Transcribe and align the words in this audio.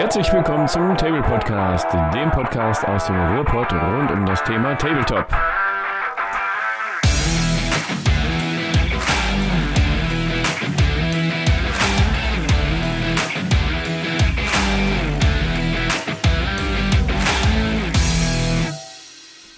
Herzlich 0.00 0.32
willkommen 0.32 0.66
zum 0.66 0.96
Table 0.96 1.20
Podcast, 1.20 1.86
dem 2.14 2.30
Podcast 2.30 2.88
aus 2.88 3.04
dem 3.04 3.16
Ruhrpott 3.16 3.70
rund 3.70 4.10
um 4.10 4.24
das 4.24 4.42
Thema 4.44 4.74
Tabletop. 4.74 5.26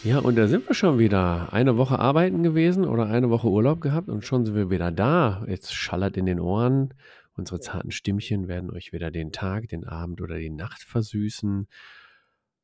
Ja, 0.02 0.18
und 0.18 0.36
da 0.36 0.48
sind 0.48 0.66
wir 0.66 0.74
schon 0.74 0.98
wieder. 0.98 1.52
Eine 1.52 1.78
Woche 1.78 2.00
arbeiten 2.00 2.42
gewesen 2.42 2.84
oder 2.84 3.06
eine 3.06 3.30
Woche 3.30 3.46
Urlaub 3.46 3.80
gehabt 3.80 4.08
und 4.08 4.24
schon 4.24 4.44
sind 4.44 4.56
wir 4.56 4.70
wieder 4.70 4.90
da. 4.90 5.44
Jetzt 5.46 5.72
schallert 5.72 6.16
in 6.16 6.26
den 6.26 6.40
Ohren. 6.40 6.94
Unsere 7.34 7.60
zarten 7.60 7.90
Stimmchen 7.90 8.48
werden 8.48 8.70
euch 8.70 8.92
wieder 8.92 9.10
den 9.10 9.32
Tag, 9.32 9.68
den 9.68 9.84
Abend 9.84 10.20
oder 10.20 10.38
die 10.38 10.50
Nacht 10.50 10.82
versüßen. 10.82 11.66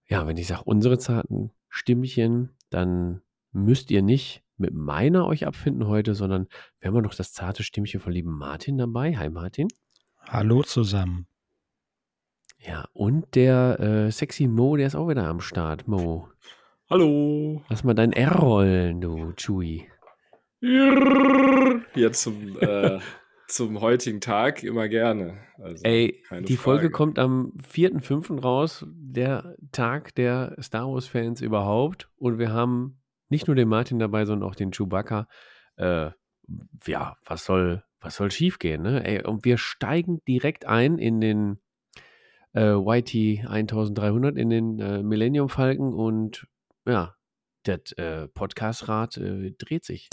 Ja, 0.07 0.27
wenn 0.27 0.37
ich 0.37 0.47
sage 0.47 0.65
unsere 0.65 0.99
zarten 0.99 1.51
Stimmchen, 1.69 2.51
dann 2.71 3.23
müsst 3.53 3.91
ihr 3.91 4.03
nicht 4.03 4.43
mit 4.57 4.75
meiner 4.75 5.27
euch 5.27 5.47
abfinden 5.47 5.87
heute, 5.87 6.15
sondern 6.15 6.49
wir 6.81 6.89
haben 6.89 6.97
ja 6.97 7.03
noch 7.03 7.15
das 7.15 7.33
zarte 7.33 7.63
Stimmchen 7.63 8.01
von 8.01 8.13
lieben 8.13 8.37
Martin 8.37 8.77
dabei. 8.77 9.17
Hi 9.17 9.31
Martin. 9.31 9.69
Hallo 10.19 10.63
zusammen. 10.63 11.27
Ja, 12.59 12.87
und 12.93 13.35
der 13.35 13.79
äh, 13.81 14.11
sexy 14.11 14.49
Mo, 14.49 14.77
der 14.77 14.89
ist 14.89 14.97
auch 14.97 15.09
wieder 15.09 15.27
am 15.27 15.41
Start. 15.41 15.87
Mo. 15.87 16.29
Hallo. 16.91 17.63
Lass 17.69 17.85
mal 17.85 17.95
dein 17.95 18.13
R 18.13 18.35
rollen, 18.35 19.01
du 19.01 19.33
Chewie. 19.37 19.87
Hier 20.61 22.13
zum, 22.13 22.59
äh, 22.59 22.99
zum 23.49 23.81
heutigen 23.81 24.21
Tag 24.21 24.63
immer 24.63 24.89
gerne. 24.89 25.39
Also, 25.57 25.83
Ey, 25.83 26.23
die 26.31 26.57
Frage. 26.57 26.57
Folge 26.57 26.91
kommt 26.91 27.19
am 27.19 27.55
4.5. 27.73 28.41
raus, 28.41 28.85
der 28.89 29.57
Tag 29.73 30.15
der 30.15 30.55
Star 30.61 30.87
Wars-Fans 30.87 31.41
überhaupt. 31.41 32.11
Und 32.17 32.39
wir 32.39 32.53
haben 32.53 33.01
nicht 33.29 33.47
nur 33.47 33.57
den 33.57 33.69
Martin 33.69 33.99
dabei, 33.99 34.27
sondern 34.27 34.49
auch 34.49 34.55
den 34.55 34.71
Chewbacca. 34.71 35.29
Äh, 35.77 36.11
ja, 36.87 37.17
was 37.25 37.45
soll, 37.45 37.83
was 38.01 38.17
soll 38.17 38.31
schiefgehen, 38.31 38.83
ne? 38.83 39.05
Ey, 39.05 39.25
und 39.25 39.45
wir 39.45 39.59
steigen 39.59 40.21
direkt 40.29 40.67
ein 40.67 40.99
in 40.99 41.21
den 41.21 41.59
äh, 42.55 42.75
YT 42.75 43.47
1300, 43.47 44.37
in 44.37 44.51
den 44.51 44.79
äh, 44.79 45.03
Millennium 45.03 45.49
Falcon 45.49 45.95
und 45.95 46.47
ja, 46.87 47.15
das 47.65 47.93
äh, 47.93 48.29
Podcast-Rad 48.29 49.17
äh, 49.17 49.53
dreht 49.59 49.85
sich. 49.85 50.09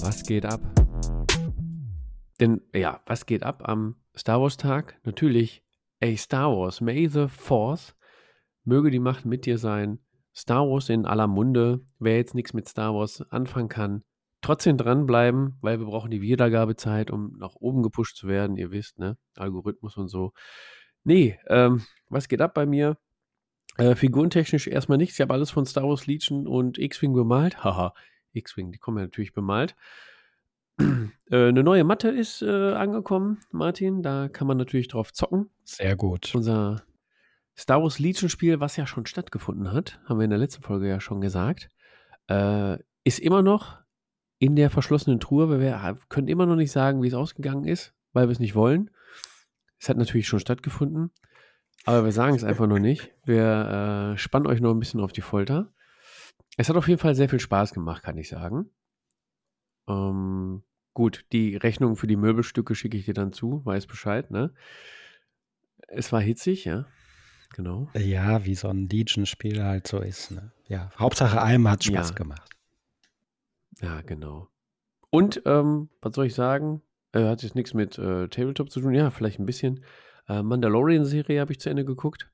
Was 0.00 0.24
geht 0.24 0.44
ab? 0.44 0.81
Denn 2.42 2.60
ja, 2.74 3.00
was 3.06 3.24
geht 3.24 3.44
ab 3.44 3.68
am 3.68 3.94
Star 4.16 4.40
Wars 4.40 4.56
Tag? 4.56 4.98
Natürlich, 5.04 5.62
ey, 6.00 6.16
Star 6.16 6.50
Wars, 6.50 6.80
May 6.80 7.06
the 7.06 7.28
Force, 7.28 7.94
möge 8.64 8.90
die 8.90 8.98
Macht 8.98 9.24
mit 9.24 9.46
dir 9.46 9.58
sein. 9.58 10.00
Star 10.34 10.68
Wars 10.68 10.88
in 10.88 11.06
aller 11.06 11.28
Munde. 11.28 11.86
Wer 12.00 12.16
jetzt 12.16 12.34
nichts 12.34 12.52
mit 12.52 12.66
Star 12.66 12.96
Wars 12.96 13.22
anfangen 13.30 13.68
kann, 13.68 14.02
trotzdem 14.40 14.76
dranbleiben, 14.76 15.56
weil 15.60 15.78
wir 15.78 15.86
brauchen 15.86 16.10
die 16.10 16.20
Wiedergabezeit, 16.20 17.12
um 17.12 17.36
nach 17.38 17.54
oben 17.54 17.84
gepusht 17.84 18.16
zu 18.16 18.26
werden. 18.26 18.56
Ihr 18.56 18.72
wisst, 18.72 18.98
ne? 18.98 19.16
Algorithmus 19.36 19.96
und 19.96 20.08
so. 20.08 20.32
Nee, 21.04 21.38
ähm, 21.46 21.82
was 22.08 22.26
geht 22.26 22.40
ab 22.40 22.54
bei 22.54 22.66
mir? 22.66 22.98
Äh, 23.76 23.94
figurentechnisch 23.94 24.66
erstmal 24.66 24.98
nichts. 24.98 25.14
Ich 25.14 25.20
habe 25.20 25.34
alles 25.34 25.52
von 25.52 25.64
Star 25.64 25.84
Wars 25.84 26.08
Legion 26.08 26.48
und 26.48 26.76
X-Wing 26.76 27.12
bemalt. 27.12 27.62
Haha, 27.62 27.94
X-Wing, 28.32 28.72
die 28.72 28.78
kommen 28.78 28.98
ja 28.98 29.04
natürlich 29.04 29.32
bemalt. 29.32 29.76
Äh, 30.78 31.48
eine 31.48 31.62
neue 31.62 31.84
Matte 31.84 32.08
ist 32.08 32.42
äh, 32.42 32.72
angekommen, 32.72 33.40
Martin. 33.50 34.02
Da 34.02 34.28
kann 34.28 34.46
man 34.46 34.56
natürlich 34.56 34.88
drauf 34.88 35.12
zocken. 35.12 35.50
Sehr 35.64 35.96
gut. 35.96 36.34
Unser 36.34 36.82
Star 37.56 37.82
Wars 37.82 37.98
Legion 37.98 38.28
Spiel, 38.28 38.60
was 38.60 38.76
ja 38.76 38.86
schon 38.86 39.06
stattgefunden 39.06 39.72
hat, 39.72 40.00
haben 40.06 40.18
wir 40.18 40.24
in 40.24 40.30
der 40.30 40.38
letzten 40.38 40.62
Folge 40.62 40.88
ja 40.88 41.00
schon 41.00 41.20
gesagt, 41.20 41.68
äh, 42.28 42.78
ist 43.04 43.18
immer 43.18 43.42
noch 43.42 43.78
in 44.38 44.56
der 44.56 44.70
verschlossenen 44.70 45.20
Truhe. 45.20 45.48
weil 45.48 45.60
Wir 45.60 45.98
können 46.08 46.28
immer 46.28 46.46
noch 46.46 46.56
nicht 46.56 46.72
sagen, 46.72 47.02
wie 47.02 47.08
es 47.08 47.14
ausgegangen 47.14 47.64
ist, 47.64 47.94
weil 48.12 48.28
wir 48.28 48.32
es 48.32 48.40
nicht 48.40 48.54
wollen. 48.54 48.90
Es 49.78 49.88
hat 49.88 49.96
natürlich 49.96 50.28
schon 50.28 50.40
stattgefunden, 50.40 51.10
aber 51.84 52.04
wir 52.04 52.12
sagen 52.12 52.36
es 52.36 52.44
einfach 52.44 52.66
noch 52.66 52.78
nicht. 52.78 53.12
Wir 53.24 54.12
äh, 54.14 54.18
spannen 54.18 54.46
euch 54.46 54.60
noch 54.60 54.70
ein 54.70 54.78
bisschen 54.78 55.00
auf 55.00 55.12
die 55.12 55.20
Folter. 55.20 55.72
Es 56.56 56.68
hat 56.68 56.76
auf 56.76 56.88
jeden 56.88 57.00
Fall 57.00 57.14
sehr 57.14 57.28
viel 57.28 57.40
Spaß 57.40 57.72
gemacht, 57.72 58.02
kann 58.02 58.18
ich 58.18 58.28
sagen. 58.28 58.70
Ähm, 59.88 60.62
gut, 60.94 61.24
die 61.32 61.56
Rechnung 61.56 61.96
für 61.96 62.06
die 62.06 62.16
Möbelstücke 62.16 62.74
schicke 62.74 62.96
ich 62.96 63.04
dir 63.06 63.14
dann 63.14 63.32
zu, 63.32 63.64
weiß 63.64 63.86
Bescheid, 63.86 64.30
ne? 64.30 64.52
Es 65.88 66.12
war 66.12 66.20
hitzig, 66.20 66.64
ja. 66.64 66.86
Genau. 67.54 67.90
Ja, 67.94 68.44
wie 68.46 68.54
so 68.54 68.68
ein 68.68 68.88
Legion-Spiel 68.88 69.62
halt 69.62 69.86
so 69.86 69.98
ist. 70.00 70.30
Ne? 70.30 70.52
Ja, 70.68 70.90
Hauptsache 70.98 71.42
einem 71.42 71.68
hat 71.68 71.84
Spaß 71.84 72.10
Ja. 72.10 72.14
gemacht. 72.14 72.48
Ja, 73.80 74.00
genau. 74.00 74.48
Und, 75.10 75.42
ähm, 75.44 75.90
was 76.00 76.14
soll 76.14 76.26
ich 76.26 76.34
sagen? 76.34 76.80
Äh, 77.12 77.24
hat 77.24 77.42
jetzt 77.42 77.54
nichts 77.54 77.74
mit 77.74 77.98
äh, 77.98 78.28
Tabletop 78.28 78.70
zu 78.70 78.80
tun. 78.80 78.94
Ja, 78.94 79.10
vielleicht 79.10 79.38
ein 79.38 79.44
bisschen. 79.44 79.84
Äh, 80.28 80.42
Mandalorian-Serie 80.42 81.40
habe 81.40 81.52
ich 81.52 81.60
zu 81.60 81.68
Ende 81.68 81.84
geguckt. 81.84 82.30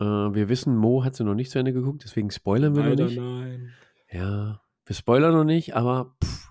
Äh, 0.00 0.04
wir 0.04 0.50
wissen, 0.50 0.76
Mo 0.76 1.02
hat 1.02 1.14
sie 1.16 1.24
noch 1.24 1.34
nicht 1.34 1.50
zu 1.50 1.58
Ende 1.58 1.72
geguckt, 1.72 2.02
deswegen 2.04 2.30
spoilern 2.30 2.76
wir 2.76 2.82
Leider 2.82 3.04
noch 3.04 3.10
nicht. 3.10 3.20
nein. 3.20 3.72
Ja, 4.10 4.60
wir 4.84 4.94
spoilern 4.96 5.32
noch 5.32 5.44
nicht, 5.44 5.74
aber 5.76 6.14
pff. 6.22 6.47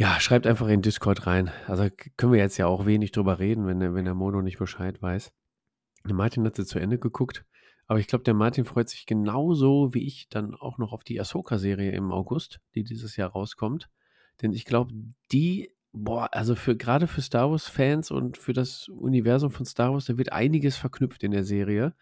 Ja, 0.00 0.18
schreibt 0.18 0.46
einfach 0.46 0.68
in 0.68 0.80
Discord 0.80 1.26
rein. 1.26 1.50
Also 1.66 1.86
können 2.16 2.32
wir 2.32 2.38
jetzt 2.38 2.56
ja 2.56 2.66
auch 2.66 2.86
wenig 2.86 3.12
drüber 3.12 3.38
reden, 3.38 3.66
wenn 3.66 3.80
der, 3.80 3.92
wenn 3.92 4.06
der 4.06 4.14
Mo 4.14 4.30
noch 4.30 4.40
nicht 4.40 4.58
Bescheid 4.58 5.02
weiß. 5.02 5.30
Der 6.06 6.14
Martin 6.14 6.46
hat 6.46 6.56
sie 6.56 6.64
zu 6.64 6.78
Ende 6.78 6.98
geguckt, 6.98 7.44
aber 7.86 7.98
ich 7.98 8.06
glaube, 8.06 8.24
der 8.24 8.32
Martin 8.32 8.64
freut 8.64 8.88
sich 8.88 9.04
genauso 9.04 9.92
wie 9.92 10.06
ich 10.06 10.30
dann 10.30 10.54
auch 10.54 10.78
noch 10.78 10.94
auf 10.94 11.04
die 11.04 11.20
Ahsoka-Serie 11.20 11.92
im 11.92 12.12
August, 12.12 12.60
die 12.74 12.82
dieses 12.82 13.16
Jahr 13.16 13.32
rauskommt. 13.32 13.90
Denn 14.40 14.54
ich 14.54 14.64
glaube, 14.64 14.94
die, 15.32 15.70
boah, 15.92 16.30
also 16.32 16.54
für 16.54 16.78
gerade 16.78 17.06
für 17.06 17.20
Star 17.20 17.50
Wars-Fans 17.50 18.10
und 18.10 18.38
für 18.38 18.54
das 18.54 18.88
Universum 18.88 19.50
von 19.50 19.66
Star 19.66 19.92
Wars, 19.92 20.06
da 20.06 20.16
wird 20.16 20.32
einiges 20.32 20.78
verknüpft 20.78 21.22
in 21.24 21.32
der 21.32 21.44
Serie. 21.44 21.94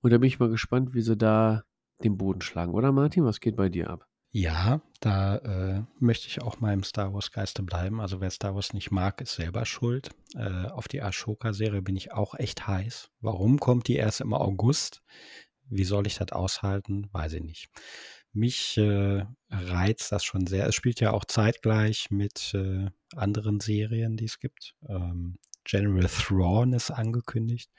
Und 0.00 0.10
da 0.10 0.16
bin 0.16 0.28
ich 0.28 0.38
mal 0.38 0.48
gespannt, 0.48 0.94
wie 0.94 1.02
sie 1.02 1.18
da 1.18 1.64
den 2.02 2.16
Boden 2.16 2.40
schlagen, 2.40 2.72
oder 2.72 2.92
Martin? 2.92 3.26
Was 3.26 3.40
geht 3.40 3.56
bei 3.56 3.68
dir 3.68 3.90
ab? 3.90 4.08
Ja, 4.32 4.82
da 5.00 5.36
äh, 5.36 5.82
möchte 5.98 6.26
ich 6.28 6.42
auch 6.42 6.60
mal 6.60 6.74
im 6.74 6.82
Star 6.82 7.14
Wars-Geiste 7.14 7.62
bleiben. 7.62 8.00
Also 8.00 8.20
wer 8.20 8.30
Star 8.30 8.54
Wars 8.54 8.74
nicht 8.74 8.90
mag, 8.90 9.20
ist 9.22 9.34
selber 9.36 9.64
schuld. 9.64 10.10
Äh, 10.34 10.66
auf 10.66 10.88
die 10.88 11.00
Ashoka-Serie 11.00 11.80
bin 11.80 11.96
ich 11.96 12.12
auch 12.12 12.34
echt 12.34 12.66
heiß. 12.66 13.10
Warum 13.20 13.58
kommt 13.58 13.88
die 13.88 13.96
erst 13.96 14.20
im 14.20 14.34
August? 14.34 15.02
Wie 15.70 15.84
soll 15.84 16.06
ich 16.06 16.16
das 16.16 16.32
aushalten? 16.32 17.08
Weiß 17.12 17.32
ich 17.32 17.42
nicht. 17.42 17.68
Mich 18.32 18.76
äh, 18.76 19.24
reizt 19.48 20.12
das 20.12 20.22
schon 20.22 20.46
sehr. 20.46 20.66
Es 20.66 20.74
spielt 20.74 21.00
ja 21.00 21.12
auch 21.12 21.24
zeitgleich 21.24 22.10
mit 22.10 22.52
äh, 22.54 22.90
anderen 23.14 23.60
Serien, 23.60 24.18
die 24.18 24.26
es 24.26 24.38
gibt. 24.38 24.74
Ähm, 24.86 25.38
General 25.64 26.08
Thrawn 26.08 26.74
ist 26.74 26.90
angekündigt. 26.90 27.70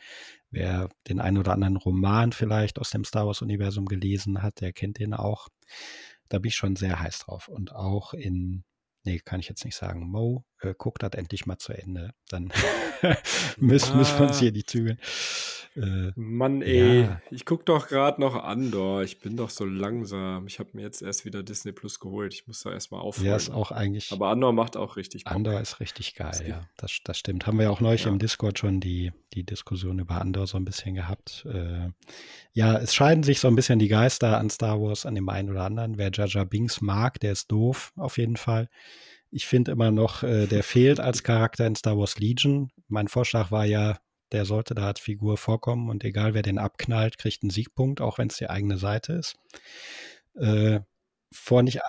Wer 0.50 0.90
den 1.08 1.20
einen 1.20 1.38
oder 1.38 1.54
anderen 1.54 1.78
Roman 1.78 2.32
vielleicht 2.32 2.80
aus 2.80 2.90
dem 2.90 3.04
Star 3.04 3.28
Wars-Universum 3.28 3.86
gelesen 3.86 4.42
hat, 4.42 4.60
der 4.62 4.74
kennt 4.74 4.98
den 4.98 5.14
auch. 5.14 5.50
Da 6.30 6.40
bin 6.40 6.50
ich 6.50 6.56
schon 6.56 6.76
sehr 6.76 7.00
heiß 7.00 7.20
drauf. 7.20 7.48
Und 7.48 7.74
auch 7.74 8.14
in, 8.14 8.64
nee, 9.08 9.20
kann 9.24 9.40
ich 9.40 9.50
jetzt 9.50 9.64
nicht 9.66 9.76
sagen, 9.76 10.08
Mo, 10.10 10.44
äh, 10.62 10.74
guckt 10.78 11.02
das 11.04 11.12
endlich 11.14 11.46
mal 11.46 11.58
zu 11.58 11.74
Ende. 11.74 12.14
Dann 12.30 12.52
müssen, 13.58 13.98
müssen 13.98 14.20
wir 14.20 14.28
uns 14.28 14.40
hier 14.40 14.52
die 14.52 14.64
Zügel. 14.66 14.98
Äh, 15.76 16.12
Mann, 16.16 16.64
ey, 16.64 17.02
Ja. 17.02 17.22
ich 17.30 17.46
guck 17.46 17.64
doch 17.68 17.88
gerade 17.88 18.20
noch 18.20 18.34
Andor. 18.44 19.04
Ich 19.04 19.20
bin 19.20 19.38
doch 19.38 19.52
so 19.52 19.64
langsam. 19.64 20.48
Ich 20.48 20.58
habe 20.58 20.70
mir 20.74 20.82
jetzt 20.82 21.04
erst 21.04 21.24
wieder 21.24 21.44
Disney 21.44 21.72
Plus 21.72 22.00
geholt. 22.00 22.34
Ich 22.34 22.48
muss 22.48 22.64
da 22.64 22.72
erstmal 22.72 23.02
aufholen. 23.02 23.30
ja, 23.30 23.36
ist 23.36 23.52
auch 23.52 23.70
eigentlich. 23.72 24.12
Aber 24.12 24.30
Andor 24.30 24.54
macht 24.54 24.76
auch 24.76 24.96
richtig 24.98 25.24
Bock. 25.26 25.34
Andor 25.36 25.62
ist 25.62 25.80
richtig 25.80 26.16
geil, 26.16 26.32
gibt- 26.36 26.50
ja. 26.50 26.68
Das, 26.78 26.98
das 27.04 27.20
stimmt. 27.20 27.46
Haben 27.46 27.60
wir 27.60 27.72
auch 27.72 27.80
neulich 27.80 28.06
Ja. 28.06 28.10
im 28.10 28.18
Discord 28.18 28.58
schon 28.58 28.80
die, 28.80 29.12
die 29.36 29.44
Diskussion 29.44 30.00
über 30.00 30.20
Andor 30.20 30.48
so 30.48 30.58
ein 30.58 30.66
bisschen 30.66 30.96
gehabt. 30.96 31.46
Äh, 31.48 31.90
ja, 32.54 32.76
es 32.80 32.96
scheiden 32.96 33.22
sich 33.22 33.40
so 33.40 33.48
ein 33.48 33.56
bisschen 33.56 33.78
die 33.78 33.88
Geister 33.88 34.40
an 34.40 34.50
Star 34.50 34.82
Wars, 34.82 35.06
an 35.06 35.14
dem 35.14 35.30
einen 35.30 35.52
oder 35.52 35.62
anderen. 35.64 36.00
Wer 36.00 36.10
Jar 36.12 36.46
Binks 36.46 36.82
mag, 36.82 37.20
der 37.20 37.34
ist 37.34 37.52
doof, 37.52 37.94
auf 37.98 38.18
jeden 38.18 38.38
Fall. 38.38 38.68
Ich 39.30 39.46
finde 39.46 39.72
immer 39.72 39.92
noch, 39.92 40.24
äh, 40.24 40.48
der 40.48 40.64
fehlt 40.64 41.00
als 41.00 41.24
Charakter 41.24 41.66
in 41.68 41.76
Star 41.76 41.98
Wars 41.98 42.18
Legion. 42.18 42.72
Mein 42.88 43.08
Vorschlag 43.08 43.52
war 43.52 43.66
ja, 43.66 43.98
der 44.32 44.46
sollte 44.46 44.76
da 44.76 44.88
als 44.88 45.00
Figur 45.00 45.38
vorkommen 45.38 45.90
und 45.90 46.04
egal 46.04 46.34
wer 46.34 46.42
den 46.42 46.58
abknallt, 46.58 47.18
kriegt 47.18 47.44
einen 47.44 47.50
Siegpunkt, 47.50 48.02
auch 48.02 48.18
wenn 48.18 48.30
es 48.30 48.38
die 48.38 48.50
eigene 48.50 48.78
Seite 48.78 49.14
ist. 49.14 49.36
Äh, 50.36 50.82
vor 51.32 51.64
nicht 51.64 51.80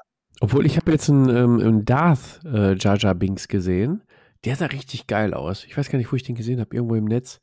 Obwohl, 0.41 0.67
ich 0.67 0.77
habe 0.77 0.91
jetzt 0.93 1.09
einen, 1.09 1.29
ähm, 1.29 1.61
einen 1.61 1.85
Darth 1.85 2.41
äh, 2.45 2.77
Jar 2.77 3.15
Binks 3.15 3.49
gesehen. 3.49 4.03
Der 4.45 4.57
sah 4.57 4.67
richtig 4.67 5.07
geil 5.07 5.35
aus. 5.35 5.65
Ich 5.65 5.77
weiß 5.77 5.91
gar 5.91 5.99
nicht, 5.99 6.13
wo 6.13 6.17
ich 6.17 6.23
den 6.23 6.37
gesehen 6.37 6.61
habe. 6.61 6.75
Irgendwo 6.75 6.95
im 6.95 7.07
Netz. 7.07 7.41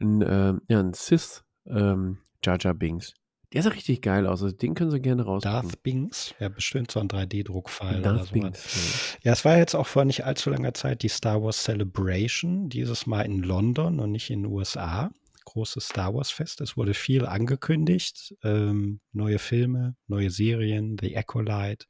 Ein, 0.00 0.22
ähm, 0.22 0.62
ja, 0.68 0.80
ein 0.80 0.94
Sith 0.94 1.44
ähm, 1.66 2.18
Jar 2.44 2.74
Binks. 2.74 3.14
Der 3.56 3.62
sah 3.62 3.70
richtig 3.70 4.02
geil 4.02 4.26
aus. 4.26 4.42
Also 4.42 4.54
den 4.54 4.74
können 4.74 4.90
sie 4.90 5.00
gerne 5.00 5.22
raus. 5.22 5.42
Darth 5.42 5.82
Binks, 5.82 6.34
ja, 6.38 6.50
bestimmt 6.50 6.90
so 6.90 7.00
ein 7.00 7.08
3D-Druckfile 7.08 8.00
oder 8.00 8.12
Darth 8.12 8.26
so. 8.26 8.32
Binks. 8.34 9.16
Ja, 9.22 9.32
es 9.32 9.46
war 9.46 9.56
jetzt 9.56 9.74
auch 9.74 9.86
vor 9.86 10.04
nicht 10.04 10.26
allzu 10.26 10.50
langer 10.50 10.74
Zeit 10.74 11.02
die 11.02 11.08
Star 11.08 11.42
Wars 11.42 11.64
Celebration, 11.64 12.68
dieses 12.68 13.06
Mal 13.06 13.22
in 13.22 13.42
London 13.42 13.98
und 13.98 14.12
nicht 14.12 14.28
in 14.28 14.42
den 14.42 14.52
USA. 14.52 15.10
Großes 15.46 15.86
Star 15.86 16.12
Wars 16.12 16.30
Fest. 16.30 16.60
Es 16.60 16.76
wurde 16.76 16.92
viel 16.92 17.24
angekündigt. 17.24 18.34
Ähm, 18.44 19.00
neue 19.12 19.38
Filme, 19.38 19.96
neue 20.06 20.28
Serien, 20.28 20.98
The 21.00 21.16
Acolyte, 21.16 21.86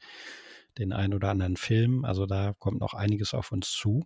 den 0.78 0.92
ein 0.92 1.14
oder 1.14 1.30
anderen 1.30 1.56
Film. 1.56 2.04
Also 2.04 2.26
da 2.26 2.54
kommt 2.60 2.78
noch 2.78 2.94
einiges 2.94 3.34
auf 3.34 3.50
uns 3.50 3.72
zu. 3.72 4.04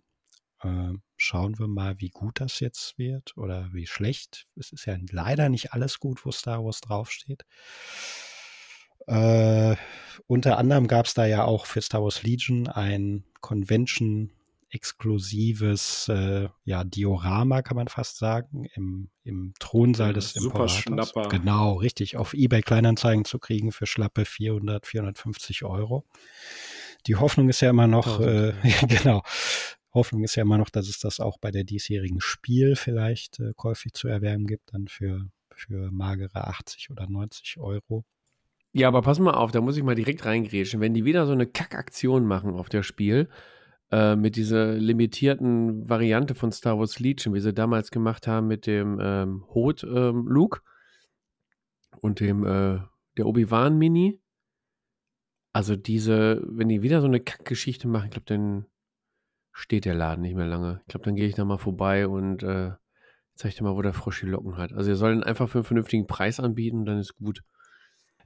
Ähm, 0.63 1.01
schauen 1.17 1.59
wir 1.59 1.67
mal, 1.67 1.99
wie 1.99 2.09
gut 2.09 2.39
das 2.39 2.59
jetzt 2.59 2.97
wird 2.97 3.37
oder 3.37 3.69
wie 3.71 3.87
schlecht. 3.87 4.47
Es 4.55 4.71
ist 4.71 4.85
ja 4.85 4.97
leider 5.11 5.49
nicht 5.49 5.73
alles 5.73 5.99
gut, 5.99 6.25
wo 6.25 6.31
Star 6.31 6.63
Wars 6.63 6.81
draufsteht. 6.81 7.45
Äh, 9.07 9.75
unter 10.27 10.57
anderem 10.57 10.87
gab 10.87 11.05
es 11.05 11.13
da 11.13 11.25
ja 11.25 11.43
auch 11.43 11.65
für 11.65 11.81
Star 11.81 12.03
Wars 12.03 12.23
Legion 12.23 12.67
ein 12.67 13.23
Convention-exklusives 13.41 16.09
äh, 16.09 16.49
ja, 16.63 16.83
Diorama, 16.83 17.61
kann 17.63 17.77
man 17.77 17.87
fast 17.87 18.17
sagen, 18.17 18.67
im, 18.75 19.09
im 19.23 19.53
Thronsaal 19.59 20.13
des 20.13 20.33
super 20.33 20.45
Imperators. 20.45 20.77
Schnapper. 20.77 21.29
Genau, 21.29 21.73
richtig. 21.73 22.17
Auf 22.17 22.33
eBay 22.33 22.61
Kleinanzeigen 22.61 23.25
zu 23.25 23.39
kriegen 23.39 23.71
für 23.71 23.87
schlappe 23.87 24.25
400, 24.25 24.85
450 24.85 25.63
Euro. 25.63 26.05
Die 27.07 27.15
Hoffnung 27.15 27.49
ist 27.49 27.61
ja 27.61 27.71
immer 27.71 27.87
noch, 27.87 28.19
äh, 28.19 28.53
1000. 28.63 28.65
genau, 29.03 29.23
Hoffnung 29.93 30.23
ist 30.23 30.35
ja 30.35 30.43
immer 30.43 30.57
noch, 30.57 30.69
dass 30.69 30.87
es 30.87 30.99
das 30.99 31.19
auch 31.19 31.37
bei 31.37 31.51
der 31.51 31.63
diesjährigen 31.63 32.21
Spiel 32.21 32.75
vielleicht 32.75 33.39
äh, 33.39 33.53
käuflich 33.55 33.93
zu 33.93 34.07
erwerben 34.07 34.47
gibt, 34.47 34.73
dann 34.73 34.87
für, 34.87 35.29
für 35.53 35.91
magere 35.91 36.47
80 36.47 36.89
oder 36.91 37.09
90 37.09 37.57
Euro. 37.57 38.05
Ja, 38.73 38.87
aber 38.87 39.01
pass 39.01 39.19
mal 39.19 39.33
auf, 39.33 39.51
da 39.51 39.59
muss 39.59 39.75
ich 39.75 39.83
mal 39.83 39.95
direkt 39.95 40.25
reingrätschen. 40.25 40.79
Wenn 40.79 40.93
die 40.93 41.03
wieder 41.03 41.25
so 41.25 41.33
eine 41.33 41.45
Kackaktion 41.45 42.25
machen 42.25 42.55
auf 42.55 42.69
der 42.69 42.83
Spiel, 42.83 43.27
äh, 43.91 44.15
mit 44.15 44.37
dieser 44.37 44.73
limitierten 44.73 45.89
Variante 45.89 46.33
von 46.33 46.53
Star 46.53 46.79
Wars 46.79 46.99
Legion, 46.99 47.33
wie 47.33 47.41
sie 47.41 47.53
damals 47.53 47.91
gemacht 47.91 48.25
haben 48.25 48.47
mit 48.47 48.65
dem 48.65 48.97
ähm, 49.01 49.45
Hot 49.53 49.83
ähm, 49.83 50.27
Luke 50.27 50.61
und 51.99 52.21
dem 52.21 52.45
äh, 52.45 52.79
der 53.17 53.25
Obi-Wan 53.25 53.77
Mini. 53.77 54.21
Also 55.51 55.75
diese, 55.75 56.41
wenn 56.47 56.69
die 56.69 56.81
wieder 56.81 57.01
so 57.01 57.07
eine 57.07 57.19
Kackgeschichte 57.19 57.89
machen, 57.89 58.05
ich 58.05 58.11
glaube, 58.11 58.25
dann 58.27 58.65
steht 59.53 59.85
der 59.85 59.95
Laden 59.95 60.21
nicht 60.21 60.35
mehr 60.35 60.47
lange. 60.47 60.81
Ich 60.81 60.87
glaube, 60.87 61.05
dann 61.05 61.15
gehe 61.15 61.27
ich 61.27 61.35
da 61.35 61.45
mal 61.45 61.57
vorbei 61.57 62.07
und 62.07 62.43
äh, 62.43 62.71
zeig 63.35 63.55
dir 63.55 63.63
mal, 63.63 63.75
wo 63.75 63.81
der 63.81 63.93
Frosch 63.93 64.21
die 64.21 64.27
Locken 64.27 64.57
hat. 64.57 64.73
Also 64.73 64.91
ihr 64.91 64.95
sollt 64.95 65.17
ihn 65.17 65.23
einfach 65.23 65.49
für 65.49 65.59
einen 65.59 65.65
vernünftigen 65.65 66.07
Preis 66.07 66.39
anbieten, 66.39 66.85
dann 66.85 66.99
ist 66.99 67.17
gut. 67.17 67.41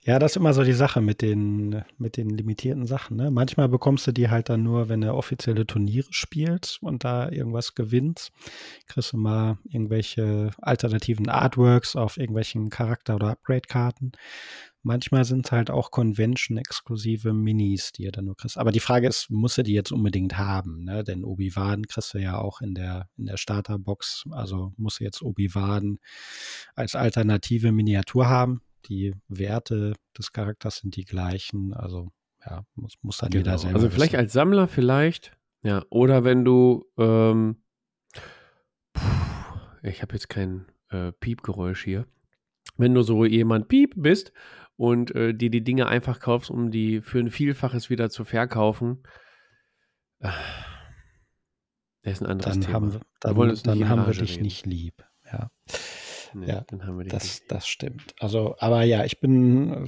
Ja, 0.05 0.19
das 0.19 0.33
ist 0.33 0.37
immer 0.37 0.53
so 0.53 0.63
die 0.63 0.73
Sache 0.73 1.01
mit 1.01 1.23
den, 1.23 1.83
mit 1.97 2.15
den 2.15 2.29
limitierten 2.29 2.85
Sachen. 2.85 3.17
Ne? 3.17 3.31
Manchmal 3.31 3.67
bekommst 3.69 4.05
du 4.05 4.11
die 4.11 4.29
halt 4.29 4.49
dann 4.49 4.61
nur, 4.61 4.87
wenn 4.87 5.01
du 5.01 5.11
offizielle 5.11 5.65
Turniere 5.65 6.13
spielst 6.13 6.83
und 6.83 7.03
da 7.03 7.27
irgendwas 7.31 7.73
gewinnst. 7.73 8.31
Kriegst 8.85 9.13
du 9.13 9.17
mal 9.17 9.57
irgendwelche 9.63 10.51
alternativen 10.61 11.27
Artworks 11.27 11.95
auf 11.95 12.17
irgendwelchen 12.17 12.69
Charakter- 12.69 13.15
oder 13.15 13.29
Upgrade-Karten. 13.31 14.11
Manchmal 14.85 15.25
sind 15.25 15.47
es 15.47 15.51
halt 15.51 15.71
auch 15.71 15.89
Convention-exklusive 15.89 17.33
Minis, 17.33 17.91
die 17.91 18.03
ihr 18.03 18.11
dann 18.11 18.25
nur 18.25 18.37
kriegst. 18.37 18.55
Aber 18.59 18.71
die 18.71 18.79
Frage 18.79 19.07
ist, 19.07 19.31
musst 19.31 19.57
du 19.57 19.63
die 19.63 19.73
jetzt 19.73 19.91
unbedingt 19.91 20.37
haben? 20.37 20.83
Ne? 20.83 21.03
Denn 21.03 21.23
Obi-Wan 21.23 21.87
kriegst 21.87 22.13
du 22.13 22.19
ja 22.19 22.37
auch 22.37 22.61
in 22.61 22.75
der, 22.75 23.09
in 23.17 23.25
der 23.25 23.37
Starterbox. 23.37 24.25
Also 24.29 24.73
musst 24.77 24.99
du 24.99 25.03
jetzt 25.03 25.23
Obi-Wan 25.23 25.97
als 26.75 26.93
alternative 26.93 27.71
Miniatur 27.71 28.29
haben. 28.29 28.61
Die 28.85 29.15
Werte 29.27 29.93
des 30.15 30.31
Charakters 30.31 30.77
sind 30.77 30.95
die 30.95 31.05
gleichen. 31.05 31.73
Also 31.73 32.11
ja, 32.45 32.63
muss, 32.75 32.93
muss 33.01 33.17
dann 33.17 33.31
jeder 33.31 33.43
Genau. 33.43 33.57
selber 33.57 33.75
Also 33.77 33.89
vielleicht 33.89 34.13
wissen. 34.13 34.19
als 34.21 34.33
Sammler 34.33 34.67
vielleicht, 34.67 35.35
ja. 35.63 35.83
Oder 35.89 36.23
wenn 36.23 36.45
du, 36.45 36.85
ähm, 36.99 37.55
puh, 38.93 39.01
ich 39.81 40.03
habe 40.03 40.13
jetzt 40.13 40.29
kein 40.29 40.67
äh, 40.91 41.11
Piepgeräusch 41.11 41.83
hier. 41.83 42.05
Wenn 42.77 42.93
du 42.93 43.01
so 43.03 43.25
jemand 43.25 43.67
Piep 43.67 43.93
bist 43.95 44.31
und 44.77 45.13
äh, 45.15 45.33
dir 45.33 45.49
die 45.49 45.63
Dinge 45.63 45.87
einfach 45.87 46.19
kaufst, 46.19 46.49
um 46.49 46.71
die 46.71 47.01
für 47.01 47.19
ein 47.19 47.29
Vielfaches 47.29 47.89
wieder 47.89 48.09
zu 48.09 48.23
verkaufen, 48.25 49.03
das 52.03 52.13
ist 52.13 52.21
ein 52.21 52.27
anderes 52.27 52.53
dann 52.53 52.61
Thema. 52.61 52.73
haben 52.73 52.93
wir, 52.93 53.01
dann, 53.19 53.47
nicht 53.47 53.67
dann 53.67 53.89
haben 53.89 54.05
wir 54.05 54.13
dich 54.13 54.33
reden. 54.33 54.43
nicht 54.43 54.65
lieb. 54.65 55.03
Ja. 55.31 55.49
Nee, 56.33 56.47
ja, 56.47 56.65
dann 56.67 56.85
haben 56.85 56.97
wir 56.97 57.05
die 57.05 57.09
Das, 57.09 57.23
nicht. 57.23 57.51
das 57.51 57.65
stimmt. 57.67 58.13
Also, 58.19 58.55
aber 58.59 58.83
ja, 58.83 59.05
ich 59.05 59.19
bin 59.21 59.87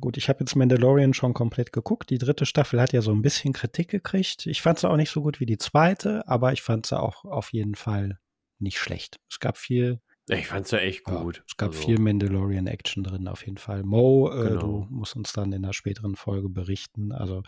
gut. 0.00 0.18
Ich 0.18 0.28
habe 0.28 0.40
jetzt 0.40 0.54
Mandalorian 0.54 1.14
schon 1.14 1.32
komplett 1.32 1.72
geguckt. 1.72 2.10
Die 2.10 2.18
dritte 2.18 2.44
Staffel 2.44 2.80
hat 2.80 2.92
ja 2.92 3.00
so 3.00 3.12
ein 3.12 3.22
bisschen 3.22 3.54
Kritik 3.54 3.88
gekriegt. 3.88 4.46
Ich 4.46 4.60
fand 4.60 4.78
sie 4.78 4.88
auch 4.88 4.96
nicht 4.96 5.10
so 5.10 5.22
gut 5.22 5.40
wie 5.40 5.46
die 5.46 5.56
zweite, 5.58 6.28
aber 6.28 6.52
ich 6.52 6.60
fand 6.62 6.84
sie 6.86 7.00
auch 7.00 7.24
auf 7.24 7.52
jeden 7.52 7.74
Fall 7.74 8.18
nicht 8.58 8.78
schlecht. 8.78 9.18
Es 9.30 9.40
gab 9.40 9.56
viel, 9.56 10.00
Ich 10.28 10.48
fand's 10.48 10.72
ja 10.72 10.78
echt 10.78 11.08
ja, 11.08 11.22
gut. 11.22 11.42
es 11.46 11.56
gab 11.56 11.68
Also, 11.68 11.82
viel 11.82 11.98
Mandalorian-Action 12.00 13.04
drin 13.04 13.28
auf 13.28 13.46
jeden 13.46 13.58
Fall. 13.58 13.84
Mo, 13.84 14.30
äh, 14.32 14.48
Genau. 14.48 14.60
du 14.60 14.86
musst 14.90 15.14
uns 15.14 15.32
dann 15.32 15.52
in 15.52 15.64
einer 15.64 15.72
späteren 15.72 16.16
Folge 16.16 16.48
berichten. 16.48 17.12
Also 17.12 17.42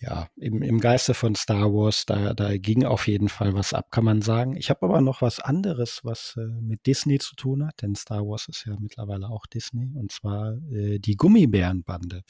ja, 0.00 0.28
im, 0.36 0.62
im 0.62 0.78
Geiste 0.80 1.12
von 1.12 1.34
Star 1.34 1.72
Wars, 1.72 2.06
da, 2.06 2.32
da 2.32 2.56
ging 2.56 2.84
auf 2.84 3.08
jeden 3.08 3.28
Fall 3.28 3.54
was 3.54 3.72
ab, 3.72 3.90
kann 3.90 4.04
man 4.04 4.22
sagen. 4.22 4.56
Ich 4.56 4.70
habe 4.70 4.86
aber 4.86 5.00
noch 5.00 5.22
was 5.22 5.40
anderes, 5.40 6.00
was 6.04 6.36
äh, 6.36 6.46
mit 6.46 6.86
Disney 6.86 7.18
zu 7.18 7.34
tun 7.34 7.66
hat, 7.66 7.82
denn 7.82 7.96
Star 7.96 8.20
Wars 8.22 8.46
ist 8.48 8.64
ja 8.64 8.76
mittlerweile 8.78 9.28
auch 9.28 9.46
Disney, 9.46 9.90
und 9.96 10.12
zwar 10.12 10.56
äh, 10.70 11.00
die 11.00 11.16
Gummibärenbande. 11.16 12.22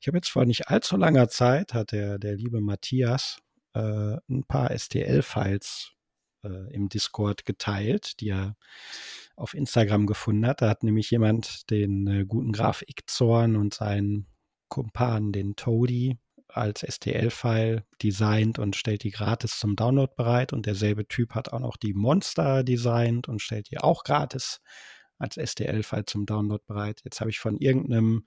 Ich 0.00 0.06
habe 0.06 0.18
jetzt 0.18 0.30
vor 0.30 0.44
nicht 0.44 0.68
allzu 0.68 0.96
langer 0.96 1.28
Zeit, 1.28 1.74
hat 1.74 1.90
der, 1.90 2.18
der 2.20 2.36
liebe 2.36 2.60
Matthias 2.60 3.38
äh, 3.74 4.16
ein 4.28 4.44
paar 4.46 4.70
STL-Files 4.76 5.92
äh, 6.42 6.72
im 6.72 6.88
Discord 6.88 7.44
geteilt, 7.44 8.20
die 8.20 8.30
er 8.30 8.56
auf 9.36 9.54
Instagram 9.54 10.06
gefunden 10.06 10.46
hat. 10.46 10.62
Da 10.62 10.68
hat 10.68 10.82
nämlich 10.82 11.10
jemand 11.10 11.70
den 11.70 12.06
äh, 12.06 12.24
guten 12.24 12.52
Graf 12.52 12.82
Ickzorn 12.82 13.56
und 13.56 13.74
seinen 13.74 14.26
Kumpan, 14.68 15.32
den 15.32 15.56
Toady, 15.56 16.18
als 16.54 16.82
STL-File 16.82 17.84
designt 18.02 18.58
und 18.58 18.76
stellt 18.76 19.04
die 19.04 19.10
gratis 19.10 19.58
zum 19.58 19.76
Download 19.76 20.12
bereit. 20.16 20.52
Und 20.52 20.66
derselbe 20.66 21.06
Typ 21.06 21.34
hat 21.34 21.52
auch 21.52 21.60
noch 21.60 21.76
die 21.76 21.94
Monster 21.94 22.64
designt 22.64 23.28
und 23.28 23.40
stellt 23.40 23.70
die 23.70 23.78
auch 23.78 24.04
gratis 24.04 24.60
als 25.18 25.36
STL-File 25.36 26.06
zum 26.06 26.26
Download 26.26 26.62
bereit. 26.66 27.02
Jetzt 27.04 27.20
habe 27.20 27.30
ich 27.30 27.38
von 27.38 27.56
irgendeinem, 27.58 28.24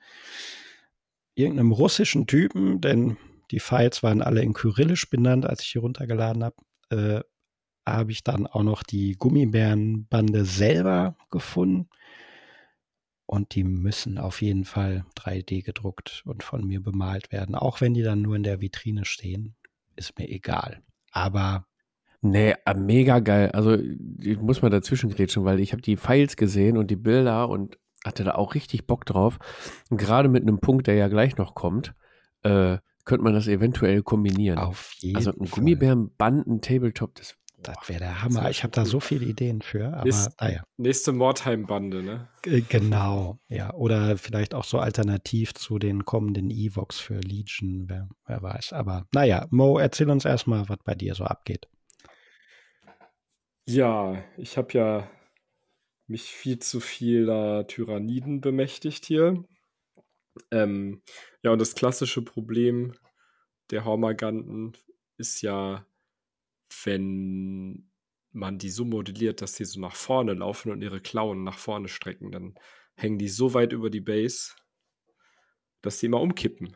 irgendeinem 1.35 1.71
russischen 1.71 2.27
Typen, 2.27 2.81
denn 2.81 3.17
die 3.51 3.59
Files 3.59 4.03
waren 4.03 4.21
alle 4.21 4.41
in 4.41 4.53
Kyrillisch 4.53 5.09
benannt, 5.09 5.45
als 5.45 5.63
ich 5.63 5.71
die 5.71 5.79
runtergeladen 5.79 6.43
habe, 6.43 6.55
äh, 6.89 7.21
habe 7.85 8.11
ich 8.11 8.23
dann 8.23 8.47
auch 8.47 8.63
noch 8.63 8.83
die 8.83 9.15
Gummibärenbande 9.17 10.45
selber 10.45 11.15
gefunden. 11.29 11.89
Und 13.25 13.55
die 13.55 13.63
müssen 13.63 14.17
auf 14.17 14.41
jeden 14.41 14.65
Fall 14.65 15.05
3D 15.17 15.63
gedruckt 15.63 16.23
und 16.25 16.43
von 16.43 16.65
mir 16.67 16.81
bemalt 16.81 17.31
werden. 17.31 17.55
Auch 17.55 17.81
wenn 17.81 17.93
die 17.93 18.03
dann 18.03 18.21
nur 18.21 18.35
in 18.35 18.43
der 18.43 18.61
Vitrine 18.61 19.05
stehen, 19.05 19.55
ist 19.95 20.17
mir 20.19 20.29
egal. 20.29 20.81
Aber 21.11 21.65
Nee, 22.25 22.55
äh, 22.65 22.73
mega 22.73 23.19
geil. 23.19 23.51
Also 23.51 23.75
ich 23.75 24.39
muss 24.39 24.61
mal 24.61 24.69
dazwischen 24.69 25.09
grätschen, 25.09 25.43
weil 25.43 25.59
ich 25.59 25.73
habe 25.73 25.81
die 25.81 25.97
Files 25.97 26.37
gesehen 26.37 26.77
und 26.77 26.89
die 26.89 26.95
Bilder 26.95 27.49
und 27.49 27.77
hatte 28.05 28.23
da 28.23 28.35
auch 28.35 28.55
richtig 28.55 28.87
Bock 28.87 29.05
drauf. 29.05 29.39
Und 29.89 29.97
gerade 29.97 30.29
mit 30.29 30.43
einem 30.43 30.59
Punkt, 30.59 30.87
der 30.87 30.95
ja 30.95 31.09
gleich 31.09 31.35
noch 31.37 31.53
kommt, 31.53 31.93
äh, 32.43 32.77
könnte 33.03 33.23
man 33.23 33.33
das 33.33 33.47
eventuell 33.47 34.03
kombinieren. 34.03 34.57
auf 34.57 34.93
jeden 34.99 35.17
also 35.17 35.31
ein 35.31 35.47
Fall. 35.47 35.59
Gummibärenband, 35.59 36.47
ein 36.47 36.61
Tabletop, 36.61 37.15
das, 37.15 37.35
Das 37.63 37.89
wäre 37.89 37.99
der 37.99 38.21
Hammer. 38.21 38.43
wär 38.43 38.49
Ich 38.49 38.63
habe 38.63 38.71
da 38.71 38.85
so 38.85 38.99
viele 38.99 39.25
Ideen 39.25 39.61
für. 39.61 39.93
Aber 39.93 40.07
Ist- 40.07 40.39
naja, 40.39 40.63
Nächste 40.77 41.11
Mordheim-Bande, 41.13 42.03
ne? 42.03 42.29
G- 42.41 42.61
genau. 42.67 43.39
Ja, 43.47 43.73
oder 43.73 44.17
vielleicht 44.17 44.53
auch 44.53 44.63
so 44.65 44.79
alternativ 44.79 45.53
zu 45.53 45.79
den 45.79 46.05
kommenden 46.05 46.49
Evox 46.51 46.99
für 46.99 47.19
Legion, 47.19 47.85
wer, 47.87 48.09
wer 48.25 48.41
weiß. 48.41 48.73
Aber 48.73 49.07
naja, 49.13 49.47
Mo, 49.49 49.77
erzähl 49.79 50.09
uns 50.09 50.25
erstmal, 50.25 50.67
was 50.69 50.77
bei 50.83 50.95
dir 50.95 51.15
so 51.15 51.23
abgeht. 51.23 51.67
Ja, 53.65 54.21
ich 54.37 54.57
habe 54.57 54.73
ja 54.73 55.09
mich 56.07 56.23
viel 56.23 56.59
zu 56.59 56.79
vieler 56.79 57.65
Tyranniden 57.67 58.41
bemächtigt 58.41 59.05
hier. 59.05 59.43
Ähm, 60.51 61.01
ja, 61.43 61.51
und 61.51 61.59
das 61.59 61.75
klassische 61.75 62.21
Problem 62.23 62.93
der 63.71 63.85
Hormaganten 63.85 64.73
ist 65.17 65.41
ja, 65.41 65.85
wenn 66.83 67.91
man 68.31 68.57
die 68.57 68.69
so 68.69 68.85
modelliert, 68.85 69.41
dass 69.41 69.55
sie 69.55 69.65
so 69.65 69.79
nach 69.79 69.95
vorne 69.95 70.33
laufen 70.33 70.71
und 70.71 70.81
ihre 70.81 70.99
Klauen 70.99 71.43
nach 71.43 71.57
vorne 71.57 71.87
strecken, 71.87 72.31
dann 72.31 72.55
hängen 72.95 73.19
die 73.19 73.29
so 73.29 73.53
weit 73.53 73.73
über 73.73 73.89
die 73.89 74.01
Base, 74.01 74.53
dass 75.81 75.99
sie 75.99 76.07
immer 76.07 76.21
umkippen. 76.21 76.75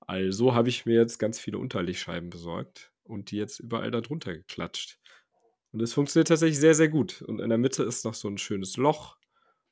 Also 0.00 0.54
habe 0.54 0.68
ich 0.68 0.86
mir 0.86 0.96
jetzt 0.96 1.18
ganz 1.18 1.38
viele 1.38 1.58
Unterlegscheiben 1.58 2.30
besorgt 2.30 2.92
und 3.04 3.30
die 3.30 3.36
jetzt 3.36 3.60
überall 3.60 3.90
darunter 3.90 4.32
geklatscht. 4.32 4.98
Und 5.72 5.80
es 5.82 5.92
funktioniert 5.92 6.28
tatsächlich 6.28 6.58
sehr, 6.58 6.74
sehr 6.74 6.88
gut. 6.88 7.22
Und 7.22 7.40
in 7.40 7.48
der 7.48 7.58
Mitte 7.58 7.84
ist 7.84 8.04
noch 8.04 8.14
so 8.14 8.28
ein 8.28 8.38
schönes 8.38 8.76
Loch, 8.76 9.18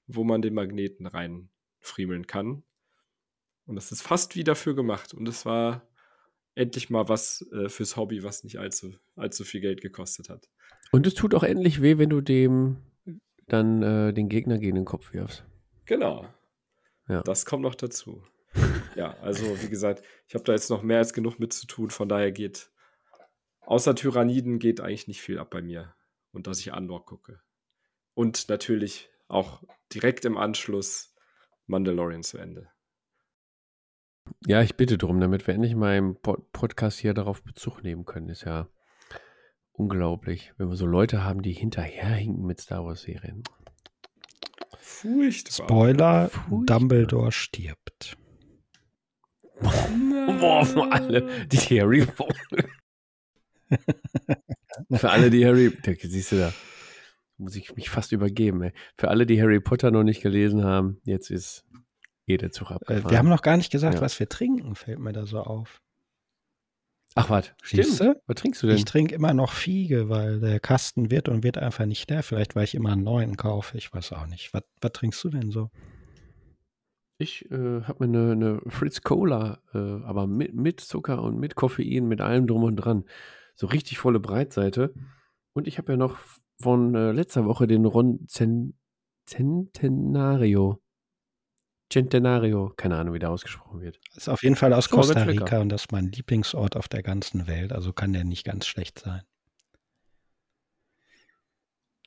wo 0.07 0.23
man 0.23 0.43
den 0.43 0.55
Magneten 0.55 1.07
reinfriemeln 1.07 2.27
kann. 2.29 2.63
Und 3.67 3.75
das 3.75 3.91
ist 3.91 4.03
fast 4.03 4.37
wie 4.37 4.45
dafür 4.45 4.77
gemacht. 4.77 5.13
Und 5.13 5.29
es 5.29 5.45
war 5.45 5.88
endlich 6.59 6.91
mal 6.91 7.09
was 7.09 7.47
äh, 7.53 7.69
fürs 7.69 7.97
Hobby, 7.97 8.23
was 8.23 8.45
nicht 8.45 8.59
allzu, 8.59 8.95
allzu 9.17 9.45
viel 9.45 9.61
Geld 9.61 9.81
gekostet 9.81 10.29
hat. 10.29 10.49
Und 10.91 11.07
es 11.07 11.15
tut 11.15 11.35
auch 11.35 11.45
endlich 11.45 11.81
weh, 11.81 11.99
wenn 11.99 12.11
du 12.11 12.21
dem 12.21 12.79
dann 13.47 13.83
äh, 13.83 14.13
den 14.13 14.29
Gegner 14.29 14.59
gegen 14.59 14.75
den 14.75 14.85
Kopf 14.85 15.13
wirfst. 15.13 15.45
Genau. 15.87 16.27
Ja. 17.09 17.23
Das 17.23 17.47
kommt 17.47 17.63
noch 17.63 17.75
dazu. 17.75 18.23
ja, 18.97 19.17
also 19.21 19.45
wie 19.63 19.69
gesagt, 19.69 20.03
ich 20.27 20.35
habe 20.35 20.45
da 20.45 20.53
jetzt 20.53 20.69
noch 20.69 20.83
mehr 20.83 20.99
als 20.99 21.13
genug 21.13 21.39
mit 21.39 21.53
zu 21.53 21.67
tun, 21.67 21.91
von 21.91 22.09
daher 22.09 22.33
geht, 22.33 22.71
außer 23.61 23.95
Tyranniden 23.95 24.59
geht 24.59 24.81
eigentlich 24.81 25.09
nicht 25.09 25.23
viel 25.23 25.39
ab 25.39 25.51
bei 25.51 25.63
mir. 25.63 25.95
Und 26.33 26.47
dass 26.47 26.61
ich 26.61 26.75
Andor 26.75 27.07
gucke. 27.07 27.41
Und 28.15 28.49
natürlich 28.49 29.09
auch 29.29 29.63
direkt 29.95 30.25
im 30.25 30.37
Anschluss 30.37 31.15
Mandalorian 31.67 32.23
zu 32.23 32.39
Ende. 32.39 32.69
Ja, 34.47 34.63
ich 34.63 34.77
bitte 34.77 34.99
darum, 34.99 35.21
damit 35.21 35.47
wir 35.47 35.55
endlich 35.55 35.75
mal 35.75 35.97
im 35.97 36.17
Podcast 36.17 36.99
hier 36.99 37.15
darauf 37.15 37.43
Bezug 37.43 37.83
nehmen 37.83 38.05
können. 38.05 38.29
Ist 38.29 38.45
ja 38.45 38.69
unglaublich, 39.73 40.53
wenn 40.57 40.69
wir 40.69 40.77
so 40.77 40.87
Leute 40.87 41.25
haben, 41.25 41.43
die 41.43 41.53
hinterherhinken 41.53 42.45
mit 42.45 42.61
Star 42.61 42.85
Wars-Serien. 42.85 43.43
Furchtbar. 44.79 45.67
Spoiler: 45.67 46.29
Furchtbar. 46.29 46.79
Dumbledore 46.79 47.33
stirbt. 47.33 48.17
Boah, 49.61 50.65
für 50.65 50.93
alle, 50.93 51.47
die 51.49 51.81
Harry 51.81 52.07
Für 54.91 55.11
alle, 55.11 55.31
die 55.31 55.45
Harry, 55.45 55.73
siehst 56.01 56.33
du 56.33 56.37
da, 56.37 56.53
muss 57.37 57.57
ich 57.57 57.75
mich 57.75 57.91
fast 57.91 58.13
übergeben. 58.13 58.63
Ey. 58.63 58.73
Für 58.97 59.09
alle, 59.09 59.27
die 59.27 59.41
Harry 59.41 59.61
Potter 59.61 59.91
noch 59.91 60.05
nicht 60.05 60.23
gelesen 60.23 60.65
haben, 60.65 61.01
jetzt 61.05 61.31
ist 61.31 61.65
jeder 62.29 62.51
Zug 62.51 62.71
abgefahren. 62.71 63.11
Wir 63.11 63.19
haben 63.19 63.29
noch 63.29 63.43
gar 63.43 63.57
nicht 63.57 63.71
gesagt, 63.71 63.97
ja. 63.97 64.01
was 64.01 64.19
wir 64.21 64.29
trinken, 64.29 64.75
fällt 64.75 64.99
mir 64.99 65.13
da 65.13 65.27
so 65.27 65.41
auf. 65.41 65.81
Ach, 67.15 67.31
was? 67.31 67.53
Stimmt. 67.63 68.17
Was 68.27 68.37
trinkst 68.37 68.63
du 68.63 68.69
denn? 68.69 68.77
Ich 68.77 68.85
trinke 68.85 69.15
immer 69.15 69.35
noch 69.35 69.53
Fiege, 69.53 70.09
weil 70.09 70.41
der 70.41 70.61
Kasten 70.61 71.11
wird 71.11 71.29
und 71.29 71.43
wird 71.43 71.59
einfach 71.59 71.87
nicht 71.87 72.09
leer. 72.11 72.23
Vielleicht, 72.23 72.55
weil 72.55 72.65
ich 72.65 72.75
immer 72.75 72.93
einen 72.93 73.03
neuen 73.03 73.37
kaufe. 73.37 73.77
Ich 73.77 73.93
weiß 73.93 74.13
auch 74.13 74.27
nicht. 74.27 74.55
Was, 74.55 74.63
was 74.81 74.93
trinkst 74.93 75.25
du 75.25 75.31
denn 75.31 75.51
so? 75.51 75.71
Ich 77.19 77.51
äh, 77.51 77.83
habe 77.83 78.07
mir 78.07 78.19
eine, 78.19 78.33
eine, 78.33 78.61
Fritz 78.69 79.01
Cola, 79.03 79.61
äh, 79.75 79.79
aber 79.79 80.29
mit, 80.29 80.55
mit 80.55 80.81
Zucker 80.81 81.21
und 81.23 81.41
mit 81.41 81.57
Koffein, 81.57 82.07
mit 82.07 82.21
allem 82.21 82.47
drum 82.47 82.63
und 82.63 82.77
dran. 82.77 83.05
So 83.57 83.67
richtig 83.67 83.99
volle 83.99 84.21
Breitseite. 84.21 84.95
Und 85.55 85.67
ich 85.67 85.79
habe 85.79 85.93
ja 85.93 85.97
noch 85.97 86.19
von 86.61 86.95
äh, 86.95 87.11
letzter 87.11 87.45
Woche 87.47 87.67
den 87.67 87.85
Ron 87.85 88.25
Centenario. 89.27 90.81
Centenario, 91.91 92.73
keine 92.77 92.97
Ahnung, 92.97 93.15
wie 93.15 93.19
der 93.19 93.31
ausgesprochen 93.31 93.81
wird. 93.81 93.99
Ist 94.15 94.29
auf 94.29 94.43
jeden 94.43 94.57
Fall 94.57 94.73
aus 94.73 94.91
Costa 94.91 95.23
Rica 95.23 95.61
und 95.61 95.71
das 95.71 95.83
ist 95.83 95.93
mein 95.93 96.11
Lieblingsort 96.13 96.77
auf 96.77 96.89
der 96.89 97.03
ganzen 97.03 97.47
Welt, 97.47 97.73
also 97.73 97.93
kann 97.93 98.13
der 98.13 98.25
nicht 98.25 98.45
ganz 98.45 98.67
schlecht 98.67 98.99
sein. 98.99 99.23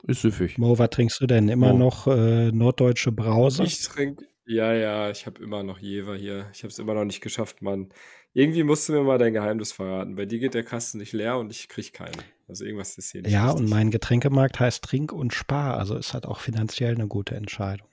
Ist 0.03 0.21
süffig. 0.21 0.57
Mo, 0.57 0.79
was 0.79 0.89
trinkst 0.89 1.21
du 1.21 1.27
denn? 1.27 1.47
Immer 1.47 1.73
oh. 1.73 1.77
noch 1.77 2.07
äh, 2.07 2.51
norddeutsche 2.51 3.11
Brause? 3.11 3.63
Ich 3.63 3.83
trinke, 3.83 4.25
ja, 4.45 4.73
ja, 4.73 5.09
ich 5.11 5.25
habe 5.25 5.43
immer 5.43 5.63
noch 5.63 5.77
Jever 5.77 6.15
hier. 6.15 6.49
Ich 6.53 6.63
habe 6.63 6.69
es 6.69 6.79
immer 6.79 6.93
noch 6.93 7.05
nicht 7.05 7.21
geschafft, 7.21 7.61
Mann. 7.61 7.89
Irgendwie 8.33 8.63
musst 8.63 8.89
du 8.89 8.93
mir 8.93 9.03
mal 9.03 9.17
dein 9.17 9.33
Geheimnis 9.33 9.71
verraten. 9.71 10.15
Bei 10.15 10.25
dir 10.25 10.39
geht 10.39 10.53
der 10.53 10.63
Kasten 10.63 10.97
nicht 10.97 11.13
leer 11.13 11.37
und 11.37 11.51
ich 11.51 11.67
kriege 11.67 11.91
keinen. 11.91 12.17
Also 12.47 12.65
irgendwas 12.65 12.97
ist 12.97 13.11
hier 13.11 13.21
nicht 13.21 13.31
Ja, 13.31 13.45
richtig. 13.47 13.61
und 13.61 13.69
mein 13.69 13.91
Getränkemarkt 13.91 14.59
heißt 14.59 14.83
Trink 14.83 15.11
und 15.11 15.33
Spar. 15.33 15.77
Also 15.77 15.95
ist 15.95 16.13
halt 16.13 16.25
auch 16.25 16.39
finanziell 16.39 16.95
eine 16.95 17.07
gute 17.07 17.35
Entscheidung. 17.35 17.87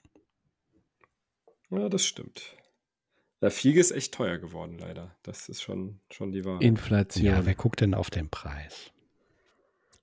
Ja, 1.69 1.89
das 1.89 2.05
stimmt. 2.05 2.55
Der 3.41 3.51
Fiege 3.51 3.79
ist 3.79 3.91
echt 3.91 4.13
teuer 4.13 4.37
geworden, 4.37 4.77
leider. 4.79 5.15
Das 5.23 5.47
ist 5.47 5.61
schon, 5.61 6.01
schon 6.11 6.31
die 6.31 6.43
Wahrheit. 6.43 6.63
Inflation. 6.63 7.25
Ja, 7.25 7.45
wer 7.45 7.55
guckt 7.55 7.81
denn 7.81 7.93
auf 7.93 8.09
den 8.09 8.29
Preis? 8.29 8.91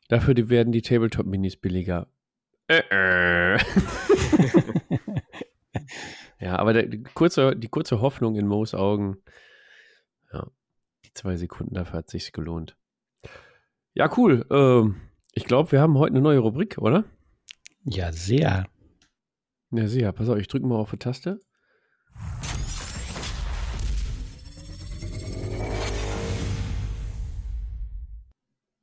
Dafür 0.08 0.34
die 0.34 0.48
werden 0.48 0.72
die 0.72 0.82
Tabletop-Minis 0.82 1.56
billiger. 1.56 2.06
Äh, 2.68 2.82
äh. 2.90 3.58
ja, 6.40 6.58
aber 6.58 6.72
der, 6.72 6.86
die, 6.86 7.02
kurze, 7.02 7.54
die 7.56 7.68
kurze 7.68 8.00
Hoffnung 8.00 8.36
in 8.36 8.46
Moos 8.46 8.74
Augen, 8.74 9.18
ja, 10.32 10.46
die 11.04 11.12
zwei 11.12 11.36
Sekunden 11.36 11.74
dafür 11.74 11.98
hat 11.98 12.10
sich 12.10 12.32
gelohnt. 12.32 12.76
Ja, 13.94 14.10
cool. 14.16 14.46
Ähm, 14.50 14.96
ich 15.32 15.44
glaube, 15.44 15.72
wir 15.72 15.80
haben 15.80 15.98
heute 15.98 16.14
eine 16.14 16.22
neue 16.22 16.38
Rubrik, 16.38 16.78
oder? 16.78 17.04
Ja, 17.84 18.12
sehr. 18.12 18.66
Ja, 19.70 19.86
sehr. 19.88 20.12
Pass 20.12 20.28
auf, 20.28 20.38
ich 20.38 20.48
drücke 20.48 20.66
mal 20.66 20.76
auf 20.76 20.90
die 20.90 20.98
Taste. 20.98 21.40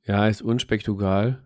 Ja, 0.06 0.28
ist 0.28 0.42
unspektakulär. 0.42 1.42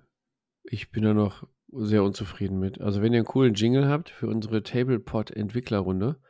Ich 0.65 0.91
bin 0.91 1.05
da 1.05 1.15
noch 1.15 1.47
sehr 1.71 2.03
unzufrieden 2.03 2.59
mit. 2.59 2.81
Also, 2.81 3.01
wenn 3.03 3.13
ihr 3.13 3.19
einen 3.19 3.27
coolen 3.27 3.55
Jingle 3.55 3.89
habt 3.89 4.11
für 4.11 4.27
unsere 4.27 4.63
Tablepod-Entwicklerrunde, 4.63 6.21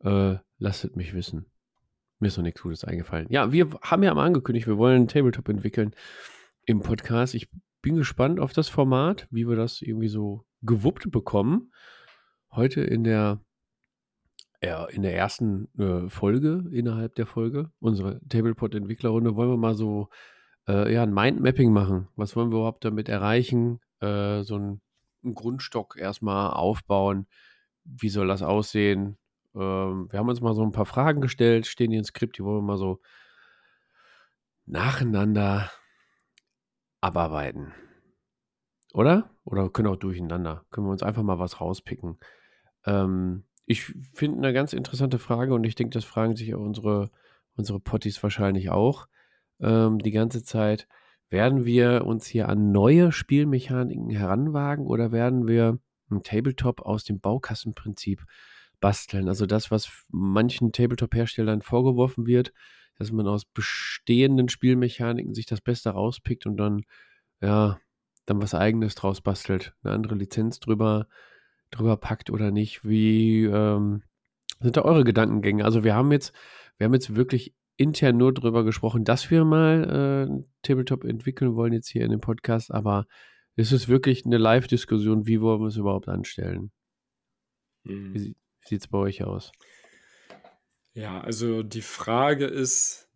äh, 0.00 0.36
lasst 0.58 0.84
es 0.84 0.94
mich 0.94 1.14
wissen. 1.14 1.46
Mir 2.20 2.28
ist 2.28 2.36
noch 2.36 2.44
nichts 2.44 2.62
Gutes 2.62 2.84
eingefallen. 2.84 3.26
Ja, 3.30 3.50
wir 3.50 3.70
haben 3.82 4.04
ja 4.04 4.14
mal 4.14 4.26
angekündigt, 4.26 4.68
wir 4.68 4.78
wollen 4.78 4.96
einen 4.96 5.08
Tabletop 5.08 5.48
entwickeln 5.48 5.94
im 6.64 6.80
Podcast. 6.80 7.34
Ich 7.34 7.50
bin 7.80 7.96
gespannt 7.96 8.38
auf 8.38 8.52
das 8.52 8.68
Format, 8.68 9.26
wie 9.30 9.48
wir 9.48 9.56
das 9.56 9.82
irgendwie 9.82 10.08
so 10.08 10.46
gewuppt 10.62 11.10
bekommen. 11.10 11.72
Heute 12.52 12.82
in 12.82 13.02
der 13.02 13.40
ja, 14.62 14.84
in 14.84 15.02
der 15.02 15.16
ersten 15.16 15.66
äh, 15.76 16.08
Folge, 16.08 16.64
innerhalb 16.70 17.16
der 17.16 17.26
Folge, 17.26 17.72
unsere 17.80 18.20
Tablepod-Entwicklerrunde, 18.28 19.34
wollen 19.34 19.50
wir 19.50 19.56
mal 19.56 19.74
so 19.74 20.08
äh, 20.68 20.92
ja, 20.92 21.02
ein 21.02 21.14
Mindmapping 21.14 21.72
machen. 21.72 22.08
Was 22.16 22.36
wollen 22.36 22.50
wir 22.50 22.58
überhaupt 22.58 22.84
damit 22.84 23.08
erreichen? 23.08 23.80
Äh, 24.00 24.42
so 24.42 24.56
ein, 24.56 24.80
einen 25.24 25.34
Grundstock 25.34 25.96
erstmal 25.98 26.50
aufbauen. 26.52 27.26
Wie 27.84 28.08
soll 28.08 28.28
das 28.28 28.42
aussehen? 28.42 29.18
Ähm, 29.54 30.08
wir 30.10 30.18
haben 30.18 30.28
uns 30.28 30.40
mal 30.40 30.54
so 30.54 30.62
ein 30.62 30.72
paar 30.72 30.86
Fragen 30.86 31.20
gestellt, 31.20 31.66
stehen 31.66 31.90
hier 31.90 32.00
im 32.00 32.04
Skript, 32.04 32.38
die 32.38 32.44
wollen 32.44 32.58
wir 32.58 32.62
mal 32.62 32.78
so 32.78 33.00
nacheinander 34.66 35.70
abarbeiten. 37.00 37.72
Oder? 38.94 39.30
Oder 39.44 39.70
können 39.70 39.88
auch 39.88 39.96
durcheinander. 39.96 40.64
Können 40.70 40.86
wir 40.86 40.92
uns 40.92 41.02
einfach 41.02 41.22
mal 41.22 41.38
was 41.38 41.60
rauspicken. 41.60 42.18
Ähm, 42.84 43.44
ich 43.66 43.84
finde 44.14 44.38
eine 44.38 44.52
ganz 44.52 44.72
interessante 44.72 45.18
Frage 45.18 45.54
und 45.54 45.64
ich 45.64 45.74
denke, 45.74 45.94
das 45.94 46.04
fragen 46.04 46.36
sich 46.36 46.54
unsere, 46.54 47.10
unsere 47.56 47.80
Potties 47.80 48.22
wahrscheinlich 48.22 48.70
auch 48.70 49.08
ähm, 49.62 49.98
die 49.98 50.10
ganze 50.10 50.42
Zeit. 50.42 50.86
Werden 51.30 51.64
wir 51.64 52.04
uns 52.04 52.26
hier 52.26 52.48
an 52.48 52.72
neue 52.72 53.10
Spielmechaniken 53.10 54.10
heranwagen 54.10 54.86
oder 54.86 55.12
werden 55.12 55.48
wir 55.48 55.78
ein 56.10 56.22
Tabletop 56.22 56.82
aus 56.82 57.04
dem 57.04 57.20
Baukassenprinzip 57.20 58.26
basteln? 58.80 59.28
Also 59.28 59.46
das, 59.46 59.70
was 59.70 60.04
manchen 60.10 60.72
Tabletop-Herstellern 60.72 61.62
vorgeworfen 61.62 62.26
wird, 62.26 62.52
dass 62.98 63.12
man 63.12 63.26
aus 63.26 63.46
bestehenden 63.46 64.50
Spielmechaniken 64.50 65.34
sich 65.34 65.46
das 65.46 65.62
Beste 65.62 65.90
rauspickt 65.90 66.44
und 66.44 66.58
dann, 66.58 66.84
ja, 67.40 67.78
dann 68.26 68.42
was 68.42 68.54
eigenes 68.54 68.94
draus 68.94 69.22
bastelt, 69.22 69.74
eine 69.82 69.94
andere 69.94 70.14
Lizenz 70.16 70.60
drüber 70.60 71.06
drüber 71.72 71.96
packt 71.96 72.30
oder 72.30 72.52
nicht. 72.52 72.84
Wie 72.84 73.44
ähm, 73.44 74.02
sind 74.60 74.76
da 74.76 74.82
eure 74.82 75.02
Gedankengänge? 75.04 75.64
Also 75.64 75.82
wir 75.82 75.94
haben 75.94 76.12
jetzt, 76.12 76.32
wir 76.76 76.84
haben 76.84 76.94
jetzt 76.94 77.16
wirklich 77.16 77.54
intern 77.82 78.16
nur 78.16 78.32
drüber 78.32 78.64
gesprochen, 78.64 79.04
dass 79.04 79.30
wir 79.30 79.44
mal 79.44 80.28
äh, 80.30 80.44
Tabletop 80.62 81.04
entwickeln 81.04 81.54
wollen 81.54 81.72
jetzt 81.72 81.88
hier 81.88 82.04
in 82.04 82.10
dem 82.10 82.20
Podcast, 82.20 82.72
aber 82.72 83.06
es 83.56 83.72
ist 83.72 83.88
wirklich 83.88 84.24
eine 84.24 84.38
Live-Diskussion, 84.38 85.26
wie 85.26 85.40
wollen 85.40 85.60
wir 85.60 85.68
es 85.68 85.76
überhaupt 85.76 86.08
anstellen? 86.08 86.72
Mhm. 87.84 88.14
Wie, 88.14 88.20
wie 88.20 88.36
sieht 88.68 88.80
es 88.80 88.88
bei 88.88 88.98
euch 88.98 89.24
aus? 89.24 89.52
Ja, 90.94 91.20
also 91.20 91.62
die 91.62 91.82
Frage 91.82 92.46
ist, 92.46 93.12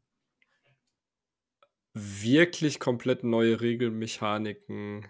wirklich 1.97 2.79
komplett 2.79 3.25
neue 3.25 3.61
Regelmechaniken. 3.61 5.07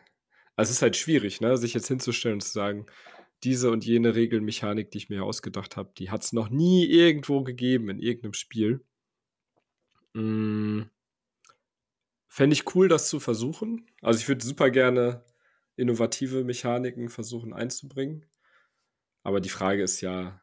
Also 0.54 0.70
es 0.70 0.76
ist 0.76 0.82
halt 0.82 0.96
schwierig, 0.96 1.40
ne, 1.40 1.56
sich 1.56 1.74
jetzt 1.74 1.88
hinzustellen 1.88 2.36
und 2.36 2.42
zu 2.42 2.52
sagen, 2.52 2.86
diese 3.42 3.70
und 3.70 3.84
jene 3.84 4.14
Regelmechanik, 4.14 4.90
die 4.90 4.98
ich 4.98 5.08
mir 5.10 5.24
ausgedacht 5.24 5.76
habe, 5.76 5.92
die 5.98 6.10
hat 6.10 6.22
es 6.22 6.32
noch 6.32 6.48
nie 6.48 6.86
irgendwo 6.86 7.42
gegeben 7.42 7.90
in 7.90 7.98
irgendeinem 7.98 8.32
Spiel. 8.32 8.84
Hm. 10.16 10.88
Fände 12.26 12.54
ich 12.54 12.74
cool, 12.74 12.88
das 12.88 13.08
zu 13.08 13.20
versuchen. 13.20 13.86
Also 14.00 14.18
ich 14.18 14.28
würde 14.28 14.44
super 14.44 14.70
gerne 14.70 15.24
innovative 15.76 16.42
Mechaniken 16.42 17.10
versuchen 17.10 17.52
einzubringen. 17.52 18.24
Aber 19.22 19.40
die 19.40 19.50
Frage 19.50 19.82
ist 19.82 20.00
ja, 20.00 20.40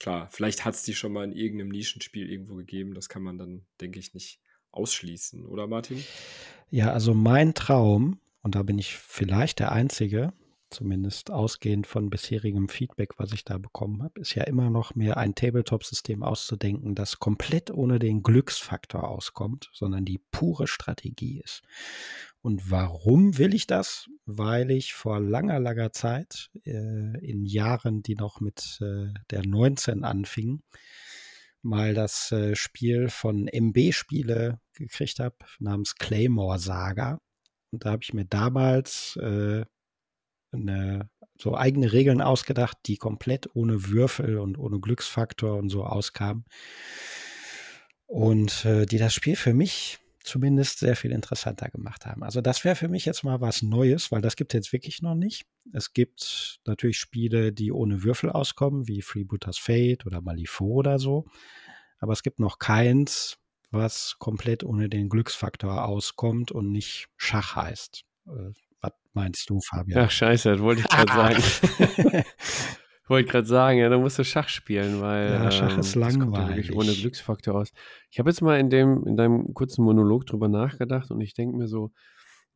klar, 0.00 0.28
vielleicht 0.30 0.64
hat 0.64 0.74
es 0.74 0.82
die 0.82 0.94
schon 0.94 1.12
mal 1.12 1.24
in 1.24 1.32
irgendeinem 1.32 1.68
Nischenspiel 1.68 2.28
irgendwo 2.28 2.56
gegeben. 2.56 2.94
Das 2.94 3.08
kann 3.08 3.22
man 3.22 3.38
dann, 3.38 3.64
denke 3.80 4.00
ich, 4.00 4.12
nicht 4.12 4.40
ausschließen, 4.72 5.46
oder 5.46 5.66
Martin? 5.66 6.02
Ja, 6.70 6.92
also 6.92 7.14
mein 7.14 7.54
Traum, 7.54 8.20
und 8.40 8.54
da 8.54 8.62
bin 8.62 8.78
ich 8.78 8.96
vielleicht 8.96 9.60
der 9.60 9.70
Einzige, 9.70 10.32
zumindest 10.72 11.30
ausgehend 11.30 11.86
von 11.86 12.10
bisherigem 12.10 12.68
Feedback, 12.68 13.18
was 13.18 13.32
ich 13.32 13.44
da 13.44 13.58
bekommen 13.58 14.02
habe, 14.02 14.20
ist 14.20 14.34
ja 14.34 14.44
immer 14.44 14.70
noch 14.70 14.94
mehr 14.94 15.16
ein 15.16 15.34
Tabletop-System 15.34 16.22
auszudenken, 16.22 16.94
das 16.94 17.18
komplett 17.18 17.70
ohne 17.70 17.98
den 17.98 18.22
Glücksfaktor 18.22 19.08
auskommt, 19.08 19.70
sondern 19.72 20.04
die 20.04 20.18
pure 20.18 20.66
Strategie 20.66 21.40
ist. 21.40 21.62
Und 22.40 22.70
warum 22.70 23.38
will 23.38 23.54
ich 23.54 23.68
das? 23.68 24.08
Weil 24.26 24.72
ich 24.72 24.94
vor 24.94 25.20
langer, 25.20 25.60
langer 25.60 25.92
Zeit, 25.92 26.50
äh, 26.64 27.18
in 27.24 27.46
Jahren, 27.46 28.02
die 28.02 28.16
noch 28.16 28.40
mit 28.40 28.80
äh, 28.80 29.12
der 29.30 29.46
19 29.46 30.02
anfingen, 30.02 30.62
mal 31.62 31.94
das 31.94 32.32
äh, 32.32 32.56
Spiel 32.56 33.08
von 33.08 33.46
MB 33.46 33.92
Spiele 33.92 34.60
gekriegt 34.74 35.20
habe, 35.20 35.36
namens 35.60 35.94
Claymore 35.94 36.58
Saga. 36.58 37.20
Und 37.70 37.84
da 37.84 37.92
habe 37.92 38.02
ich 38.02 38.12
mir 38.12 38.24
damals 38.24 39.16
äh, 39.16 39.64
eine, 40.52 41.08
so 41.38 41.56
eigene 41.56 41.92
Regeln 41.92 42.20
ausgedacht, 42.20 42.78
die 42.86 42.96
komplett 42.96 43.48
ohne 43.54 43.88
Würfel 43.88 44.38
und 44.38 44.58
ohne 44.58 44.80
Glücksfaktor 44.80 45.56
und 45.56 45.68
so 45.68 45.84
auskamen. 45.84 46.44
Und 48.06 48.64
äh, 48.64 48.86
die 48.86 48.98
das 48.98 49.14
Spiel 49.14 49.36
für 49.36 49.54
mich 49.54 49.98
zumindest 50.24 50.78
sehr 50.78 50.96
viel 50.96 51.12
interessanter 51.12 51.68
gemacht 51.68 52.06
haben. 52.06 52.22
Also 52.22 52.40
das 52.40 52.64
wäre 52.64 52.76
für 52.76 52.88
mich 52.88 53.04
jetzt 53.04 53.24
mal 53.24 53.40
was 53.40 53.62
Neues, 53.62 54.12
weil 54.12 54.20
das 54.20 54.36
gibt 54.36 54.54
es 54.54 54.58
jetzt 54.58 54.72
wirklich 54.72 55.02
noch 55.02 55.14
nicht. 55.14 55.46
Es 55.72 55.92
gibt 55.92 56.60
natürlich 56.64 56.98
Spiele, 56.98 57.52
die 57.52 57.72
ohne 57.72 58.02
Würfel 58.02 58.30
auskommen, 58.30 58.88
wie 58.88 59.02
Freebooters 59.02 59.58
Fate 59.58 60.06
oder 60.06 60.20
Malifaux 60.20 60.78
oder 60.78 60.98
so. 60.98 61.26
Aber 61.98 62.12
es 62.12 62.22
gibt 62.22 62.40
noch 62.40 62.58
keins, 62.58 63.38
was 63.70 64.16
komplett 64.18 64.64
ohne 64.64 64.88
den 64.88 65.08
Glücksfaktor 65.08 65.84
auskommt 65.86 66.52
und 66.52 66.70
nicht 66.70 67.08
Schach 67.16 67.56
heißt. 67.56 68.04
Meinst 69.14 69.50
du, 69.50 69.60
Fabian? 69.60 70.00
Ach, 70.00 70.10
scheiße, 70.10 70.52
das 70.52 70.60
wollte 70.60 70.80
ich 70.82 70.88
gerade 70.88 71.12
sagen. 71.12 72.24
wollte 73.12 73.30
gerade 73.30 73.46
sagen, 73.46 73.78
ja, 73.78 73.88
da 73.90 73.98
musst 73.98 74.18
du 74.18 74.24
Schach 74.24 74.48
spielen, 74.48 75.00
weil 75.00 75.30
ja, 75.30 75.50
Schach 75.50 75.74
ähm, 75.74 75.80
ist 75.80 75.94
ja 75.94 76.00
langweilig. 76.00 76.48
wirklich 76.48 76.76
ohne 76.76 76.92
Glücksfaktor 76.92 77.54
aus. 77.54 77.72
Ich 78.10 78.18
habe 78.18 78.30
jetzt 78.30 78.40
mal 78.40 78.58
in 78.58 78.70
dem, 78.70 79.06
in 79.06 79.16
deinem 79.16 79.52
kurzen 79.54 79.84
Monolog 79.84 80.26
drüber 80.26 80.48
nachgedacht 80.48 81.10
und 81.10 81.20
ich 81.20 81.34
denke 81.34 81.56
mir 81.56 81.68
so, 81.68 81.92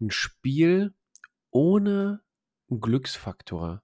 ein 0.01 0.11
Spiel 0.11 0.95
ohne 1.51 2.23
Glücksfaktor, 2.69 3.83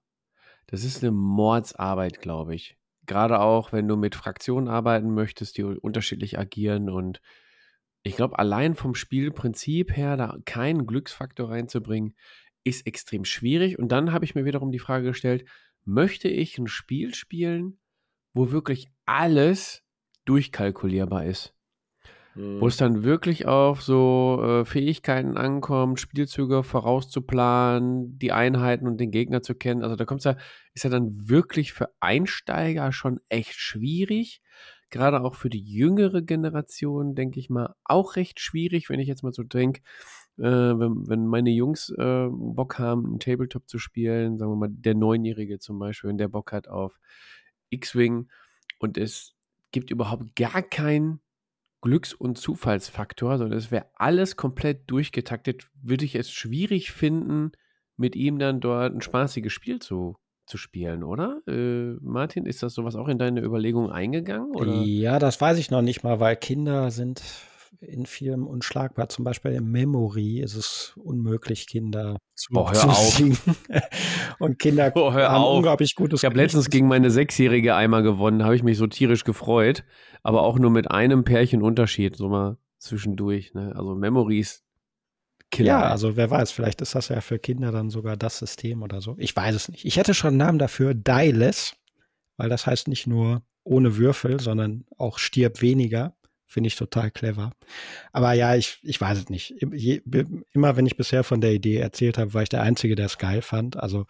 das 0.65 0.83
ist 0.83 1.03
eine 1.03 1.11
Mordsarbeit, 1.11 2.21
glaube 2.21 2.55
ich. 2.55 2.77
Gerade 3.05 3.39
auch, 3.39 3.71
wenn 3.71 3.87
du 3.87 3.95
mit 3.95 4.15
Fraktionen 4.15 4.67
arbeiten 4.67 5.13
möchtest, 5.13 5.57
die 5.57 5.63
unterschiedlich 5.63 6.39
agieren 6.39 6.89
und 6.89 7.21
ich 8.05 8.17
glaube, 8.17 8.37
allein 8.37 8.75
vom 8.75 8.95
Spielprinzip 8.95 9.95
her, 9.95 10.17
da 10.17 10.37
keinen 10.45 10.85
Glücksfaktor 10.85 11.49
reinzubringen, 11.49 12.15
ist 12.63 12.87
extrem 12.87 13.25
schwierig. 13.25 13.79
Und 13.79 13.89
dann 13.91 14.11
habe 14.13 14.25
ich 14.25 14.35
mir 14.35 14.45
wiederum 14.45 14.71
die 14.71 14.79
Frage 14.79 15.07
gestellt, 15.07 15.45
möchte 15.85 16.27
ich 16.29 16.57
ein 16.57 16.67
Spiel 16.67 17.13
spielen, 17.15 17.79
wo 18.33 18.51
wirklich 18.51 18.87
alles 19.05 19.83
durchkalkulierbar 20.25 21.25
ist? 21.25 21.55
Wo 22.59 22.67
es 22.67 22.77
Hm. 22.77 22.77
dann 22.77 23.03
wirklich 23.03 23.45
auf 23.47 23.81
so 23.81 24.39
äh, 24.43 24.65
Fähigkeiten 24.65 25.37
ankommt, 25.37 25.99
Spielzüge 25.99 26.63
vorauszuplanen, 26.63 28.17
die 28.19 28.31
Einheiten 28.31 28.87
und 28.87 28.97
den 28.99 29.11
Gegner 29.11 29.41
zu 29.41 29.55
kennen. 29.55 29.83
Also 29.83 29.95
da 29.95 30.05
kommt's 30.05 30.23
ja, 30.25 30.37
ist 30.73 30.83
ja 30.83 30.89
dann 30.89 31.29
wirklich 31.29 31.73
für 31.73 31.89
Einsteiger 31.99 32.91
schon 32.91 33.19
echt 33.29 33.53
schwierig. 33.55 34.41
Gerade 34.91 35.21
auch 35.21 35.35
für 35.35 35.49
die 35.49 35.63
jüngere 35.63 36.21
Generation, 36.21 37.15
denke 37.15 37.39
ich 37.39 37.49
mal, 37.49 37.73
auch 37.83 38.15
recht 38.15 38.39
schwierig, 38.39 38.89
wenn 38.89 38.99
ich 38.99 39.07
jetzt 39.07 39.23
mal 39.23 39.33
so 39.33 39.43
denke, 39.43 39.81
äh, 40.37 40.43
wenn, 40.43 41.07
wenn 41.07 41.27
meine 41.27 41.51
Jungs 41.51 41.89
äh, 41.89 42.27
Bock 42.29 42.79
haben, 42.79 43.05
einen 43.05 43.19
Tabletop 43.19 43.67
zu 43.67 43.79
spielen, 43.79 44.37
sagen 44.37 44.51
wir 44.51 44.55
mal, 44.55 44.69
der 44.69 44.95
Neunjährige 44.95 45.59
zum 45.59 45.79
Beispiel, 45.79 46.09
wenn 46.09 46.17
der 46.17 46.27
Bock 46.27 46.51
hat 46.51 46.67
auf 46.67 46.99
X-Wing 47.69 48.29
und 48.79 48.97
es 48.97 49.35
gibt 49.71 49.91
überhaupt 49.91 50.35
gar 50.35 50.61
keinen 50.61 51.19
Glücks- 51.81 52.13
und 52.13 52.37
Zufallsfaktor, 52.37 53.37
sondern 53.37 53.57
es 53.57 53.69
wäre 53.69 53.87
alles 53.95 54.37
komplett 54.37 54.89
durchgetaktet, 54.89 55.67
würde 55.81 56.05
ich 56.05 56.15
es 56.15 56.31
schwierig 56.31 56.91
finden, 56.91 57.51
mit 57.97 58.15
ihm 58.15 58.39
dann 58.39 58.61
dort 58.61 58.93
ein 58.93 59.01
spaßiges 59.01 59.51
Spiel 59.51 59.79
zu, 59.79 60.15
zu 60.45 60.57
spielen, 60.57 61.03
oder? 61.03 61.41
Äh, 61.47 61.97
Martin, 62.01 62.45
ist 62.45 62.63
das 62.63 62.73
sowas 62.73 62.95
auch 62.95 63.07
in 63.07 63.19
deine 63.19 63.41
Überlegung 63.41 63.91
eingegangen? 63.91 64.55
Oder? 64.55 64.81
Ja, 64.81 65.19
das 65.19 65.39
weiß 65.39 65.57
ich 65.57 65.71
noch 65.71 65.81
nicht 65.81 66.03
mal, 66.03 66.19
weil 66.19 66.35
Kinder 66.37 66.89
sind 66.89 67.21
in 67.81 68.05
vielem 68.05 68.47
unschlagbar. 68.47 69.09
Zum 69.09 69.25
Beispiel 69.25 69.51
in 69.51 69.69
Memory 69.71 70.39
ist 70.39 70.55
es 70.55 70.93
unmöglich, 71.03 71.67
Kinder 71.67 72.17
zu, 72.35 72.53
Oh, 72.55 72.71
zu 72.71 72.89
singen. 72.89 73.37
Und 74.39 74.59
Kinder 74.59 74.91
Oh, 74.95 75.13
hör 75.13 75.29
haben 75.31 75.43
auf. 75.43 75.57
unglaublich 75.57 75.95
gutes 75.95 76.21
Ich 76.21 76.25
habe 76.25 76.37
letztens 76.37 76.69
gegen 76.69 76.87
meine 76.87 77.11
Sechsjährige 77.11 77.75
einmal 77.75 78.03
gewonnen, 78.03 78.43
habe 78.43 78.55
ich 78.55 78.63
mich 78.63 78.77
so 78.77 78.87
tierisch 78.87 79.23
gefreut, 79.23 79.83
aber 80.21 80.43
auch 80.43 80.57
nur 80.59 80.71
mit 80.71 80.89
einem 80.91 81.23
Pärchen 81.23 81.61
Unterschied, 81.61 82.15
so 82.15 82.29
mal 82.29 82.57
zwischendurch. 82.77 83.53
Ne? 83.53 83.73
Also 83.75 83.95
Memories, 83.95 84.63
Killer. 85.51 85.67
Ja, 85.67 85.81
also 85.83 86.15
wer 86.15 86.29
weiß, 86.31 86.51
vielleicht 86.51 86.81
ist 86.81 86.95
das 86.95 87.09
ja 87.09 87.21
für 87.21 87.37
Kinder 87.37 87.71
dann 87.71 87.89
sogar 87.89 88.17
das 88.17 88.39
System 88.39 88.81
oder 88.81 89.01
so. 89.01 89.15
Ich 89.19 89.35
weiß 89.35 89.55
es 89.55 89.69
nicht. 89.69 89.85
Ich 89.85 89.97
hätte 89.97 90.13
schon 90.13 90.29
einen 90.29 90.37
Namen 90.37 90.59
dafür, 90.59 90.93
Dieless, 90.95 91.75
weil 92.37 92.49
das 92.49 92.65
heißt 92.65 92.87
nicht 92.87 93.05
nur 93.05 93.43
ohne 93.63 93.97
Würfel, 93.97 94.39
sondern 94.39 94.85
auch 94.97 95.19
stirb 95.19 95.61
weniger. 95.61 96.15
Finde 96.45 96.67
ich 96.67 96.75
total 96.75 97.09
clever. 97.09 97.51
Aber 98.11 98.33
ja, 98.33 98.55
ich, 98.55 98.79
ich 98.83 98.99
weiß 98.99 99.17
es 99.17 99.29
nicht. 99.29 99.51
Immer 99.61 100.75
wenn 100.75 100.85
ich 100.85 100.97
bisher 100.97 101.23
von 101.23 101.41
der 101.41 101.53
Idee 101.53 101.77
erzählt 101.77 102.17
habe, 102.17 102.33
war 102.33 102.43
ich 102.43 102.49
der 102.49 102.61
Einzige, 102.61 102.95
der 102.95 103.07
es 103.07 103.17
geil 103.17 103.41
fand. 103.41 103.77
Also 103.77 104.05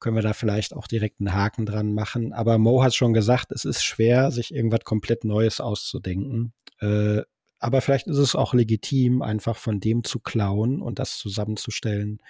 können 0.00 0.16
wir 0.16 0.22
da 0.22 0.32
vielleicht 0.32 0.74
auch 0.74 0.88
direkt 0.88 1.20
einen 1.20 1.34
Haken 1.34 1.66
dran 1.66 1.94
machen. 1.94 2.32
Aber 2.32 2.58
Mo 2.58 2.82
hat 2.82 2.94
schon 2.94 3.12
gesagt, 3.12 3.52
es 3.52 3.64
ist 3.64 3.84
schwer, 3.84 4.30
sich 4.32 4.52
irgendwas 4.52 4.84
komplett 4.84 5.24
Neues 5.24 5.60
auszudenken. 5.60 6.52
Äh, 6.80 7.22
aber 7.60 7.80
vielleicht 7.80 8.06
ist 8.06 8.18
es 8.18 8.36
auch 8.36 8.54
legitim, 8.54 9.22
einfach 9.22 9.56
von 9.56 9.80
dem 9.80 10.04
zu 10.04 10.20
klauen 10.20 10.80
und 10.80 10.98
das 10.98 11.18
zusammenzustellen, 11.18 12.20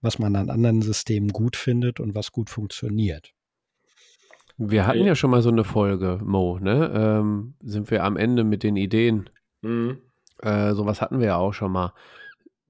was 0.00 0.18
man 0.18 0.36
an 0.36 0.50
anderen 0.50 0.82
Systemen 0.82 1.30
gut 1.30 1.56
findet 1.56 2.00
und 2.00 2.14
was 2.14 2.30
gut 2.30 2.48
funktioniert. 2.50 3.32
Wir 4.58 4.88
hatten 4.88 5.04
ja 5.04 5.14
schon 5.14 5.30
mal 5.30 5.40
so 5.40 5.50
eine 5.50 5.62
Folge, 5.62 6.18
Mo, 6.22 6.58
ne? 6.58 6.90
Ähm, 6.92 7.54
sind 7.60 7.90
wir 7.92 8.02
am 8.02 8.16
Ende 8.16 8.42
mit 8.42 8.64
den 8.64 8.76
Ideen. 8.76 9.30
Mhm. 9.62 9.98
Äh, 10.42 10.74
sowas 10.74 11.00
hatten 11.00 11.20
wir 11.20 11.26
ja 11.28 11.36
auch 11.36 11.54
schon 11.54 11.70
mal. 11.70 11.92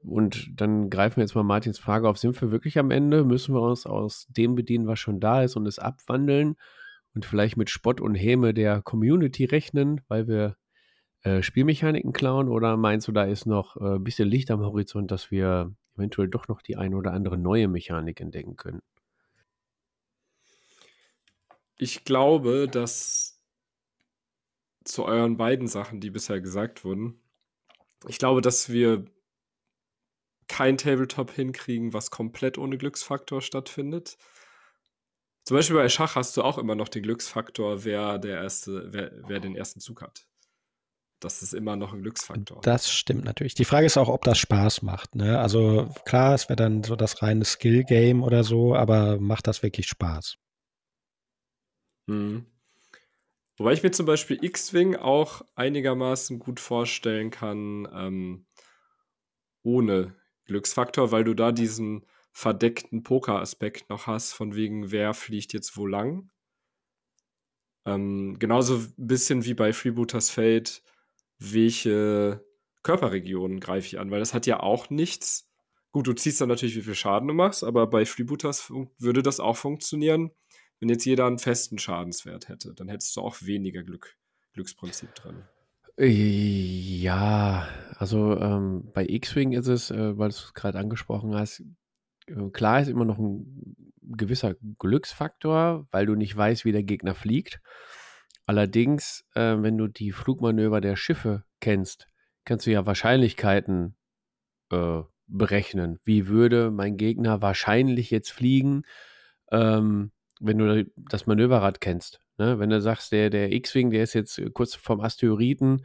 Und 0.05 0.61
dann 0.61 0.91
greifen 0.91 1.17
wir 1.17 1.25
jetzt 1.25 1.35
mal 1.35 1.43
Martins 1.43 1.79
Frage 1.79 2.09
auf, 2.09 2.19
sind 2.19 2.41
wir 2.41 2.51
wirklich 2.51 2.79
am 2.79 2.91
Ende? 2.91 3.25
Müssen 3.25 3.55
wir 3.55 3.63
uns 3.63 3.87
aus 3.87 4.27
dem 4.29 4.55
bedienen, 4.55 4.87
was 4.87 4.99
schon 4.99 5.19
da 5.19 5.43
ist 5.43 5.57
und 5.57 5.67
es 5.67 5.79
abwandeln 5.79 6.57
und 7.15 7.25
vielleicht 7.25 7.57
mit 7.57 7.71
Spott 7.71 8.01
und 8.01 8.15
Häme 8.15 8.53
der 8.53 8.83
Community 8.83 9.47
rechnen, 9.47 10.03
weil 10.09 10.29
wir 10.29 10.57
äh, 11.23 11.43
Spielmechaniken 11.43 12.13
klauen? 12.13 12.49
Oder 12.49 12.77
meinst 12.77 13.09
du, 13.09 13.13
da 13.13 13.25
ist 13.25 13.47
noch 13.47 13.77
äh, 13.77 13.97
ein 13.97 14.05
bisschen 14.05 14.29
Licht 14.29 14.51
am 14.51 14.61
Horizont, 14.61 15.11
dass 15.11 15.31
wir 15.31 15.75
eventuell 15.97 16.29
doch 16.29 16.49
noch 16.49 16.61
die 16.61 16.77
ein 16.77 16.95
oder 16.95 17.13
andere 17.13 17.39
neue 17.39 17.67
Mechanik 17.67 18.21
entdecken 18.21 18.57
können? 18.57 18.83
Ich 21.79 22.05
glaube, 22.05 22.69
dass 22.69 23.41
zu 24.85 25.05
euren 25.05 25.37
beiden 25.37 25.69
Sachen, 25.69 26.01
die 26.01 26.11
bisher 26.11 26.41
gesagt 26.41 26.85
wurden, 26.85 27.21
ich 28.07 28.19
glaube, 28.19 28.41
dass 28.41 28.69
wir 28.69 29.05
kein 30.49 30.79
Tabletop 30.79 31.31
hinkriegen, 31.31 31.93
was 31.93 32.11
komplett 32.11 32.59
ohne 32.59 32.79
Glücksfaktor 32.79 33.43
stattfindet. 33.43 34.17
Zum 35.45 35.57
Beispiel 35.57 35.77
bei 35.77 35.89
Schach 35.89 36.17
hast 36.17 36.37
du 36.37 36.43
auch 36.43 36.59
immer 36.59 36.75
noch 36.75 36.89
den 36.89 37.03
Glücksfaktor, 37.03 37.85
wer, 37.85 38.19
der 38.19 38.43
erste, 38.43 38.93
wer, 38.93 39.13
wer 39.27 39.41
den 39.41 39.57
ersten 39.57 39.81
Zug 39.81 40.03
hat. 40.03 40.27
Das 41.21 41.43
ist 41.43 41.53
immer 41.53 41.77
noch 41.77 41.93
ein 41.93 42.03
Glücksfaktor. 42.03 42.61
Das 42.63 42.91
stimmt 42.91 43.25
natürlich. 43.25 43.55
Die 43.55 43.65
Frage 43.65 43.87
ist 43.87 43.97
auch, 43.97 44.09
ob 44.09 44.23
das 44.23 44.39
Spaß 44.39 44.83
macht. 44.83 45.17
Ne? 45.17 45.39
Also 45.39 45.93
klar, 46.05 46.35
es 46.35 46.49
wäre 46.49 46.57
dann 46.57 46.85
so 46.85 46.97
das 46.97 47.23
reine 47.23 47.45
Skill-Game 47.45 48.23
oder 48.23 48.45
so, 48.45 48.75
aber 48.75 49.19
macht 49.19 49.47
das 49.47 49.63
wirklich 49.63 49.89
Spaß? 49.89 50.39
Mhm. 52.09 52.47
Wobei 53.59 53.73
ich 53.73 53.83
mir 53.83 53.91
zum 53.91 54.07
Beispiel 54.07 54.43
X-Wing 54.43 54.97
auch 54.97 55.43
einigermaßen 55.55 56.39
gut 56.39 56.61
vorstellen 56.61 57.31
kann, 57.31 57.89
ähm, 57.93 58.47
ohne 59.63 60.15
Glücksfaktor, 60.47 61.11
weil 61.11 61.25
du 61.25 61.35
da 61.35 61.53
diesen 61.53 62.07
verdeckten 62.33 63.03
Poker-Aspekt 63.03 63.91
noch 63.91 64.07
hast, 64.07 64.33
von 64.33 64.55
wegen, 64.55 64.91
wer 64.91 65.13
fliegt 65.13 65.53
jetzt 65.53 65.77
wo 65.77 65.87
lang. 65.87 66.31
Ähm, 67.85 68.39
genauso 68.39 68.77
ein 68.77 68.95
bisschen 68.97 69.45
wie 69.45 69.55
bei 69.55 69.73
Freebooters 69.73 70.31
Fate, 70.31 70.83
welche 71.39 72.45
Körperregionen 72.83 73.61
greife 73.61 73.87
ich 73.87 73.99
an, 73.99 74.11
weil 74.11 74.21
das 74.21 74.35
hat 74.35 74.47
ja 74.47 74.61
auch 74.61 74.89
nichts. 74.89 75.51
Gut, 75.91 76.07
du 76.07 76.13
ziehst 76.13 76.41
dann 76.41 76.49
natürlich, 76.49 76.77
wie 76.77 76.83
viel 76.83 76.95
Schaden 76.95 77.29
du 77.29 77.35
machst, 77.35 77.65
aber 77.65 77.87
bei 77.89 78.07
Freebooters 78.07 78.73
würde 78.99 79.23
das 79.23 79.41
auch 79.41 79.57
funktionieren, 79.57 80.31
wenn 80.81 80.89
jetzt 80.89 81.05
jeder 81.05 81.27
einen 81.27 81.39
festen 81.39 81.79
Schadenswert 81.79 82.49
hätte. 82.49 82.75
Dann 82.75 82.89
hättest 82.89 83.17
du 83.17 83.21
auch 83.21 83.37
weniger 83.43 83.83
Glück, 83.83 84.17
Glücksprinzip 84.53 85.15
drin. 85.15 85.43
Ja, 86.01 87.67
also 87.97 88.39
ähm, 88.39 88.91
bei 88.95 89.05
X-Wing 89.09 89.53
ist 89.53 89.67
es, 89.67 89.91
äh, 89.91 90.17
weil 90.17 90.29
du 90.29 90.35
es 90.35 90.55
gerade 90.55 90.79
angesprochen 90.79 91.35
hast, 91.35 91.65
äh, 92.27 92.51
klar 92.53 92.81
ist 92.81 92.89
immer 92.89 93.05
noch 93.05 93.19
ein 93.19 93.77
gewisser 94.03 94.55
Glücksfaktor, 94.79 95.89
weil 95.91 96.07
du 96.07 96.15
nicht 96.15 96.37
weißt, 96.37 96.65
wie 96.65 96.73
der 96.73 96.85
Gegner 96.85 97.15
fliegt. 97.15 97.61
Allerdings, 98.47 99.25
äh, 99.35 99.57
wenn 99.59 99.77
du 99.77 99.89
die 99.89 100.13
Flugmanöver 100.13 100.81
der 100.81 100.97
Schiffe 100.97 101.45
kennst, 101.61 102.07
kannst 102.45 102.67
du 102.67 102.71
ja 102.71 102.87
Wahrscheinlichkeiten 102.87 103.97
äh, 104.71 105.03
berechnen. 105.27 105.99
Wie 106.05 106.29
würde 106.29 106.71
mein 106.71 106.97
Gegner 106.97 107.43
wahrscheinlich 107.43 108.11
jetzt 108.11 108.31
fliegen, 108.31 108.83
ähm, 109.51 110.13
wenn 110.41 110.59
du 110.59 110.87
das 110.97 111.27
Manöverrad 111.27 111.81
kennst? 111.81 112.21
Ne? 112.39 112.59
Wenn 112.59 112.71
du 112.71 112.81
sagst, 112.81 113.13
der, 113.13 113.31
der 113.31 113.53
X-Wing, 113.53 113.91
der 113.91 114.03
ist 114.03 114.15
jetzt 114.15 114.41
kurz 114.55 114.75
vom 114.75 115.01
Asteroiden 115.01 115.85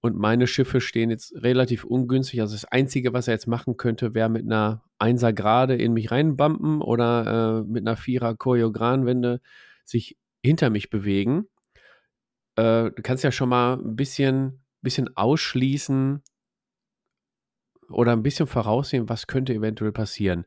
und 0.00 0.16
meine 0.16 0.48
Schiffe 0.48 0.80
stehen 0.80 1.10
jetzt 1.10 1.32
relativ 1.36 1.84
ungünstig. 1.84 2.40
Also 2.40 2.54
das 2.54 2.64
Einzige, 2.64 3.12
was 3.12 3.28
er 3.28 3.34
jetzt 3.34 3.46
machen 3.46 3.76
könnte, 3.76 4.14
wäre 4.14 4.28
mit 4.28 4.44
einer 4.44 4.82
Einser 4.98 5.32
Gerade 5.32 5.76
in 5.76 5.92
mich 5.92 6.10
reinbumpen 6.10 6.82
oder 6.82 7.60
äh, 7.60 7.70
mit 7.70 7.86
einer 7.86 7.96
Vierer 7.96 8.34
Choreogranwende 8.36 9.40
sich 9.84 10.18
hinter 10.42 10.70
mich 10.70 10.90
bewegen. 10.90 11.46
Äh, 12.56 12.90
du 12.90 13.02
kannst 13.02 13.22
ja 13.22 13.30
schon 13.30 13.48
mal 13.48 13.74
ein 13.74 13.94
bisschen, 13.94 14.64
bisschen 14.80 15.16
ausschließen 15.16 16.22
oder 17.88 18.12
ein 18.12 18.24
bisschen 18.24 18.48
voraussehen, 18.48 19.08
was 19.08 19.28
könnte 19.28 19.54
eventuell 19.54 19.92
passieren. 19.92 20.46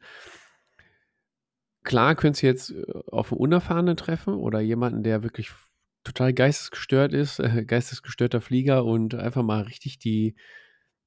Klar 1.85 2.15
könntest 2.15 2.41
du 2.41 2.47
jetzt 2.47 2.71
äh, 2.71 2.83
auf 3.11 3.31
einen 3.31 3.39
Unerfahrenen 3.39 3.95
treffen 3.95 4.33
oder 4.33 4.59
jemanden, 4.59 5.03
der 5.03 5.23
wirklich 5.23 5.51
total 6.03 6.33
geistesgestört 6.33 7.13
ist, 7.13 7.39
äh, 7.39 7.63
geistesgestörter 7.67 8.41
Flieger 8.41 8.83
und 8.83 9.15
einfach 9.15 9.43
mal 9.43 9.61
richtig 9.61 9.99
die, 9.99 10.35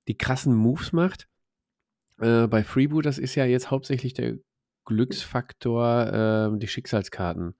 die 0.06 0.16
krassen 0.16 0.54
Moves 0.54 0.92
macht. 0.92 1.28
Äh, 2.20 2.46
bei 2.46 2.62
Freeboot, 2.62 3.04
das 3.04 3.18
ist 3.18 3.34
ja 3.34 3.44
jetzt 3.44 3.70
hauptsächlich 3.70 4.14
der 4.14 4.36
Glücksfaktor, 4.84 6.52
äh, 6.54 6.58
die 6.58 6.68
Schicksalskarten. 6.68 7.54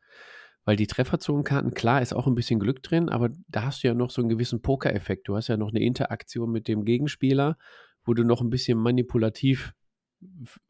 Weil 0.65 0.77
die 0.77 0.87
Trefferzonenkarten, 0.87 1.75
klar, 1.75 2.01
ist 2.01 2.13
auch 2.13 2.27
ein 2.27 2.35
bisschen 2.35 2.61
Glück 2.61 2.83
drin, 2.83 3.09
aber 3.09 3.31
da 3.49 3.65
hast 3.65 3.83
du 3.83 3.89
ja 3.89 3.95
noch 3.95 4.11
so 4.11 4.23
einen 4.23 4.29
gewissen 4.29 4.63
Poker-Effekt. 4.63 5.27
Du 5.27 5.35
hast 5.35 5.49
ja 5.49 5.57
noch 5.57 5.71
eine 5.71 5.81
Interaktion 5.81 6.53
mit 6.53 6.69
dem 6.69 6.85
Gegenspieler, 6.85 7.57
wo 8.05 8.15
du 8.15 8.23
noch 8.23 8.43
ein 8.43 8.51
bisschen 8.51 8.79
manipulativ 8.79 9.73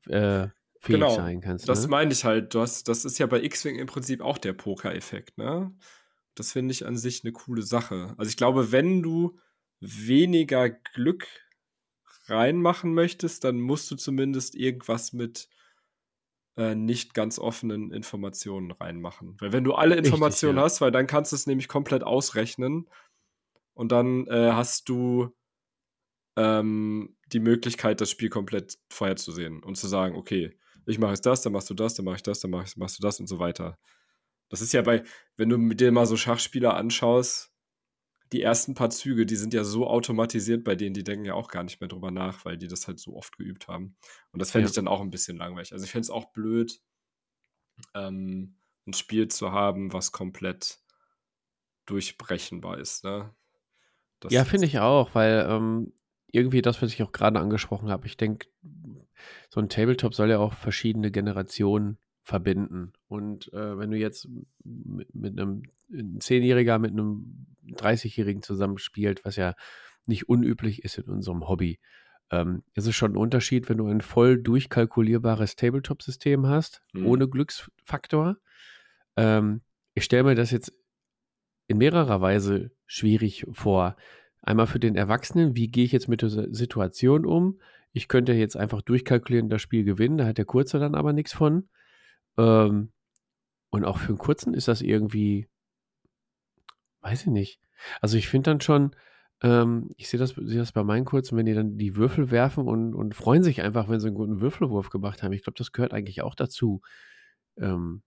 äh, 0.07 0.49
fähig 0.81 1.01
genau, 1.01 1.15
sein 1.15 1.41
kannst. 1.41 1.69
Das 1.69 1.83
ne? 1.83 1.89
meine 1.89 2.13
ich 2.13 2.25
halt. 2.25 2.55
Du 2.55 2.61
hast, 2.61 2.89
das 2.89 3.05
ist 3.05 3.19
ja 3.19 3.27
bei 3.27 3.43
X-Wing 3.43 3.77
im 3.77 3.87
Prinzip 3.87 4.21
auch 4.21 4.39
der 4.39 4.53
Poker-Effekt, 4.53 5.39
ne? 5.39 5.73
Das 6.35 6.53
finde 6.53 6.73
ich 6.73 6.87
an 6.87 6.97
sich 6.97 7.25
eine 7.25 7.33
coole 7.33 7.63
Sache. 7.63 8.15
Also 8.17 8.29
ich 8.29 8.37
glaube, 8.37 8.71
wenn 8.71 9.03
du 9.03 9.39
weniger 9.81 10.71
Glück 10.71 11.27
reinmachen 12.27 12.95
möchtest, 12.95 13.45
dann 13.45 13.61
musst 13.61 13.91
du 13.91 13.97
zumindest 13.97 14.55
irgendwas 14.55 15.13
mit 15.13 15.49
äh, 16.57 16.75
nicht 16.75 17.15
ganz 17.15 17.39
offenen 17.39 17.93
Informationen 17.93 18.71
reinmachen. 18.71 19.37
Weil 19.41 19.53
wenn 19.53 19.65
du 19.65 19.75
alle 19.75 19.97
Informationen 19.97 20.59
Richtig, 20.59 20.71
ja. 20.71 20.75
hast, 20.75 20.81
weil 20.81 20.93
dann 20.93 21.07
kannst 21.07 21.33
du 21.33 21.37
es 21.37 21.47
nämlich 21.47 21.69
komplett 21.69 22.05
ausrechnen 22.05 22.89
und 23.75 23.93
dann 23.93 24.27
äh, 24.27 24.53
hast 24.53 24.89
du 24.89 25.35
ähm, 26.37 27.17
die 27.27 27.41
Möglichkeit, 27.41 28.01
das 28.01 28.11
Spiel 28.11 28.29
komplett 28.29 28.79
vorherzusehen 28.91 29.63
und 29.63 29.77
zu 29.77 29.89
sagen, 29.89 30.17
okay, 30.17 30.57
ich 30.89 30.99
mache 30.99 31.13
jetzt 31.13 31.27
das, 31.27 31.43
dann 31.43 31.53
machst 31.53 31.71
du 31.71 31.75
das, 31.75 31.95
dann 31.95 32.05
mache 32.05 32.17
ich 32.17 32.23
das, 32.23 32.41
dann 32.41 32.51
mach 32.51 32.67
ich, 32.67 32.77
machst 32.77 32.99
du 32.99 33.03
das 33.03 33.21
und 33.21 33.27
so 33.27 33.39
weiter. 33.39 33.79
Das 34.49 34.63
ist 34.63 34.73
ja 34.73 34.83
bei, 34.83 35.05
wenn 35.37 35.51
du 35.51 35.75
dir 35.75 35.93
mal 35.93 36.07
so 36.07 36.17
Schachspieler 36.17 36.75
anschaust, 36.75 37.53
die 38.33 38.43
ersten 38.43 38.75
paar 38.75 38.91
Züge, 38.91 39.27
die 39.27 39.37
sind 39.37 39.55
ja 39.55 39.65
so 39.65 39.87
automatisiert 39.87 40.65
bei 40.65 40.75
denen, 40.75 40.95
die 40.95 41.05
denken 41.05 41.25
ja 41.25 41.35
auch 41.35 41.49
gar 41.49 41.63
nicht 41.63 41.81
mehr 41.81 41.89
drüber 41.89 42.11
nach, 42.11 42.45
weil 42.45 42.59
die 42.59 42.69
das 42.69 42.87
halt 42.87 42.99
so 42.99 43.17
oft 43.17 43.37
geübt 43.39 43.69
haben. 43.69 43.97
Und 44.33 44.41
das 44.41 44.51
fände 44.51 44.67
ja. 44.67 44.71
ich 44.71 44.75
dann 44.75 44.89
auch 44.89 45.01
ein 45.01 45.11
bisschen 45.11 45.37
langweilig. 45.37 45.73
Also 45.73 45.85
ich 45.85 45.91
fände 45.91 46.03
es 46.03 46.11
auch 46.11 46.33
blöd, 46.33 46.81
ähm, 47.95 48.57
ein 48.87 48.93
Spiel 48.93 49.29
zu 49.29 49.53
haben, 49.53 49.93
was 49.93 50.13
komplett 50.13 50.81
durchbrechenbar 51.87 52.79
ist. 52.79 53.05
Ne? 53.05 53.35
ja, 54.29 54.45
finde 54.45 54.67
ich 54.67 54.79
auch, 54.79 55.15
weil 55.15 55.47
ähm, 55.49 55.93
irgendwie 56.31 56.63
das, 56.63 56.83
was 56.83 56.93
ich 56.93 57.03
auch 57.03 57.13
gerade 57.13 57.41
angesprochen 57.41 57.91
habe, 57.91 58.07
ich 58.07 58.17
denke, 58.17 58.49
so 59.49 59.61
ein 59.61 59.69
Tabletop 59.69 60.15
soll 60.15 60.31
ja 60.31 60.39
auch 60.39 60.55
verschiedene 60.55 61.11
Generationen 61.11 61.99
verbinden. 62.23 62.93
Und 63.09 63.53
äh, 63.53 63.79
wenn 63.79 63.91
du 63.91 63.97
jetzt 63.97 64.29
mit, 64.65 65.15
mit 65.15 65.39
einem 65.39 65.63
Zehnjähriger 66.21 66.79
mit 66.79 66.93
einem 66.93 67.47
30-Jährigen 67.69 68.43
zusammenspielt, 68.43 69.25
was 69.25 69.37
ja 69.37 69.55
nicht 70.07 70.29
unüblich 70.29 70.85
ist 70.85 70.99
in 70.99 71.05
unserem 71.05 71.49
Hobby, 71.49 71.79
ähm, 72.31 72.63
ist 72.75 72.87
es 72.87 72.95
schon 72.95 73.13
ein 73.13 73.17
Unterschied, 73.17 73.69
wenn 73.69 73.79
du 73.79 73.87
ein 73.87 74.01
voll 74.01 74.39
durchkalkulierbares 74.39 75.57
Tabletop-System 75.57 76.47
hast, 76.47 76.83
mhm. 76.93 77.07
ohne 77.07 77.29
Glücksfaktor. 77.29 78.37
Ähm, 79.17 79.63
ich 79.95 80.05
stelle 80.05 80.25
mir 80.25 80.35
das 80.35 80.51
jetzt 80.51 80.73
in 81.67 81.79
mehrerer 81.79 82.21
Weise 82.21 82.71
schwierig 82.87 83.47
vor. 83.53 83.97
Einmal 84.43 84.67
für 84.67 84.79
den 84.79 84.97
Erwachsenen, 84.97 85.57
wie 85.57 85.69
gehe 85.69 85.85
ich 85.85 85.93
jetzt 85.93 86.09
mit 86.09 86.23
der 86.23 86.31
Situation 86.31 87.25
um? 87.25 87.59
Ich 87.99 88.07
könnte 88.07 88.33
jetzt 88.33 88.57
einfach 88.57 88.81
durchkalkulieren, 88.81 89.51
das 89.51 89.61
Spiel 89.61 89.83
gewinnen, 89.83 90.19
da 90.19 90.27
hat 90.27 90.39
der 90.39 90.45
Kurze 90.45 90.79
dann 90.79 90.95
aber 90.95 91.13
nichts 91.13 91.33
von. 91.33 91.69
Ähm, 92.37 92.93
und 93.71 93.85
auch 93.85 93.99
für 93.99 94.11
einen 94.11 94.19
kurzen 94.19 94.55
ist 94.55 94.69
das 94.69 94.83
irgendwie, 94.83 95.49
weiß 97.01 97.23
ich 97.23 97.33
nicht. 97.33 97.61
Also 98.01 98.17
ich 98.17 98.29
finde 98.29 98.51
dann 98.51 98.61
schon, 98.61 98.95
ähm, 99.43 99.91
ich 99.97 100.09
sehe 100.09 100.21
das, 100.21 100.31
seh 100.31 100.59
das 100.59 100.71
bei 100.71 100.85
meinen 100.85 101.07
kurzen, 101.07 101.37
wenn 101.37 101.47
die 101.47 101.55
dann 101.55 101.77
die 101.77 101.97
Würfel 101.97 102.31
werfen 102.31 102.69
und, 102.69 102.95
und 102.95 103.17
freuen 103.17 103.43
sich 103.43 103.63
einfach, 103.63 103.89
wenn 103.89 103.99
sie 103.99 104.07
einen 104.07 104.17
guten 104.17 104.41
Würfelwurf 104.41 104.91
gemacht 104.91 105.25
haben. 105.25 105.33
Ich 105.33 105.43
glaube, 105.43 105.59
das 105.59 105.73
gehört 105.73 105.93
eigentlich 105.93 106.23
auch 106.23 106.37
dazu. 106.37 106.83
Ähm, 107.57 108.03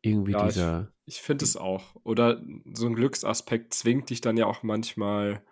irgendwie 0.00 0.32
ja, 0.32 0.44
dieser. 0.44 0.92
Ich, 1.06 1.16
ich 1.16 1.22
finde 1.22 1.44
es 1.44 1.56
auch. 1.56 1.96
Oder 2.04 2.40
so 2.72 2.86
ein 2.86 2.94
Glücksaspekt 2.94 3.74
zwingt 3.74 4.10
dich 4.10 4.20
dann 4.20 4.36
ja 4.36 4.46
auch 4.46 4.62
manchmal 4.62 5.42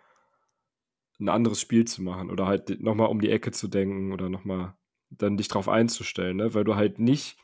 ein 1.21 1.29
anderes 1.29 1.61
Spiel 1.61 1.85
zu 1.85 2.03
machen 2.03 2.31
oder 2.31 2.47
halt 2.47 2.81
nochmal 2.81 3.09
um 3.09 3.21
die 3.21 3.31
Ecke 3.31 3.51
zu 3.53 3.69
denken 3.69 4.13
oder 4.13 4.29
nochmal 4.29 4.75
dann 5.11 5.37
dich 5.37 5.49
drauf 5.49 5.69
einzustellen, 5.69 6.37
ne? 6.37 6.55
weil 6.55 6.65
du 6.65 6.75
halt 6.75 6.99
nicht 6.99 7.37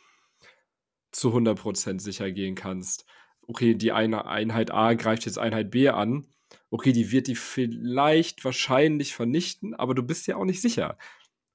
zu 1.12 1.35
100% 1.35 2.00
sicher 2.00 2.30
gehen 2.33 2.54
kannst. 2.54 3.06
Okay, 3.42 3.74
die 3.74 3.92
eine 3.92 4.26
Einheit 4.26 4.70
A 4.70 4.94
greift 4.94 5.26
jetzt 5.26 5.38
Einheit 5.38 5.70
B 5.70 5.88
an. 5.88 6.26
Okay, 6.70 6.92
die 6.92 7.11
wird 7.11 7.26
die 7.26 7.35
vielleicht 7.35 8.44
wahrscheinlich 8.44 9.14
vernichten, 9.14 9.74
aber 9.74 9.94
du 9.94 10.02
bist 10.02 10.26
ja 10.26 10.37
auch 10.37 10.44
nicht 10.44 10.61
sicher. 10.61 10.98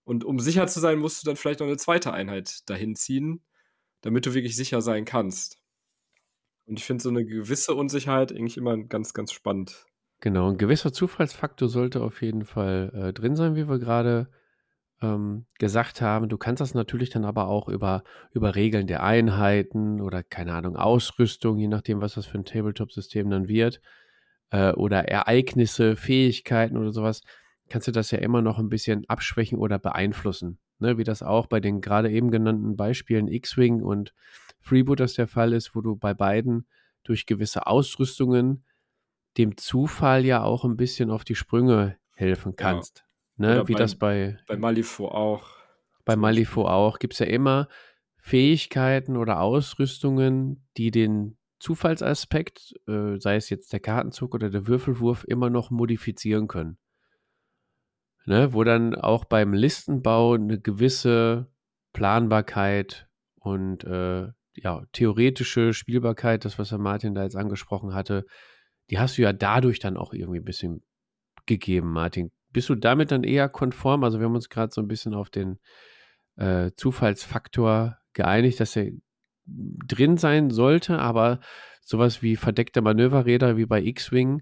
Und 0.03 0.23
um 0.23 0.39
sicher 0.39 0.67
zu 0.67 0.79
sein, 0.79 0.99
musst 0.99 1.23
du 1.23 1.25
dann 1.25 1.35
vielleicht 1.35 1.59
noch 1.59 1.67
eine 1.67 1.77
zweite 1.77 2.13
Einheit 2.13 2.69
dahin 2.69 2.95
ziehen, 2.95 3.43
damit 4.01 4.25
du 4.25 4.33
wirklich 4.33 4.55
sicher 4.55 4.81
sein 4.81 5.03
kannst. 5.05 5.57
Und 6.65 6.79
ich 6.79 6.85
finde 6.85 7.03
so 7.03 7.09
eine 7.09 7.25
gewisse 7.25 7.75
Unsicherheit 7.75 8.31
eigentlich 8.31 8.57
immer 8.57 8.77
ganz, 8.77 9.13
ganz 9.13 9.31
spannend. 9.31 9.85
Genau, 10.25 10.49
ein 10.49 10.57
gewisser 10.57 10.91
Zufallsfaktor 10.91 11.69
sollte 11.69 12.01
auf 12.01 12.23
jeden 12.23 12.45
Fall 12.45 12.91
äh, 12.95 13.13
drin 13.13 13.35
sein, 13.35 13.55
wie 13.55 13.69
wir 13.69 13.77
gerade 13.77 14.27
ähm, 14.99 15.45
gesagt 15.59 16.01
haben. 16.01 16.29
Du 16.29 16.39
kannst 16.39 16.61
das 16.61 16.73
natürlich 16.73 17.11
dann 17.11 17.25
aber 17.25 17.47
auch 17.47 17.67
über, 17.67 18.03
über 18.31 18.55
Regeln 18.55 18.87
der 18.87 19.03
Einheiten 19.03 20.01
oder 20.01 20.23
keine 20.23 20.55
Ahnung, 20.55 20.77
Ausrüstung, 20.77 21.59
je 21.59 21.67
nachdem, 21.67 22.01
was 22.01 22.15
das 22.15 22.25
für 22.25 22.39
ein 22.39 22.43
Tabletop-System 22.43 23.29
dann 23.29 23.47
wird, 23.47 23.81
äh, 24.49 24.71
oder 24.71 25.07
Ereignisse, 25.07 25.95
Fähigkeiten 25.95 26.75
oder 26.75 26.91
sowas, 26.91 27.21
kannst 27.69 27.87
du 27.87 27.91
das 27.91 28.09
ja 28.09 28.17
immer 28.17 28.41
noch 28.41 28.57
ein 28.57 28.69
bisschen 28.69 29.05
abschwächen 29.07 29.59
oder 29.59 29.77
beeinflussen. 29.77 30.57
Ne? 30.79 30.97
Wie 30.97 31.03
das 31.03 31.21
auch 31.21 31.45
bei 31.45 31.59
den 31.59 31.81
gerade 31.81 32.09
eben 32.09 32.31
genannten 32.31 32.75
Beispielen 32.75 33.27
X-Wing 33.27 33.83
und 33.83 34.15
Freebooters 34.59 35.13
der 35.13 35.27
Fall 35.27 35.53
ist, 35.53 35.75
wo 35.75 35.81
du 35.81 35.95
bei 35.95 36.15
beiden 36.15 36.65
durch 37.03 37.27
gewisse 37.27 37.67
Ausrüstungen 37.67 38.63
dem 39.37 39.57
Zufall 39.57 40.25
ja 40.25 40.43
auch 40.43 40.63
ein 40.63 40.77
bisschen 40.77 41.11
auf 41.11 41.23
die 41.23 41.35
Sprünge 41.35 41.97
helfen 42.13 42.55
kannst. 42.55 43.05
Ne, 43.37 43.67
wie 43.67 43.73
bei, 43.73 43.79
das 43.79 43.95
bei. 43.95 44.37
Bei 44.47 44.55
Malifo 44.55 45.07
auch. 45.07 45.49
Bei 46.05 46.15
Malifo 46.15 46.67
auch. 46.67 46.99
Gibt 46.99 47.13
es 47.13 47.19
ja 47.19 47.25
immer 47.25 47.67
Fähigkeiten 48.17 49.17
oder 49.17 49.41
Ausrüstungen, 49.41 50.65
die 50.77 50.91
den 50.91 51.37
Zufallsaspekt, 51.59 52.73
äh, 52.87 53.19
sei 53.19 53.35
es 53.35 53.49
jetzt 53.49 53.73
der 53.73 53.79
Kartenzug 53.79 54.33
oder 54.33 54.49
der 54.49 54.67
Würfelwurf, 54.67 55.25
immer 55.27 55.49
noch 55.49 55.69
modifizieren 55.69 56.47
können. 56.47 56.77
Ne, 58.25 58.53
wo 58.53 58.63
dann 58.63 58.95
auch 58.95 59.25
beim 59.25 59.53
Listenbau 59.53 60.33
eine 60.33 60.59
gewisse 60.59 61.47
Planbarkeit 61.93 63.07
und 63.35 63.83
äh, 63.83 64.29
ja, 64.55 64.85
theoretische 64.93 65.73
Spielbarkeit, 65.73 66.45
das, 66.45 66.57
was 66.57 66.71
Herr 66.71 66.77
Martin 66.77 67.13
da 67.13 67.23
jetzt 67.23 67.35
angesprochen 67.35 67.93
hatte, 67.93 68.25
die 68.89 68.99
hast 68.99 69.17
du 69.17 69.23
ja 69.23 69.33
dadurch 69.33 69.79
dann 69.79 69.97
auch 69.97 70.13
irgendwie 70.13 70.39
ein 70.39 70.45
bisschen 70.45 70.83
gegeben, 71.45 71.91
Martin. 71.91 72.31
Bist 72.51 72.69
du 72.69 72.75
damit 72.75 73.11
dann 73.11 73.23
eher 73.23 73.49
konform? 73.49 74.03
Also 74.03 74.19
wir 74.19 74.25
haben 74.25 74.35
uns 74.35 74.49
gerade 74.49 74.71
so 74.73 74.81
ein 74.81 74.87
bisschen 74.87 75.13
auf 75.13 75.29
den 75.29 75.59
äh, 76.37 76.71
Zufallsfaktor 76.75 77.97
geeinigt, 78.13 78.59
dass 78.59 78.75
er 78.75 78.91
drin 79.45 80.17
sein 80.17 80.49
sollte, 80.49 80.99
aber 80.99 81.39
sowas 81.81 82.21
wie 82.21 82.35
verdeckte 82.35 82.81
Manöverräder 82.81 83.57
wie 83.57 83.65
bei 83.65 83.81
X-Wing, 83.83 84.41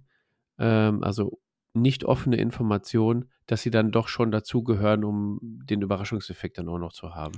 ähm, 0.59 1.03
also 1.03 1.39
nicht 1.73 2.05
offene 2.05 2.37
Informationen, 2.37 3.29
dass 3.47 3.61
sie 3.63 3.71
dann 3.71 3.91
doch 3.91 4.07
schon 4.07 4.31
dazugehören, 4.31 5.03
um 5.03 5.39
den 5.41 5.81
Überraschungseffekt 5.81 6.57
dann 6.57 6.69
auch 6.69 6.77
noch 6.77 6.93
zu 6.93 7.15
haben. 7.15 7.33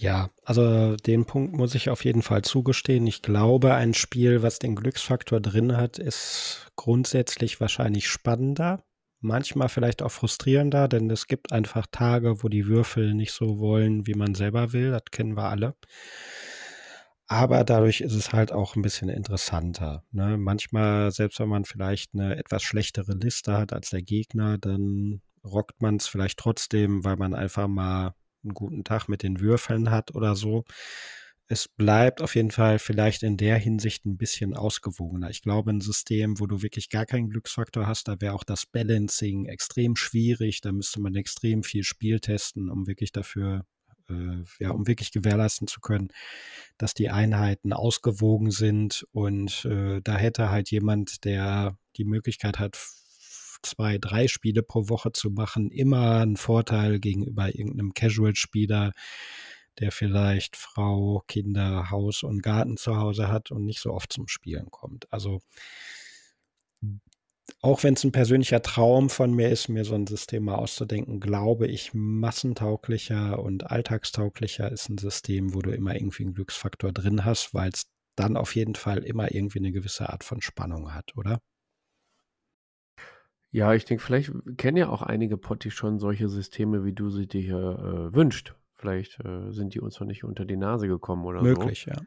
Ja, 0.00 0.30
also 0.44 0.94
den 0.94 1.24
Punkt 1.24 1.54
muss 1.54 1.74
ich 1.74 1.90
auf 1.90 2.04
jeden 2.04 2.22
Fall 2.22 2.42
zugestehen. 2.42 3.04
Ich 3.08 3.20
glaube, 3.20 3.74
ein 3.74 3.94
Spiel, 3.94 4.44
was 4.44 4.60
den 4.60 4.76
Glücksfaktor 4.76 5.40
drin 5.40 5.76
hat, 5.76 5.98
ist 5.98 6.70
grundsätzlich 6.76 7.60
wahrscheinlich 7.60 8.06
spannender. 8.06 8.84
Manchmal 9.18 9.68
vielleicht 9.68 10.02
auch 10.02 10.12
frustrierender, 10.12 10.86
denn 10.86 11.10
es 11.10 11.26
gibt 11.26 11.50
einfach 11.50 11.88
Tage, 11.90 12.44
wo 12.44 12.48
die 12.48 12.68
Würfel 12.68 13.12
nicht 13.12 13.32
so 13.32 13.58
wollen, 13.58 14.06
wie 14.06 14.14
man 14.14 14.36
selber 14.36 14.72
will. 14.72 14.92
Das 14.92 15.02
kennen 15.10 15.36
wir 15.36 15.48
alle. 15.48 15.74
Aber 17.26 17.64
dadurch 17.64 18.00
ist 18.00 18.14
es 18.14 18.32
halt 18.32 18.52
auch 18.52 18.76
ein 18.76 18.82
bisschen 18.82 19.08
interessanter. 19.08 20.04
Ne? 20.12 20.38
Manchmal, 20.38 21.10
selbst 21.10 21.40
wenn 21.40 21.48
man 21.48 21.64
vielleicht 21.64 22.14
eine 22.14 22.36
etwas 22.36 22.62
schlechtere 22.62 23.14
Liste 23.14 23.58
hat 23.58 23.72
als 23.72 23.90
der 23.90 24.02
Gegner, 24.02 24.58
dann 24.58 25.22
rockt 25.42 25.82
man 25.82 25.96
es 25.96 26.06
vielleicht 26.06 26.38
trotzdem, 26.38 27.02
weil 27.04 27.16
man 27.16 27.34
einfach 27.34 27.66
mal 27.66 28.14
einen 28.44 28.54
guten 28.54 28.84
Tag 28.84 29.08
mit 29.08 29.22
den 29.22 29.40
Würfeln 29.40 29.90
hat 29.90 30.14
oder 30.14 30.34
so. 30.34 30.64
Es 31.50 31.66
bleibt 31.66 32.20
auf 32.20 32.34
jeden 32.34 32.50
Fall 32.50 32.78
vielleicht 32.78 33.22
in 33.22 33.38
der 33.38 33.56
Hinsicht 33.56 34.04
ein 34.04 34.18
bisschen 34.18 34.54
ausgewogener. 34.54 35.30
Ich 35.30 35.40
glaube, 35.40 35.70
ein 35.70 35.80
System, 35.80 36.38
wo 36.40 36.46
du 36.46 36.60
wirklich 36.60 36.90
gar 36.90 37.06
keinen 37.06 37.30
Glücksfaktor 37.30 37.86
hast, 37.86 38.06
da 38.06 38.20
wäre 38.20 38.34
auch 38.34 38.44
das 38.44 38.66
Balancing 38.66 39.46
extrem 39.46 39.96
schwierig. 39.96 40.60
Da 40.60 40.72
müsste 40.72 41.00
man 41.00 41.14
extrem 41.14 41.62
viel 41.62 41.84
Spiel 41.84 42.20
testen, 42.20 42.68
um 42.68 42.86
wirklich 42.86 43.12
dafür, 43.12 43.64
äh, 44.10 44.44
ja, 44.60 44.72
um 44.72 44.86
wirklich 44.86 45.10
gewährleisten 45.10 45.68
zu 45.68 45.80
können, 45.80 46.08
dass 46.76 46.92
die 46.92 47.08
Einheiten 47.08 47.72
ausgewogen 47.72 48.50
sind. 48.50 49.06
Und 49.12 49.64
äh, 49.64 50.02
da 50.02 50.18
hätte 50.18 50.50
halt 50.50 50.70
jemand, 50.70 51.24
der 51.24 51.78
die 51.96 52.04
Möglichkeit 52.04 52.58
hat, 52.58 52.76
zwei, 53.62 53.98
drei 53.98 54.28
Spiele 54.28 54.62
pro 54.62 54.88
Woche 54.88 55.12
zu 55.12 55.30
machen, 55.30 55.70
immer 55.70 56.20
ein 56.20 56.36
Vorteil 56.36 57.00
gegenüber 57.00 57.54
irgendeinem 57.54 57.94
Casual-Spieler, 57.94 58.92
der 59.78 59.92
vielleicht 59.92 60.56
Frau, 60.56 61.22
Kinder, 61.26 61.90
Haus 61.90 62.22
und 62.22 62.42
Garten 62.42 62.76
zu 62.76 62.96
Hause 62.96 63.28
hat 63.28 63.50
und 63.50 63.64
nicht 63.64 63.80
so 63.80 63.92
oft 63.92 64.12
zum 64.12 64.28
Spielen 64.28 64.70
kommt. 64.70 65.12
Also 65.12 65.40
auch 67.60 67.82
wenn 67.82 67.94
es 67.94 68.04
ein 68.04 68.12
persönlicher 68.12 68.62
Traum 68.62 69.10
von 69.10 69.32
mir 69.34 69.48
ist, 69.48 69.68
mir 69.68 69.84
so 69.84 69.94
ein 69.94 70.06
System 70.06 70.44
mal 70.44 70.56
auszudenken, 70.56 71.18
glaube 71.18 71.66
ich, 71.66 71.92
massentauglicher 71.92 73.38
und 73.42 73.70
alltagstauglicher 73.70 74.70
ist 74.70 74.88
ein 74.88 74.98
System, 74.98 75.54
wo 75.54 75.60
du 75.60 75.70
immer 75.70 75.94
irgendwie 75.96 76.24
einen 76.24 76.34
Glücksfaktor 76.34 76.92
drin 76.92 77.24
hast, 77.24 77.54
weil 77.54 77.70
es 77.70 77.90
dann 78.16 78.36
auf 78.36 78.54
jeden 78.54 78.74
Fall 78.74 78.98
immer 78.98 79.32
irgendwie 79.32 79.58
eine 79.58 79.72
gewisse 79.72 80.08
Art 80.08 80.24
von 80.24 80.40
Spannung 80.40 80.94
hat, 80.94 81.16
oder? 81.16 81.40
Ja, 83.50 83.72
ich 83.74 83.84
denke, 83.84 84.02
vielleicht 84.02 84.32
kennen 84.56 84.76
ja 84.76 84.90
auch 84.90 85.02
einige 85.02 85.38
Potti 85.38 85.70
schon 85.70 85.98
solche 85.98 86.28
Systeme, 86.28 86.84
wie 86.84 86.92
du 86.92 87.08
sie 87.08 87.26
dir 87.26 87.40
hier 87.40 87.56
äh, 87.56 88.14
wünscht. 88.14 88.54
Vielleicht 88.74 89.18
äh, 89.24 89.50
sind 89.50 89.74
die 89.74 89.80
uns 89.80 89.98
noch 89.98 90.06
nicht 90.06 90.22
unter 90.24 90.44
die 90.44 90.56
Nase 90.56 90.86
gekommen 90.86 91.24
oder 91.24 91.42
Möglich, 91.42 91.84
so. 91.84 91.92
ja. 91.92 92.00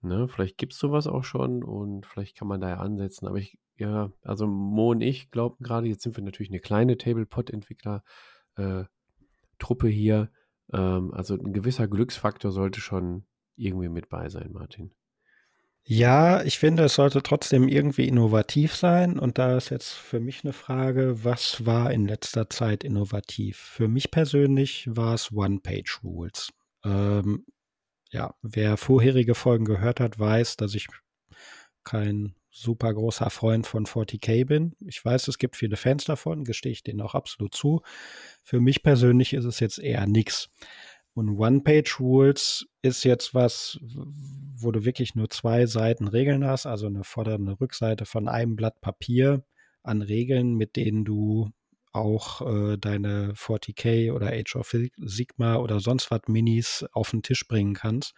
Ne, 0.00 0.26
vielleicht 0.28 0.58
gibt 0.58 0.74
es 0.74 0.78
sowas 0.78 1.06
auch 1.06 1.24
schon 1.24 1.64
und 1.64 2.04
vielleicht 2.04 2.36
kann 2.36 2.48
man 2.48 2.60
da 2.60 2.68
ja 2.68 2.76
ansetzen. 2.76 3.26
Aber 3.26 3.38
ich, 3.38 3.58
ja, 3.76 4.12
also 4.22 4.46
Mo 4.46 4.90
und 4.90 5.00
ich 5.00 5.30
glauben 5.30 5.64
gerade, 5.64 5.86
jetzt 5.86 6.02
sind 6.02 6.16
wir 6.16 6.24
natürlich 6.24 6.50
eine 6.50 6.60
kleine 6.60 6.98
Tablepot-Entwickler-Truppe 6.98 9.88
äh, 9.88 9.90
hier. 9.90 10.30
Ähm, 10.72 11.14
also 11.14 11.34
ein 11.34 11.54
gewisser 11.54 11.88
Glücksfaktor 11.88 12.50
sollte 12.50 12.80
schon 12.80 13.24
irgendwie 13.56 13.88
mit 13.88 14.10
bei 14.10 14.28
sein, 14.28 14.52
Martin. 14.52 14.92
Ja, 15.86 16.42
ich 16.44 16.58
finde, 16.58 16.84
es 16.84 16.94
sollte 16.94 17.22
trotzdem 17.22 17.68
irgendwie 17.68 18.08
innovativ 18.08 18.74
sein. 18.74 19.18
Und 19.18 19.36
da 19.38 19.56
ist 19.58 19.68
jetzt 19.70 19.92
für 19.92 20.18
mich 20.18 20.42
eine 20.42 20.54
Frage, 20.54 21.24
was 21.24 21.66
war 21.66 21.92
in 21.92 22.06
letzter 22.08 22.48
Zeit 22.48 22.84
innovativ? 22.84 23.58
Für 23.58 23.86
mich 23.86 24.10
persönlich 24.10 24.88
war 24.90 25.12
es 25.14 25.30
One-Page-Rules. 25.30 26.52
Ähm, 26.84 27.44
ja, 28.10 28.34
wer 28.42 28.76
vorherige 28.78 29.34
Folgen 29.34 29.66
gehört 29.66 30.00
hat, 30.00 30.18
weiß, 30.18 30.56
dass 30.56 30.74
ich 30.74 30.88
kein 31.84 32.34
super 32.50 32.94
großer 32.94 33.28
Freund 33.30 33.66
von 33.66 33.84
40k 33.84 34.46
bin. 34.46 34.76
Ich 34.80 35.04
weiß, 35.04 35.28
es 35.28 35.38
gibt 35.38 35.56
viele 35.56 35.76
Fans 35.76 36.04
davon, 36.04 36.44
gestehe 36.44 36.72
ich 36.72 36.82
denen 36.84 37.00
auch 37.02 37.14
absolut 37.14 37.54
zu. 37.54 37.82
Für 38.44 38.60
mich 38.60 38.82
persönlich 38.82 39.34
ist 39.34 39.44
es 39.44 39.60
jetzt 39.60 39.78
eher 39.78 40.06
nichts. 40.06 40.48
Und 41.14 41.38
One-Page-Rules 41.38 42.66
ist 42.82 43.04
jetzt 43.04 43.34
was, 43.34 43.78
wo 44.56 44.72
du 44.72 44.84
wirklich 44.84 45.14
nur 45.14 45.30
zwei 45.30 45.66
Seiten 45.66 46.08
Regeln 46.08 46.44
hast, 46.44 46.66
also 46.66 46.86
eine 46.86 47.04
Vorder- 47.04 47.36
und 47.36 47.48
eine 47.48 47.60
Rückseite 47.60 48.04
von 48.04 48.28
einem 48.28 48.56
Blatt 48.56 48.80
Papier 48.80 49.44
an 49.82 50.02
Regeln, 50.02 50.54
mit 50.54 50.76
denen 50.76 51.04
du 51.04 51.50
auch 51.92 52.40
äh, 52.40 52.76
deine 52.76 53.34
40k 53.34 54.12
oder 54.12 54.32
Age 54.32 54.56
of 54.56 54.74
Sigma 54.96 55.56
oder 55.56 55.78
sonst 55.78 56.10
was 56.10 56.22
Minis 56.26 56.84
auf 56.92 57.10
den 57.12 57.22
Tisch 57.22 57.46
bringen 57.46 57.74
kannst. 57.74 58.14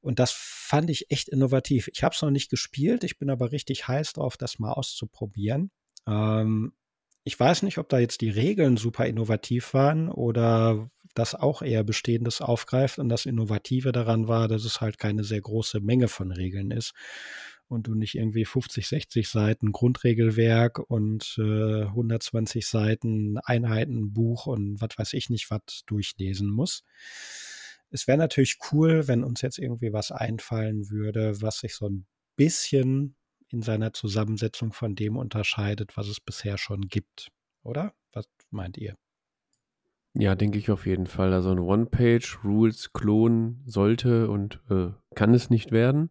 Und 0.00 0.18
das 0.18 0.32
fand 0.32 0.90
ich 0.90 1.12
echt 1.12 1.28
innovativ. 1.28 1.88
Ich 1.92 2.02
habe 2.02 2.12
es 2.12 2.22
noch 2.22 2.32
nicht 2.32 2.50
gespielt, 2.50 3.04
ich 3.04 3.18
bin 3.18 3.30
aber 3.30 3.52
richtig 3.52 3.86
heiß 3.86 4.14
drauf, 4.14 4.36
das 4.36 4.58
mal 4.58 4.72
auszuprobieren. 4.72 5.70
Ähm, 6.08 6.72
ich 7.24 7.38
weiß 7.38 7.62
nicht, 7.62 7.78
ob 7.78 7.88
da 7.88 7.98
jetzt 7.98 8.20
die 8.20 8.30
Regeln 8.30 8.76
super 8.76 9.06
innovativ 9.06 9.74
waren 9.74 10.08
oder 10.08 10.90
das 11.14 11.34
auch 11.34 11.62
eher 11.62 11.84
Bestehendes 11.84 12.40
aufgreift. 12.40 12.98
Und 12.98 13.08
das 13.08 13.26
Innovative 13.26 13.92
daran 13.92 14.28
war, 14.28 14.48
dass 14.48 14.64
es 14.64 14.80
halt 14.80 14.98
keine 14.98 15.24
sehr 15.24 15.40
große 15.40 15.80
Menge 15.80 16.08
von 16.08 16.32
Regeln 16.32 16.70
ist 16.70 16.94
und 17.68 17.86
du 17.86 17.94
nicht 17.94 18.16
irgendwie 18.16 18.44
50, 18.44 18.86
60 18.86 19.28
Seiten 19.28 19.72
Grundregelwerk 19.72 20.78
und 20.78 21.36
äh, 21.38 21.82
120 21.82 22.66
Seiten 22.66 23.38
Einheitenbuch 23.38 24.46
und 24.46 24.80
was 24.80 24.90
weiß 24.96 25.12
ich 25.14 25.30
nicht, 25.30 25.50
was 25.50 25.84
durchlesen 25.86 26.50
muss. 26.50 26.84
Es 27.90 28.06
wäre 28.06 28.18
natürlich 28.18 28.58
cool, 28.72 29.06
wenn 29.08 29.22
uns 29.22 29.42
jetzt 29.42 29.58
irgendwie 29.58 29.92
was 29.92 30.12
einfallen 30.12 30.90
würde, 30.90 31.40
was 31.40 31.58
sich 31.58 31.74
so 31.74 31.88
ein 31.88 32.06
bisschen 32.36 33.16
in 33.52 33.62
seiner 33.62 33.92
Zusammensetzung 33.92 34.72
von 34.72 34.94
dem 34.94 35.16
unterscheidet, 35.16 35.96
was 35.96 36.08
es 36.08 36.20
bisher 36.20 36.58
schon 36.58 36.82
gibt. 36.82 37.30
Oder? 37.62 37.94
Was 38.12 38.28
meint 38.50 38.78
ihr? 38.78 38.96
Ja, 40.14 40.34
denke 40.34 40.58
ich 40.58 40.70
auf 40.70 40.86
jeden 40.86 41.06
Fall. 41.06 41.32
Also 41.32 41.50
ein 41.50 41.58
One-Page-Rules-Klon 41.58 43.62
sollte 43.64 44.28
und 44.28 44.60
äh, 44.70 44.90
kann 45.14 45.32
es 45.32 45.48
nicht 45.48 45.72
werden. 45.72 46.10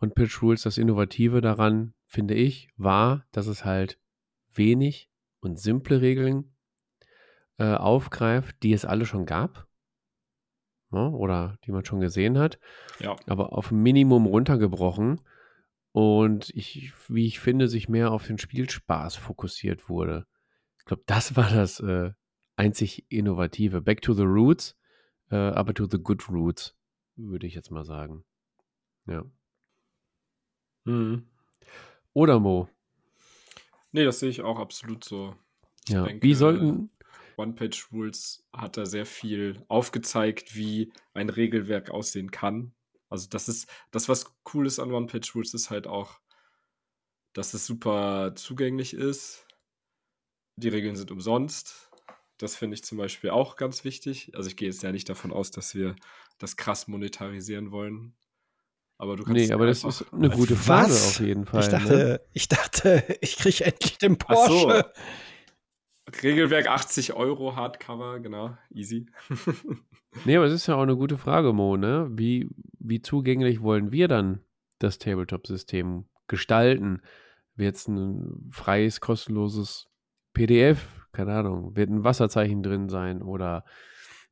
One-Page-Rules, 0.00 0.62
das 0.62 0.78
Innovative 0.78 1.40
daran, 1.40 1.94
finde 2.06 2.34
ich, 2.34 2.68
war, 2.76 3.26
dass 3.32 3.46
es 3.46 3.64
halt 3.64 3.98
wenig 4.52 5.10
und 5.40 5.58
simple 5.58 6.00
Regeln 6.00 6.54
äh, 7.58 7.74
aufgreift, 7.74 8.56
die 8.62 8.72
es 8.72 8.84
alle 8.84 9.06
schon 9.06 9.26
gab. 9.26 9.66
Ne, 10.90 11.10
oder 11.10 11.58
die 11.66 11.70
man 11.70 11.84
schon 11.84 12.00
gesehen 12.00 12.38
hat. 12.38 12.58
Ja. 12.98 13.14
Aber 13.26 13.52
auf 13.52 13.70
ein 13.70 13.82
Minimum 13.82 14.24
runtergebrochen 14.24 15.20
und 15.98 16.50
ich, 16.50 16.92
wie 17.08 17.26
ich 17.26 17.40
finde, 17.40 17.66
sich 17.66 17.88
mehr 17.88 18.12
auf 18.12 18.24
den 18.24 18.38
Spielspaß 18.38 19.16
fokussiert 19.16 19.88
wurde. 19.88 20.28
Ich 20.78 20.84
glaube, 20.84 21.02
das 21.06 21.34
war 21.36 21.50
das 21.50 21.80
äh, 21.80 22.12
einzig 22.54 23.06
Innovative. 23.08 23.80
Back 23.80 24.00
to 24.02 24.12
the 24.12 24.22
Roots, 24.22 24.78
äh, 25.32 25.34
aber 25.34 25.74
to 25.74 25.88
the 25.90 25.98
good 25.98 26.28
roots, 26.28 26.76
würde 27.16 27.48
ich 27.48 27.54
jetzt 27.56 27.72
mal 27.72 27.82
sagen. 27.82 28.24
Ja. 29.06 29.24
Mhm. 30.84 31.26
Oder 32.12 32.38
Mo? 32.38 32.68
Nee, 33.90 34.04
das 34.04 34.20
sehe 34.20 34.30
ich 34.30 34.42
auch 34.42 34.60
absolut 34.60 35.02
so. 35.02 35.34
Ich 35.84 35.94
ja, 35.94 36.04
denke, 36.04 36.24
wie 36.24 36.34
sollten. 36.34 36.90
One-Page-Rules 37.36 38.46
hat 38.52 38.76
da 38.76 38.86
sehr 38.86 39.04
viel 39.04 39.64
aufgezeigt, 39.66 40.54
wie 40.54 40.92
ein 41.12 41.28
Regelwerk 41.28 41.90
aussehen 41.90 42.30
kann. 42.30 42.72
Also 43.08 43.28
das 43.28 43.48
ist, 43.48 43.68
das 43.90 44.08
was 44.08 44.34
cool 44.52 44.66
ist 44.66 44.78
an 44.78 44.92
One-Page-Rules 44.92 45.54
ist 45.54 45.70
halt 45.70 45.86
auch, 45.86 46.20
dass 47.32 47.54
es 47.54 47.66
super 47.66 48.32
zugänglich 48.34 48.94
ist. 48.94 49.46
Die 50.56 50.68
Regeln 50.68 50.96
sind 50.96 51.10
umsonst. 51.10 51.90
Das 52.38 52.56
finde 52.56 52.74
ich 52.74 52.84
zum 52.84 52.98
Beispiel 52.98 53.30
auch 53.30 53.56
ganz 53.56 53.84
wichtig. 53.84 54.32
Also 54.34 54.48
ich 54.48 54.56
gehe 54.56 54.68
jetzt 54.68 54.82
ja 54.82 54.92
nicht 54.92 55.08
davon 55.08 55.32
aus, 55.32 55.50
dass 55.50 55.74
wir 55.74 55.96
das 56.38 56.56
krass 56.56 56.88
monetarisieren 56.88 57.70
wollen. 57.70 58.14
Aber 58.98 59.16
du 59.16 59.24
kannst. 59.24 59.36
Nee, 59.40 59.52
aber 59.52 59.66
das 59.66 59.84
ist 59.84 60.12
eine 60.12 60.30
gute 60.30 60.56
Frage 60.56 60.92
auf 60.92 61.20
jeden 61.20 61.46
Fall. 61.46 61.62
Ich 61.62 61.68
dachte, 61.68 61.94
ne? 61.94 62.20
ich, 62.32 62.48
dachte 62.48 63.18
ich 63.20 63.36
kriege 63.36 63.64
endlich 63.64 63.98
den 63.98 64.18
Porsche. 64.18 64.68
Ach 64.68 64.84
so. 64.84 65.02
Regelwerk 66.22 66.68
80 66.68 67.14
Euro 67.14 67.56
Hardcover, 67.56 68.20
genau, 68.20 68.56
easy. 68.70 69.06
nee, 70.24 70.36
aber 70.36 70.46
es 70.46 70.52
ist 70.52 70.66
ja 70.66 70.76
auch 70.76 70.82
eine 70.82 70.96
gute 70.96 71.18
Frage, 71.18 71.52
Mo, 71.52 71.76
ne? 71.76 72.08
Wie, 72.10 72.48
wie 72.78 73.02
zugänglich 73.02 73.62
wollen 73.62 73.92
wir 73.92 74.08
dann 74.08 74.40
das 74.78 74.98
Tabletop-System 74.98 76.06
gestalten? 76.26 77.02
Wird 77.56 77.76
es 77.76 77.88
ein 77.88 78.48
freies, 78.50 79.00
kostenloses 79.00 79.88
PDF? 80.32 81.06
Keine 81.12 81.34
Ahnung. 81.34 81.76
Wird 81.76 81.90
ein 81.90 82.04
Wasserzeichen 82.04 82.62
drin 82.62 82.88
sein? 82.88 83.22
Oder 83.22 83.64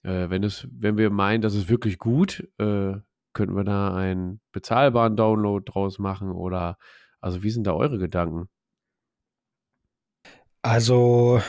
äh, 0.02 0.30
wenn, 0.30 0.44
es, 0.44 0.68
wenn 0.70 0.98
wir 0.98 1.10
meinen, 1.10 1.42
das 1.42 1.54
ist 1.54 1.68
wirklich 1.68 1.98
gut, 1.98 2.48
äh, 2.58 2.94
könnten 3.32 3.56
wir 3.56 3.64
da 3.64 3.94
einen 3.94 4.40
bezahlbaren 4.52 5.16
Download 5.16 5.64
draus 5.70 5.98
machen? 5.98 6.30
Oder 6.30 6.78
also 7.20 7.42
wie 7.42 7.50
sind 7.50 7.66
da 7.66 7.74
eure 7.74 7.98
Gedanken? 7.98 8.48
Also 10.66 11.40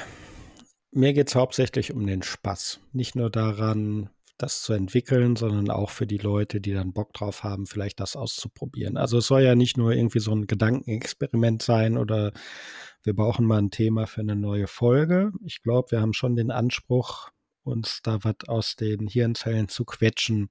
mir 0.91 1.11
geht 1.13 1.29
es 1.29 1.33
hauptsächlich 1.33 1.91
um 1.91 2.05
den 2.05 2.21
Spaß. 2.21 2.81
Nicht 2.93 3.15
nur 3.15 3.31
daran, 3.31 4.11
das 4.37 4.61
zu 4.61 4.73
entwickeln, 4.73 5.35
sondern 5.35 5.71
auch 5.71 5.89
für 5.89 6.05
die 6.05 6.19
Leute, 6.19 6.61
die 6.61 6.71
dann 6.71 6.93
Bock 6.93 7.13
drauf 7.13 7.43
haben, 7.43 7.65
vielleicht 7.65 7.99
das 7.99 8.15
auszuprobieren. 8.15 8.95
Also 8.95 9.17
es 9.17 9.25
soll 9.25 9.41
ja 9.41 9.55
nicht 9.55 9.75
nur 9.75 9.91
irgendwie 9.91 10.19
so 10.19 10.35
ein 10.35 10.45
Gedankenexperiment 10.45 11.63
sein 11.63 11.97
oder 11.97 12.31
wir 13.01 13.15
brauchen 13.15 13.47
mal 13.47 13.57
ein 13.57 13.71
Thema 13.71 14.05
für 14.05 14.21
eine 14.21 14.35
neue 14.35 14.67
Folge. 14.67 15.31
Ich 15.43 15.63
glaube, 15.63 15.89
wir 15.89 16.01
haben 16.01 16.13
schon 16.13 16.35
den 16.35 16.51
Anspruch, 16.51 17.31
uns 17.63 18.01
da 18.03 18.23
was 18.23 18.47
aus 18.47 18.75
den 18.75 19.07
Hirnzellen 19.07 19.67
zu 19.67 19.83
quetschen, 19.83 20.49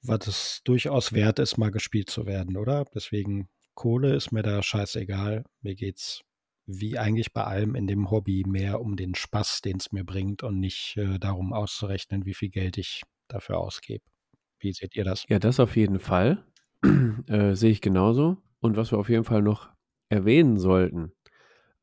was 0.00 0.26
es 0.26 0.62
durchaus 0.64 1.12
wert 1.12 1.38
ist, 1.38 1.58
mal 1.58 1.70
gespielt 1.70 2.08
zu 2.08 2.24
werden, 2.24 2.56
oder? 2.56 2.86
Deswegen 2.94 3.50
Kohle 3.74 4.14
ist 4.14 4.32
mir 4.32 4.42
da 4.42 4.62
scheißegal. 4.62 5.44
Mir 5.60 5.74
geht's 5.74 6.22
wie 6.80 6.98
eigentlich 6.98 7.32
bei 7.32 7.44
allem 7.44 7.74
in 7.74 7.86
dem 7.86 8.10
Hobby 8.10 8.44
mehr 8.46 8.80
um 8.80 8.96
den 8.96 9.14
Spaß, 9.14 9.60
den 9.62 9.78
es 9.78 9.92
mir 9.92 10.04
bringt 10.04 10.42
und 10.42 10.58
nicht 10.58 10.96
äh, 10.96 11.18
darum 11.18 11.52
auszurechnen, 11.52 12.24
wie 12.26 12.34
viel 12.34 12.50
Geld 12.50 12.78
ich 12.78 13.02
dafür 13.28 13.58
ausgebe. 13.58 14.04
Wie 14.58 14.72
seht 14.72 14.96
ihr 14.96 15.04
das? 15.04 15.24
Ja, 15.28 15.38
das 15.38 15.60
auf 15.60 15.76
jeden 15.76 15.98
Fall. 15.98 16.44
äh, 17.26 17.54
sehe 17.54 17.70
ich 17.70 17.80
genauso. 17.80 18.38
Und 18.60 18.76
was 18.76 18.92
wir 18.92 18.98
auf 18.98 19.08
jeden 19.08 19.24
Fall 19.24 19.42
noch 19.42 19.68
erwähnen 20.08 20.56
sollten, 20.58 21.12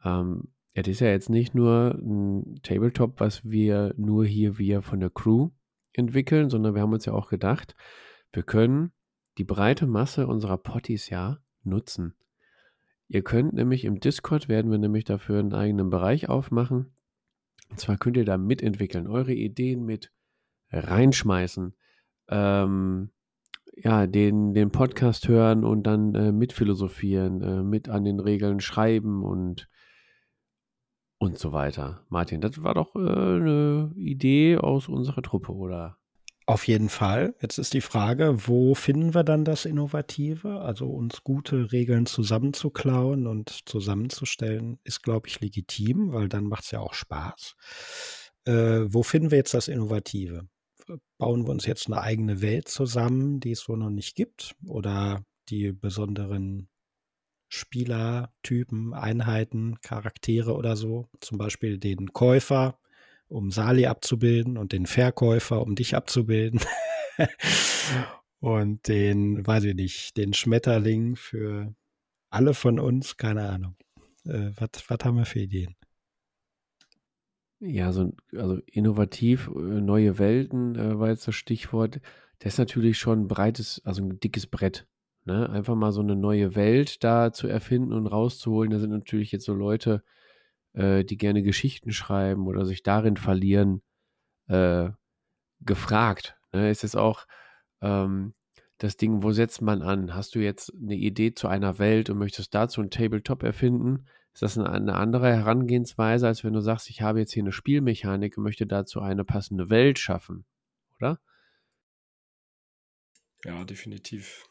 ähm, 0.04 0.54
es 0.74 0.88
ist 0.88 1.02
ja 1.02 1.08
jetzt 1.08 1.30
nicht 1.30 1.56
nur 1.56 1.96
ein 1.96 2.60
Tabletop, 2.64 3.20
was 3.20 3.44
wir 3.44 3.94
nur 3.98 4.26
hier 4.26 4.58
via 4.58 4.82
von 4.82 5.00
der 5.00 5.10
Crew 5.10 5.50
entwickeln, 5.94 6.50
sondern 6.50 6.76
wir 6.76 6.82
haben 6.82 6.94
uns 6.94 7.06
ja 7.06 7.14
auch 7.14 7.30
gedacht, 7.30 7.76
wir 8.32 8.44
können 8.44 8.92
die 9.38 9.44
breite 9.44 9.88
Masse 9.88 10.28
unserer 10.28 10.58
Potties 10.58 11.10
ja 11.10 11.40
nutzen. 11.64 12.16
Ihr 13.10 13.24
könnt 13.24 13.54
nämlich 13.54 13.86
im 13.86 14.00
Discord 14.00 14.48
werden 14.50 14.70
wir 14.70 14.78
nämlich 14.78 15.04
dafür 15.04 15.40
einen 15.40 15.54
eigenen 15.54 15.90
Bereich 15.90 16.30
aufmachen. 16.30 16.94
Und 17.72 17.80
zwar 17.80 17.98
könnt 17.98 18.18
ihr 18.18 18.26
da 18.26 18.38
mitentwickeln, 18.38 19.08
eure 19.08 19.34
Ideen 19.34 19.84
mit 19.84 20.12
reinschmeißen, 20.72 21.74
ähm, 22.30 23.10
ja, 23.76 24.06
den, 24.06 24.54
den 24.54 24.72
Podcast 24.72 25.28
hören 25.28 25.64
und 25.64 25.84
dann 25.84 26.14
äh, 26.14 26.32
mitphilosophieren, 26.32 27.42
äh, 27.42 27.64
mit 27.64 27.90
an 27.90 28.06
den 28.06 28.20
Regeln 28.20 28.60
schreiben 28.60 29.24
und 29.24 29.68
und 31.18 31.38
so 31.38 31.52
weiter. 31.52 32.06
Martin, 32.10 32.42
das 32.42 32.64
war 32.64 32.76
doch 32.76 32.96
äh, 32.96 33.00
eine 33.00 33.92
Idee 33.96 34.58
aus 34.58 34.88
unserer 34.88 35.22
Truppe, 35.22 35.54
oder? 35.54 35.98
Auf 36.50 36.68
jeden 36.68 36.90
Fall. 36.90 37.36
Jetzt 37.44 37.60
ist 37.60 37.76
die 37.76 37.80
Frage, 37.80 38.48
wo 38.48 38.74
finden 38.74 39.14
wir 39.14 39.24
dann 39.24 39.46
das 39.46 39.66
Innovative? 39.66 40.62
Also 40.62 40.88
uns 40.88 41.24
gute 41.24 41.72
Regeln 41.72 42.08
zusammenzuklauen 42.08 43.28
und 43.28 43.70
zusammenzustellen, 43.70 44.80
ist, 44.84 45.04
glaube 45.04 45.28
ich, 45.28 45.42
legitim, 45.42 46.12
weil 46.12 46.28
dann 46.28 46.46
macht 46.46 46.64
es 46.64 46.72
ja 46.72 46.80
auch 46.80 46.96
Spaß. 46.96 47.56
Äh, 48.46 48.82
wo 48.88 49.04
finden 49.04 49.30
wir 49.30 49.38
jetzt 49.38 49.54
das 49.54 49.68
Innovative? 49.68 50.48
Bauen 51.20 51.46
wir 51.46 51.52
uns 51.52 51.68
jetzt 51.68 51.86
eine 51.86 52.02
eigene 52.02 52.42
Welt 52.42 52.68
zusammen, 52.68 53.40
die 53.40 53.52
es 53.52 53.60
so 53.60 53.76
noch 53.76 53.92
nicht 53.92 54.16
gibt? 54.16 54.56
Oder 54.66 55.24
die 55.50 55.72
besonderen 55.72 56.68
Spielertypen, 57.48 58.96
Einheiten, 58.96 59.80
Charaktere 59.82 60.56
oder 60.56 60.76
so? 60.76 61.10
Zum 61.20 61.38
Beispiel 61.38 61.78
den 61.78 62.12
Käufer, 62.12 62.80
um 63.30 63.52
Sali 63.52 63.86
abzubilden 63.86 64.58
und 64.58 64.74
den 64.74 64.86
Verkäufer, 64.86 65.62
um 65.62 65.76
dich 65.76 65.96
abzubilden. 65.96 66.60
und 68.40 68.88
den, 68.88 69.46
weiß 69.46 69.64
ich 69.66 69.76
nicht, 69.76 70.18
den 70.18 70.34
Schmetterling 70.34 71.16
für 71.16 71.74
alle 72.30 72.54
von 72.54 72.80
uns, 72.80 73.18
keine 73.18 73.50
Ahnung. 73.50 73.76
Äh, 74.26 74.52
was 74.58 75.06
haben 75.06 75.18
wir 75.18 75.26
für 75.26 75.40
Ideen? 75.40 75.76
Ja, 77.62 77.92
so 77.92 78.14
also 78.36 78.60
innovativ, 78.68 79.50
äh, 79.54 79.60
neue 79.60 80.18
Welten 80.18 80.76
äh, 80.76 80.98
war 80.98 81.10
jetzt 81.10 81.28
das 81.28 81.36
Stichwort. 81.36 82.00
Das 82.40 82.54
ist 82.54 82.60
natürlich 82.60 82.98
schon 82.98 83.24
ein 83.24 83.28
breites, 83.28 83.82
also 83.84 84.04
ein 84.04 84.20
dickes 84.20 84.48
Brett. 84.48 84.88
Ne? 85.26 85.50
Einfach 85.50 85.76
mal 85.76 85.92
so 85.92 86.00
eine 86.02 86.16
neue 86.16 86.56
Welt 86.56 87.04
da 87.04 87.34
zu 87.34 87.48
erfinden 87.48 87.92
und 87.92 88.08
rauszuholen. 88.08 88.72
Da 88.72 88.80
sind 88.80 88.92
natürlich 88.92 89.32
jetzt 89.34 89.46
so 89.46 89.54
Leute, 89.54 90.04
äh, 90.74 91.04
die 91.04 91.18
gerne 91.18 91.44
Geschichten 91.44 91.92
schreiben 91.92 92.48
oder 92.48 92.66
sich 92.66 92.84
darin 92.84 93.18
verlieren, 93.18 93.82
äh, 94.48 94.90
gefragt. 95.62 96.38
Ne? 96.54 96.70
Ist 96.70 96.84
es 96.84 96.96
auch 96.96 97.26
ähm, 97.82 98.34
das 98.78 98.98
Ding, 98.98 99.24
wo 99.24 99.32
setzt 99.32 99.62
man 99.62 99.82
an? 99.82 100.16
Hast 100.16 100.36
du 100.36 100.40
jetzt 100.40 100.74
eine 100.74 100.96
Idee 100.96 101.34
zu 101.34 101.48
einer 101.48 101.80
Welt 101.80 102.10
und 102.10 102.18
möchtest 102.18 102.54
dazu 102.56 102.82
ein 102.82 102.90
Tabletop 102.90 103.44
erfinden? 103.44 104.06
Ist 104.34 104.42
das 104.42 104.58
eine, 104.58 104.70
eine 104.70 104.96
andere 104.96 105.36
Herangehensweise, 105.36 106.28
als 106.28 106.44
wenn 106.44 106.54
du 106.54 106.62
sagst, 106.62 106.90
ich 106.90 107.02
habe 107.02 107.20
jetzt 107.20 107.34
hier 107.34 107.44
eine 107.44 107.52
Spielmechanik 107.52 108.38
und 108.38 108.44
möchte 108.44 108.66
dazu 108.66 109.02
eine 109.02 109.26
passende 109.26 109.70
Welt 109.70 110.00
schaffen, 110.00 110.46
oder? 110.98 111.20
Ja, 113.44 113.64
definitiv. 113.64 114.46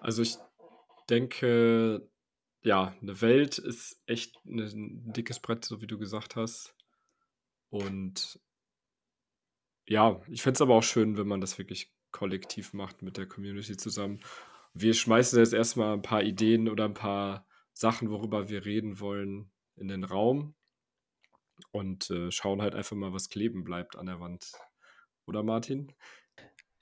Also 0.00 0.22
ich 0.22 0.36
denke, 1.08 2.08
ja, 2.64 2.96
eine 3.00 3.20
Welt 3.20 3.58
ist 3.58 4.00
echt 4.06 4.40
ne, 4.44 4.64
ein 4.64 5.12
dickes 5.12 5.38
Brett, 5.38 5.64
so 5.64 5.82
wie 5.82 5.86
du 5.86 5.98
gesagt 5.98 6.34
hast. 6.34 6.74
Und 7.68 8.40
ja, 9.86 10.20
ich 10.28 10.42
fände 10.42 10.56
es 10.56 10.62
aber 10.62 10.74
auch 10.74 10.82
schön, 10.82 11.18
wenn 11.18 11.28
man 11.28 11.42
das 11.42 11.58
wirklich 11.58 11.92
kollektiv 12.10 12.72
macht 12.72 13.02
mit 13.02 13.18
der 13.18 13.26
Community 13.26 13.76
zusammen. 13.76 14.20
Wir 14.72 14.94
schmeißen 14.94 15.38
jetzt 15.38 15.52
erstmal 15.52 15.92
ein 15.92 16.02
paar 16.02 16.22
Ideen 16.22 16.68
oder 16.68 16.86
ein 16.86 16.94
paar 16.94 17.46
Sachen, 17.74 18.10
worüber 18.10 18.48
wir 18.48 18.64
reden 18.64 18.98
wollen, 18.98 19.50
in 19.76 19.88
den 19.88 20.04
Raum 20.04 20.54
und 21.70 22.10
äh, 22.10 22.30
schauen 22.30 22.62
halt 22.62 22.74
einfach 22.74 22.96
mal, 22.96 23.12
was 23.12 23.28
kleben 23.28 23.64
bleibt 23.64 23.96
an 23.96 24.06
der 24.06 24.20
Wand. 24.20 24.52
Oder 25.26 25.42
Martin? 25.42 25.92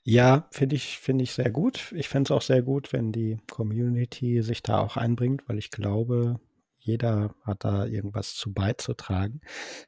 Ja, 0.05 0.47
finde 0.51 0.75
ich, 0.75 0.99
finde 0.99 1.23
ich 1.23 1.31
sehr 1.33 1.49
gut. 1.49 1.93
Ich 1.95 2.09
fände 2.09 2.27
es 2.27 2.31
auch 2.31 2.41
sehr 2.41 2.61
gut, 2.61 2.91
wenn 2.91 3.11
die 3.13 3.37
Community 3.49 4.41
sich 4.41 4.61
da 4.61 4.79
auch 4.79 4.97
einbringt, 4.97 5.47
weil 5.47 5.57
ich 5.57 5.71
glaube, 5.71 6.39
jeder 6.77 7.33
hat 7.43 7.63
da 7.63 7.85
irgendwas 7.85 8.35
zu 8.35 8.53
beizutragen. 8.53 9.39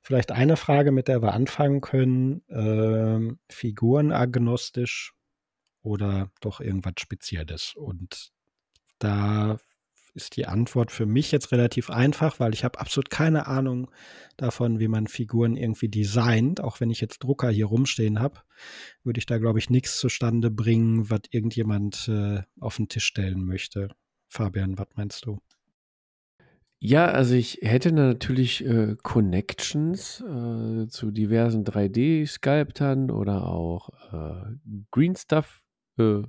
Vielleicht 0.02 0.32
eine 0.32 0.56
Frage, 0.56 0.94
mit 0.94 1.10
der 1.10 1.22
wir 1.22 1.34
anfangen 1.34 1.82
können. 1.82 2.44
Ähm, 2.50 3.40
figurenagnostisch 3.50 5.14
oder 5.82 6.32
doch 6.40 6.62
irgendwas 6.62 6.94
Spezielles? 7.00 7.74
Und 7.76 8.32
da 9.00 9.58
ist 10.16 10.38
die 10.38 10.48
Antwort 10.48 10.92
für 10.92 11.06
mich 11.06 11.32
jetzt 11.32 11.52
relativ 11.52 11.90
einfach, 11.90 12.40
weil 12.40 12.54
ich 12.54 12.64
habe 12.64 12.80
absolut 12.80 13.10
keine 13.10 13.48
Ahnung 13.48 13.92
davon, 14.38 14.80
wie 14.80 14.88
man 14.88 15.08
Figuren 15.08 15.58
irgendwie 15.58 15.90
designt. 15.90 16.62
Auch 16.62 16.80
wenn 16.80 16.90
ich 16.90 17.02
jetzt 17.02 17.20
Drucker 17.20 17.50
hier 17.50 17.66
rumstehen 17.66 18.20
habe, 18.20 18.40
würde 19.04 19.20
ich 19.20 19.26
da, 19.26 19.38
glaube 19.38 19.60
ich, 19.60 19.70
nichts 19.70 20.00
zustande 20.00 20.50
bringen, 20.50 21.10
was 21.10 21.22
irgendjemand 21.30 22.08
äh, 22.08 22.42
auf 22.60 22.78
den 22.78 22.88
Tisch 22.88 23.06
stellen 23.06 23.46
möchte. 23.46 23.90
Fabian, 24.30 24.78
was 24.78 24.88
meinst 24.96 25.26
du? 25.26 25.40
Ja, 26.80 27.08
also 27.08 27.36
ich 27.36 27.60
hätte 27.62 27.92
natürlich 27.92 28.66
äh, 28.66 28.96
Connections 29.02 30.22
äh, 30.22 30.88
zu 30.88 31.12
diversen 31.12 31.64
3D-Sculptern 31.64 33.12
oder 33.12 33.48
auch 33.48 33.90
äh, 34.14 34.56
Green 34.92 35.16
Stuff 35.16 35.64
äh. 35.98 36.24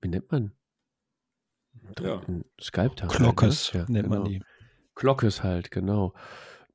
Wie 0.00 0.08
nennt 0.08 0.30
man? 0.30 0.57
Ja. 2.00 2.22
Sculptor. 2.60 3.08
Glockes 3.08 3.74
halt, 3.74 3.88
ne? 3.88 3.96
ja, 3.98 4.02
nennt 4.02 4.12
genau. 4.12 4.22
man 4.22 4.32
die. 4.32 4.42
Glockes 4.94 5.42
halt, 5.42 5.70
genau. 5.70 6.14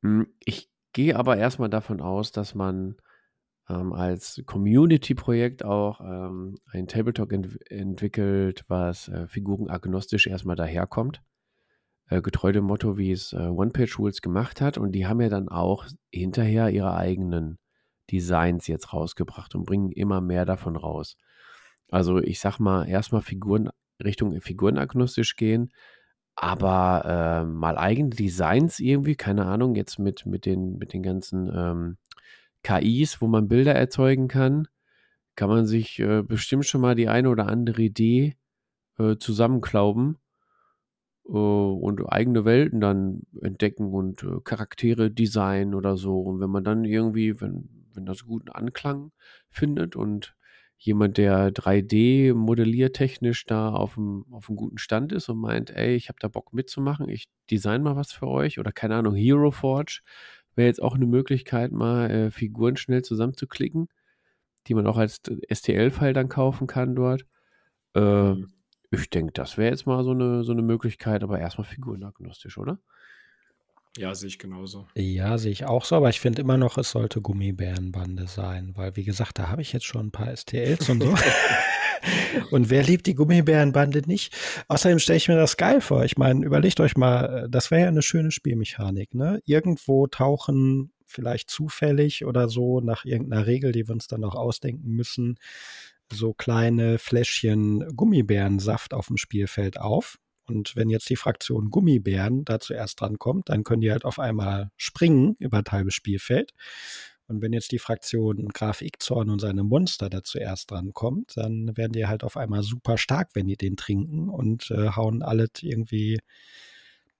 Hm, 0.02 0.28
ich 0.40 0.70
gehe 0.94 1.16
aber 1.16 1.38
erstmal 1.38 1.70
davon 1.70 2.02
aus, 2.02 2.32
dass 2.32 2.56
man 2.56 2.96
ähm, 3.70 3.94
als 3.94 4.42
Community-Projekt 4.46 5.64
auch 5.66 6.02
ähm, 6.02 6.56
ein 6.72 6.88
Tabletop 6.88 7.32
ent 7.32 7.60
entwickelt, 7.70 8.66
was 8.68 9.08
äh, 9.08 9.28
figurenagnostisch 9.28 10.28
erstmal 10.28 10.56
daherkommt. 10.56 11.22
Äh, 12.10 12.22
getreu 12.22 12.52
dem 12.52 12.66
Motto, 12.66 12.98
wie 12.98 13.12
es 13.12 13.34
äh, 13.34 13.48
One-Page-Rules 13.48 14.22
gemacht 14.22 14.62
hat. 14.62 14.78
Und 14.78 14.92
die 14.92 15.08
haben 15.08 15.22
ja 15.22 15.30
dann 15.30 15.50
auch 15.50 15.88
hinterher 16.12 16.70
ihre 16.70 16.96
eigenen 16.96 17.58
Designs 18.12 18.68
jetzt 18.68 18.94
rausgebracht 18.94 19.56
und 19.56 19.66
bringen 19.66 19.92
immer 19.92 20.20
mehr 20.22 20.46
davon 20.46 20.76
raus. 20.76 21.16
Also 21.90 22.20
ich 22.20 22.40
sag 22.40 22.60
mal, 22.60 22.88
erstmal 22.88 23.22
Figuren 23.22 23.70
Richtung 24.04 24.40
figurenagnostisch 24.42 25.36
gehen, 25.36 25.72
aber 26.36 27.44
äh, 27.44 27.46
mal 27.46 27.78
eigene 27.78 28.10
Designs 28.10 28.80
irgendwie, 28.80 29.16
keine 29.16 29.46
Ahnung, 29.46 29.76
jetzt 29.76 30.00
mit, 30.00 30.26
mit, 30.26 30.46
den, 30.46 30.78
mit 30.78 30.94
den 30.94 31.04
ganzen 31.04 31.52
ähm, 31.54 31.98
KIs, 32.64 33.22
wo 33.22 33.28
man 33.28 33.48
Bilder 33.48 33.76
erzeugen 33.76 34.28
kann, 34.28 34.68
kann 35.36 35.50
man 35.50 35.66
sich 35.66 36.00
äh, 36.00 36.24
bestimmt 36.24 36.66
schon 36.66 36.82
mal 36.82 36.96
die 36.96 37.08
eine 37.10 37.30
oder 37.30 37.48
andere 37.48 37.82
Idee 37.82 38.36
äh, 38.98 39.18
zusammenklauben 39.18 40.18
äh, 41.26 41.32
und 41.32 42.02
eigene 42.12 42.46
Welten 42.46 42.80
dann 42.82 43.22
entdecken 43.42 43.94
und 43.94 44.24
äh, 44.24 44.40
Charaktere 44.44 45.12
designen 45.12 45.76
oder 45.76 45.98
so. 45.98 46.20
Und 46.20 46.40
wenn 46.40 46.50
man 46.50 46.64
dann 46.64 46.86
irgendwie, 46.86 47.40
wenn, 47.42 47.70
wenn 47.94 48.06
das 48.06 48.26
guten 48.26 48.50
Anklang 48.50 49.12
findet 49.50 49.96
und 49.96 50.36
jemand, 50.86 51.18
der 51.18 51.52
3D 51.52 52.34
modelliertechnisch 52.34 53.46
da 53.46 53.70
auf 53.72 53.98
einem, 53.98 54.26
auf 54.32 54.50
einem 54.50 54.58
guten 54.58 54.78
Stand 54.78 55.12
ist 55.14 55.30
und 55.30 55.40
meint, 55.40 55.72
ey, 55.72 55.96
ich 55.96 56.10
habe 56.10 56.20
da 56.20 56.28
Bock 56.28 56.54
mitzumachen, 56.54 57.10
ich 57.10 57.28
design 57.52 57.84
mal 57.84 57.96
was 57.96 58.12
für 58.12 58.28
euch 58.28 58.60
oder 58.60 58.72
keine 58.72 58.96
Ahnung, 58.96 59.16
Hero 59.16 59.52
Forge, 59.52 60.02
wäre 60.56 60.68
jetzt 60.68 60.82
auch 60.82 60.96
eine 60.96 61.06
Möglichkeit, 61.08 61.72
mal 61.72 62.10
äh, 62.12 62.32
Figuren 62.32 62.76
schnell 62.78 63.02
zusammenzuklicken, 63.04 63.88
die 64.68 64.74
man 64.76 64.88
auch 64.88 64.98
als 64.98 65.22
STL-File 65.50 66.14
dann 66.14 66.30
kaufen 66.30 66.68
kann 66.68 66.96
dort. 66.96 67.26
Äh, 67.96 68.36
Mhm. 68.36 68.48
ich 68.92 69.10
denke, 69.10 69.34
das 69.34 69.58
wäre 69.58 69.72
jetzt 69.72 69.88
mal 69.88 70.04
so 70.04 70.12
eine, 70.12 70.44
so 70.44 70.52
eine 70.54 70.62
Möglichkeit, 70.64 71.24
aber 71.24 71.40
erstmal 71.40 71.66
figurenagnostisch, 71.68 72.58
oder? 72.58 72.80
Ja, 73.98 74.16
sehe 74.16 74.28
ich 74.28 74.40
genauso. 74.40 74.88
Ja, 74.96 75.38
sehe 75.38 75.52
ich 75.52 75.66
auch 75.66 75.86
so, 75.86 75.96
aber 75.96 76.10
ich 76.10 76.20
finde 76.20 76.42
immer 76.42 76.58
noch, 76.58 76.78
es 76.78 76.90
sollte 76.90 77.22
Gummibärenbande 77.22 78.28
sein, 78.28 78.72
weil 78.76 78.96
wie 78.96 79.04
gesagt, 79.04 79.38
da 79.38 79.50
habe 79.50 79.62
ich 79.62 79.72
jetzt 79.72 79.86
schon 79.86 80.08
ein 80.08 80.12
paar 80.12 80.36
STLs 80.36 80.90
und 80.90 81.04
so. 81.04 81.14
und 82.52 82.72
wer 82.72 82.82
liebt 82.84 83.06
die 83.06 83.14
Gummibärenbande 83.14 84.02
nicht? 84.08 84.36
Außerdem 84.68 84.98
stelle 84.98 85.18
ich 85.18 85.28
mir 85.28 85.36
das 85.36 85.58
geil 85.58 85.80
vor. 85.80 86.06
Ich 86.06 86.18
meine, 86.18 86.44
überlegt 86.44 86.80
euch 86.80 86.98
mal, 86.98 87.44
äh, 87.46 87.50
das 87.50 87.70
wäre 87.70 87.82
ja 87.82 87.88
eine 87.88 88.02
schöne 88.02 88.32
Spielmechanik, 88.32 89.14
ne? 89.14 89.42
Irgendwo 89.46 90.08
tauchen 90.08 90.92
vielleicht 91.06 91.52
zufällig 91.52 92.26
oder 92.26 92.50
so 92.50 92.80
nach 92.80 93.06
irgendeiner 93.06 93.46
Regel, 93.46 93.72
die 93.72 93.88
wir 93.88 93.94
uns 93.94 94.08
dann 94.08 94.22
noch 94.22 94.34
ausdenken 94.34 94.90
müssen, 94.90 95.38
so 96.12 96.34
kleine 96.34 96.98
Fläschchen 96.98 97.96
Gummibärensaft 97.96 98.94
auf 98.94 99.08
dem 99.08 99.18
Spielfeld 99.18 99.80
auf. 99.80 100.18
Und 100.46 100.76
wenn 100.76 100.90
jetzt 100.90 101.10
die 101.10 101.16
Fraktion 101.16 101.70
Gummibären 101.70 102.44
da 102.46 102.60
zuerst 102.60 103.00
dran 103.00 103.18
kommt, 103.20 103.50
dann 103.50 103.64
können 103.64 103.82
die 103.82 103.92
halt 103.92 104.06
auf 104.06 104.20
einmal 104.20 104.72
springen 104.78 105.36
über 105.40 105.62
das 105.62 105.72
halbe 105.72 105.92
Spielfeld. 105.92 106.54
Und 107.28 107.42
wenn 107.42 107.54
jetzt 107.54 107.72
die 107.72 107.80
Fraktion 107.80 108.50
Graf 108.50 108.82
Ickzorn 108.82 109.30
und 109.30 109.40
seine 109.40 109.64
Monster 109.64 110.10
da 110.10 110.24
zuerst 110.24 110.72
dran 110.72 110.94
kommt, 110.94 111.38
dann 111.38 111.76
werden 111.78 111.94
die 111.94 112.06
halt 112.06 112.24
auf 112.24 112.36
einmal 112.36 112.64
super 112.64 112.98
stark, 112.98 113.30
wenn 113.34 113.48
die 113.48 113.56
den 113.56 113.78
trinken 113.78 114.30
und 114.30 114.70
äh, 114.72 114.90
hauen 114.90 115.24
alles 115.24 115.52
irgendwie 115.62 116.20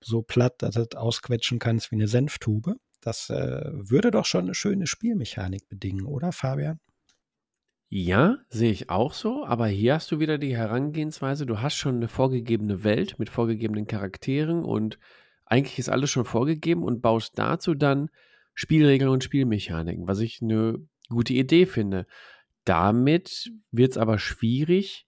so 0.00 0.20
platt, 0.22 0.56
dass 0.58 0.76
es 0.76 0.94
ausquetschen 0.94 1.58
kannst 1.58 1.90
wie 1.90 1.96
eine 1.96 2.08
Senftube. 2.08 2.76
Das 3.00 3.30
äh, 3.30 3.62
würde 3.72 4.10
doch 4.10 4.26
schon 4.26 4.44
eine 4.44 4.54
schöne 4.54 4.86
Spielmechanik 4.86 5.68
bedingen, 5.68 6.04
oder 6.04 6.32
Fabian? 6.32 6.80
Ja, 7.96 8.38
sehe 8.48 8.72
ich 8.72 8.90
auch 8.90 9.12
so, 9.14 9.44
aber 9.46 9.68
hier 9.68 9.94
hast 9.94 10.10
du 10.10 10.18
wieder 10.18 10.36
die 10.36 10.56
Herangehensweise, 10.56 11.46
du 11.46 11.60
hast 11.60 11.76
schon 11.76 11.94
eine 11.94 12.08
vorgegebene 12.08 12.82
Welt 12.82 13.20
mit 13.20 13.30
vorgegebenen 13.30 13.86
Charakteren 13.86 14.64
und 14.64 14.98
eigentlich 15.46 15.78
ist 15.78 15.90
alles 15.90 16.10
schon 16.10 16.24
vorgegeben 16.24 16.82
und 16.82 17.02
baust 17.02 17.38
dazu 17.38 17.72
dann 17.72 18.10
Spielregeln 18.52 19.08
und 19.08 19.22
Spielmechaniken, 19.22 20.08
was 20.08 20.18
ich 20.18 20.42
eine 20.42 20.84
gute 21.08 21.34
Idee 21.34 21.66
finde. 21.66 22.08
Damit 22.64 23.52
wird 23.70 23.92
es 23.92 23.96
aber 23.96 24.18
schwierig, 24.18 25.06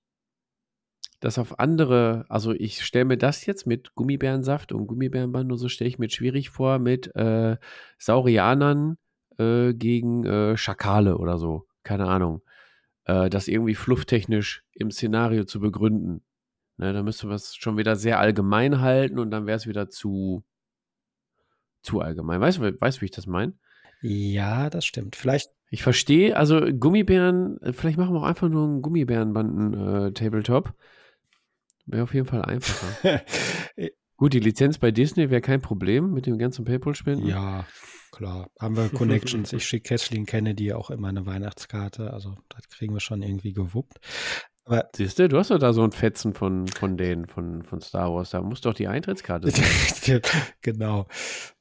das 1.19 1.41
auf 1.41 1.59
andere, 1.59 2.25
also 2.29 2.53
ich 2.53 2.85
stelle 2.85 3.07
mir 3.07 3.19
das 3.19 3.47
jetzt 3.47 3.67
mit 3.67 3.97
Gummibärensaft 3.97 4.71
und 4.71 4.87
Gummibärenband 4.87 5.51
und 5.51 5.59
so 5.59 5.69
stelle 5.69 5.89
ich 5.89 5.99
mir 5.99 6.09
schwierig 6.09 6.51
vor 6.51 6.79
mit 6.79 7.13
äh, 7.17 7.57
Saurianern 7.99 8.97
äh, 9.39 9.75
gegen 9.75 10.25
äh, 10.25 10.57
Schakale 10.57 11.19
oder 11.19 11.37
so, 11.37 11.67
keine 11.83 12.07
Ahnung 12.07 12.43
äh, 13.07 13.31
das 13.31 13.49
irgendwie 13.49 13.75
flufftechnisch 13.75 14.65
im 14.73 14.91
Szenario 14.91 15.45
zu 15.45 15.61
begründen. 15.61 16.23
Ne, 16.77 16.93
da 16.93 17.03
müsste 17.03 17.27
man 17.27 17.37
es 17.37 17.57
schon 17.57 17.79
wieder 17.79 17.97
sehr 17.97 18.19
allgemein 18.19 18.81
halten 18.81 19.19
und 19.19 19.31
dann 19.31 19.47
wäre 19.47 19.57
es 19.57 19.67
wieder 19.67 19.89
zu, 19.89 20.45
zu 21.83 22.01
allgemein. 22.01 22.41
Weißt 22.41 22.59
du, 22.59 22.81
weißt, 22.81 23.01
wie 23.01 23.07
ich 23.07 23.13
das 23.13 23.27
meine? 23.27 23.55
Ja, 24.03 24.69
das 24.69 24.85
stimmt. 24.85 25.17
Vielleicht. 25.17 25.51
Ich 25.71 25.83
verstehe, 25.83 26.37
also 26.37 26.61
Gummibären, 26.61 27.61
äh, 27.63 27.73
vielleicht 27.73 27.97
machen 27.97 28.15
wir 28.15 28.21
auch 28.21 28.27
einfach 28.27 28.49
nur 28.49 28.65
einen 28.65 28.83
Gummibärenbanden-Tabletop. 28.83 30.75
wäre 31.87 32.03
auf 32.03 32.15
jeden 32.15 32.27
Fall 32.27 32.43
einfacher. 32.43 33.23
Gut, 34.17 34.33
die 34.33 34.41
Lizenz 34.41 34.79
bei 34.79 34.91
Disney 34.91 35.31
wäre 35.31 35.43
kein 35.43 35.61
Problem 35.61 36.13
mit 36.13 36.27
dem 36.27 36.39
ganzen 36.39 36.65
Paypal-Spenden. 36.65 37.27
Ja, 37.27 37.67
klar. 38.11 38.51
Haben 38.61 38.77
wir 38.77 38.89
Connections. 38.89 39.53
Ich 39.53 39.65
schicke 39.65 39.91
Kathleen 39.91 40.27
Kennedy 40.27 40.73
auch 40.73 40.91
immer 40.91 41.09
eine 41.09 41.27
Weihnachtskarte. 41.27 42.13
Also, 42.13 42.37
das 42.49 42.69
kriegen 42.69 42.95
wir 42.95 43.01
schon 43.01 43.23
irgendwie 43.23 43.53
gewuppt. 43.53 43.99
Aber 44.67 44.91
Siehst 44.97 45.21
du, 45.21 45.29
du 45.29 45.39
hast 45.39 45.53
doch 45.53 45.61
da 45.61 45.73
so 45.73 45.85
ein 45.85 45.93
Fetzen 45.93 46.35
von, 46.35 46.67
von 46.67 46.97
denen, 46.97 47.27
von, 47.27 47.63
von 47.63 47.81
Star 47.81 48.13
Wars. 48.13 48.31
Da 48.31 48.43
muss 48.43 48.61
doch 48.61 48.75
die 48.75 48.89
Eintrittskarte 48.89 49.49
sein. 49.53 50.21
genau. 50.61 51.07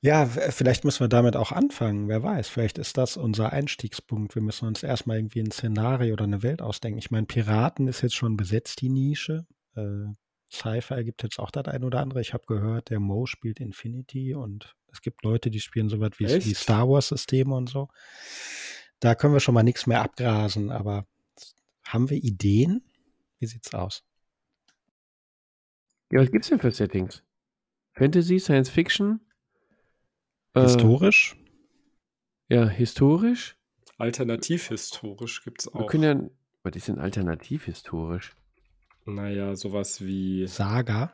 Ja, 0.02 0.26
vielleicht 0.26 0.86
müssen 0.86 1.02
wir 1.02 1.08
damit 1.08 1.36
auch 1.36 1.52
anfangen. 1.52 2.08
Wer 2.08 2.24
weiß, 2.24 2.50
vielleicht 2.50 2.80
ist 2.80 2.98
das 2.98 3.16
unser 3.16 3.54
Einstiegspunkt. 3.54 4.34
Wir 4.34 4.42
müssen 4.42 4.68
uns 4.68 4.82
erstmal 4.82 5.18
irgendwie 5.18 5.42
ein 5.42 5.52
Szenario 5.52 6.14
oder 6.14 6.24
eine 6.24 6.42
Welt 6.42 6.64
ausdenken. 6.64 6.98
Ich 6.98 7.12
meine, 7.12 7.28
Piraten 7.28 7.88
ist 7.88 8.02
jetzt 8.02 8.16
schon 8.16 8.38
besetzt, 8.38 8.82
die 8.82 8.90
Nische. 8.90 9.46
Äh, 9.76 10.08
Sci-Fi 10.52 11.04
gibt 11.04 11.22
jetzt 11.22 11.38
auch 11.38 11.52
das 11.52 11.66
ein 11.66 11.84
oder 11.84 12.00
andere. 12.00 12.22
Ich 12.22 12.34
habe 12.34 12.46
gehört, 12.48 12.90
der 12.90 13.00
Mo 13.00 13.28
spielt 13.28 13.60
Infinity 13.60 14.34
und 14.34 14.76
es 14.96 15.02
gibt 15.02 15.24
Leute, 15.24 15.52
die 15.52 15.60
spielen 15.60 15.90
so 15.90 16.00
was 16.00 16.12
wie, 16.20 16.28
wie 16.28 16.54
Star 16.54 16.88
Wars-Systeme 16.88 17.54
und 17.54 17.70
so. 17.70 17.90
Da 19.00 19.14
können 19.14 19.34
wir 19.34 19.42
schon 19.42 19.54
mal 19.54 19.64
nichts 19.64 19.88
mehr 19.88 20.02
abgrasen, 20.02 20.72
aber 20.72 21.06
haben 21.86 22.10
wir 22.10 22.18
Ideen? 22.18 22.82
Wie 23.40 23.46
sieht's 23.46 23.74
aus? 23.74 24.04
Ja, 26.12 26.22
was 26.22 26.32
gibt's 26.32 26.48
denn 26.48 26.60
für 26.60 26.72
Settings? 26.72 27.24
Fantasy, 27.92 28.40
Science 28.40 28.70
Fiction? 28.70 29.20
Historisch? 30.56 31.36
Äh, 32.48 32.56
ja, 32.56 32.68
historisch. 32.68 33.58
Alternativhistorisch 33.98 35.44
gibt's 35.44 35.68
auch. 35.68 35.80
Wir 35.82 35.86
können 35.88 36.04
ja, 36.04 36.30
was 36.64 36.76
ist 36.76 36.88
denn 36.88 37.00
alternativhistorisch? 37.00 38.36
Naja, 39.06 39.56
sowas 39.56 40.02
wie. 40.02 40.48
Saga. 40.48 41.14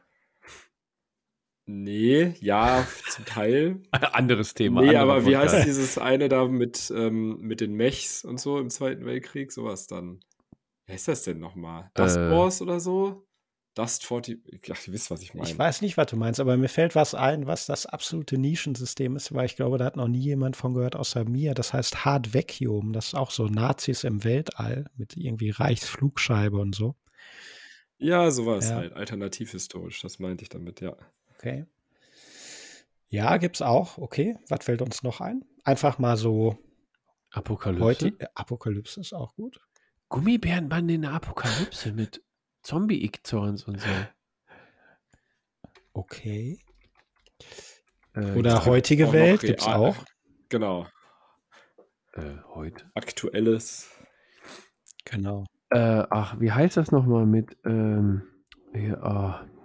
Nee, 1.66 2.34
ja, 2.40 2.88
zum 3.10 3.26
Teil. 3.26 3.82
Anderes 3.92 4.54
Thema. 4.54 4.82
Nee, 4.82 4.96
aber 4.96 5.26
wie 5.26 5.38
heißt 5.38 5.66
dieses 5.66 5.98
eine 5.98 6.28
da 6.28 6.46
mit, 6.46 6.92
ähm, 6.96 7.40
mit 7.40 7.62
den 7.62 7.74
Mechs 7.74 8.26
und 8.26 8.40
so 8.40 8.60
im 8.60 8.70
Zweiten 8.70 9.06
Weltkrieg? 9.06 9.52
Sowas 9.52 9.88
dann. 9.88 10.20
Wie 10.86 10.94
heißt 10.94 11.08
das 11.08 11.24
denn 11.24 11.40
nochmal? 11.40 11.92
Dust 11.94 12.18
äh, 12.18 12.32
Wars 12.32 12.62
oder 12.62 12.80
so? 12.80 13.26
Dust 13.76 14.06
40. 14.06 14.42
Ach, 14.72 14.88
ihr 14.88 14.94
wisst, 14.94 15.12
was 15.12 15.22
ich 15.22 15.34
meine. 15.34 15.48
Ich 15.48 15.58
weiß 15.58 15.82
nicht, 15.82 15.96
was 15.96 16.08
du 16.08 16.18
meinst, 16.18 16.42
aber 16.42 16.58
mir 16.58 16.68
fällt 16.68 16.94
was 16.96 17.16
ein, 17.16 17.48
was 17.48 17.68
das 17.68 17.86
absolute 17.86 18.38
Nischensystem 18.38 19.16
ist, 19.16 19.34
weil 19.34 19.46
ich 19.46 19.56
glaube, 19.56 19.78
da 19.78 19.86
hat 19.86 19.96
noch 19.96 20.10
nie 20.10 20.20
jemand 20.20 20.58
von 20.58 20.74
gehört 20.74 20.96
außer 20.96 21.24
mir. 21.24 21.54
Das 21.54 21.74
heißt 21.74 22.04
Hard 22.04 22.34
Vacuum. 22.34 22.92
Das 22.92 23.08
ist 23.08 23.16
auch 23.16 23.32
so 23.32 23.46
Nazis 23.46 24.04
im 24.04 24.26
Weltall 24.26 24.90
mit 24.98 25.16
irgendwie 25.16 25.52
Reichsflugscheibe 25.52 26.58
und 26.58 26.76
so. 26.76 26.96
Ja, 27.98 28.30
sowas 28.32 28.70
ja. 28.70 28.78
halt. 28.78 28.94
Alternativhistorisch, 28.94 30.02
das 30.02 30.20
meinte 30.20 30.44
ich 30.44 30.50
damit, 30.50 30.82
ja. 30.82 30.98
Okay. 31.42 31.66
Ja, 33.10 33.38
gibt's 33.38 33.64
auch. 33.64 33.98
Okay. 33.98 34.38
Was 34.48 34.64
fällt 34.64 34.82
uns 34.84 35.02
noch 35.02 35.22
ein? 35.22 35.44
Einfach 35.64 35.98
mal 35.98 36.16
so. 36.16 36.60
Apokalypse. 37.32 37.84
Heute, 37.84 38.08
äh, 38.20 38.28
Apokalypse 38.36 39.00
ist 39.02 39.14
auch 39.14 39.34
gut. 39.36 39.60
Gummibärenbande 40.10 40.94
in 40.94 41.02
der 41.02 41.14
Apokalypse 41.14 41.94
mit 41.94 42.24
Zombie-Ikzorns 42.62 43.64
und 43.64 43.80
so. 43.80 43.90
Okay. 45.94 46.60
Äh, 48.14 48.34
Oder 48.34 48.66
heutige 48.66 49.08
auch 49.08 49.14
Welt 49.14 49.42
gibt's 49.42 49.66
auch. 49.66 49.96
Genau. 50.50 50.86
Äh, 52.14 52.36
heute. 52.54 52.92
Aktuelles. 52.94 53.90
Genau. 55.06 55.46
Äh, 55.70 56.04
ach, 56.10 56.40
wie 56.40 56.52
heißt 56.52 56.78
das 56.78 56.92
nochmal 56.92 57.26
mit 57.26 57.58
ähm, 57.66 58.24
hier, 58.74 59.02
oh. 59.04 59.61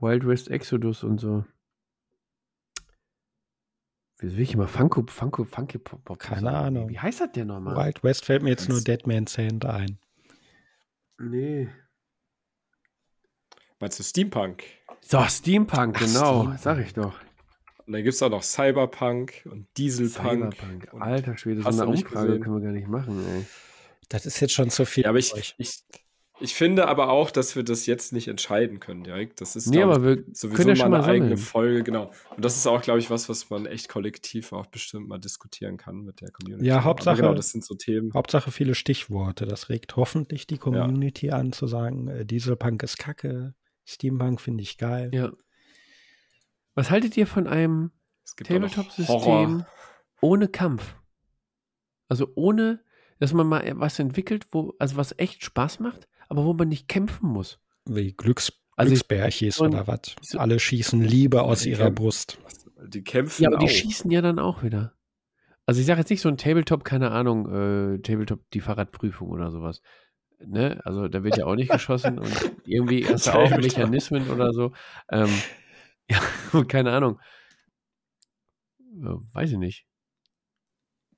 Wild 0.00 0.26
West 0.26 0.50
Exodus 0.50 1.04
und 1.04 1.18
so. 1.18 1.44
Wie 4.18 4.32
will 4.32 4.40
ich 4.40 4.52
immer 4.52 4.68
Funko, 4.68 5.04
Funko, 5.08 5.44
Funky 5.44 5.78
Pop? 5.78 6.18
Keine 6.18 6.52
Ahnung. 6.52 6.90
Wie 6.90 6.98
heißt 6.98 7.20
das 7.20 7.32
denn 7.32 7.46
nochmal? 7.46 7.76
Wild 7.76 8.04
West 8.04 8.26
fällt 8.26 8.42
mir 8.42 8.50
jetzt 8.50 8.68
nur 8.68 8.82
Dead 8.82 9.06
Man's 9.06 9.38
Hand 9.38 9.64
ein. 9.64 9.98
Nee. 11.18 11.68
Meinst 13.78 13.98
du 13.98 14.02
Steampunk? 14.02 14.64
So, 15.00 15.22
Steampunk, 15.24 15.96
Ach, 15.96 16.00
genau. 16.00 16.42
Steampunk. 16.42 16.58
Sag 16.60 16.78
ich 16.80 16.92
doch. 16.92 17.14
Und 17.86 17.94
dann 17.94 18.02
gibt 18.02 18.14
es 18.14 18.22
auch 18.22 18.30
noch 18.30 18.42
Cyberpunk 18.42 19.48
und 19.50 19.66
Dieselpunk. 19.78 20.54
Cyberpunk. 20.54 21.02
Alter 21.02 21.36
Schwede, 21.38 21.62
so 21.62 21.68
eine 21.68 21.86
Umfrage 21.86 22.40
können 22.40 22.56
wir 22.56 22.62
gar 22.62 22.72
nicht 22.72 22.88
machen, 22.88 23.24
ey. 23.26 23.46
Das 24.10 24.26
ist 24.26 24.38
jetzt 24.40 24.52
schon 24.52 24.70
zu 24.70 24.84
viel. 24.84 25.04
Ja, 25.04 25.10
aber 25.10 25.18
ich, 25.18 25.54
ich, 25.56 25.84
ich 26.40 26.54
finde 26.54 26.88
aber 26.88 27.10
auch, 27.10 27.30
dass 27.30 27.54
wir 27.54 27.62
das 27.62 27.86
jetzt 27.86 28.12
nicht 28.12 28.26
entscheiden 28.28 28.80
können 28.80 29.04
direkt. 29.04 29.40
Das 29.40 29.56
ist 29.56 29.66
nee, 29.66 29.82
aber 29.82 30.02
wir 30.02 30.24
sowieso 30.32 30.68
ja 30.68 30.74
mal 30.74 30.84
eine 30.86 30.98
mal 30.98 31.04
eigene 31.04 31.36
Folge, 31.36 31.82
genau. 31.84 32.10
Und 32.34 32.44
das 32.44 32.56
ist 32.56 32.66
auch, 32.66 32.80
glaube 32.80 32.98
ich, 32.98 33.10
was, 33.10 33.28
was 33.28 33.50
man 33.50 33.66
echt 33.66 33.88
kollektiv 33.88 34.52
auch 34.52 34.66
bestimmt 34.66 35.08
mal 35.08 35.18
diskutieren 35.18 35.76
kann 35.76 36.00
mit 36.00 36.20
der 36.20 36.30
Community. 36.30 36.66
Ja, 36.66 36.84
Hauptsache, 36.84 37.18
aber 37.18 37.28
genau, 37.28 37.34
das 37.34 37.50
sind 37.50 37.64
so 37.64 37.74
Themen. 37.74 38.12
Hauptsache 38.14 38.50
viele 38.50 38.74
Stichworte. 38.74 39.46
Das 39.46 39.68
regt 39.68 39.96
hoffentlich 39.96 40.46
die 40.46 40.58
Community 40.58 41.26
ja. 41.26 41.34
an, 41.34 41.52
zu 41.52 41.66
sagen, 41.66 42.08
äh, 42.08 42.24
Dieselpunk 42.24 42.82
ist 42.82 42.98
kacke, 42.98 43.54
Steampunk 43.84 44.40
finde 44.40 44.62
ich 44.62 44.78
geil. 44.78 45.10
Ja. 45.12 45.32
Was 46.74 46.90
haltet 46.90 47.16
ihr 47.16 47.26
von 47.26 47.46
einem 47.46 47.90
Tabletop-System 48.44 49.64
ohne 50.20 50.48
Kampf? 50.48 50.96
Also 52.08 52.32
ohne, 52.34 52.82
dass 53.18 53.32
man 53.32 53.46
mal 53.46 53.70
was 53.76 53.98
entwickelt, 53.98 54.46
wo, 54.52 54.74
also 54.78 54.96
was 54.96 55.14
echt 55.18 55.44
Spaß 55.44 55.80
macht, 55.80 56.08
aber 56.30 56.44
wo 56.44 56.54
man 56.54 56.68
nicht 56.68 56.88
kämpfen 56.88 57.28
muss. 57.28 57.60
Wie 57.84 58.12
Glücks 58.12 58.52
also 58.76 58.90
Glücksbärchis 58.90 59.60
oder 59.60 59.86
was. 59.86 60.16
Alle 60.36 60.58
schießen 60.58 61.02
Liebe 61.02 61.42
aus 61.42 61.66
ihrer 61.66 61.86
hab, 61.86 61.96
Brust. 61.96 62.38
Die 62.86 63.04
kämpfen 63.04 63.42
Ja, 63.42 63.50
aber 63.50 63.58
die 63.58 63.66
auch. 63.66 63.70
schießen 63.70 64.10
ja 64.10 64.22
dann 64.22 64.38
auch 64.38 64.62
wieder. 64.62 64.94
Also 65.66 65.80
ich 65.80 65.86
sage 65.86 66.00
jetzt 66.00 66.08
nicht 66.08 66.22
so 66.22 66.30
ein 66.30 66.38
Tabletop, 66.38 66.82
keine 66.82 67.10
Ahnung, 67.10 67.46
äh, 67.94 67.98
Tabletop 67.98 68.40
die 68.52 68.60
Fahrradprüfung 68.60 69.28
oder 69.28 69.50
sowas. 69.50 69.82
Ne? 70.42 70.80
Also 70.84 71.08
da 71.08 71.22
wird 71.22 71.36
ja 71.36 71.44
auch 71.44 71.56
nicht 71.56 71.70
geschossen 71.70 72.18
und 72.18 72.32
irgendwie 72.64 73.06
hast 73.06 73.26
du 73.26 73.32
auch. 73.32 73.50
Mechanismen 73.50 74.30
oder 74.30 74.52
so. 74.54 74.72
Ähm, 75.10 75.28
ja, 76.10 76.64
keine 76.64 76.92
Ahnung. 76.92 77.20
Äh, 78.80 79.16
weiß 79.34 79.52
ich 79.52 79.58
nicht. 79.58 79.86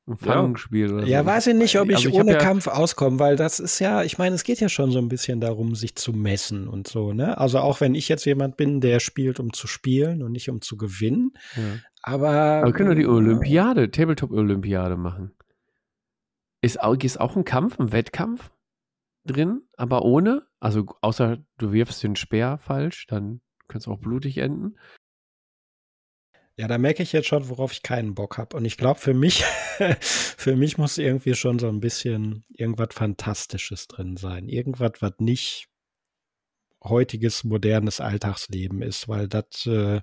Ein 0.07 0.17
Ja. 0.21 0.33
Fangspiel 0.33 0.93
oder 0.93 1.03
so. 1.05 1.09
Ja, 1.09 1.25
weiß 1.25 1.47
ich 1.47 1.55
nicht, 1.55 1.79
ob 1.79 1.89
ich 1.89 1.97
Also 1.97 2.09
ich 2.09 2.15
ohne 2.17 2.33
ja- 2.33 2.39
Kampf 2.39 2.67
auskomme, 2.67 3.21
weil 3.21 3.37
das 3.37 3.61
ist 3.61 3.79
ja, 3.79 4.03
ich 4.03 4.19
meine, 4.19 4.35
es 4.35 4.43
geht 4.43 4.59
ja 4.61 4.69
schon 4.69 4.91
so 4.91 4.99
ein 4.99 5.09
bisschen 5.09 5.41
darum, 5.41 5.77
sich 5.77 5.95
zu 5.95 6.13
messen 6.13 6.67
und 6.67 6.89
so, 6.89 7.13
ne? 7.13 7.39
Also 7.39 7.61
auch 7.61 7.81
wenn 7.81 7.95
ich 7.95 8.09
jetzt 8.09 8.25
jemand 8.25 8.57
bin, 8.57 8.81
der 8.81 8.99
spielt, 8.99 9.39
um 9.39 9.53
zu 9.53 9.69
spielen 9.69 10.23
und 10.25 10.33
nicht 10.33 10.49
um 10.51 10.61
zu 10.61 10.77
gewinnen, 10.77 11.33
Ja. 11.57 11.63
aber. 12.03 12.31
Aber 12.31 12.67
wir 12.67 12.73
können 12.73 12.89
doch 12.89 12.97
die 12.97 13.07
Olympiade, 13.07 13.91
Tabletop-Olympiade 13.93 14.97
machen. 14.97 15.31
Ist 16.63 16.81
auch, 16.83 16.97
ist 16.97 17.21
auch 17.21 17.37
ein 17.37 17.45
Kampf, 17.45 17.79
ein 17.79 17.93
Wettkampf 17.93 18.51
drin, 19.25 19.63
aber 19.77 20.03
ohne, 20.05 20.43
also 20.59 20.87
außer 21.01 21.39
du 21.59 21.73
wirfst 21.73 22.03
den 22.03 22.17
Speer 22.17 22.59
falsch, 22.59 23.07
dann 23.07 23.41
kann 23.69 23.79
es 23.79 23.87
auch 23.89 23.99
blutig 23.99 24.39
enden. 24.39 24.77
Ja, 26.57 26.69
da 26.69 26.77
merke 26.77 27.03
ich 27.03 27.13
jetzt 27.13 27.29
schon, 27.29 27.49
worauf 27.49 27.73
ich 27.73 27.83
keinen 27.83 28.15
Bock 28.15 28.37
habe. 28.37 28.57
Und 28.57 28.65
ich 28.65 28.77
glaube, 28.77 29.01
für 29.01 29.15
mich, 29.15 29.43
für 30.01 30.55
mich 30.55 30.77
muss 30.77 30.99
irgendwie 30.99 31.35
schon 31.35 31.59
so 31.59 31.69
ein 31.69 31.81
bisschen 31.81 32.45
irgendwas 32.51 32.89
Fantastisches 32.93 33.89
drin 33.89 34.17
sein. 34.17 34.49
Irgendwas, 34.49 34.93
was 35.01 35.13
nicht 35.19 35.69
heutiges, 36.85 37.45
modernes 37.45 38.01
Alltagsleben 38.01 38.83
ist, 38.83 39.09
weil 39.09 39.29
das 39.29 39.67
äh, 39.67 40.01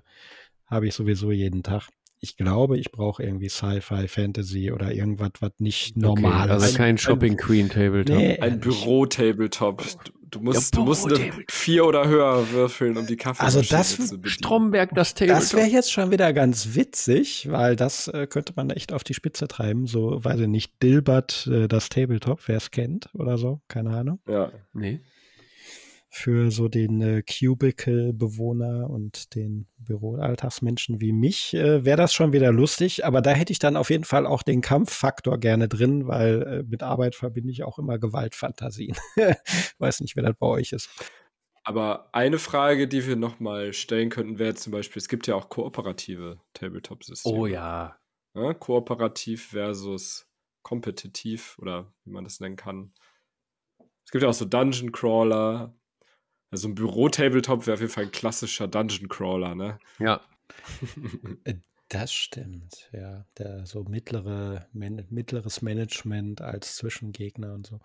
habe 0.66 0.88
ich 0.88 0.94
sowieso 0.94 1.30
jeden 1.30 1.62
Tag. 1.62 1.88
Ich 2.18 2.36
glaube, 2.36 2.78
ich 2.78 2.90
brauche 2.90 3.22
irgendwie 3.22 3.48
Sci-Fi, 3.48 4.08
Fantasy 4.08 4.72
oder 4.72 4.92
irgendwas, 4.92 5.32
was 5.40 5.52
nicht 5.58 5.96
normal 5.96 6.42
okay, 6.42 6.50
also 6.50 6.66
ist. 6.66 6.76
kein 6.76 6.98
Shopping 6.98 7.36
Queen 7.36 7.68
Tabletop. 7.70 8.16
Nee, 8.16 8.38
Ein 8.38 8.60
ehrlich. 8.60 8.60
Büro-Tabletop. 8.60 9.82
Du, 10.30 10.40
musst, 10.40 10.74
Ja, 10.74 10.80
du 10.80 10.84
musst 10.86 11.06
eine 11.06 11.32
vier 11.48 11.84
oder 11.84 12.06
höher 12.06 12.50
würfeln, 12.52 12.96
um 12.96 13.06
die 13.06 13.16
Kaffee 13.16 13.42
Also 13.42 13.62
das- 13.62 13.96
zu 13.96 14.16
bedienen. 14.16 14.26
Stromberg, 14.26 14.90
das 14.94 15.14
Tabletop. 15.14 15.40
Das 15.40 15.54
wäre 15.54 15.66
jetzt 15.66 15.90
schon 15.92 16.10
wieder 16.10 16.32
ganz 16.32 16.74
witzig, 16.74 17.48
weil 17.50 17.74
das 17.76 18.08
äh, 18.08 18.26
könnte 18.26 18.52
man 18.56 18.70
echt 18.70 18.92
auf 18.92 19.02
die 19.04 19.14
Spitze 19.14 19.48
treiben. 19.48 19.86
So, 19.86 20.24
weiß 20.24 20.40
ich 20.40 20.46
nicht, 20.48 20.82
Dilbert, 20.82 21.46
äh, 21.50 21.66
das 21.68 21.88
Tabletop, 21.88 22.40
wer 22.46 22.56
es 22.58 22.70
kennt 22.70 23.08
oder 23.14 23.38
so, 23.38 23.60
keine 23.68 23.90
Ahnung. 23.90 24.20
Ja. 24.28 24.52
nee. 24.72 25.00
Für 26.12 26.50
so 26.50 26.68
den 26.68 27.00
äh, 27.00 27.22
Cubicle-Bewohner 27.22 28.90
und 28.90 29.34
den 29.36 29.68
Büroalltagsmenschen 29.78 31.00
wie 31.00 31.12
mich 31.12 31.54
äh, 31.54 31.84
wäre 31.84 31.96
das 31.96 32.12
schon 32.12 32.32
wieder 32.32 32.50
lustig, 32.50 33.04
aber 33.04 33.22
da 33.22 33.30
hätte 33.30 33.52
ich 33.52 33.60
dann 33.60 33.76
auf 33.76 33.90
jeden 33.90 34.02
Fall 34.02 34.26
auch 34.26 34.42
den 34.42 34.60
Kampffaktor 34.60 35.38
gerne 35.38 35.68
drin, 35.68 36.08
weil 36.08 36.42
äh, 36.42 36.62
mit 36.64 36.82
Arbeit 36.82 37.14
verbinde 37.14 37.52
ich 37.52 37.62
auch 37.62 37.78
immer 37.78 37.98
Gewaltfantasien. 37.98 38.96
weiß 39.78 40.00
nicht, 40.00 40.16
wer 40.16 40.24
das 40.24 40.34
bei 40.36 40.46
euch 40.46 40.72
ist. 40.72 40.90
Aber 41.62 42.08
eine 42.12 42.38
Frage, 42.38 42.88
die 42.88 43.06
wir 43.06 43.16
nochmal 43.16 43.72
stellen 43.72 44.08
könnten, 44.08 44.40
wäre 44.40 44.54
zum 44.54 44.72
Beispiel, 44.72 44.98
es 44.98 45.08
gibt 45.08 45.28
ja 45.28 45.36
auch 45.36 45.48
kooperative 45.48 46.40
Tabletop-Systeme. 46.54 47.38
Oh 47.38 47.46
ja. 47.46 47.96
Ja, 48.34 48.54
kooperativ 48.54 49.50
versus 49.50 50.26
kompetitiv 50.62 51.58
oder 51.58 51.92
wie 52.04 52.10
man 52.10 52.24
das 52.24 52.40
nennen 52.40 52.56
kann. 52.56 52.92
Es 54.04 54.10
gibt 54.10 54.22
ja 54.22 54.28
auch 54.28 54.34
so 54.34 54.44
Dungeon 54.44 54.92
Crawler. 54.92 55.74
Also 56.50 56.68
ein 56.68 56.74
Büro-Tabletop 56.74 57.66
wäre 57.66 57.74
auf 57.74 57.80
jeden 57.80 57.92
Fall 57.92 58.04
ein 58.04 58.12
klassischer 58.12 58.68
Dungeon 58.68 59.08
Crawler, 59.08 59.54
ne? 59.54 59.78
Ja. 59.98 60.20
Das 61.92 62.12
stimmt, 62.12 62.88
ja. 62.92 63.24
Der 63.36 63.66
so 63.66 63.82
mittlere, 63.82 64.68
man, 64.72 65.04
mittleres 65.10 65.60
Management 65.60 66.40
als 66.40 66.76
Zwischengegner 66.76 67.52
und 67.52 67.66
so. 67.66 67.80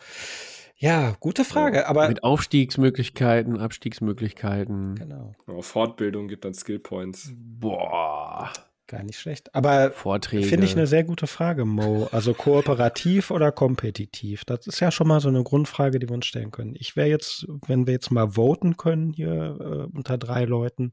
Ja, 0.77 1.15
gute 1.19 1.43
Frage, 1.43 1.87
aber 1.87 2.07
Mit 2.07 2.23
Aufstiegsmöglichkeiten, 2.23 3.57
Abstiegsmöglichkeiten. 3.57 4.93
genau, 4.93 5.33
Fortbildung 5.61 6.27
gibt 6.27 6.45
dann 6.45 6.53
Skill 6.53 6.77
Points. 6.77 7.31
Boah. 7.33 8.53
Gar 8.87 9.03
nicht 9.03 9.19
schlecht. 9.19 9.53
Aber 9.55 9.91
Vorträge. 9.91 10.45
finde 10.45 10.65
ich 10.65 10.73
eine 10.73 10.87
sehr 10.87 11.03
gute 11.03 11.27
Frage, 11.27 11.65
Mo. 11.65 12.07
Also 12.11 12.33
kooperativ 12.33 13.31
oder 13.31 13.51
kompetitiv? 13.51 14.45
Das 14.45 14.67
ist 14.67 14.79
ja 14.79 14.91
schon 14.91 15.07
mal 15.07 15.19
so 15.19 15.29
eine 15.29 15.43
Grundfrage, 15.43 15.99
die 15.99 16.07
wir 16.07 16.15
uns 16.15 16.25
stellen 16.25 16.51
können. 16.51 16.75
Ich 16.77 16.95
wäre 16.95 17.07
jetzt, 17.07 17.47
wenn 17.67 17.87
wir 17.87 17.93
jetzt 17.93 18.11
mal 18.11 18.31
voten 18.31 18.77
können 18.77 19.13
hier 19.13 19.57
äh, 19.59 19.97
unter 19.97 20.17
drei 20.17 20.45
Leuten, 20.45 20.91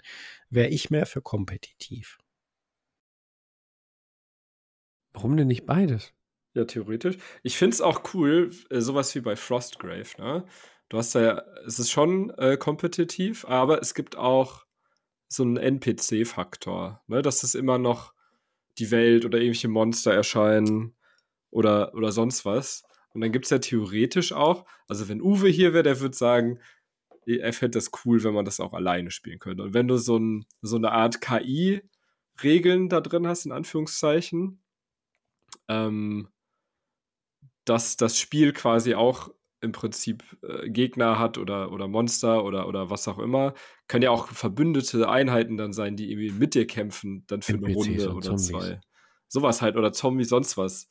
wäre 0.51 0.69
ich 0.69 0.91
mehr 0.91 1.07
für 1.07 1.23
kompetitiv. 1.23 2.19
Warum 5.13 5.37
denn 5.37 5.49
nicht 5.49 5.67
beides? 5.67 6.13
Ja, 6.55 6.65
theoretisch. 6.65 7.17
Ich 7.43 7.57
finde 7.57 7.75
es 7.75 7.81
auch 7.81 8.15
cool, 8.15 8.51
äh, 8.71 8.81
sowas 8.81 9.15
wie 9.15 9.21
bei 9.21 9.37
Frostgrave, 9.37 10.09
ne? 10.19 10.45
Du 10.89 10.99
hast 10.99 11.15
da 11.15 11.23
ja, 11.23 11.43
es 11.67 11.79
ist 11.79 11.91
schon 11.91 12.29
äh, 12.37 12.59
kompetitiv, 12.59 13.47
aber 13.47 13.81
es 13.81 13.95
gibt 13.95 14.17
auch 14.17 14.67
so 15.33 15.43
einen 15.43 15.57
NPC-Faktor, 15.57 17.03
ne? 17.07 17.23
Dass 17.23 17.43
es 17.43 17.55
immer 17.55 17.79
noch 17.79 18.13
die 18.79 18.91
Welt 18.91 19.25
oder 19.25 19.39
irgendwelche 19.39 19.69
Monster 19.69 20.13
erscheinen 20.13 20.95
oder, 21.51 21.95
oder 21.95 22.13
sonst 22.13 22.45
was. 22.45 22.83
Und 23.15 23.21
dann 23.21 23.33
gibt 23.33 23.47
es 23.47 23.51
ja 23.51 23.59
theoretisch 23.59 24.33
auch, 24.33 24.67
also 24.89 25.09
wenn 25.09 25.23
Uwe 25.23 25.49
hier 25.49 25.73
wäre, 25.73 25.83
der 25.83 26.01
würde 26.01 26.17
sagen, 26.17 26.59
er 27.27 27.53
fände 27.53 27.79
das 27.79 27.91
cool, 28.05 28.23
wenn 28.25 28.35
man 28.35 28.45
das 28.45 28.61
auch 28.61 28.73
alleine 28.73 29.11
spielen 29.11 29.39
könnte. 29.39 29.63
Und 29.63 29.75
wenn 29.75 29.87
du 29.87 29.97
so, 29.97 30.19
ein, 30.19 30.47
so 30.61 30.77
eine 30.77 30.91
Art 30.93 31.21
KI-Regeln 31.21 32.89
da 32.89 33.01
drin 33.01 33.27
hast, 33.27 33.47
in 33.47 33.53
Anführungszeichen, 33.53 34.61
ähm, 35.69 36.29
dass 37.65 37.97
das 37.97 38.19
Spiel 38.19 38.53
quasi 38.53 38.95
auch 38.95 39.31
im 39.63 39.73
Prinzip 39.73 40.25
äh, 40.43 40.69
Gegner 40.69 41.19
hat 41.19 41.39
oder, 41.39 41.73
oder 41.73 41.89
Monster 41.89 42.45
oder, 42.45 42.69
oder 42.69 42.91
was 42.91 43.07
auch 43.09 43.19
immer. 43.19 43.55
Können 43.87 44.03
ja 44.03 44.11
auch 44.11 44.27
verbündete 44.29 45.09
Einheiten 45.09 45.57
dann 45.57 45.73
sein, 45.73 45.97
die 45.97 46.11
irgendwie 46.11 46.33
mit 46.33 46.55
dir 46.55 46.67
kämpfen, 46.67 47.25
dann 47.29 47.43
für 47.43 47.55
eine 47.55 47.69
NPCs 47.69 47.77
Runde 47.77 48.11
und 48.11 48.17
oder 48.17 48.27
Zombies. 48.27 48.47
zwei. 48.49 48.81
Sowas 49.29 49.63
halt, 49.63 49.77
oder 49.77 49.93
Zombies, 49.93 50.29
sonst 50.29 50.59
was. 50.59 50.89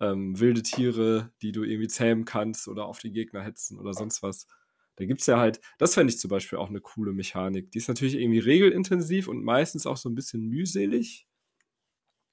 Ähm, 0.00 0.38
wilde 0.38 0.62
Tiere, 0.62 1.30
die 1.40 1.52
du 1.52 1.62
irgendwie 1.62 1.88
zähmen 1.88 2.24
kannst 2.24 2.68
oder 2.68 2.86
auf 2.86 2.98
die 2.98 3.12
Gegner 3.12 3.42
hetzen 3.42 3.78
oder 3.78 3.92
sonst 3.92 4.22
was. 4.22 4.46
Da 4.96 5.04
gibt 5.04 5.20
es 5.20 5.26
ja 5.26 5.38
halt, 5.38 5.60
das 5.78 5.94
fände 5.94 6.12
ich 6.12 6.18
zum 6.18 6.30
Beispiel 6.30 6.58
auch 6.58 6.68
eine 6.68 6.80
coole 6.80 7.12
Mechanik. 7.12 7.70
Die 7.70 7.78
ist 7.78 7.88
natürlich 7.88 8.16
irgendwie 8.16 8.38
regelintensiv 8.38 9.28
und 9.28 9.44
meistens 9.44 9.86
auch 9.86 9.96
so 9.96 10.08
ein 10.08 10.14
bisschen 10.14 10.42
mühselig. 10.42 11.26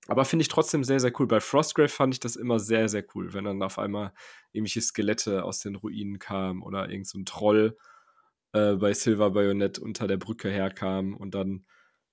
Aber 0.07 0.25
finde 0.25 0.41
ich 0.41 0.47
trotzdem 0.47 0.83
sehr, 0.83 0.99
sehr 0.99 1.11
cool. 1.19 1.27
Bei 1.27 1.39
Frostgrave 1.39 1.89
fand 1.89 2.13
ich 2.13 2.19
das 2.19 2.35
immer 2.35 2.59
sehr, 2.59 2.89
sehr 2.89 3.03
cool, 3.13 3.33
wenn 3.33 3.43
dann 3.43 3.61
auf 3.61 3.77
einmal 3.77 4.13
irgendwelche 4.53 4.81
Skelette 4.81 5.43
aus 5.43 5.59
den 5.59 5.75
Ruinen 5.75 6.19
kamen 6.19 6.63
oder 6.63 6.89
irgend 6.89 7.07
so 7.07 7.21
Troll 7.23 7.77
äh, 8.53 8.73
bei 8.75 8.93
Silver 8.93 9.31
Bayonet 9.31 9.79
unter 9.79 10.07
der 10.07 10.17
Brücke 10.17 10.49
herkam 10.49 11.15
und 11.15 11.35
dann 11.35 11.65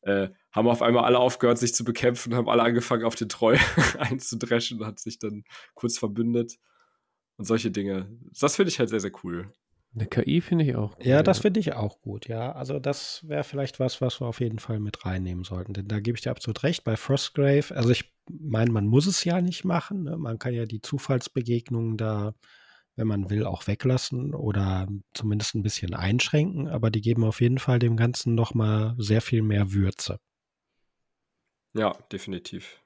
äh, 0.03 0.29
haben 0.53 0.69
auf 0.69 0.83
einmal 0.83 1.05
alle 1.05 1.19
aufgehört, 1.19 1.59
sich 1.59 1.75
zu 1.75 1.85
bekämpfen 1.85 2.33
und 2.33 2.39
haben 2.39 2.49
alle 2.49 2.63
angefangen, 2.63 3.05
auf 3.05 3.15
den 3.15 3.29
Troll 3.29 3.59
einzudreschen 3.99 4.81
und 4.81 4.87
hat 4.87 5.01
sich 5.01 5.19
dann 5.19 5.45
kurz 5.75 5.99
verbündet 5.99 6.59
und 7.37 7.45
solche 7.47 7.71
Dinge. 7.71 8.09
Das 8.39 8.57
finde 8.57 8.71
ich 8.71 8.79
halt 8.79 8.91
sehr, 8.91 9.01
sehr 9.01 9.13
cool. 9.25 9.53
Eine 9.95 10.07
KI 10.07 10.41
finde 10.41 10.65
ich 10.65 10.75
auch. 10.75 10.97
Ja, 11.01 11.19
cool, 11.19 11.23
das 11.23 11.39
finde 11.39 11.61
ich 11.61 11.73
auch 11.75 12.01
gut, 12.01 12.27
ja. 12.27 12.53
Also 12.53 12.81
das 12.81 13.27
wäre 13.29 13.45
vielleicht 13.45 13.79
was, 13.79 14.01
was 14.01 14.21
wir 14.21 14.27
auf 14.27 14.41
jeden 14.41 14.59
Fall 14.59 14.81
mit 14.81 15.05
reinnehmen 15.07 15.45
sollten. 15.45 15.73
Denn 15.73 15.87
da 15.87 16.01
gebe 16.01 16.17
ich 16.17 16.23
dir 16.23 16.33
absolut 16.33 16.65
recht. 16.65 16.83
Bei 16.83 16.97
Frostgrave, 16.97 17.75
also 17.77 17.91
ich 17.91 18.13
meine, 18.29 18.73
man 18.73 18.87
muss 18.87 19.07
es 19.07 19.23
ja 19.23 19.41
nicht 19.41 19.65
machen. 19.65 20.03
Ne? 20.03 20.17
Man 20.17 20.39
kann 20.41 20.53
ja 20.53 20.67
die 20.67 20.83
Zufallsbegegnungen 20.83 21.97
da, 21.97 22.35
wenn 22.97 23.07
man 23.07 23.31
will, 23.31 23.47
auch 23.47 23.69
weglassen 23.69 24.35
oder 24.35 24.89
zumindest 25.15 25.55
ein 25.55 25.63
bisschen 25.63 25.95
einschränken. 25.95 26.67
Aber 26.69 26.91
die 26.91 27.01
geben 27.01 27.23
auf 27.23 27.41
jeden 27.41 27.59
Fall 27.59 27.79
dem 27.79 27.97
Ganzen 27.97 28.35
nochmal 28.35 28.97
sehr 28.99 29.21
viel 29.21 29.43
mehr 29.43 29.73
Würze. 29.73 30.19
Ja, 31.73 31.93
definitiv. 32.11 32.81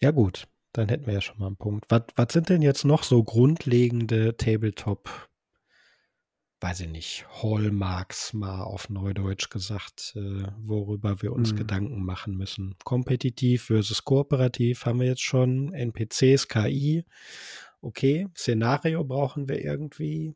Ja 0.00 0.10
gut, 0.10 0.46
dann 0.74 0.88
hätten 0.88 1.06
wir 1.06 1.14
ja 1.14 1.20
schon 1.20 1.38
mal 1.38 1.46
einen 1.46 1.56
Punkt. 1.56 1.86
Was, 1.88 2.02
was 2.16 2.32
sind 2.32 2.48
denn 2.50 2.60
jetzt 2.60 2.84
noch 2.84 3.02
so 3.04 3.22
grundlegende 3.24 4.36
Tabletop, 4.36 5.08
weiß 6.60 6.80
ich 6.80 6.88
nicht, 6.88 7.26
Hallmarks 7.42 8.32
mal 8.32 8.62
auf 8.62 8.88
Neudeutsch 8.90 9.50
gesagt, 9.50 10.14
äh, 10.16 10.46
worüber 10.58 11.22
wir 11.22 11.32
uns 11.32 11.50
Hm. 11.50 11.56
Gedanken 11.58 12.04
machen 12.04 12.36
müssen? 12.36 12.74
Kompetitiv 12.84 13.64
versus 13.64 14.04
kooperativ 14.04 14.84
haben 14.84 15.00
wir 15.00 15.06
jetzt 15.06 15.22
schon, 15.22 15.72
NPCs, 15.72 16.48
KI, 16.48 17.04
okay, 17.80 18.28
Szenario 18.36 19.04
brauchen 19.04 19.48
wir 19.48 19.62
irgendwie. 19.64 20.34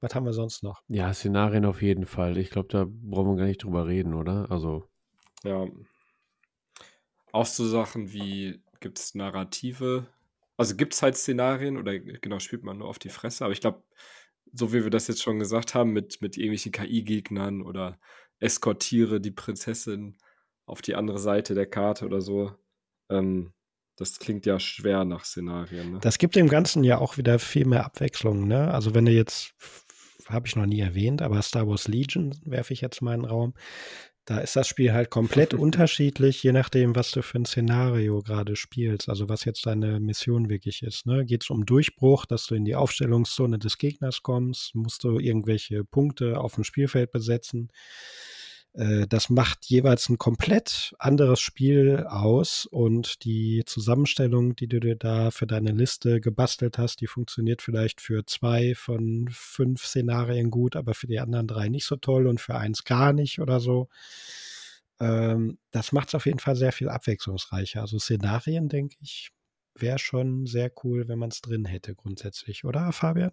Was 0.00 0.14
haben 0.14 0.26
wir 0.26 0.32
sonst 0.32 0.62
noch? 0.62 0.82
Ja, 0.88 1.12
Szenarien 1.12 1.64
auf 1.64 1.80
jeden 1.80 2.06
Fall. 2.06 2.36
Ich 2.38 2.50
glaube, 2.50 2.68
da 2.68 2.86
brauchen 2.88 3.30
wir 3.30 3.36
gar 3.36 3.46
nicht 3.46 3.62
drüber 3.62 3.86
reden, 3.86 4.14
oder? 4.14 4.50
Also, 4.50 4.84
Ja. 5.44 5.66
Auch 7.32 7.46
so 7.46 7.66
Sachen 7.66 8.12
wie, 8.12 8.62
gibt 8.80 8.98
es 8.98 9.14
Narrative? 9.14 10.06
Also 10.56 10.76
gibt 10.76 10.94
es 10.94 11.02
halt 11.02 11.16
Szenarien 11.16 11.76
oder 11.76 11.98
genau, 11.98 12.38
spielt 12.38 12.64
man 12.64 12.78
nur 12.78 12.88
auf 12.88 12.98
die 12.98 13.10
Fresse? 13.10 13.44
Aber 13.44 13.52
ich 13.52 13.60
glaube, 13.60 13.82
so 14.52 14.72
wie 14.72 14.82
wir 14.82 14.90
das 14.90 15.08
jetzt 15.08 15.22
schon 15.22 15.38
gesagt 15.38 15.74
haben, 15.74 15.92
mit, 15.92 16.22
mit 16.22 16.36
irgendwelchen 16.36 16.72
KI-Gegnern 16.72 17.62
oder 17.62 17.98
eskortiere 18.38 19.20
die 19.20 19.30
Prinzessin 19.30 20.16
auf 20.64 20.82
die 20.82 20.94
andere 20.94 21.18
Seite 21.18 21.54
der 21.54 21.66
Karte 21.66 22.06
oder 22.06 22.20
so. 22.20 22.52
Ähm, 23.10 23.52
das 23.96 24.18
klingt 24.18 24.44
ja 24.44 24.60
schwer 24.60 25.04
nach 25.04 25.24
Szenarien. 25.24 25.92
Ne? 25.92 25.98
Das 26.00 26.18
gibt 26.18 26.36
dem 26.36 26.48
Ganzen 26.48 26.84
ja 26.84 26.98
auch 26.98 27.16
wieder 27.16 27.38
viel 27.38 27.66
mehr 27.66 27.84
Abwechslung. 27.84 28.46
Ne? 28.46 28.72
Also 28.72 28.94
wenn 28.94 29.06
du 29.06 29.12
jetzt, 29.12 29.54
habe 30.26 30.46
ich 30.46 30.56
noch 30.56 30.66
nie 30.66 30.80
erwähnt, 30.80 31.22
aber 31.22 31.40
Star 31.42 31.66
Wars 31.66 31.88
Legion 31.88 32.38
werfe 32.44 32.72
ich 32.72 32.80
jetzt 32.82 33.00
mal 33.00 33.14
in 33.14 33.22
den 33.22 33.30
Raum. 33.30 33.54
Da 34.26 34.38
ist 34.38 34.56
das 34.56 34.66
Spiel 34.66 34.92
halt 34.92 35.08
komplett 35.08 35.54
unterschiedlich, 35.54 36.42
je 36.42 36.50
nachdem, 36.50 36.96
was 36.96 37.12
du 37.12 37.22
für 37.22 37.38
ein 37.38 37.46
Szenario 37.46 38.22
gerade 38.22 38.56
spielst. 38.56 39.08
Also 39.08 39.28
was 39.28 39.44
jetzt 39.44 39.64
deine 39.66 40.00
Mission 40.00 40.50
wirklich 40.50 40.82
ist. 40.82 41.06
Ne? 41.06 41.24
Geht 41.24 41.44
es 41.44 41.50
um 41.50 41.64
Durchbruch, 41.64 42.26
dass 42.26 42.46
du 42.46 42.56
in 42.56 42.64
die 42.64 42.74
Aufstellungszone 42.74 43.58
des 43.58 43.78
Gegners 43.78 44.22
kommst? 44.22 44.74
Musst 44.74 45.04
du 45.04 45.20
irgendwelche 45.20 45.84
Punkte 45.84 46.40
auf 46.40 46.56
dem 46.56 46.64
Spielfeld 46.64 47.12
besetzen? 47.12 47.70
Äh, 48.76 49.06
das 49.08 49.30
macht 49.30 49.66
jeweils 49.66 50.08
ein 50.08 50.18
komplett 50.18 50.94
anderes 50.98 51.40
Spiel 51.40 52.04
aus 52.08 52.66
und 52.66 53.24
die 53.24 53.62
Zusammenstellung, 53.66 54.54
die 54.54 54.68
du 54.68 54.80
dir 54.80 54.96
da 54.96 55.30
für 55.30 55.46
deine 55.46 55.72
Liste 55.72 56.20
gebastelt 56.20 56.78
hast, 56.78 57.00
die 57.00 57.06
funktioniert 57.06 57.62
vielleicht 57.62 58.00
für 58.00 58.26
zwei 58.26 58.74
von 58.74 59.28
fünf 59.32 59.86
Szenarien 59.86 60.50
gut, 60.50 60.76
aber 60.76 60.94
für 60.94 61.06
die 61.06 61.20
anderen 61.20 61.46
drei 61.46 61.68
nicht 61.68 61.86
so 61.86 61.96
toll 61.96 62.26
und 62.26 62.40
für 62.40 62.56
eins 62.56 62.84
gar 62.84 63.12
nicht 63.12 63.40
oder 63.40 63.60
so. 63.60 63.88
Ähm, 65.00 65.58
das 65.70 65.92
macht 65.92 66.08
es 66.08 66.14
auf 66.14 66.26
jeden 66.26 66.38
Fall 66.38 66.56
sehr 66.56 66.72
viel 66.72 66.88
abwechslungsreicher. 66.88 67.80
Also 67.82 67.98
Szenarien, 67.98 68.68
denke 68.68 68.96
ich, 69.00 69.30
wäre 69.74 69.98
schon 69.98 70.46
sehr 70.46 70.70
cool, 70.84 71.08
wenn 71.08 71.18
man 71.18 71.30
es 71.30 71.40
drin 71.42 71.64
hätte 71.66 71.94
grundsätzlich, 71.94 72.64
oder 72.64 72.92
Fabian? 72.92 73.32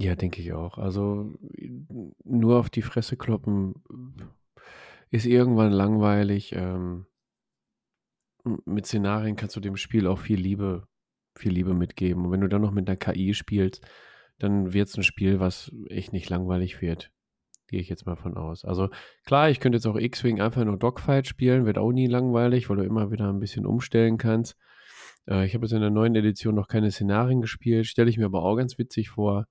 Ja, 0.00 0.14
denke 0.16 0.40
ich 0.40 0.54
auch. 0.54 0.78
Also 0.78 1.30
nur 2.24 2.58
auf 2.58 2.70
die 2.70 2.80
Fresse 2.80 3.18
kloppen 3.18 3.74
ist 5.10 5.26
irgendwann 5.26 5.72
langweilig. 5.72 6.54
Ähm, 6.56 7.04
mit 8.64 8.86
Szenarien 8.86 9.36
kannst 9.36 9.56
du 9.56 9.60
dem 9.60 9.76
Spiel 9.76 10.06
auch 10.06 10.18
viel 10.18 10.40
Liebe, 10.40 10.88
viel 11.36 11.52
Liebe 11.52 11.74
mitgeben. 11.74 12.24
Und 12.24 12.30
wenn 12.30 12.40
du 12.40 12.48
dann 12.48 12.62
noch 12.62 12.70
mit 12.70 12.88
einer 12.88 12.96
KI 12.96 13.34
spielst, 13.34 13.86
dann 14.38 14.72
wird 14.72 14.88
es 14.88 14.96
ein 14.96 15.02
Spiel, 15.02 15.38
was 15.38 15.70
echt 15.90 16.14
nicht 16.14 16.30
langweilig 16.30 16.80
wird. 16.80 17.12
Gehe 17.68 17.80
ich 17.80 17.90
jetzt 17.90 18.06
mal 18.06 18.16
von 18.16 18.38
aus. 18.38 18.64
Also 18.64 18.88
klar, 19.26 19.50
ich 19.50 19.60
könnte 19.60 19.76
jetzt 19.76 19.86
auch 19.86 19.98
X-Wing 19.98 20.40
einfach 20.40 20.64
nur 20.64 20.78
Dogfight 20.78 21.26
spielen, 21.26 21.66
wird 21.66 21.76
auch 21.76 21.92
nie 21.92 22.06
langweilig, 22.06 22.70
weil 22.70 22.78
du 22.78 22.84
immer 22.84 23.10
wieder 23.10 23.28
ein 23.28 23.38
bisschen 23.38 23.66
umstellen 23.66 24.16
kannst. 24.16 24.56
Äh, 25.28 25.44
ich 25.44 25.52
habe 25.52 25.66
jetzt 25.66 25.74
in 25.74 25.82
der 25.82 25.90
neuen 25.90 26.16
Edition 26.16 26.54
noch 26.54 26.68
keine 26.68 26.90
Szenarien 26.90 27.42
gespielt, 27.42 27.84
stelle 27.84 28.08
ich 28.08 28.16
mir 28.16 28.24
aber 28.24 28.42
auch 28.42 28.56
ganz 28.56 28.78
witzig 28.78 29.10
vor 29.10 29.46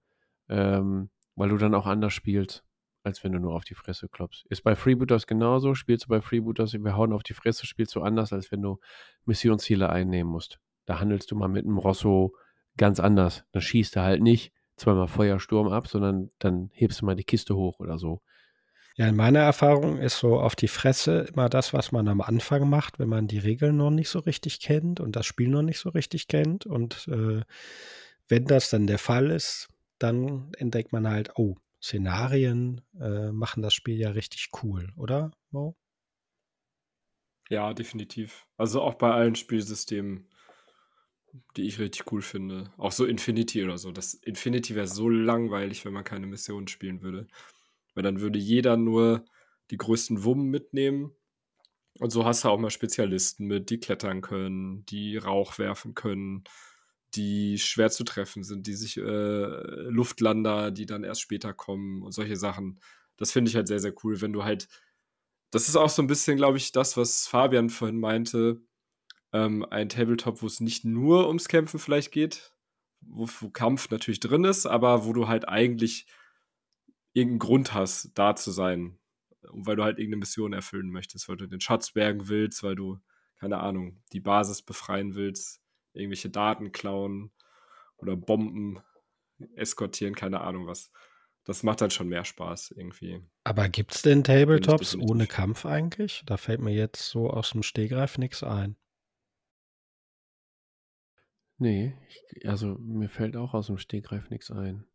ähm, 0.49 1.09
weil 1.35 1.49
du 1.49 1.57
dann 1.57 1.75
auch 1.75 1.85
anders 1.85 2.13
spielst, 2.13 2.63
als 3.03 3.23
wenn 3.23 3.31
du 3.31 3.39
nur 3.39 3.55
auf 3.55 3.63
die 3.63 3.75
Fresse 3.75 4.09
klopfst. 4.09 4.45
Ist 4.49 4.63
bei 4.63 4.75
Freebooters 4.75 5.25
genauso, 5.25 5.73
spielst 5.73 6.05
du 6.05 6.09
bei 6.09 6.21
Freebooters, 6.21 6.73
wir 6.73 6.97
hauen 6.97 7.13
auf 7.13 7.23
die 7.23 7.33
Fresse, 7.33 7.65
spielst 7.65 7.95
du 7.95 8.01
anders, 8.01 8.33
als 8.33 8.51
wenn 8.51 8.61
du 8.61 8.79
Missionsziele 9.25 9.89
einnehmen 9.89 10.31
musst. 10.31 10.59
Da 10.85 10.99
handelst 10.99 11.31
du 11.31 11.35
mal 11.35 11.47
mit 11.47 11.65
einem 11.65 11.77
Rosso 11.77 12.35
ganz 12.77 12.99
anders. 12.99 13.43
Dann 13.51 13.61
schießt 13.61 13.95
er 13.95 14.03
halt 14.03 14.21
nicht 14.21 14.53
zweimal 14.75 15.07
Feuersturm 15.07 15.67
ab, 15.67 15.87
sondern 15.87 16.31
dann 16.39 16.69
hebst 16.73 17.01
du 17.01 17.05
mal 17.05 17.15
die 17.15 17.23
Kiste 17.23 17.55
hoch 17.55 17.79
oder 17.79 17.97
so. 17.97 18.21
Ja, 18.95 19.07
in 19.07 19.15
meiner 19.15 19.39
Erfahrung 19.39 19.97
ist 19.97 20.19
so 20.19 20.39
auf 20.39 20.55
die 20.55 20.67
Fresse 20.67 21.27
immer 21.31 21.47
das, 21.47 21.73
was 21.73 21.93
man 21.93 22.07
am 22.09 22.19
Anfang 22.19 22.69
macht, 22.69 22.99
wenn 22.99 23.07
man 23.07 23.27
die 23.27 23.37
Regeln 23.37 23.77
noch 23.77 23.91
nicht 23.91 24.09
so 24.09 24.19
richtig 24.19 24.59
kennt 24.59 24.99
und 24.99 25.15
das 25.15 25.25
Spiel 25.25 25.47
noch 25.47 25.61
nicht 25.61 25.79
so 25.79 25.89
richtig 25.89 26.27
kennt. 26.27 26.65
Und 26.65 27.07
äh, 27.07 27.41
wenn 28.27 28.45
das 28.45 28.69
dann 28.69 28.87
der 28.87 28.99
Fall 28.99 29.31
ist, 29.31 29.69
dann 29.99 30.51
entdeckt 30.57 30.91
man 30.91 31.07
halt, 31.07 31.31
oh, 31.35 31.57
Szenarien 31.81 32.81
äh, 32.99 33.31
machen 33.31 33.61
das 33.61 33.73
Spiel 33.73 33.97
ja 33.97 34.09
richtig 34.11 34.49
cool, 34.63 34.91
oder, 34.95 35.31
Mo? 35.51 35.77
Ja, 37.49 37.73
definitiv. 37.73 38.45
Also 38.57 38.81
auch 38.81 38.95
bei 38.95 39.11
allen 39.11 39.35
Spielsystemen, 39.35 40.27
die 41.57 41.63
ich 41.63 41.79
richtig 41.79 42.11
cool 42.11 42.21
finde. 42.21 42.71
Auch 42.77 42.91
so 42.91 43.05
Infinity 43.05 43.63
oder 43.63 43.77
so. 43.77 43.91
Das 43.91 44.13
Infinity 44.13 44.75
wäre 44.75 44.87
so 44.87 45.09
langweilig, 45.09 45.83
wenn 45.83 45.93
man 45.93 46.03
keine 46.03 46.27
Missionen 46.27 46.67
spielen 46.67 47.01
würde. 47.01 47.27
Weil 47.95 48.03
dann 48.03 48.21
würde 48.21 48.39
jeder 48.39 48.77
nur 48.77 49.25
die 49.71 49.77
größten 49.77 50.23
Wummen 50.23 50.49
mitnehmen. 50.49 51.15
Und 51.99 52.11
so 52.11 52.23
hast 52.23 52.43
du 52.43 52.49
auch 52.49 52.59
mal 52.59 52.69
Spezialisten 52.69 53.45
mit, 53.45 53.69
die 53.71 53.79
klettern 53.79 54.21
können, 54.21 54.85
die 54.85 55.17
Rauch 55.17 55.57
werfen 55.57 55.95
können, 55.95 56.43
die 57.15 57.57
schwer 57.57 57.89
zu 57.89 58.03
treffen 58.03 58.43
sind, 58.43 58.67
die 58.67 58.75
sich 58.75 58.97
äh, 58.97 59.01
Luftlander, 59.01 60.71
die 60.71 60.85
dann 60.85 61.03
erst 61.03 61.21
später 61.21 61.53
kommen 61.53 62.03
und 62.03 62.11
solche 62.11 62.35
Sachen. 62.35 62.79
Das 63.17 63.31
finde 63.31 63.49
ich 63.49 63.55
halt 63.55 63.67
sehr, 63.67 63.79
sehr 63.79 63.93
cool, 64.03 64.21
wenn 64.21 64.33
du 64.33 64.43
halt. 64.43 64.67
Das 65.51 65.67
ist 65.67 65.75
auch 65.75 65.89
so 65.89 66.01
ein 66.01 66.07
bisschen, 66.07 66.37
glaube 66.37 66.57
ich, 66.57 66.71
das, 66.71 66.97
was 66.97 67.27
Fabian 67.27 67.69
vorhin 67.69 67.99
meinte. 67.99 68.61
Ähm, 69.33 69.65
ein 69.65 69.89
Tabletop, 69.89 70.41
wo 70.41 70.47
es 70.47 70.59
nicht 70.59 70.85
nur 70.85 71.27
ums 71.27 71.47
Kämpfen 71.47 71.79
vielleicht 71.79 72.11
geht, 72.11 72.53
wo, 73.01 73.27
wo 73.39 73.49
Kampf 73.49 73.89
natürlich 73.89 74.19
drin 74.19 74.43
ist, 74.43 74.65
aber 74.65 75.05
wo 75.05 75.13
du 75.13 75.27
halt 75.27 75.47
eigentlich 75.47 76.07
irgendeinen 77.13 77.39
Grund 77.39 77.73
hast, 77.73 78.11
da 78.15 78.35
zu 78.35 78.51
sein. 78.51 78.99
Weil 79.41 79.75
du 79.75 79.83
halt 79.83 79.97
irgendeine 79.97 80.19
Mission 80.19 80.53
erfüllen 80.53 80.91
möchtest, 80.91 81.27
weil 81.29 81.37
du 81.37 81.47
den 81.47 81.61
Schatz 81.61 81.91
bergen 81.91 82.27
willst, 82.27 82.61
weil 82.61 82.75
du, 82.75 82.99
keine 83.39 83.59
Ahnung, 83.59 84.01
die 84.13 84.19
Basis 84.19 84.61
befreien 84.61 85.15
willst 85.15 85.61
irgendwelche 85.93 86.29
Daten 86.29 86.71
klauen 86.71 87.31
oder 87.97 88.15
Bomben 88.15 88.81
eskortieren, 89.55 90.15
keine 90.15 90.41
Ahnung 90.41 90.67
was. 90.67 90.91
Das 91.45 91.63
macht 91.63 91.81
dann 91.81 91.89
schon 91.89 92.09
mehr 92.09 92.25
Spaß 92.25 92.71
irgendwie. 92.77 93.23
Aber 93.43 93.69
gibt 93.69 93.95
es 93.95 94.01
denn 94.01 94.23
Tabletops 94.23 94.95
ohne 94.95 95.25
Kampf 95.25 95.65
eigentlich? 95.65 96.21
Da 96.25 96.37
fällt 96.37 96.59
mir 96.61 96.73
jetzt 96.73 97.09
so 97.09 97.29
aus 97.29 97.51
dem 97.51 97.63
Stegreif 97.63 98.17
nichts 98.17 98.43
ein. 98.43 98.75
Nee, 101.57 101.97
ich, 102.07 102.47
also 102.47 102.77
mir 102.79 103.09
fällt 103.09 103.35
auch 103.35 103.53
aus 103.53 103.67
dem 103.67 103.77
Stegreif 103.77 104.29
nichts 104.29 104.51
ein. 104.51 104.85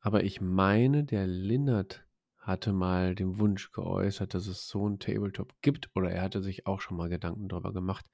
Aber 0.00 0.24
ich 0.24 0.40
meine, 0.40 1.04
der 1.04 1.26
Linnert 1.26 2.04
hatte 2.42 2.72
mal 2.72 3.14
den 3.14 3.38
Wunsch 3.38 3.70
geäußert, 3.70 4.34
dass 4.34 4.48
es 4.48 4.66
so 4.66 4.88
ein 4.88 4.98
Tabletop 4.98 5.54
gibt 5.62 5.90
oder 5.94 6.10
er 6.10 6.22
hatte 6.22 6.42
sich 6.42 6.66
auch 6.66 6.80
schon 6.80 6.96
mal 6.96 7.08
Gedanken 7.08 7.48
darüber 7.48 7.72
gemacht. 7.72 8.04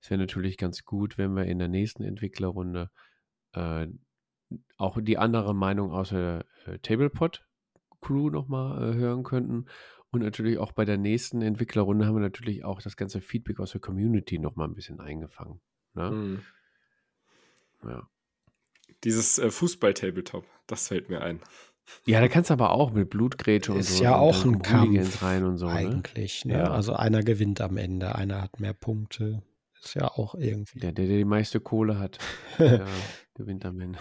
Es 0.00 0.10
wäre 0.10 0.20
natürlich 0.20 0.58
ganz 0.58 0.84
gut, 0.84 1.16
wenn 1.16 1.34
wir 1.34 1.46
in 1.46 1.58
der 1.58 1.68
nächsten 1.68 2.04
Entwicklerrunde 2.04 2.90
äh, 3.52 3.86
auch 4.76 4.98
die 5.00 5.16
andere 5.16 5.54
Meinung 5.54 5.90
aus 5.92 6.10
der 6.10 6.44
äh, 6.66 6.78
Tablepot-Crew 6.78 8.30
nochmal 8.30 8.90
äh, 8.90 8.94
hören 8.94 9.24
könnten. 9.24 9.66
Und 10.10 10.22
natürlich 10.22 10.58
auch 10.58 10.72
bei 10.72 10.84
der 10.84 10.98
nächsten 10.98 11.42
Entwicklerrunde 11.42 12.06
haben 12.06 12.14
wir 12.14 12.20
natürlich 12.20 12.64
auch 12.64 12.80
das 12.80 12.96
ganze 12.96 13.20
Feedback 13.20 13.58
aus 13.58 13.72
der 13.72 13.80
Community 13.80 14.38
nochmal 14.38 14.68
ein 14.68 14.74
bisschen 14.74 15.00
eingefangen. 15.00 15.60
Ne? 15.94 16.10
Mhm. 16.10 16.42
Ja. 17.84 18.08
Dieses 19.04 19.38
äh, 19.38 19.50
Fußball-Tabletop, 19.50 20.44
das 20.66 20.88
fällt 20.88 21.08
mir 21.08 21.22
ein. 21.22 21.40
Ja, 22.06 22.20
da 22.20 22.28
kannst 22.28 22.50
du 22.50 22.54
aber 22.54 22.72
auch 22.72 22.92
mit 22.92 23.10
Blutgrätsche 23.10 23.72
und 23.72 23.80
ist 23.80 23.88
so. 23.88 23.94
Ist 23.94 24.00
ja 24.00 24.16
auch 24.16 24.44
ein 24.44 24.62
Kampf 24.62 25.22
rein 25.22 25.44
und 25.44 25.58
so, 25.58 25.66
ne? 25.66 25.72
eigentlich. 25.72 26.44
Ne? 26.44 26.54
Ja. 26.54 26.70
Also 26.70 26.94
einer 26.94 27.22
gewinnt 27.22 27.60
am 27.60 27.76
Ende, 27.76 28.14
einer 28.14 28.42
hat 28.42 28.60
mehr 28.60 28.72
Punkte. 28.72 29.42
Ist 29.82 29.94
ja 29.94 30.08
auch 30.08 30.34
irgendwie. 30.34 30.80
Der, 30.80 30.92
der, 30.92 31.06
der 31.06 31.18
die 31.18 31.24
meiste 31.24 31.60
Kohle 31.60 31.98
hat, 31.98 32.18
der 32.58 32.86
gewinnt 33.34 33.64
am 33.64 33.80
Ende. 33.80 33.98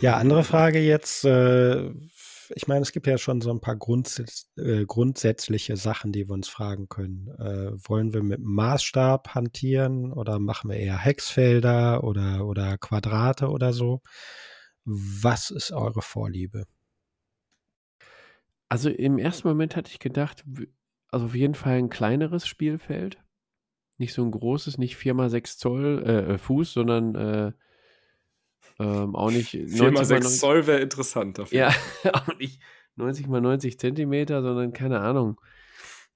Ja, 0.00 0.16
andere 0.16 0.44
Frage 0.44 0.78
jetzt. 0.80 1.24
Äh, 1.24 1.90
ich 2.54 2.68
meine, 2.68 2.82
es 2.82 2.92
gibt 2.92 3.06
ja 3.06 3.16
schon 3.16 3.40
so 3.40 3.50
ein 3.50 3.60
paar 3.60 3.76
grundsätz 3.76 4.50
äh, 4.56 4.84
grundsätzliche 4.84 5.76
Sachen, 5.76 6.12
die 6.12 6.28
wir 6.28 6.34
uns 6.34 6.48
fragen 6.48 6.88
können. 6.88 7.28
Äh, 7.38 7.72
wollen 7.88 8.12
wir 8.12 8.22
mit 8.22 8.40
Maßstab 8.42 9.34
hantieren 9.34 10.12
oder 10.12 10.38
machen 10.38 10.70
wir 10.70 10.76
eher 10.76 10.98
Hexfelder 10.98 12.04
oder, 12.04 12.46
oder 12.46 12.76
Quadrate 12.76 13.48
oder 13.48 13.72
so? 13.72 14.02
Was 14.84 15.50
ist 15.50 15.72
eure 15.72 16.02
Vorliebe? 16.02 16.66
Also 18.68 18.90
im 18.90 19.18
ersten 19.18 19.48
Moment 19.48 19.76
hatte 19.76 19.90
ich 19.90 19.98
gedacht, 19.98 20.44
also 21.08 21.26
auf 21.26 21.34
jeden 21.34 21.54
Fall 21.54 21.78
ein 21.78 21.90
kleineres 21.90 22.46
Spielfeld. 22.46 23.22
Nicht 23.98 24.12
so 24.12 24.24
ein 24.24 24.30
großes, 24.30 24.78
nicht 24.78 24.96
4x6 24.96 25.58
Zoll 25.58 26.02
äh, 26.04 26.34
äh, 26.34 26.38
Fuß, 26.38 26.72
sondern 26.72 27.14
äh, 27.14 27.52
ähm, 28.80 29.14
auch 29.14 29.30
nicht 29.30 29.54
4x6 29.54 30.40
Zoll 30.40 30.66
wäre 30.66 30.80
interessant. 30.80 31.38
Dafür. 31.38 31.58
Ja, 31.58 31.74
auch 32.12 32.38
nicht 32.38 32.60
90 32.96 33.26
x 33.26 33.30
90 33.30 33.78
Zentimeter, 33.78 34.42
sondern 34.42 34.72
keine 34.72 35.00
Ahnung. 35.00 35.40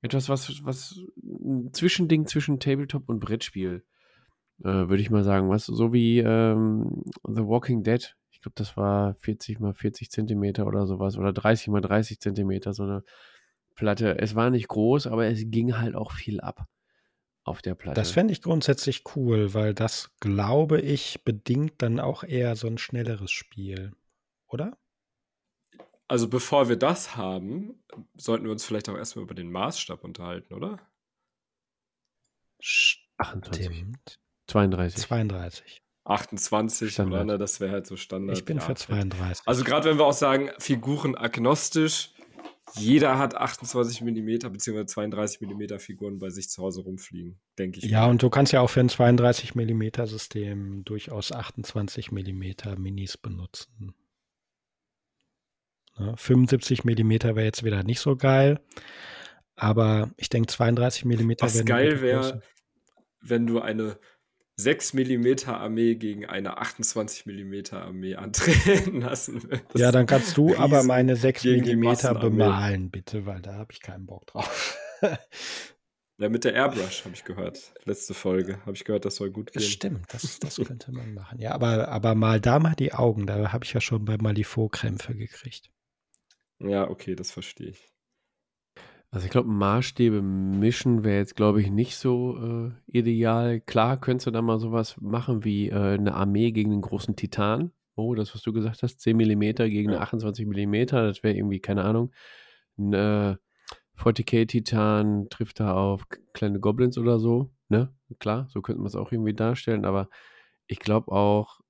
Etwas, 0.00 0.28
was, 0.28 0.64
was 0.64 1.00
ein 1.22 1.72
Zwischending 1.72 2.26
zwischen 2.26 2.60
Tabletop 2.60 3.08
und 3.08 3.18
Brettspiel, 3.20 3.84
äh, 4.60 4.64
würde 4.64 5.00
ich 5.00 5.10
mal 5.10 5.24
sagen. 5.24 5.48
Was 5.48 5.66
so 5.66 5.92
wie 5.92 6.18
ähm, 6.18 7.04
The 7.24 7.42
Walking 7.42 7.82
Dead 7.82 8.16
ich 8.38 8.42
glaube, 8.42 8.54
das 8.56 8.76
war 8.76 9.14
40 9.16 9.60
mal 9.60 9.74
40 9.74 10.10
Zentimeter 10.10 10.66
oder 10.66 10.86
sowas 10.86 11.16
oder 11.18 11.32
30 11.32 11.68
mal 11.68 11.80
30 11.80 12.20
Zentimeter, 12.20 12.72
so 12.72 12.84
eine 12.84 13.02
Platte. 13.74 14.18
Es 14.18 14.34
war 14.34 14.50
nicht 14.50 14.68
groß, 14.68 15.06
aber 15.06 15.26
es 15.26 15.42
ging 15.46 15.76
halt 15.76 15.94
auch 15.94 16.12
viel 16.12 16.40
ab 16.40 16.66
auf 17.44 17.62
der 17.62 17.74
Platte. 17.74 18.00
Das 18.00 18.10
fände 18.10 18.32
ich 18.32 18.42
grundsätzlich 18.42 19.04
cool, 19.16 19.54
weil 19.54 19.74
das, 19.74 20.10
glaube 20.20 20.80
ich, 20.80 21.24
bedingt 21.24 21.82
dann 21.82 22.00
auch 22.00 22.24
eher 22.24 22.56
so 22.56 22.66
ein 22.66 22.78
schnelleres 22.78 23.30
Spiel, 23.30 23.92
oder? 24.46 24.76
also 26.08 26.28
bevor 26.28 26.68
wir 26.68 26.76
das 26.76 27.16
haben, 27.16 27.84
sollten 28.16 28.46
wir 28.46 28.52
uns 28.52 28.64
vielleicht 28.64 28.88
auch 28.88 28.96
erstmal 28.96 29.24
über 29.24 29.34
den 29.34 29.52
Maßstab 29.52 30.02
unterhalten, 30.02 30.54
oder? 30.54 30.78
Stimmt. 32.60 34.18
32. 34.46 35.02
32. 35.06 35.82
28 36.08 36.92
Standard. 36.92 37.22
oder 37.22 37.32
ne, 37.32 37.38
das 37.38 37.60
wäre 37.60 37.72
halt 37.72 37.86
so 37.86 37.96
Standard. 37.96 38.36
Ich 38.36 38.44
bin 38.44 38.56
ja, 38.56 38.62
für 38.62 38.68
fett. 38.68 38.78
32. 38.78 39.46
Also 39.46 39.64
gerade 39.64 39.88
wenn 39.88 39.98
wir 39.98 40.06
auch 40.06 40.12
sagen, 40.12 40.50
Figuren 40.58 41.14
agnostisch, 41.14 42.12
jeder 42.74 43.18
hat 43.18 43.34
28 43.34 44.02
mm 44.02 44.50
bzw. 44.50 44.86
32 44.86 45.40
mm 45.40 45.78
Figuren 45.78 46.18
bei 46.18 46.30
sich 46.30 46.48
zu 46.48 46.62
Hause 46.62 46.82
rumfliegen, 46.82 47.38
denke 47.58 47.78
ich. 47.78 47.84
ja, 47.84 48.02
mal. 48.02 48.10
und 48.10 48.22
du 48.22 48.30
kannst 48.30 48.52
ja 48.52 48.60
auch 48.60 48.70
für 48.70 48.80
ein 48.80 48.88
32 48.88 49.54
mm 49.54 50.04
System 50.04 50.84
durchaus 50.84 51.32
28 51.32 52.12
mm 52.12 52.44
Minis 52.78 53.16
benutzen. 53.16 53.94
Ne, 55.98 56.14
75 56.16 56.84
mm 56.84 57.10
wäre 57.10 57.44
jetzt 57.44 57.64
wieder 57.64 57.82
nicht 57.82 58.00
so 58.00 58.16
geil, 58.16 58.60
aber 59.56 60.10
ich 60.16 60.28
denke 60.28 60.48
32 60.48 61.04
mm 61.04 61.32
Was 61.40 61.64
geil 61.64 62.00
wäre, 62.00 62.42
wenn 63.20 63.46
du 63.46 63.60
eine 63.60 63.98
6 64.60 64.94
mm 64.94 65.26
Armee 65.46 65.94
gegen 65.94 66.26
eine 66.26 66.58
28 66.58 67.26
mm 67.26 67.74
Armee 67.74 68.16
antreten 68.16 69.00
lassen 69.00 69.44
würdest. 69.44 69.78
Ja, 69.78 69.92
dann 69.92 70.06
kannst 70.06 70.36
du 70.36 70.56
aber 70.56 70.82
meine 70.82 71.14
6 71.14 71.42
gegen 71.42 71.62
die 71.64 71.76
mm 71.76 72.20
bemalen, 72.20 72.90
bitte, 72.90 73.24
weil 73.24 73.40
da 73.40 73.54
habe 73.54 73.72
ich 73.72 73.80
keinen 73.80 74.06
Bock 74.06 74.26
drauf. 74.26 74.76
Ja, 76.20 76.28
mit 76.28 76.42
der 76.42 76.52
Airbrush 76.54 77.04
habe 77.04 77.14
ich 77.14 77.24
gehört. 77.24 77.72
Letzte 77.84 78.12
Folge 78.12 78.58
habe 78.66 78.72
ich 78.72 78.84
gehört, 78.84 79.04
das 79.04 79.14
soll 79.14 79.30
gut 79.30 79.52
gehen. 79.52 79.62
Stimmt, 79.62 80.12
das, 80.12 80.40
das 80.40 80.56
könnte 80.56 80.90
man 80.90 81.14
machen. 81.14 81.38
Ja, 81.38 81.52
aber, 81.52 81.86
aber 81.86 82.16
mal 82.16 82.40
da 82.40 82.58
mal 82.58 82.74
die 82.74 82.92
Augen, 82.92 83.28
da 83.28 83.52
habe 83.52 83.64
ich 83.64 83.72
ja 83.72 83.80
schon 83.80 84.04
bei 84.04 84.16
Malifaux 84.18 84.68
Krämpfe 84.68 85.14
gekriegt. 85.14 85.70
Ja, 86.58 86.90
okay, 86.90 87.14
das 87.14 87.30
verstehe 87.30 87.68
ich. 87.68 87.86
Also 89.10 89.24
ich 89.24 89.30
glaube, 89.30 89.48
Maßstäbe 89.48 90.20
mischen 90.20 91.02
wäre 91.02 91.18
jetzt, 91.18 91.34
glaube 91.34 91.62
ich, 91.62 91.70
nicht 91.70 91.96
so 91.96 92.36
äh, 92.36 92.70
ideal. 92.86 93.60
Klar, 93.60 93.98
könntest 93.98 94.26
du 94.26 94.30
da 94.30 94.42
mal 94.42 94.58
sowas 94.58 95.00
machen 95.00 95.44
wie 95.44 95.70
äh, 95.70 95.94
eine 95.94 96.14
Armee 96.14 96.52
gegen 96.52 96.72
einen 96.72 96.82
großen 96.82 97.16
Titan. 97.16 97.72
Oh, 97.96 98.14
das, 98.14 98.34
was 98.34 98.42
du 98.42 98.52
gesagt 98.52 98.82
hast, 98.82 99.00
10 99.00 99.16
mm 99.16 99.54
gegen 99.70 99.92
Ja. 99.92 100.00
28 100.00 100.46
mm, 100.46 100.86
das 100.86 101.22
wäre 101.22 101.34
irgendwie, 101.34 101.58
keine 101.60 101.84
Ahnung, 101.84 102.12
ein 102.76 102.92
äh, 102.92 103.36
40k-Titan 103.96 105.28
trifft 105.30 105.60
da 105.60 105.74
auf 105.74 106.06
kleine 106.32 106.60
Goblins 106.60 106.98
oder 106.98 107.18
so. 107.18 107.50
Ne? 107.68 107.92
Klar, 108.18 108.46
so 108.50 108.62
könnte 108.62 108.80
man 108.80 108.86
es 108.86 108.94
auch 108.94 109.10
irgendwie 109.10 109.34
darstellen, 109.34 109.84
aber 109.84 110.08
ich 110.66 110.78
glaube 110.78 111.10
auch, 111.12 111.60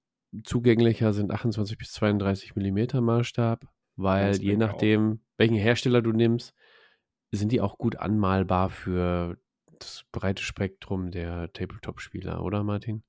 zugänglicher 0.44 1.12
sind 1.14 1.30
28 1.30 1.78
bis 1.78 1.92
32 1.92 2.54
mm 2.54 3.00
Maßstab, 3.00 3.64
weil 3.96 4.36
je 4.36 4.50
ich 4.50 4.54
auch. 4.56 4.58
nachdem, 4.58 5.20
welchen 5.38 5.56
Hersteller 5.56 6.02
du 6.02 6.12
nimmst, 6.12 6.52
sind 7.32 7.52
die 7.52 7.60
auch 7.60 7.78
gut 7.78 7.96
anmalbar 7.96 8.70
für 8.70 9.38
das 9.78 10.04
breite 10.12 10.42
Spektrum 10.42 11.10
der 11.10 11.52
Tabletop-Spieler, 11.52 12.42
oder 12.42 12.64
Martin? 12.64 13.02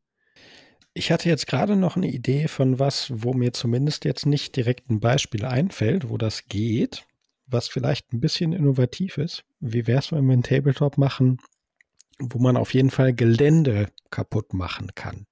Ich 0.93 1.11
hatte 1.11 1.29
jetzt 1.29 1.47
gerade 1.47 1.75
noch 1.75 1.95
eine 1.95 2.09
Idee 2.09 2.47
von 2.47 2.79
was, 2.79 3.11
wo 3.23 3.33
mir 3.33 3.53
zumindest 3.53 4.05
jetzt 4.05 4.25
nicht 4.25 4.55
direkt 4.55 4.89
ein 4.89 4.99
Beispiel 4.99 5.45
einfällt, 5.45 6.09
wo 6.09 6.17
das 6.17 6.47
geht, 6.47 7.05
was 7.45 7.67
vielleicht 7.67 8.11
ein 8.11 8.19
bisschen 8.19 8.53
innovativ 8.53 9.17
ist. 9.17 9.45
Wie 9.59 9.87
wäre 9.87 9.99
es, 9.99 10.11
wenn 10.11 10.25
wir 10.25 10.33
einen 10.33 10.43
Tabletop 10.43 10.97
machen, 10.97 11.39
wo 12.19 12.39
man 12.39 12.57
auf 12.57 12.73
jeden 12.73 12.89
Fall 12.89 13.13
Gelände 13.13 13.87
kaputt 14.09 14.53
machen 14.53 14.91
kann? 14.95 15.25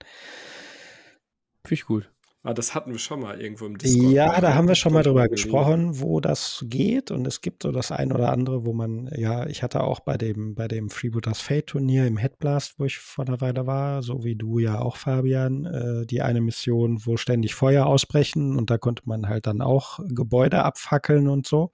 Finde 1.64 1.74
ich 1.74 1.86
gut. 1.86 2.10
Ah, 2.48 2.54
das 2.54 2.74
hatten 2.74 2.94
wir 2.94 2.98
schon 2.98 3.20
mal 3.20 3.42
irgendwo 3.42 3.66
im 3.66 3.78
Discord. 3.78 4.14
Ja, 4.14 4.40
da 4.40 4.54
haben 4.54 4.70
wir 4.70 4.76
schon 4.76 4.94
mal 4.94 5.04
drüber 5.04 5.28
gesprochen, 5.28 6.00
wo 6.00 6.22
das 6.22 6.64
geht. 6.70 7.12
Und 7.12 7.28
es 7.28 7.42
gibt 7.42 7.64
so 7.64 7.74
das 7.74 7.92
ein 7.92 8.14
oder 8.14 8.32
andere, 8.32 8.66
wo 8.66 8.72
man, 8.72 9.10
ja, 9.14 9.46
ich 9.48 9.64
hatte 9.64 9.84
auch 9.84 10.00
bei 10.00 10.18
dem, 10.18 10.56
bei 10.56 10.70
dem 10.70 10.90
Freebooters 10.90 11.42
Fate 11.42 11.68
Turnier 11.68 12.08
im 12.08 12.16
Headblast, 12.16 12.80
wo 12.80 12.86
ich 12.86 13.00
vor 13.00 13.28
einer 13.28 13.42
Weile 13.42 13.68
war, 13.68 14.02
so 14.02 14.24
wie 14.24 14.38
du 14.38 14.60
ja 14.60 14.80
auch, 14.80 14.96
Fabian, 14.96 15.66
äh, 15.66 16.06
die 16.06 16.22
eine 16.22 16.40
Mission, 16.40 17.06
wo 17.06 17.18
ständig 17.18 17.54
Feuer 17.54 17.86
ausbrechen 17.86 18.58
und 18.58 18.70
da 18.70 18.78
konnte 18.78 19.04
man 19.08 19.28
halt 19.28 19.46
dann 19.46 19.62
auch 19.62 20.00
Gebäude 20.08 20.64
abfackeln 20.64 21.28
und 21.28 21.46
so. 21.46 21.74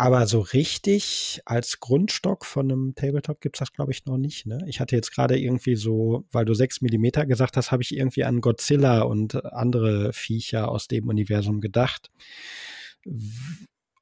Aber 0.00 0.26
so 0.26 0.40
richtig 0.40 1.42
als 1.44 1.78
Grundstock 1.78 2.46
von 2.46 2.72
einem 2.72 2.94
Tabletop 2.94 3.42
gibt's 3.42 3.58
das, 3.58 3.74
glaube 3.74 3.92
ich, 3.92 4.06
noch 4.06 4.16
nicht. 4.16 4.46
Ne? 4.46 4.64
Ich 4.66 4.80
hatte 4.80 4.96
jetzt 4.96 5.14
gerade 5.14 5.38
irgendwie 5.38 5.76
so, 5.76 6.24
weil 6.32 6.46
du 6.46 6.54
6 6.54 6.80
Millimeter 6.80 7.26
gesagt 7.26 7.58
hast, 7.58 7.70
habe 7.70 7.82
ich 7.82 7.94
irgendwie 7.94 8.24
an 8.24 8.40
Godzilla 8.40 9.02
und 9.02 9.44
andere 9.52 10.14
Viecher 10.14 10.70
aus 10.70 10.88
dem 10.88 11.06
Universum 11.06 11.60
gedacht. 11.60 12.10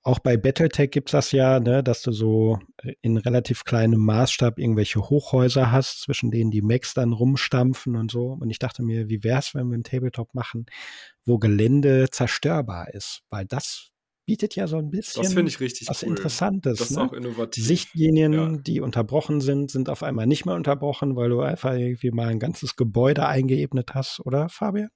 Auch 0.05 0.20
bei 0.20 0.36
Battletech 0.36 0.92
gibt's 0.92 1.11
das 1.11 1.32
ja, 1.32 1.59
ne, 1.59 1.82
dass 1.82 2.03
du 2.03 2.12
so 2.12 2.61
in 3.03 3.16
relativ 3.16 3.64
kleinem 3.64 3.99
Maßstab 3.99 4.61
irgendwelche 4.61 5.01
Hochhäuser 5.01 5.72
hast, 5.72 6.03
zwischen 6.03 6.30
denen 6.30 6.53
die 6.53 6.62
Mechs 6.62 6.94
dann 6.94 7.12
rumstampfen 7.12 7.96
und 7.96 8.12
so. 8.12 8.38
Und 8.38 8.51
ich 8.51 8.61
dachte 8.61 8.84
mir, 8.84 9.09
wie 9.09 9.24
wär's, 9.24 9.53
wenn 9.53 9.66
wir 9.66 9.74
einen 9.74 9.82
Tabletop 9.82 10.32
machen, 10.32 10.66
wo 11.24 11.38
Gelände 11.38 12.09
zerstörbar 12.09 12.94
ist? 12.94 13.22
Weil 13.30 13.46
das 13.46 13.90
bietet 14.29 14.57
ja 14.57 14.66
so 14.66 14.76
ein 14.76 14.91
bisschen 14.91 15.22
Das 15.22 15.33
finde 15.33 15.49
ich 15.49 15.59
richtig 15.59 15.89
was 15.89 16.03
cool. 16.03 16.11
Interessantes. 16.11 16.79
Das 16.81 16.91
ist 16.91 16.97
ne? 16.99 17.03
auch 17.03 17.14
innovativ. 17.14 17.64
Sichtlinien, 17.64 18.33
Ja. 18.35 18.57
die 18.59 18.83
unterbrochen 18.83 19.41
sind, 19.41 19.70
sind 19.70 19.89
auf 19.89 20.03
einmal 20.03 20.26
nicht 20.26 20.45
mehr 20.45 20.55
unterbrochen, 20.55 21.16
weil 21.16 21.31
du 21.31 21.41
einfach 21.41 21.72
irgendwie 21.72 22.11
mal 22.11 22.29
ein 22.29 22.39
ganzes 22.39 22.76
Gebäude 22.76 23.26
eingeebnet 23.26 23.95
hast, 23.95 24.20
oder 24.26 24.51
Fabian? 24.51 24.91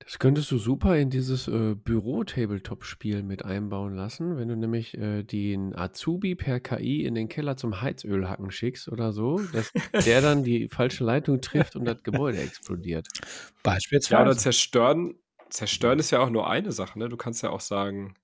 Das 0.00 0.18
könntest 0.18 0.50
du 0.50 0.58
super 0.58 0.98
in 0.98 1.08
dieses 1.08 1.48
äh, 1.48 1.74
Büro-Tabletop-Spiel 1.76 3.22
mit 3.22 3.42
einbauen 3.42 3.94
lassen, 3.94 4.36
wenn 4.36 4.48
du 4.48 4.56
nämlich 4.56 4.92
äh, 4.98 5.22
den 5.22 5.74
Azubi 5.74 6.34
per 6.34 6.60
KI 6.60 7.04
in 7.06 7.14
den 7.14 7.28
Keller 7.28 7.56
zum 7.56 7.80
Heizölhacken 7.80 8.50
schickst 8.50 8.88
oder 8.88 9.12
so, 9.12 9.40
dass 9.54 9.72
der 10.04 10.20
dann 10.20 10.42
die 10.42 10.68
falsche 10.68 11.04
Leitung 11.04 11.40
trifft 11.40 11.74
und 11.74 11.86
das 11.86 12.02
Gebäude 12.02 12.36
explodiert. 12.42 13.08
Ja, 13.16 13.22
oder 13.22 13.30
Beispielsweise. 13.62 14.36
zerstören. 14.36 15.14
Zerstören 15.54 16.00
ist 16.00 16.10
ja 16.10 16.18
auch 16.18 16.30
nur 16.30 16.50
eine 16.50 16.72
Sache, 16.72 16.98
ne? 16.98 17.08
Du 17.08 17.16
kannst 17.16 17.42
ja 17.44 17.50
auch 17.50 17.60
sagen, 17.60 18.14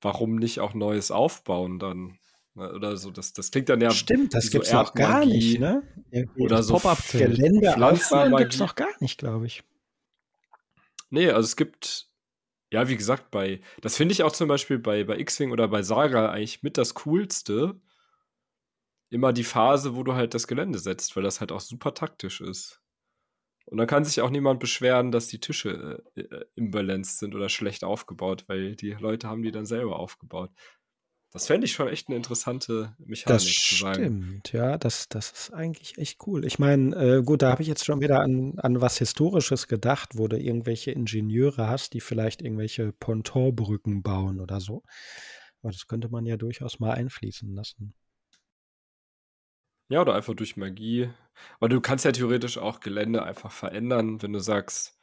warum 0.00 0.36
nicht 0.36 0.60
auch 0.60 0.74
Neues 0.74 1.10
aufbauen 1.10 1.80
dann? 1.80 2.18
Ne? 2.54 2.72
Oder 2.72 2.96
so, 2.96 3.10
das, 3.10 3.32
das 3.32 3.50
klingt 3.50 3.68
dann 3.68 3.80
ja 3.80 3.90
Stimmt, 3.90 4.32
das 4.32 4.44
so 4.46 4.50
gibt's 4.52 4.72
noch 4.72 4.94
gar 4.94 5.22
Erdmagie 5.22 5.34
nicht, 5.34 5.60
ne? 5.60 5.82
Irgendwie 6.12 6.42
Oder 6.42 6.62
so 6.62 6.74
Pop-up-Zelt. 6.74 7.34
Gelände 7.34 7.70
aufbauen 7.70 7.98
Pflanzenmagie. 7.98 8.44
gibt's 8.44 8.58
noch 8.60 8.76
gar 8.76 8.94
nicht, 9.00 9.18
glaube 9.18 9.46
ich. 9.46 9.64
Nee, 11.10 11.30
also 11.30 11.46
es 11.46 11.56
gibt, 11.56 12.08
ja, 12.70 12.88
wie 12.88 12.96
gesagt, 12.96 13.32
bei, 13.32 13.60
das 13.80 13.96
finde 13.96 14.12
ich 14.12 14.22
auch 14.22 14.32
zum 14.32 14.46
Beispiel 14.46 14.78
bei, 14.78 15.02
bei 15.02 15.18
X-Wing 15.18 15.50
oder 15.50 15.66
bei 15.66 15.82
Saga 15.82 16.30
eigentlich 16.30 16.62
mit 16.62 16.78
das 16.78 16.94
Coolste. 16.94 17.74
Immer 19.10 19.32
die 19.32 19.44
Phase, 19.44 19.96
wo 19.96 20.04
du 20.04 20.14
halt 20.14 20.32
das 20.34 20.46
Gelände 20.46 20.78
setzt, 20.78 21.16
weil 21.16 21.24
das 21.24 21.40
halt 21.40 21.50
auch 21.50 21.60
super 21.60 21.92
taktisch 21.92 22.40
ist. 22.40 22.80
Und 23.66 23.78
dann 23.78 23.86
kann 23.86 24.04
sich 24.04 24.20
auch 24.20 24.30
niemand 24.30 24.60
beschweren, 24.60 25.10
dass 25.10 25.26
die 25.26 25.40
Tische 25.40 26.02
äh, 26.14 26.20
äh, 26.20 26.44
imbalanced 26.54 27.18
sind 27.18 27.34
oder 27.34 27.48
schlecht 27.48 27.84
aufgebaut, 27.84 28.44
weil 28.46 28.76
die 28.76 28.92
Leute 28.92 29.28
haben 29.28 29.42
die 29.42 29.50
dann 29.50 29.66
selber 29.66 29.98
aufgebaut. 29.98 30.50
Das 31.32 31.48
fände 31.48 31.66
ich 31.66 31.72
schon 31.72 31.88
echt 31.88 32.08
eine 32.08 32.16
interessante 32.16 32.94
Mechanik 32.98 33.26
Das 33.26 33.44
zu 33.44 33.74
sagen. 33.74 33.94
stimmt, 33.94 34.52
ja, 34.52 34.78
das, 34.78 35.08
das 35.08 35.32
ist 35.32 35.52
eigentlich 35.52 35.98
echt 35.98 36.26
cool. 36.26 36.46
Ich 36.46 36.58
meine, 36.58 36.96
äh, 36.96 37.22
gut, 37.22 37.42
da 37.42 37.50
habe 37.50 37.60
ich 37.60 37.68
jetzt 37.68 37.84
schon 37.84 38.00
wieder 38.00 38.20
an, 38.20 38.54
an 38.58 38.80
was 38.80 38.98
Historisches 38.98 39.66
gedacht, 39.66 40.10
wo 40.14 40.28
du 40.28 40.38
irgendwelche 40.38 40.92
Ingenieure 40.92 41.68
hast, 41.68 41.92
die 41.92 42.00
vielleicht 42.00 42.40
irgendwelche 42.42 42.92
Pontonbrücken 42.92 44.02
bauen 44.02 44.40
oder 44.40 44.60
so. 44.60 44.82
Aber 45.62 45.72
das 45.72 45.86
könnte 45.88 46.08
man 46.08 46.24
ja 46.24 46.36
durchaus 46.36 46.78
mal 46.78 46.92
einfließen 46.92 47.52
lassen. 47.52 47.94
Ja, 49.88 50.00
oder 50.00 50.14
einfach 50.14 50.34
durch 50.34 50.56
Magie. 50.56 51.10
Aber 51.58 51.68
du 51.68 51.80
kannst 51.80 52.04
ja 52.04 52.12
theoretisch 52.12 52.58
auch 52.58 52.80
Gelände 52.80 53.22
einfach 53.22 53.52
verändern, 53.52 54.22
wenn 54.22 54.32
du 54.32 54.40
sagst, 54.40 54.98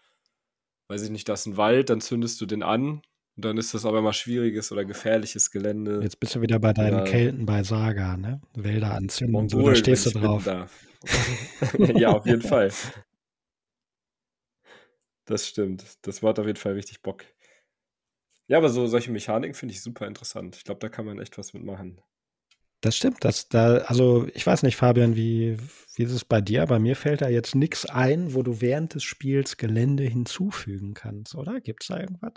weiß 0.89 1.03
ich 1.03 1.09
nicht, 1.09 1.29
das 1.29 1.41
ist 1.41 1.45
ein 1.47 1.57
Wald, 1.57 1.89
dann 1.89 2.01
zündest 2.01 2.41
du 2.41 2.45
den 2.45 2.63
an 2.63 3.01
und 3.35 3.45
dann 3.45 3.57
ist 3.57 3.73
das 3.73 3.85
aber 3.85 4.01
mal 4.01 4.13
schwieriges 4.13 4.71
oder 4.71 4.85
gefährliches 4.85 5.51
Gelände. 5.51 6.01
Jetzt 6.01 6.19
bist 6.19 6.35
du 6.35 6.41
wieder 6.41 6.59
bei 6.59 6.73
deinen 6.73 6.99
Ja. 6.99 7.03
Kelten 7.03 7.45
bei 7.45 7.63
Saga, 7.63 8.17
ne? 8.17 8.41
Wälder 8.55 8.93
anzünden 8.93 9.35
und 9.35 9.49
so, 9.49 9.67
da 9.67 9.75
stehst 9.75 10.05
du 10.05 10.11
drauf. 10.11 10.45
ja, 11.77 12.09
auf 12.09 12.25
jeden 12.25 12.41
Fall. 12.41 12.71
Das 15.25 15.47
stimmt. 15.47 15.97
Das 16.05 16.21
macht 16.21 16.39
auf 16.39 16.45
jeden 16.45 16.59
Fall 16.59 16.73
richtig 16.73 17.01
Bock. 17.01 17.23
Ja, 18.47 18.57
aber 18.57 18.69
so 18.69 18.87
solche 18.87 19.11
Mechaniken 19.11 19.53
finde 19.53 19.73
ich 19.73 19.81
super 19.81 20.05
interessant. 20.05 20.57
Ich 20.57 20.63
glaube, 20.63 20.79
da 20.79 20.89
kann 20.89 21.05
man 21.05 21.19
echt 21.19 21.37
was 21.37 21.53
mitmachen. 21.53 22.01
Das 22.83 22.97
stimmt. 22.97 23.23
Das, 23.23 23.47
da, 23.47 23.77
also 23.77 24.27
ich 24.33 24.45
weiß 24.45 24.63
nicht, 24.63 24.75
Fabian, 24.75 25.15
wie, 25.15 25.55
wie 25.95 26.03
ist 26.03 26.11
es 26.11 26.25
bei 26.25 26.41
dir? 26.41 26.65
Bei 26.65 26.79
mir 26.79 26.97
fällt 26.97 27.21
da 27.21 27.29
jetzt 27.29 27.55
nichts 27.55 27.85
ein, 27.85 28.33
wo 28.33 28.43
du 28.43 28.59
während 28.59 28.93
des 28.93 29.03
Spiels 29.03 29.55
Gelände 29.55 30.03
hinzufügen 30.03 30.93
kannst, 30.93 31.33
oder? 31.33 31.61
Gibt 31.61 31.83
es 31.83 31.87
da 31.87 32.01
irgendwas? 32.01 32.33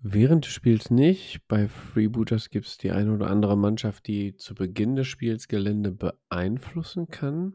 Während 0.00 0.46
des 0.46 0.52
Spiels 0.52 0.90
nicht. 0.90 1.46
Bei 1.46 1.68
Freebooters 1.68 2.50
gibt 2.50 2.66
es 2.66 2.76
die 2.76 2.90
eine 2.90 3.14
oder 3.14 3.30
andere 3.30 3.56
Mannschaft, 3.56 4.08
die 4.08 4.36
zu 4.36 4.56
Beginn 4.56 4.96
des 4.96 5.06
Spiels 5.06 5.46
Gelände 5.46 5.92
beeinflussen 5.92 7.06
kann. 7.06 7.54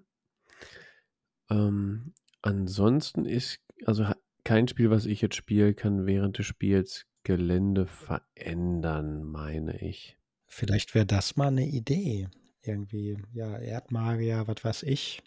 Ähm, 1.50 2.14
ansonsten 2.42 3.26
ist, 3.26 3.60
also 3.84 4.06
kein 4.46 4.70
Spiel, 4.70 4.92
was 4.92 5.06
ich 5.06 5.20
jetzt 5.20 5.36
spiele, 5.36 5.74
kann 5.74 6.06
während 6.06 6.38
des 6.38 6.46
Spiels 6.46 7.06
Gelände 7.24 7.86
verändern, 7.86 9.26
meine 9.26 9.82
ich. 9.82 10.19
Vielleicht 10.50 10.96
wäre 10.96 11.06
das 11.06 11.36
mal 11.36 11.48
eine 11.48 11.66
Idee. 11.66 12.28
Irgendwie, 12.62 13.18
ja, 13.32 13.58
Erdmagier, 13.58 14.48
was 14.48 14.64
weiß 14.64 14.84
ich, 14.84 15.22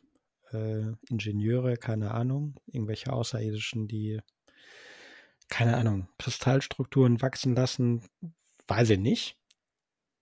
äh, 0.53 0.93
Ingenieure, 1.09 1.77
keine 1.77 2.11
Ahnung, 2.11 2.61
irgendwelche 2.67 3.13
Außerirdischen, 3.13 3.89
die, 3.89 4.21
keine 5.49 5.77
Ahnung, 5.77 6.09
Kristallstrukturen 6.19 7.23
wachsen 7.23 7.55
lassen, 7.55 8.05
weiß 8.67 8.91
ich 8.91 8.99
nicht. 8.99 9.39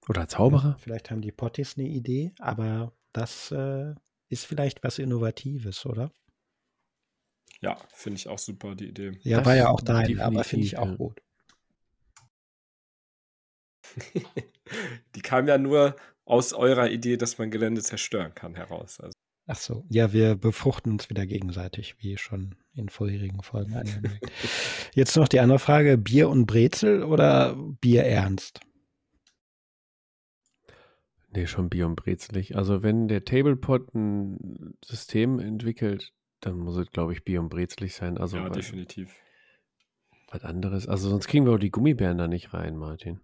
Oder 0.09 0.29
Zauberer? 0.29 0.77
Vielleicht 0.79 1.11
haben 1.11 1.23
die 1.23 1.33
Potties 1.33 1.77
eine 1.77 1.89
Idee, 1.89 2.33
aber 2.39 2.93
das 3.13 3.51
äh, 3.51 3.95
ist 4.29 4.45
vielleicht 4.47 4.85
was 4.85 4.99
Innovatives, 4.99 5.85
oder? 5.87 6.13
Ja, 7.61 7.77
finde 7.93 8.19
ich 8.19 8.29
auch 8.29 8.39
super, 8.39 8.75
die 8.75 8.89
Idee. 8.89 9.13
Ja, 9.23 9.39
Das 9.39 9.47
war 9.47 9.57
ja 9.57 9.69
auch 9.69 9.81
dein, 9.81 10.21
aber 10.21 10.45
finde 10.45 10.67
ich 10.67 10.79
auch 10.79 10.87
ja. 10.87 10.95
gut. 10.95 11.21
die 15.15 15.23
kam 15.23 15.47
ja 15.49 15.59
nur 15.59 15.97
aus 16.25 16.53
eurer 16.53 16.91
Idee, 16.91 17.17
dass 17.17 17.39
man 17.39 17.51
Gelände 17.51 17.83
zerstören 17.83 18.35
kann, 18.35 18.55
heraus. 18.55 19.01
Also, 19.01 19.13
Ach 19.47 19.57
so, 19.57 19.85
ja, 19.89 20.13
wir 20.13 20.37
befruchten 20.37 20.93
uns 20.93 21.11
wieder 21.11 21.27
gegenseitig, 21.27 21.97
wie 21.99 22.17
schon 22.17 22.55
in 22.73 22.89
vorherigen 22.89 23.43
Folgen 23.43 23.75
angemerkt. 23.75 24.31
Jetzt 24.95 25.17
noch 25.17 25.27
die 25.27 25.41
andere 25.41 25.59
Frage: 25.59 25.99
Bier 25.99 26.29
und 26.29 26.47
Brezel 26.47 27.03
oder 27.03 27.57
Bier 27.81 28.05
ernst? 28.05 28.61
Nee, 31.33 31.47
schon 31.47 31.69
Bier 31.69 31.87
und 31.87 31.97
brezelig. 31.97 32.57
Also 32.57 32.83
wenn 32.85 33.09
der 33.09 33.25
Tablepot 33.25 33.95
ein 33.95 34.77
System 34.85 35.39
entwickelt, 35.39 36.13
dann 36.41 36.59
muss 36.59 36.77
es, 36.77 36.91
glaube 36.91 37.13
ich, 37.13 37.25
Bier 37.25 37.41
und 37.41 37.49
brezelig 37.49 37.95
sein. 37.95 38.19
Also 38.19 38.37
ja, 38.37 38.49
definitiv. 38.49 39.15
was 40.31 40.45
anderes. 40.45 40.89
Also 40.89 41.09
sonst 41.09 41.29
kriegen 41.29 41.45
wir 41.47 41.55
auch 41.55 41.59
die 41.59 41.71
Gummibären 41.71 42.19
da 42.19 42.29
nicht 42.29 42.53
rein, 42.53 42.77
Martin. 42.77 43.21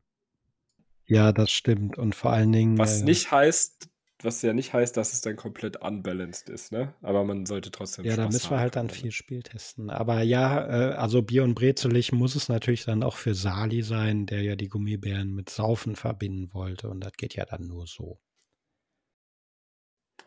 Ja, 1.07 1.33
das 1.33 1.51
stimmt. 1.51 1.99
Und 1.99 2.15
vor 2.15 2.33
allen 2.33 2.53
Dingen. 2.53 2.79
Was 2.79 3.03
nicht 3.03 3.31
heißt, 3.31 3.89
was 4.23 4.43
ja 4.43 4.53
nicht 4.53 4.73
heißt, 4.73 4.97
dass 4.97 5.13
es 5.13 5.21
dann 5.21 5.37
komplett 5.37 5.77
unbalanced 5.77 6.49
ist, 6.49 6.73
ne? 6.73 6.95
Aber 7.03 7.25
man 7.25 7.47
sollte 7.47 7.71
trotzdem 7.71 8.05
Ja, 8.05 8.17
da 8.17 8.27
müssen 8.27 8.51
wir 8.51 8.59
halt 8.59 8.77
dann 8.77 8.91
viel 8.91 9.13
Spiel 9.13 9.43
testen. 9.43 9.91
Aber 9.91 10.23
ja, 10.23 10.91
äh, 10.91 10.95
also 10.95 11.23
Bier 11.23 11.45
und 11.45 11.55
Brezelig 11.55 12.13
muss 12.13 12.35
es 12.35 12.49
natürlich 12.49 12.85
dann 12.85 13.03
auch 13.03 13.17
für 13.17 13.35
Sali 13.35 13.83
sein, 13.83 14.27
der 14.27 14.43
ja 14.43 14.57
die 14.57 14.69
Gummibären 14.69 15.35
mit 15.35 15.51
Saufen 15.51 15.97
verbinden 15.97 16.53
wollte. 16.55 16.89
Und 16.89 17.01
das 17.01 17.13
geht 17.13 17.35
ja 17.35 17.45
dann 17.45 17.67
nur 17.67 17.87
so. 17.87 18.19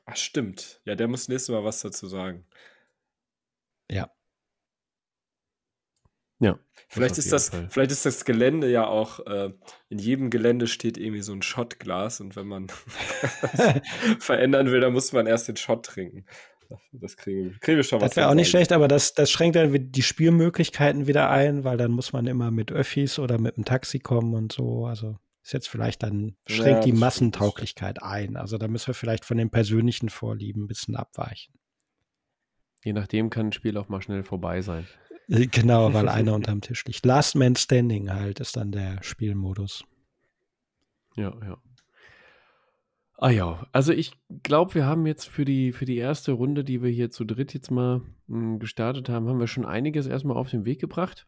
Ach, 0.05 0.15
stimmt. 0.15 0.81
Ja, 0.85 0.95
der 0.95 1.07
muss 1.07 1.27
nächstes 1.27 1.53
Mal 1.53 1.63
was 1.63 1.81
dazu 1.81 2.07
sagen. 2.07 2.45
Ja. 3.89 4.09
Ja. 6.39 6.57
Vielleicht 6.87 7.19
ist, 7.19 7.31
das, 7.31 7.49
Fall. 7.49 7.67
vielleicht 7.69 7.91
ist 7.91 8.05
das 8.05 8.25
Gelände 8.25 8.69
ja 8.69 8.87
auch, 8.87 9.19
äh, 9.27 9.51
in 9.89 9.99
jedem 9.99 10.31
Gelände 10.31 10.65
steht 10.65 10.97
irgendwie 10.97 11.21
so 11.21 11.33
ein 11.33 11.43
Schottglas 11.43 12.19
und 12.19 12.35
wenn 12.35 12.47
man 12.47 12.67
verändern 14.19 14.71
will, 14.71 14.79
dann 14.79 14.93
muss 14.93 15.13
man 15.13 15.27
erst 15.27 15.47
den 15.47 15.57
Shot 15.57 15.85
trinken. 15.85 16.25
Das 16.91 17.17
kriegen, 17.17 17.57
kriegen 17.61 17.77
wir 17.77 17.83
schon 17.83 17.99
was 18.01 18.11
Das 18.11 18.17
wäre 18.17 18.29
auch 18.29 18.35
nicht 18.35 18.49
schlecht, 18.49 18.71
aber 18.71 18.87
das, 18.87 19.13
das 19.13 19.31
schränkt 19.31 19.55
dann 19.55 19.91
die 19.91 20.01
Spielmöglichkeiten 20.01 21.07
wieder 21.07 21.29
ein, 21.29 21.63
weil 21.63 21.77
dann 21.77 21.91
muss 21.91 22.13
man 22.13 22.27
immer 22.27 22.51
mit 22.51 22.71
Öffis 22.71 23.19
oder 23.19 23.39
mit 23.39 23.57
dem 23.57 23.65
Taxi 23.65 23.99
kommen 23.99 24.35
und 24.35 24.51
so. 24.51 24.85
Also 24.85 25.17
ist 25.43 25.53
jetzt 25.53 25.69
vielleicht 25.69 26.03
dann, 26.03 26.35
Ja, 26.47 26.55
schränkt 26.55 26.85
die 26.85 26.91
das 26.91 26.97
stimmt, 26.97 26.99
Massentauglichkeit 26.99 28.03
ein. 28.03 28.37
Also 28.37 28.57
da 28.57 28.67
müssen 28.67 28.87
wir 28.87 28.93
vielleicht 28.93 29.25
von 29.25 29.37
den 29.37 29.49
persönlichen 29.49 30.09
Vorlieben 30.09 30.63
ein 30.63 30.67
bisschen 30.67 30.95
abweichen. 30.95 31.55
Je 32.83 32.93
nachdem 32.93 33.29
kann 33.29 33.47
ein 33.47 33.51
Spiel 33.51 33.77
auch 33.77 33.89
mal 33.89 34.01
schnell 34.01 34.23
vorbei 34.23 34.61
sein. 34.61 34.87
Äh, 35.29 35.47
Genau, 35.47 35.93
weil 35.93 36.09
einer 36.09 36.33
unterm 36.33 36.61
Tisch 36.61 36.85
liegt. 36.85 37.05
Last 37.05 37.35
Man 37.35 37.55
Standing 37.55 38.11
halt 38.11 38.39
ist 38.39 38.57
dann 38.57 38.71
der 38.71 39.01
Spielmodus. 39.03 39.83
Ja, 41.15 41.33
ja. 41.43 41.57
Ah 43.21 43.31
ja, 43.31 43.67
also 43.73 43.91
ich 43.91 44.13
glaube, 44.43 44.75
wir 44.75 44.85
haben 44.85 45.05
jetzt 45.05 45.27
für 45.27 45.43
die, 45.43 45.73
für 45.73 45.83
die 45.83 45.97
erste 45.97 46.31
Runde, 46.31 46.63
die 46.63 46.81
wir 46.81 46.89
hier 46.89 47.09
zu 47.11 47.25
dritt 47.25 47.53
jetzt 47.53 47.69
mal 47.69 48.01
mh, 48.27 48.59
gestartet 48.59 49.09
haben, 49.09 49.27
haben 49.27 49.41
wir 49.41 49.47
schon 49.47 49.65
einiges 49.65 50.07
erstmal 50.07 50.37
auf 50.37 50.49
den 50.49 50.63
Weg 50.63 50.79
gebracht. 50.79 51.27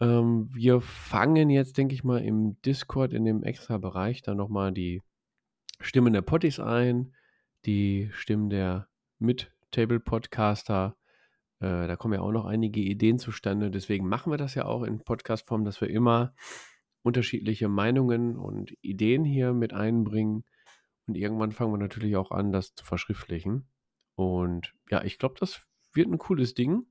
Ähm, 0.00 0.50
wir 0.52 0.82
fangen 0.82 1.48
jetzt, 1.48 1.78
denke 1.78 1.94
ich 1.94 2.04
mal, 2.04 2.22
im 2.22 2.60
Discord, 2.62 3.14
in 3.14 3.24
dem 3.24 3.42
extra 3.44 3.78
Bereich, 3.78 4.20
dann 4.20 4.36
nochmal 4.36 4.72
die 4.72 5.00
Stimmen 5.80 6.12
der 6.12 6.20
Potties 6.22 6.60
ein, 6.60 7.14
die 7.64 8.10
Stimmen 8.12 8.50
der 8.50 8.88
Mit-Table-Podcaster. 9.18 10.96
Äh, 11.64 11.86
da 11.88 11.96
kommen 11.96 12.14
ja 12.14 12.20
auch 12.20 12.32
noch 12.32 12.44
einige 12.44 12.80
Ideen 12.80 13.18
zustande. 13.18 13.70
Deswegen 13.70 14.06
machen 14.06 14.30
wir 14.30 14.36
das 14.36 14.54
ja 14.54 14.66
auch 14.66 14.82
in 14.82 15.02
Podcast-Form, 15.02 15.64
dass 15.64 15.80
wir 15.80 15.88
immer 15.88 16.34
unterschiedliche 17.02 17.68
Meinungen 17.68 18.36
und 18.36 18.74
Ideen 18.82 19.24
hier 19.24 19.54
mit 19.54 19.72
einbringen. 19.72 20.44
Und 21.06 21.14
irgendwann 21.14 21.52
fangen 21.52 21.72
wir 21.72 21.78
natürlich 21.78 22.16
auch 22.16 22.30
an, 22.32 22.52
das 22.52 22.74
zu 22.74 22.84
verschriftlichen. 22.84 23.66
Und 24.14 24.74
ja, 24.90 25.02
ich 25.04 25.18
glaube, 25.18 25.36
das 25.40 25.66
wird 25.94 26.08
ein 26.08 26.18
cooles 26.18 26.52
Ding, 26.52 26.86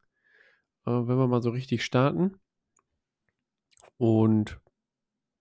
äh, 0.87 0.91
wenn 0.91 1.17
wir 1.17 1.27
mal 1.27 1.43
so 1.43 1.51
richtig 1.51 1.85
starten. 1.85 2.39
Und 3.97 4.59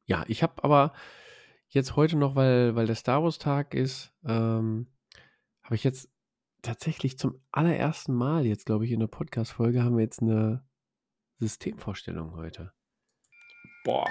ja, 0.05 0.24
ich 0.28 0.43
habe 0.43 0.62
aber 0.62 0.93
jetzt 1.68 1.97
heute 1.97 2.18
noch, 2.18 2.35
weil, 2.35 2.74
weil 2.74 2.87
der 2.87 2.97
Star 2.97 3.22
Wars 3.22 3.39
Tag 3.39 3.72
ist, 3.72 4.12
ähm, 4.24 4.89
habe 5.62 5.74
ich 5.74 5.85
jetzt 5.85 6.11
tatsächlich 6.62 7.18
zum 7.18 7.44
allerersten 7.50 8.14
Mal, 8.14 8.46
jetzt 8.46 8.66
glaube 8.66 8.86
ich, 8.86 8.92
in 8.92 9.00
der 9.00 9.08
Podcast-Folge, 9.08 9.82
haben 9.82 9.96
wir 9.96 10.04
jetzt 10.04 10.22
eine 10.22 10.64
Systemvorstellung 11.38 12.36
heute. 12.36 12.72
Boah. 13.84 14.08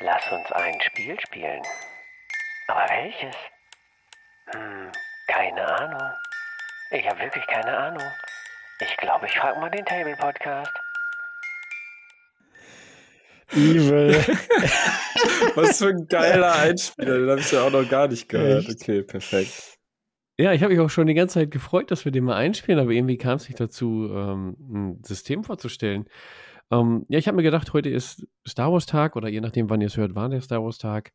Lass 0.00 0.30
uns 0.30 0.52
ein 0.52 0.80
Spiel 0.82 1.18
spielen. 1.20 1.62
Aber 2.68 2.86
welches? 2.90 3.36
Hm, 4.52 4.92
keine 5.28 5.66
Ahnung. 5.66 6.12
Ich 6.90 7.08
habe 7.08 7.18
wirklich 7.20 7.46
keine 7.46 7.76
Ahnung. 7.76 8.12
Ich 8.80 8.96
glaube, 8.98 9.26
ich 9.26 9.38
frage 9.38 9.58
mal 9.58 9.70
den 9.70 9.86
Table 9.86 10.16
Podcast. 10.16 10.72
Evil. 13.52 14.12
Was 15.54 15.78
für 15.78 15.88
ein 15.88 16.06
geiler 16.06 16.54
Einspieler, 16.54 17.18
den 17.18 17.30
habe 17.30 17.40
ich 17.40 17.50
ja 17.50 17.62
auch 17.62 17.70
noch 17.70 17.88
gar 17.88 18.08
nicht 18.08 18.28
gehört. 18.28 18.68
Echt? 18.68 18.82
Okay, 18.82 19.02
perfekt. 19.02 19.76
Ja, 20.38 20.52
ich 20.52 20.62
habe 20.62 20.74
mich 20.74 20.80
auch 20.80 20.90
schon 20.90 21.06
die 21.06 21.14
ganze 21.14 21.34
Zeit 21.34 21.50
gefreut, 21.50 21.90
dass 21.90 22.04
wir 22.04 22.12
den 22.12 22.24
mal 22.24 22.36
einspielen, 22.36 22.78
aber 22.78 22.90
irgendwie 22.90 23.16
kam 23.16 23.36
es 23.36 23.48
nicht 23.48 23.58
dazu, 23.58 24.10
ähm, 24.12 24.56
ein 24.70 25.02
System 25.02 25.44
vorzustellen. 25.44 26.08
Ähm, 26.70 27.06
ja, 27.08 27.18
ich 27.18 27.26
habe 27.26 27.36
mir 27.36 27.42
gedacht, 27.42 27.72
heute 27.72 27.88
ist 27.88 28.26
Star 28.46 28.72
Wars 28.72 28.86
Tag 28.86 29.16
oder 29.16 29.28
je 29.28 29.40
nachdem, 29.40 29.70
wann 29.70 29.80
ihr 29.80 29.86
es 29.86 29.96
hört, 29.96 30.14
war 30.14 30.28
der 30.28 30.42
Star 30.42 30.62
Wars 30.62 30.78
Tag. 30.78 31.12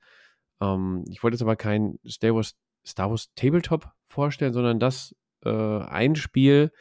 Ähm, 0.61 1.03
ich 1.09 1.21
wollte 1.21 1.36
jetzt 1.36 1.43
aber 1.43 1.55
kein 1.55 1.99
Star 2.07 2.34
Wars, 2.34 2.55
Star 2.86 3.11
Wars 3.11 3.32
Tabletop 3.36 3.89
vorstellen, 4.07 4.53
sondern 4.53 4.79
das 4.79 5.15
äh, 5.45 5.49
ein 5.49 6.15
Spiel, 6.15 6.71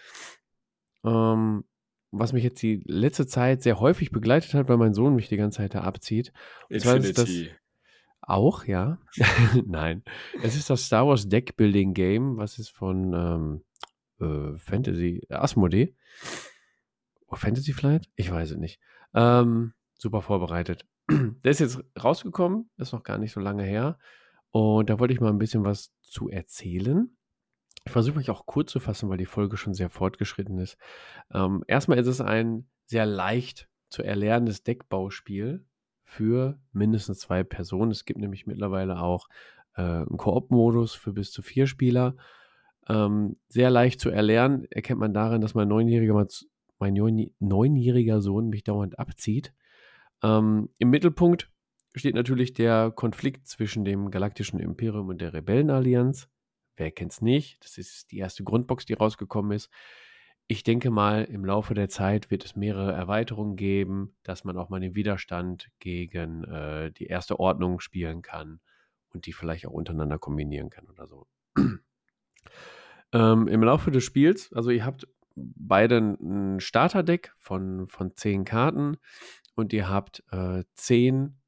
ähm, 1.04 1.64
was 2.12 2.32
mich 2.32 2.42
jetzt 2.44 2.60
die 2.62 2.82
letzte 2.86 3.26
Zeit 3.26 3.62
sehr 3.62 3.78
häufig 3.80 4.10
begleitet 4.10 4.54
hat, 4.54 4.68
weil 4.68 4.76
mein 4.76 4.94
Sohn 4.94 5.14
mich 5.14 5.28
die 5.28 5.36
ganze 5.36 5.58
Zeit 5.58 5.74
da 5.74 5.82
abzieht. 5.82 6.32
Und 6.68 6.80
zwar 6.80 6.96
ist 6.96 7.18
das- 7.18 7.28
Infinity. 7.28 7.54
Auch, 8.22 8.64
ja. 8.66 8.98
Nein. 9.66 10.02
Es 10.42 10.54
ist 10.54 10.70
das 10.70 10.84
Star 10.86 11.06
Wars 11.06 11.28
Deck 11.28 11.56
Building 11.56 11.94
Game, 11.94 12.36
was 12.36 12.58
ist 12.58 12.68
von 12.70 13.12
ähm, 13.14 13.64
äh, 14.20 14.56
Fantasy, 14.58 15.22
Asmodee. 15.30 15.96
Oh, 17.26 17.36
Fantasy 17.36 17.72
Flight? 17.72 18.08
Ich 18.16 18.30
weiß 18.30 18.52
es 18.52 18.56
nicht. 18.58 18.78
Ähm, 19.14 19.72
super 19.98 20.20
vorbereitet. 20.22 20.86
Der 21.10 21.50
ist 21.50 21.60
jetzt 21.60 21.82
rausgekommen, 22.02 22.70
ist 22.76 22.92
noch 22.92 23.02
gar 23.02 23.18
nicht 23.18 23.32
so 23.32 23.40
lange 23.40 23.64
her. 23.64 23.98
Und 24.50 24.90
da 24.90 24.98
wollte 24.98 25.14
ich 25.14 25.20
mal 25.20 25.30
ein 25.30 25.38
bisschen 25.38 25.64
was 25.64 25.92
zu 26.02 26.28
erzählen. 26.28 27.16
Ich 27.84 27.92
versuche 27.92 28.18
mich 28.18 28.30
auch 28.30 28.46
kurz 28.46 28.72
zu 28.72 28.80
fassen, 28.80 29.08
weil 29.08 29.18
die 29.18 29.26
Folge 29.26 29.56
schon 29.56 29.74
sehr 29.74 29.90
fortgeschritten 29.90 30.58
ist. 30.58 30.76
Ähm, 31.32 31.64
erstmal 31.66 31.98
ist 31.98 32.06
es 32.06 32.20
ein 32.20 32.68
sehr 32.86 33.06
leicht 33.06 33.68
zu 33.88 34.02
erlernendes 34.02 34.62
Deckbauspiel 34.62 35.64
für 36.04 36.58
mindestens 36.72 37.20
zwei 37.20 37.42
Personen. 37.42 37.90
Es 37.90 38.04
gibt 38.04 38.20
nämlich 38.20 38.46
mittlerweile 38.46 39.00
auch 39.00 39.28
äh, 39.74 39.82
einen 39.82 40.16
Koop-Modus 40.16 40.94
für 40.94 41.12
bis 41.12 41.32
zu 41.32 41.42
vier 41.42 41.66
Spieler. 41.66 42.16
Ähm, 42.88 43.36
sehr 43.48 43.70
leicht 43.70 44.00
zu 44.00 44.10
erlernen, 44.10 44.66
erkennt 44.70 45.00
man 45.00 45.14
daran, 45.14 45.40
dass 45.40 45.54
mein 45.54 45.68
neunjähriger, 45.68 46.26
mein 46.78 46.94
neun- 46.94 47.32
neunjähriger 47.38 48.20
Sohn 48.20 48.48
mich 48.48 48.64
dauernd 48.64 48.98
abzieht. 48.98 49.54
Ähm, 50.22 50.68
Im 50.78 50.90
Mittelpunkt 50.90 51.50
steht 51.94 52.14
natürlich 52.14 52.52
der 52.52 52.90
Konflikt 52.90 53.46
zwischen 53.46 53.84
dem 53.84 54.10
Galaktischen 54.10 54.60
Imperium 54.60 55.08
und 55.08 55.20
der 55.20 55.32
Rebellenallianz. 55.32 56.28
Wer 56.80 56.90
kennt's 56.90 57.20
nicht? 57.20 57.62
Das 57.62 57.76
ist 57.76 58.10
die 58.10 58.16
erste 58.16 58.42
Grundbox, 58.42 58.86
die 58.86 58.94
rausgekommen 58.94 59.52
ist. 59.52 59.68
Ich 60.46 60.62
denke 60.62 60.90
mal, 60.90 61.24
im 61.24 61.44
Laufe 61.44 61.74
der 61.74 61.90
Zeit 61.90 62.30
wird 62.30 62.42
es 62.42 62.56
mehrere 62.56 62.92
Erweiterungen 62.92 63.54
geben, 63.54 64.16
dass 64.22 64.44
man 64.44 64.56
auch 64.56 64.70
mal 64.70 64.80
den 64.80 64.94
Widerstand 64.94 65.68
gegen 65.78 66.42
äh, 66.44 66.90
die 66.90 67.04
erste 67.04 67.38
Ordnung 67.38 67.80
spielen 67.80 68.22
kann 68.22 68.60
und 69.10 69.26
die 69.26 69.34
vielleicht 69.34 69.66
auch 69.66 69.72
untereinander 69.72 70.18
kombinieren 70.18 70.70
kann 70.70 70.86
oder 70.86 71.06
so. 71.06 71.26
ähm, 73.12 73.46
Im 73.46 73.62
Laufe 73.62 73.90
des 73.90 74.02
Spiels, 74.02 74.50
also 74.54 74.70
ihr 74.70 74.86
habt 74.86 75.06
beide 75.36 75.98
ein 75.98 76.60
Starterdeck 76.60 77.34
von, 77.36 77.88
von 77.88 78.16
zehn 78.16 78.46
Karten 78.46 78.96
und 79.54 79.74
ihr 79.74 79.90
habt 79.90 80.24
äh, 80.32 80.64
zehn 80.76 81.39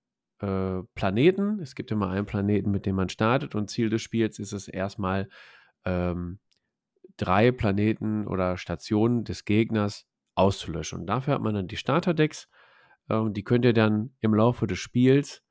äh, 0.43 0.83
Planeten. 0.95 1.61
Es 1.61 1.75
gibt 1.75 1.91
immer 1.91 2.11
einen 2.11 2.27
Planeten, 2.27 2.71
mit 2.71 2.85
dem 2.85 2.97
man 2.97 3.09
startet 3.09 3.55
und 3.55 3.71
Ziel 3.71 3.89
des 3.89 4.03
Spiels 4.03 4.39
ist 4.39 4.53
es 4.53 4.69
erstmal 4.69 5.29
ähm, 5.85 6.39
drei 7.17 7.53
Planeten 7.53 8.27
oder 8.27 8.57
Stationen 8.57 9.25
des 9.25 9.45
Gegners 9.45 10.07
auszulöschen. 10.35 11.01
Und 11.01 11.07
dafür 11.07 11.35
hat 11.35 11.43
man 11.43 11.55
dann 11.55 11.69
die 11.69 11.77
Starterdecks. 11.77 12.49
Ähm, 13.09 13.33
die 13.33 13.45
könnt 13.45 13.65
ihr 13.65 13.73
dann 13.73 14.15
im 14.21 14.35
Laufe 14.35 14.67
des 14.67 14.79
Spiels 14.79 15.43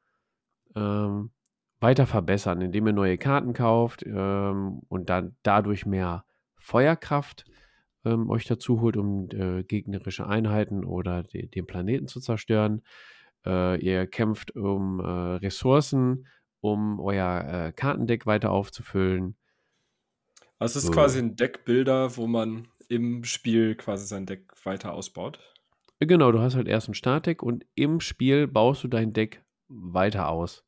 ähm, 0.76 1.32
weiter 1.80 2.06
verbessern, 2.06 2.62
indem 2.62 2.88
ihr 2.88 2.94
neue 2.94 3.18
Karten 3.18 3.54
kauft 3.54 4.04
ähm, 4.06 4.82
und 4.88 5.10
dann 5.10 5.36
dadurch 5.44 5.86
mehr 5.86 6.26
Feuerkraft 6.58 7.46
ähm, 8.06 8.30
euch 8.30 8.46
dazu 8.46 8.82
holt, 8.82 8.98
um 8.98 9.30
äh, 9.32 9.64
gegnerische 9.64 10.28
Einheiten 10.28 10.84
oder 10.84 11.24
die, 11.24 11.50
den 11.50 11.66
Planeten 11.66 12.08
zu 12.08 12.20
zerstören. 12.20 12.82
Äh, 13.46 13.80
ihr 13.80 14.08
kämpft 14.08 14.56
um 14.56 15.00
äh, 15.00 15.36
Ressourcen, 15.38 16.28
um 16.60 17.00
euer 17.00 17.68
äh, 17.68 17.72
Kartendeck 17.74 18.26
weiter 18.26 18.52
aufzufüllen. 18.52 19.36
Also 20.60 20.78
es 20.78 20.84
ist 20.84 20.88
so. 20.88 20.94
quasi 20.94 21.20
ein 21.20 21.36
Deckbilder, 21.36 22.18
wo 22.18 22.28
man 22.28 22.68
im 22.88 23.24
Spiel 23.24 23.76
quasi 23.76 24.06
sein 24.06 24.26
Deck 24.26 24.52
weiter 24.64 24.94
ausbaut. 24.94 25.39
Genau, 26.00 26.32
du 26.32 26.39
hast 26.39 26.56
halt 26.56 26.68
erst 26.68 26.88
ein 26.88 26.94
Startdeck 26.94 27.42
und 27.42 27.66
im 27.76 28.00
Spiel 28.00 28.48
baust 28.48 28.84
du 28.84 28.88
dein 28.88 29.14
Deck 29.14 29.44
weiter 29.68 30.30
aus. 30.30 30.64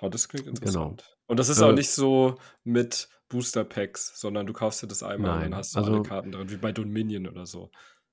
Oh, 0.00 0.08
das 0.08 0.28
klingt 0.28 0.46
genau. 0.46 0.56
interessant. 0.56 1.02
Genau. 1.02 1.16
Und 1.26 1.38
das 1.38 1.48
ist 1.48 1.60
äh, 1.60 1.64
auch 1.64 1.72
nicht 1.72 1.90
so 1.90 2.36
mit 2.64 3.08
Booster 3.28 3.64
Packs, 3.64 4.18
sondern 4.18 4.46
du 4.46 4.52
kaufst 4.52 4.82
dir 4.82 4.88
das 4.88 5.02
einmal 5.02 5.30
nein, 5.30 5.36
und 5.36 5.50
dann 5.50 5.58
hast 5.58 5.74
du 5.74 5.78
also, 5.78 5.92
alle 5.92 6.02
Karten 6.02 6.32
drin, 6.32 6.50
wie 6.50 6.56
bei 6.56 6.72
Dominion 6.72 7.26
oder 7.28 7.46
so. 7.46 7.70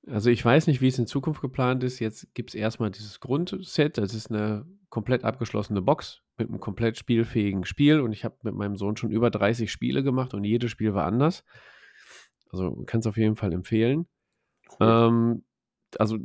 Also 0.09 0.29
ich 0.29 0.43
weiß 0.43 0.67
nicht, 0.67 0.81
wie 0.81 0.87
es 0.87 0.99
in 0.99 1.07
Zukunft 1.07 1.41
geplant 1.41 1.83
ist. 1.83 1.99
Jetzt 1.99 2.33
gibt 2.33 2.51
es 2.51 2.55
erstmal 2.55 2.91
dieses 2.91 3.19
Grundset. 3.19 3.97
Das 3.97 4.13
ist 4.13 4.31
eine 4.31 4.65
komplett 4.89 5.23
abgeschlossene 5.23 5.81
Box 5.81 6.21
mit 6.37 6.47
einem 6.47 6.59
komplett 6.59 6.97
spielfähigen 6.97 7.65
Spiel. 7.65 7.99
Und 7.99 8.13
ich 8.13 8.23
habe 8.23 8.37
mit 8.43 8.55
meinem 8.55 8.77
Sohn 8.77 8.95
schon 8.95 9.11
über 9.11 9.29
30 9.29 9.71
Spiele 9.71 10.03
gemacht 10.03 10.33
und 10.33 10.43
jedes 10.43 10.71
Spiel 10.71 10.93
war 10.93 11.05
anders. 11.05 11.43
Also 12.51 12.83
kann 12.85 13.01
es 13.01 13.07
auf 13.07 13.17
jeden 13.17 13.35
Fall 13.35 13.51
empfehlen. 13.51 14.07
Cool. 14.79 14.87
Ähm, 14.87 15.43
also 15.97 16.17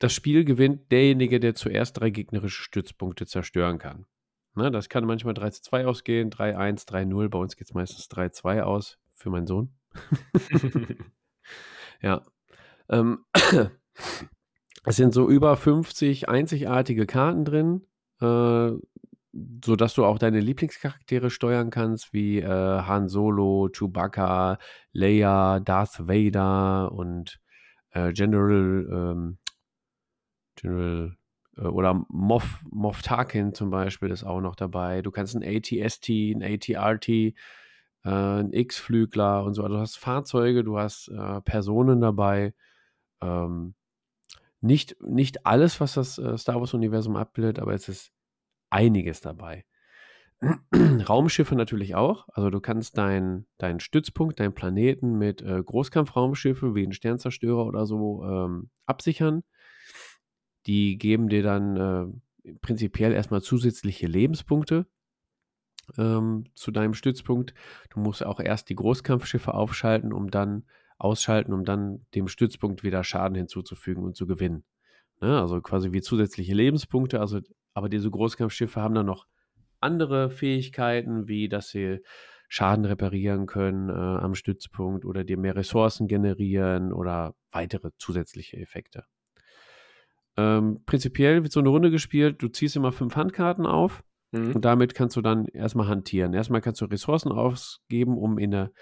das 0.00 0.12
Spiel 0.12 0.44
gewinnt 0.44 0.90
derjenige, 0.90 1.38
der 1.38 1.54
zuerst 1.54 2.00
drei 2.00 2.10
gegnerische 2.10 2.62
Stützpunkte 2.62 3.26
zerstören 3.26 3.78
kann. 3.78 4.06
Ne, 4.54 4.72
das 4.72 4.88
kann 4.88 5.04
manchmal 5.04 5.34
3 5.34 5.50
zu 5.50 5.62
2 5.62 5.86
ausgehen, 5.86 6.30
3-1, 6.30 6.88
3-0. 6.88 7.28
Bei 7.28 7.38
uns 7.38 7.56
geht 7.56 7.68
es 7.68 7.74
meistens 7.74 8.10
3-2 8.10 8.62
aus 8.62 8.98
für 9.14 9.30
meinen 9.30 9.46
Sohn. 9.46 9.72
ja. 12.02 12.22
Ähm, 12.90 13.24
es 14.84 14.96
sind 14.96 15.14
so 15.14 15.28
über 15.28 15.56
50 15.56 16.28
einzigartige 16.28 17.06
Karten 17.06 17.44
drin, 17.44 17.86
äh, 18.20 18.72
sodass 19.64 19.94
du 19.94 20.04
auch 20.04 20.18
deine 20.18 20.40
Lieblingscharaktere 20.40 21.30
steuern 21.30 21.70
kannst, 21.70 22.12
wie 22.12 22.40
äh, 22.40 22.46
Han 22.46 23.08
Solo, 23.08 23.68
Chewbacca, 23.72 24.58
Leia, 24.92 25.60
Darth 25.60 26.08
Vader 26.08 26.92
und 26.92 27.40
äh, 27.92 28.12
General, 28.12 28.86
ähm, 28.90 29.38
General 30.56 31.16
äh, 31.56 31.62
oder 31.62 32.04
Moff, 32.08 32.60
Moff 32.70 33.02
Tarkin 33.02 33.54
zum 33.54 33.70
Beispiel 33.70 34.10
ist 34.10 34.24
auch 34.24 34.40
noch 34.40 34.56
dabei. 34.56 35.02
Du 35.02 35.12
kannst 35.12 35.36
ein 35.36 35.44
ATST, 35.44 36.08
ein 36.08 36.42
ATRT, 36.42 37.08
äh, 37.08 37.34
ein 38.04 38.52
X-Flügler 38.52 39.44
und 39.44 39.54
so. 39.54 39.62
Also 39.62 39.74
du 39.76 39.80
hast 39.80 39.96
Fahrzeuge, 39.96 40.64
du 40.64 40.78
hast 40.78 41.08
äh, 41.08 41.40
Personen 41.42 42.00
dabei. 42.00 42.52
Ähm, 43.20 43.74
nicht, 44.60 44.96
nicht 45.02 45.46
alles, 45.46 45.80
was 45.80 45.94
das 45.94 46.18
äh, 46.18 46.36
Star 46.36 46.60
Wars-Universum 46.60 47.16
abbildet, 47.16 47.58
aber 47.58 47.74
es 47.74 47.88
ist 47.88 48.12
einiges 48.68 49.20
dabei. 49.20 49.64
Raumschiffe 51.08 51.54
natürlich 51.54 51.94
auch. 51.94 52.28
Also 52.32 52.50
du 52.50 52.60
kannst 52.60 52.96
deinen 52.96 53.46
dein 53.58 53.80
Stützpunkt, 53.80 54.40
deinen 54.40 54.54
Planeten 54.54 55.18
mit 55.18 55.42
äh, 55.42 55.62
Großkampfraumschiffe 55.62 56.74
wie 56.74 56.86
ein 56.86 56.92
Sternzerstörer 56.92 57.66
oder 57.66 57.86
so 57.86 58.24
ähm, 58.24 58.70
absichern. 58.86 59.42
Die 60.66 60.98
geben 60.98 61.28
dir 61.28 61.42
dann 61.42 61.76
äh, 62.44 62.52
prinzipiell 62.62 63.12
erstmal 63.12 63.42
zusätzliche 63.42 64.06
Lebenspunkte 64.06 64.86
ähm, 65.98 66.44
zu 66.54 66.70
deinem 66.70 66.94
Stützpunkt. 66.94 67.54
Du 67.90 68.00
musst 68.00 68.24
auch 68.24 68.40
erst 68.40 68.68
die 68.70 68.76
Großkampfschiffe 68.76 69.52
aufschalten, 69.52 70.12
um 70.12 70.30
dann 70.30 70.64
ausschalten, 71.00 71.52
um 71.52 71.64
dann 71.64 72.06
dem 72.14 72.28
Stützpunkt 72.28 72.82
wieder 72.82 73.02
Schaden 73.04 73.36
hinzuzufügen 73.36 74.04
und 74.04 74.16
zu 74.16 74.26
gewinnen. 74.26 74.64
Ne? 75.20 75.40
Also 75.40 75.60
quasi 75.60 75.92
wie 75.92 76.00
zusätzliche 76.00 76.54
Lebenspunkte. 76.54 77.20
Also, 77.20 77.40
aber 77.74 77.88
diese 77.88 78.10
Großkampfschiffe 78.10 78.80
haben 78.80 78.94
dann 78.94 79.06
noch 79.06 79.26
andere 79.80 80.30
Fähigkeiten, 80.30 81.26
wie 81.28 81.48
dass 81.48 81.70
sie 81.70 82.00
Schaden 82.48 82.84
reparieren 82.84 83.46
können 83.46 83.88
äh, 83.88 83.92
am 83.92 84.34
Stützpunkt 84.34 85.04
oder 85.04 85.22
dir 85.22 85.38
mehr 85.38 85.54
Ressourcen 85.54 86.08
generieren 86.08 86.92
oder 86.92 87.34
weitere 87.52 87.90
zusätzliche 87.96 88.56
Effekte. 88.56 89.04
Ähm, 90.36 90.82
prinzipiell 90.84 91.42
wird 91.42 91.52
so 91.52 91.60
eine 91.60 91.68
Runde 91.68 91.90
gespielt, 91.90 92.42
du 92.42 92.48
ziehst 92.48 92.74
immer 92.74 92.90
fünf 92.90 93.14
Handkarten 93.14 93.66
auf 93.66 94.02
mhm. 94.32 94.52
und 94.52 94.64
damit 94.64 94.94
kannst 94.94 95.16
du 95.16 95.20
dann 95.20 95.46
erstmal 95.46 95.86
hantieren. 95.86 96.34
Erstmal 96.34 96.60
kannst 96.60 96.80
du 96.80 96.86
Ressourcen 96.86 97.30
ausgeben, 97.30 98.18
um 98.18 98.36
in 98.36 98.50
der, 98.50 98.72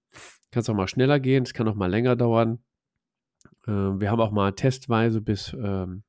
kann 0.50 0.62
es 0.62 0.68
auch 0.68 0.74
mal 0.74 0.88
schneller 0.88 1.20
gehen. 1.20 1.44
Es 1.44 1.54
kann 1.54 1.68
auch 1.68 1.76
mal 1.76 1.90
länger 1.90 2.16
dauern. 2.16 2.58
Ähm, 3.68 4.00
wir 4.00 4.10
haben 4.10 4.20
auch 4.20 4.32
mal 4.32 4.52
testweise 4.52 5.20
bis 5.20 5.52
ähm, 5.52 6.02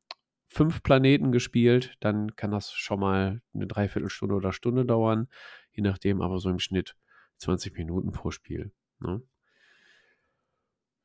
fünf 0.47 0.81
Planeten 0.81 1.31
gespielt, 1.31 1.95
dann 1.99 2.35
kann 2.35 2.51
das 2.51 2.71
schon 2.71 2.99
mal 2.99 3.41
eine 3.53 3.67
Dreiviertelstunde 3.67 4.33
oder 4.33 4.51
Stunde 4.51 4.85
dauern, 4.85 5.27
je 5.71 5.83
nachdem, 5.83 6.21
aber 6.21 6.39
so 6.39 6.49
im 6.49 6.59
Schnitt 6.59 6.95
20 7.37 7.77
Minuten 7.77 8.11
pro 8.11 8.31
Spiel. 8.31 8.71
Ne? 8.99 9.21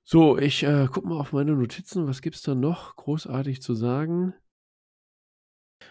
So, 0.05 0.39
ich 0.39 0.63
äh, 0.63 0.87
gucke 0.91 1.09
mal 1.09 1.19
auf 1.19 1.33
meine 1.33 1.53
Notizen. 1.53 2.07
Was 2.07 2.23
gibt 2.23 2.37
es 2.37 2.43
da 2.43 2.55
noch 2.55 2.97
großartig 2.97 3.63
zu 3.63 3.75
sagen? 3.75 4.35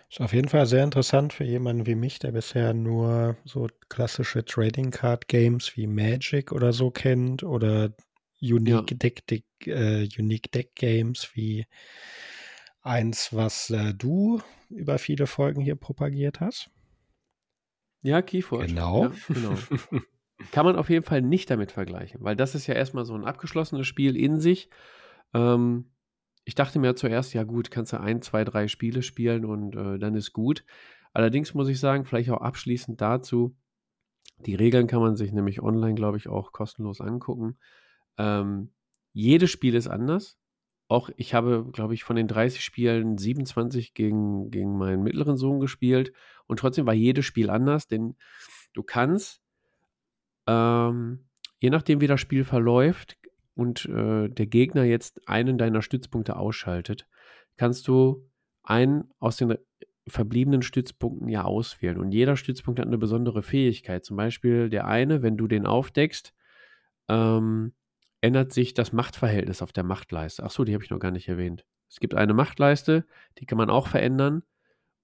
Ist 0.10 0.22
auf 0.22 0.34
jeden 0.34 0.50
Fall 0.50 0.66
sehr 0.66 0.84
interessant 0.84 1.34
für 1.34 1.44
jemanden 1.44 1.86
wie 1.86 1.96
mich, 1.96 2.20
der 2.20 2.32
bisher 2.32 2.74
nur 2.74 3.38
so 3.46 3.68
klassische 3.90 4.46
Trading 4.46 4.92
Card 4.92 5.28
Games 5.28 5.76
wie 5.76 5.88
Magic 5.88 6.52
oder 6.52 6.74
so 6.74 6.92
kennt 6.92 7.44
oder 7.44 7.96
Unique, 8.52 8.92
ja. 8.92 8.98
Deck, 8.98 9.26
Deck, 9.28 9.46
äh, 9.66 10.08
Unique 10.18 10.52
Deck 10.52 10.76
Games 10.76 11.30
wie 11.34 11.66
eins, 12.82 13.34
was 13.34 13.70
äh, 13.70 13.94
du 13.94 14.42
über 14.70 14.98
viele 14.98 15.28
Folgen 15.28 15.62
hier 15.62 15.76
propagiert 15.76 16.42
hast. 16.42 16.70
Ja, 18.02 18.22
Keyforge. 18.22 18.68
Genau. 18.68 19.06
Ja, 19.06 19.12
genau. 19.30 19.56
Kann 20.52 20.66
man 20.66 20.76
auf 20.76 20.90
jeden 20.90 21.06
Fall 21.06 21.22
nicht 21.22 21.50
damit 21.50 21.72
vergleichen, 21.72 22.22
weil 22.22 22.36
das 22.36 22.54
ist 22.54 22.68
ja 22.68 22.74
erstmal 22.74 23.06
so 23.06 23.16
ein 23.16 23.24
abgeschlossenes 23.24 23.88
Spiel 23.88 24.18
in 24.18 24.42
sich. 24.42 24.70
Ähm, 25.34 25.92
ich 26.44 26.56
dachte 26.56 26.80
mir 26.80 26.96
zuerst, 26.96 27.34
ja 27.34 27.44
gut, 27.44 27.72
kannst 27.72 27.94
du 27.94 28.00
ein, 28.02 28.22
zwei, 28.22 28.44
drei 28.44 28.68
Spiele 28.68 29.04
spielen 29.04 29.46
und 29.46 29.76
äh, 29.76 29.98
dann 30.00 30.16
ist 30.16 30.34
gut. 30.34 30.66
Allerdings 31.14 31.54
muss 31.54 31.70
ich 31.70 31.80
sagen, 31.80 32.04
vielleicht 32.04 32.30
auch 32.32 32.42
abschließend 32.42 33.00
dazu, 33.00 33.56
die 34.40 34.56
Regeln 34.56 34.88
kann 34.88 35.00
man 35.00 35.16
sich 35.16 35.32
nämlich 35.32 35.62
online, 35.62 35.96
glaube 35.96 36.18
ich, 36.18 36.28
auch 36.28 36.52
kostenlos 36.52 37.00
angucken. 37.00 37.58
Ähm, 38.18 38.72
jedes 39.14 39.52
Spiel 39.52 39.76
ist 39.76 39.88
anders. 39.88 40.38
Auch 40.88 41.10
ich 41.18 41.34
habe, 41.34 41.70
glaube 41.72 41.94
ich, 41.94 42.04
von 42.04 42.16
den 42.16 42.28
30 42.28 42.64
Spielen 42.64 43.18
27 43.18 43.94
gegen, 43.94 44.52
gegen 44.52 44.78
meinen 44.78 45.04
mittleren 45.04 45.38
Sohn 45.38 45.60
gespielt 45.60 46.14
und 46.46 46.60
trotzdem 46.60 46.86
war 46.86 46.94
jedes 46.94 47.26
Spiel 47.26 47.50
anders, 47.50 47.88
denn 47.88 48.16
du 48.74 48.84
kannst, 48.84 49.42
ähm, 50.46 51.26
je 51.60 51.70
nachdem, 51.70 52.02
wie 52.02 52.08
das 52.08 52.20
Spiel 52.20 52.44
verläuft, 52.44 53.18
und 53.56 53.86
äh, 53.86 54.30
der 54.30 54.48
Gegner 54.48 54.84
jetzt 54.84 55.28
einen 55.28 55.58
deiner 55.58 55.82
Stützpunkte 55.82 56.36
ausschaltet, 56.36 57.08
kannst 57.58 57.88
du 57.88 58.30
einen 58.64 59.12
aus 59.20 59.38
den 59.38 59.56
verbliebenen 60.08 60.62
Stützpunkten 60.62 61.30
ja 61.30 61.44
auswählen. 61.44 61.98
Und 61.98 62.12
jeder 62.12 62.36
Stützpunkt 62.36 62.80
hat 62.80 62.88
eine 62.88 62.98
besondere 62.98 63.42
Fähigkeit. 63.42 64.04
Zum 64.04 64.18
Beispiel 64.18 64.70
der 64.70 64.86
eine, 64.86 65.22
wenn 65.22 65.38
du 65.38 65.48
den 65.48 65.66
aufdeckst, 65.66 66.34
ähm, 67.10 67.74
ändert 68.24 68.54
sich 68.54 68.74
das 68.74 68.94
Machtverhältnis 68.94 69.62
auf 69.62 69.74
der 69.74 69.84
Machtleiste. 69.84 70.44
Achso, 70.44 70.64
die 70.64 70.74
habe 70.74 70.84
ich 70.84 70.90
noch 70.90 71.00
gar 71.00 71.12
nicht 71.12 71.28
erwähnt. 71.28 71.66
Es 71.90 72.00
gibt 72.00 72.16
eine 72.16 72.34
Machtleiste, 72.34 73.06
die 73.38 73.46
kann 73.46 73.58
man 73.58 73.70
auch 73.70 73.88
verändern 73.88 74.44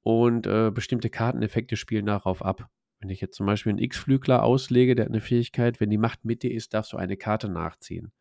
und 0.01 0.47
äh, 0.47 0.71
bestimmte 0.73 1.09
Karteneffekte 1.09 1.75
spielen 1.75 2.05
darauf 2.05 2.43
ab. 2.43 2.69
Wenn 3.01 3.09
ich 3.09 3.19
jetzt 3.19 3.35
zum 3.35 3.45
Beispiel 3.45 3.71
einen 3.71 3.79
X-Flügler 3.79 4.43
auslege, 4.43 4.95
der 4.95 5.05
hat 5.05 5.11
eine 5.11 5.19
Fähigkeit, 5.19 5.81
wenn 5.81 5.89
die 5.89 5.97
Macht 5.97 6.23
mit 6.23 6.43
dir 6.43 6.53
ist, 6.53 6.73
darfst 6.73 6.93
du 6.93 6.97
eine 6.97 7.17
Karte 7.17 7.49
nachziehen. 7.49 8.13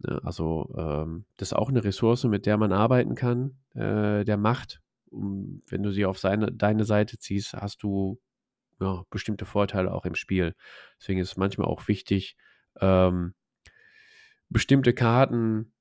Ne? 0.00 0.20
Also 0.24 0.74
ähm, 0.76 1.24
das 1.36 1.48
ist 1.48 1.56
auch 1.56 1.68
eine 1.68 1.84
Ressource, 1.84 2.24
mit 2.24 2.46
der 2.46 2.56
man 2.56 2.72
arbeiten 2.72 3.14
kann, 3.14 3.58
äh, 3.74 4.24
der 4.24 4.36
Macht. 4.36 4.80
Um, 5.10 5.62
wenn 5.68 5.84
du 5.84 5.92
sie 5.92 6.04
auf 6.04 6.18
seine, 6.18 6.50
deine 6.50 6.84
Seite 6.84 7.16
ziehst, 7.18 7.54
hast 7.54 7.84
du 7.84 8.20
ja, 8.80 9.04
bestimmte 9.10 9.44
Vorteile 9.44 9.92
auch 9.94 10.04
im 10.04 10.16
Spiel. 10.16 10.56
Deswegen 11.00 11.20
ist 11.20 11.30
es 11.30 11.36
manchmal 11.36 11.68
auch 11.68 11.86
wichtig, 11.86 12.36
ähm, 12.80 13.34
bestimmte 14.48 14.92
Karten 14.92 15.72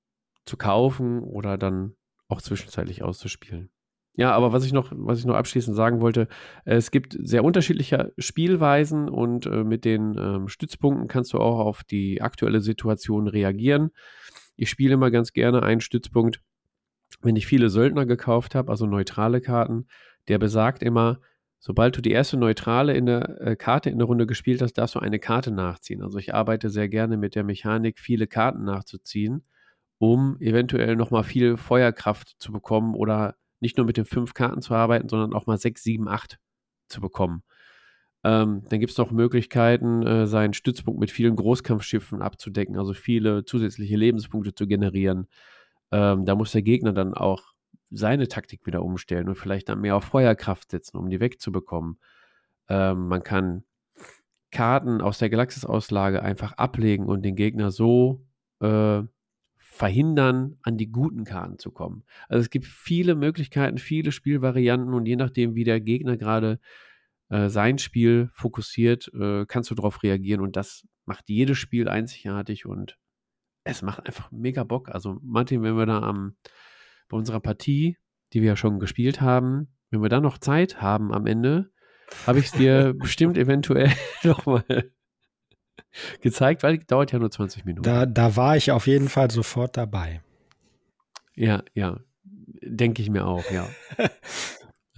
zu 0.45 0.57
kaufen 0.57 1.19
oder 1.19 1.57
dann 1.57 1.95
auch 2.27 2.41
zwischenzeitlich 2.41 3.03
auszuspielen. 3.03 3.69
Ja, 4.15 4.31
aber 4.33 4.53
was 4.53 4.63
ich 4.63 4.73
noch, 4.73 4.91
was 4.95 5.19
ich 5.19 5.25
noch 5.25 5.35
abschließend 5.35 5.75
sagen 5.75 5.99
wollte, 5.99 6.27
es 6.65 6.91
gibt 6.91 7.17
sehr 7.19 7.43
unterschiedliche 7.43 8.13
Spielweisen 8.19 9.09
und 9.09 9.47
äh, 9.47 9.63
mit 9.63 9.85
den 9.85 10.15
ähm, 10.19 10.47
Stützpunkten 10.47 11.07
kannst 11.07 11.33
du 11.33 11.39
auch 11.39 11.57
auf 11.57 11.83
die 11.83 12.21
aktuelle 12.21 12.61
Situation 12.61 13.27
reagieren. 13.27 13.89
Ich 14.55 14.69
spiele 14.69 14.93
immer 14.93 15.09
ganz 15.09 15.33
gerne 15.33 15.63
einen 15.63 15.81
Stützpunkt, 15.81 16.41
wenn 17.21 17.35
ich 17.35 17.47
viele 17.47 17.69
Söldner 17.69 18.05
gekauft 18.05 18.53
habe, 18.53 18.69
also 18.69 18.85
neutrale 18.85 19.41
Karten, 19.41 19.87
der 20.27 20.37
besagt 20.37 20.83
immer, 20.83 21.19
sobald 21.65 21.95
du 21.95 22.01
die 22.01 22.11
erste 22.11 22.35
neutrale 22.35 22.93
in 22.93 23.05
der 23.05 23.41
äh, 23.41 23.55
Karte 23.55 23.89
in 23.89 23.97
der 23.97 24.07
Runde 24.07 24.27
gespielt 24.27 24.61
hast, 24.61 24.73
darfst 24.73 24.95
du 24.95 24.99
eine 24.99 25.17
Karte 25.17 25.49
nachziehen. 25.49 26.03
Also 26.03 26.17
ich 26.17 26.33
arbeite 26.33 26.69
sehr 26.69 26.89
gerne 26.89 27.15
mit 27.15 27.35
der 27.35 27.45
Mechanik, 27.45 27.99
viele 27.99 28.27
Karten 28.27 28.65
nachzuziehen, 28.65 29.45
um 29.97 30.35
eventuell 30.41 30.97
nochmal 30.97 31.23
viel 31.23 31.55
Feuerkraft 31.55 32.35
zu 32.37 32.51
bekommen 32.51 32.95
oder 32.95 33.35
nicht 33.61 33.77
nur 33.77 33.85
mit 33.85 33.95
den 33.95 34.03
fünf 34.03 34.33
Karten 34.33 34.61
zu 34.61 34.73
arbeiten, 34.73 35.07
sondern 35.07 35.33
auch 35.33 35.45
mal 35.45 35.57
sechs, 35.57 35.83
sieben, 35.83 36.09
acht 36.09 36.37
zu 36.89 36.99
bekommen. 36.99 37.43
Ähm, 38.25 38.63
dann 38.67 38.81
gibt 38.81 38.91
es 38.91 38.97
noch 38.97 39.11
Möglichkeiten, 39.11 40.05
äh, 40.05 40.27
seinen 40.27 40.53
Stützpunkt 40.53 40.99
mit 40.99 41.11
vielen 41.11 41.37
Großkampfschiffen 41.37 42.21
abzudecken, 42.21 42.77
also 42.77 42.91
viele 42.91 43.45
zusätzliche 43.45 43.95
Lebenspunkte 43.95 44.53
zu 44.53 44.67
generieren. 44.67 45.27
Ähm, 45.91 46.25
da 46.25 46.35
muss 46.35 46.51
der 46.51 46.61
Gegner 46.61 46.91
dann 46.91 47.13
auch 47.13 47.52
seine 47.93 48.27
Taktik 48.27 48.65
wieder 48.65 48.83
umstellen 48.83 49.29
und 49.29 49.35
vielleicht 49.35 49.69
dann 49.69 49.81
mehr 49.81 49.95
auf 49.95 50.05
Feuerkraft 50.05 50.71
setzen, 50.71 50.97
um 50.97 51.09
die 51.09 51.19
wegzubekommen. 51.19 51.99
Ähm, 52.67 53.07
man 53.07 53.23
kann 53.23 53.63
Karten 54.51 55.01
aus 55.01 55.17
der 55.17 55.29
Galaxis-Auslage 55.29 56.21
einfach 56.21 56.53
ablegen 56.53 57.07
und 57.07 57.23
den 57.23 57.35
Gegner 57.35 57.71
so 57.71 58.25
äh, 58.61 59.01
verhindern, 59.57 60.57
an 60.61 60.77
die 60.77 60.91
guten 60.91 61.23
Karten 61.23 61.57
zu 61.57 61.71
kommen. 61.71 62.03
Also 62.29 62.41
es 62.41 62.49
gibt 62.49 62.65
viele 62.65 63.15
Möglichkeiten, 63.15 63.79
viele 63.79 64.11
Spielvarianten 64.11 64.93
und 64.93 65.07
je 65.07 65.15
nachdem, 65.15 65.55
wie 65.55 65.63
der 65.63 65.81
Gegner 65.81 66.15
gerade 66.15 66.59
äh, 67.29 67.49
sein 67.49 67.79
Spiel 67.79 68.29
fokussiert, 68.33 69.11
äh, 69.15 69.45
kannst 69.47 69.71
du 69.71 69.75
darauf 69.75 70.03
reagieren 70.03 70.41
und 70.41 70.55
das 70.55 70.87
macht 71.05 71.29
jedes 71.29 71.57
Spiel 71.57 71.89
einzigartig 71.89 72.65
und 72.67 72.97
es 73.63 73.81
macht 73.81 74.05
einfach 74.05 74.31
mega 74.31 74.63
Bock. 74.63 74.89
Also 74.89 75.17
Martin, 75.23 75.63
wenn 75.63 75.75
wir 75.75 75.87
da 75.87 76.01
am, 76.01 76.35
bei 77.13 77.17
unserer 77.19 77.39
Partie, 77.39 77.97
die 78.33 78.41
wir 78.41 78.49
ja 78.49 78.55
schon 78.55 78.79
gespielt 78.79 79.21
haben, 79.21 79.67
wenn 79.91 80.01
wir 80.01 80.09
da 80.09 80.19
noch 80.19 80.39
Zeit 80.39 80.81
haben 80.81 81.13
am 81.13 81.27
Ende, 81.27 81.69
habe 82.25 82.39
ich 82.39 82.45
es 82.45 82.51
dir 82.53 82.93
bestimmt 82.97 83.37
eventuell 83.37 83.91
nochmal 84.23 84.91
gezeigt, 86.21 86.63
weil 86.63 86.79
dauert 86.79 87.11
ja 87.11 87.19
nur 87.19 87.29
20 87.29 87.65
Minuten. 87.65 87.83
Da, 87.83 88.07
da 88.07 88.35
war 88.35 88.57
ich 88.57 88.71
auf 88.71 88.87
jeden 88.87 89.09
Fall 89.09 89.29
sofort 89.29 89.77
dabei. 89.77 90.23
Ja, 91.35 91.63
ja. 91.75 91.99
Denke 92.23 93.03
ich 93.03 93.11
mir 93.11 93.27
auch, 93.27 93.45
ja. 93.51 93.67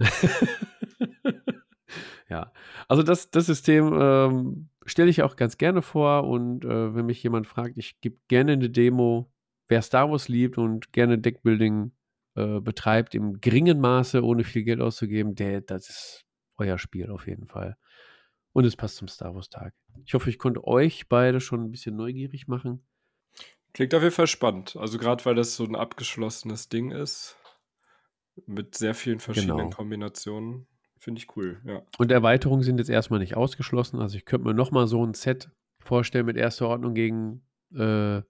ja. 2.30 2.50
Also 2.88 3.02
das, 3.02 3.30
das 3.30 3.44
System 3.44 3.92
ähm, 4.00 4.70
stelle 4.86 5.10
ich 5.10 5.22
auch 5.22 5.36
ganz 5.36 5.58
gerne 5.58 5.82
vor 5.82 6.24
und 6.24 6.64
äh, 6.64 6.94
wenn 6.94 7.04
mich 7.04 7.22
jemand 7.22 7.46
fragt, 7.46 7.76
ich 7.76 8.00
gebe 8.00 8.16
gerne 8.28 8.52
eine 8.52 8.70
Demo, 8.70 9.30
wer 9.68 9.82
Star 9.82 10.10
Wars 10.10 10.28
liebt 10.28 10.56
und 10.56 10.94
gerne 10.94 11.18
Deckbuilding 11.18 11.92
äh, 12.36 12.60
betreibt 12.60 13.14
im 13.14 13.40
geringen 13.40 13.80
Maße, 13.80 14.22
ohne 14.22 14.44
viel 14.44 14.62
Geld 14.62 14.80
auszugeben, 14.80 15.34
der, 15.34 15.62
das 15.62 15.88
ist 15.88 16.24
euer 16.58 16.78
Spiel 16.78 17.10
auf 17.10 17.26
jeden 17.26 17.46
Fall. 17.46 17.76
Und 18.52 18.64
es 18.64 18.76
passt 18.76 18.96
zum 18.96 19.08
Star 19.08 19.34
Wars 19.34 19.50
Tag. 19.50 19.74
Ich 20.04 20.14
hoffe, 20.14 20.30
ich 20.30 20.38
konnte 20.38 20.66
euch 20.66 21.08
beide 21.08 21.40
schon 21.40 21.64
ein 21.64 21.70
bisschen 21.70 21.96
neugierig 21.96 22.48
machen. 22.48 22.86
Klingt 23.74 23.94
auf 23.94 24.02
jeden 24.02 24.14
Fall 24.14 24.26
spannend. 24.26 24.76
Also 24.76 24.96
gerade 24.96 25.24
weil 25.26 25.34
das 25.34 25.56
so 25.56 25.64
ein 25.64 25.76
abgeschlossenes 25.76 26.68
Ding 26.68 26.90
ist. 26.90 27.36
Mit 28.46 28.74
sehr 28.74 28.94
vielen 28.94 29.20
verschiedenen 29.20 29.56
genau. 29.56 29.70
Kombinationen. 29.70 30.66
Finde 30.98 31.20
ich 31.20 31.36
cool, 31.36 31.60
ja. 31.64 31.82
Und 31.98 32.10
Erweiterungen 32.10 32.62
sind 32.62 32.78
jetzt 32.78 32.88
erstmal 32.88 33.20
nicht 33.20 33.36
ausgeschlossen. 33.36 34.00
Also 34.00 34.16
ich 34.16 34.24
könnte 34.24 34.46
mir 34.46 34.54
nochmal 34.54 34.86
so 34.86 35.04
ein 35.04 35.14
Set 35.14 35.50
vorstellen 35.78 36.26
mit 36.26 36.36
Erster 36.36 36.68
Ordnung 36.68 36.94
gegen 36.94 37.46
äh, 37.74 38.22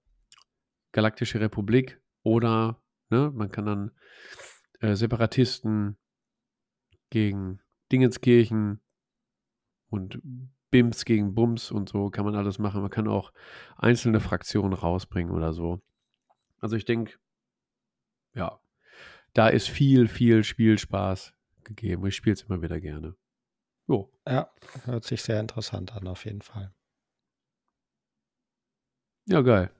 Galaktische 0.92 1.40
Republik. 1.40 2.00
Oder 2.24 2.82
ne, 3.10 3.30
man 3.34 3.50
kann 3.50 3.66
dann 3.66 3.90
äh, 4.80 4.94
Separatisten 4.94 5.96
gegen 7.10 7.60
Dingenskirchen 7.92 8.80
und 9.88 10.20
Bims 10.70 11.04
gegen 11.04 11.34
Bums 11.34 11.70
und 11.70 11.88
so 11.88 12.10
kann 12.10 12.24
man 12.24 12.34
alles 12.34 12.58
machen. 12.58 12.82
Man 12.82 12.90
kann 12.90 13.08
auch 13.08 13.32
einzelne 13.76 14.20
Fraktionen 14.20 14.72
rausbringen 14.72 15.32
oder 15.32 15.52
so. 15.52 15.80
Also 16.58 16.76
ich 16.76 16.84
denke, 16.84 17.18
ja, 18.34 18.60
da 19.32 19.48
ist 19.48 19.68
viel, 19.68 20.08
viel 20.08 20.44
Spielspaß 20.44 21.34
gegeben. 21.64 22.06
Ich 22.06 22.16
spiele 22.16 22.34
es 22.34 22.42
immer 22.42 22.62
wieder 22.62 22.80
gerne. 22.80 23.16
Jo. 23.86 24.10
Ja, 24.26 24.50
hört 24.84 25.04
sich 25.04 25.22
sehr 25.22 25.40
interessant 25.40 25.94
an, 25.94 26.08
auf 26.08 26.24
jeden 26.24 26.42
Fall. 26.42 26.72
Ja, 29.26 29.40
geil. 29.42 29.70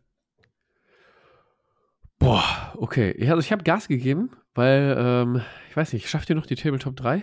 Boah, 2.18 2.72
okay. 2.76 3.14
Also 3.28 3.38
ich 3.38 3.52
habe 3.52 3.64
Gas 3.64 3.88
gegeben, 3.88 4.30
weil, 4.55 4.97
ähm, 4.98 5.43
ich 5.68 5.76
weiß 5.76 5.93
nicht, 5.93 6.09
schafft 6.09 6.30
ihr 6.30 6.36
noch 6.36 6.47
die 6.47 6.55
Tabletop 6.55 6.97
3? 6.97 7.22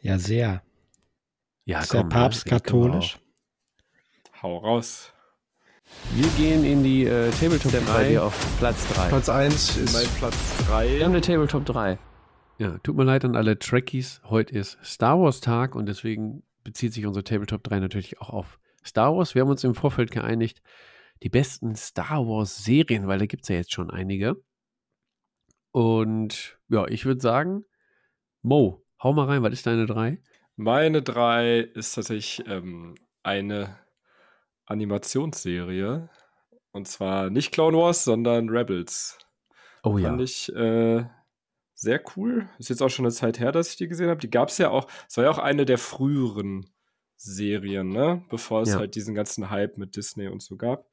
Ja, 0.00 0.18
sehr. 0.18 0.62
Ja, 1.64 1.80
ist 1.80 1.90
komm, 1.90 2.08
der 2.08 2.16
Papst 2.16 2.46
katholisch? 2.46 3.18
Hau 4.42 4.58
raus. 4.58 5.12
Wir 6.14 6.28
gehen 6.36 6.64
in 6.64 6.82
die 6.82 7.04
äh, 7.04 7.30
Tabletop 7.30 7.72
3 7.72 8.20
auf 8.20 8.58
Platz 8.58 8.86
3. 8.94 9.08
Platz 9.08 9.28
1 9.28 9.76
ist 9.76 9.94
mein 9.94 10.06
Platz 10.18 10.66
3. 10.66 10.96
Wir 10.96 11.04
haben 11.04 11.12
eine 11.12 11.20
Tabletop 11.20 11.64
3. 11.64 11.98
Ja, 12.58 12.78
tut 12.78 12.96
mir 12.96 13.04
leid 13.04 13.24
an 13.24 13.36
alle 13.36 13.58
Trekkies. 13.58 14.20
Heute 14.24 14.54
ist 14.54 14.78
Star 14.84 15.20
Wars 15.20 15.40
Tag 15.40 15.74
und 15.74 15.86
deswegen 15.86 16.42
bezieht 16.64 16.92
sich 16.92 17.06
unser 17.06 17.24
Tabletop 17.24 17.62
3 17.64 17.80
natürlich 17.80 18.20
auch 18.20 18.30
auf 18.30 18.58
Star 18.84 19.16
Wars. 19.16 19.34
Wir 19.34 19.42
haben 19.42 19.50
uns 19.50 19.64
im 19.64 19.74
Vorfeld 19.74 20.10
geeinigt, 20.10 20.62
die 21.22 21.28
besten 21.28 21.74
Star 21.76 22.26
Wars 22.26 22.64
Serien, 22.64 23.06
weil 23.06 23.18
da 23.18 23.26
gibt 23.26 23.44
es 23.44 23.48
ja 23.48 23.56
jetzt 23.56 23.72
schon 23.72 23.90
einige. 23.90 24.42
Und 25.72 26.58
ja, 26.68 26.86
ich 26.88 27.04
würde 27.04 27.20
sagen, 27.20 27.64
Mo, 28.42 28.84
hau 29.02 29.12
mal 29.12 29.26
rein, 29.26 29.42
was 29.42 29.52
ist 29.52 29.66
deine 29.66 29.86
3? 29.86 30.22
Meine 30.56 31.02
3 31.02 31.58
ist 31.58 31.94
tatsächlich 31.94 32.46
ähm, 32.46 32.94
eine 33.22 33.78
Animationsserie. 34.66 36.08
Und 36.72 36.88
zwar 36.88 37.30
nicht 37.30 37.52
Clone 37.52 37.76
Wars, 37.76 38.04
sondern 38.04 38.48
Rebels. 38.48 39.18
Oh 39.82 39.98
ja. 39.98 40.08
Fand 40.08 40.20
ich 40.20 40.54
äh, 40.54 41.04
sehr 41.74 42.02
cool. 42.16 42.48
Ist 42.58 42.68
jetzt 42.68 42.82
auch 42.82 42.88
schon 42.88 43.04
eine 43.04 43.14
Zeit 43.14 43.38
her, 43.38 43.52
dass 43.52 43.70
ich 43.70 43.76
die 43.76 43.88
gesehen 43.88 44.08
habe. 44.08 44.20
Die 44.20 44.30
gab 44.30 44.48
es 44.48 44.58
ja 44.58 44.70
auch, 44.70 44.88
es 45.08 45.16
war 45.16 45.24
ja 45.24 45.30
auch 45.30 45.38
eine 45.38 45.64
der 45.64 45.78
früheren 45.78 46.68
Serien, 47.18 47.88
ne? 47.90 48.24
Bevor 48.30 48.62
es 48.62 48.70
Ja. 48.70 48.78
halt 48.78 48.94
diesen 48.94 49.14
ganzen 49.14 49.50
Hype 49.50 49.76
mit 49.76 49.96
Disney 49.96 50.28
und 50.28 50.42
so 50.42 50.56
gab. 50.56 50.88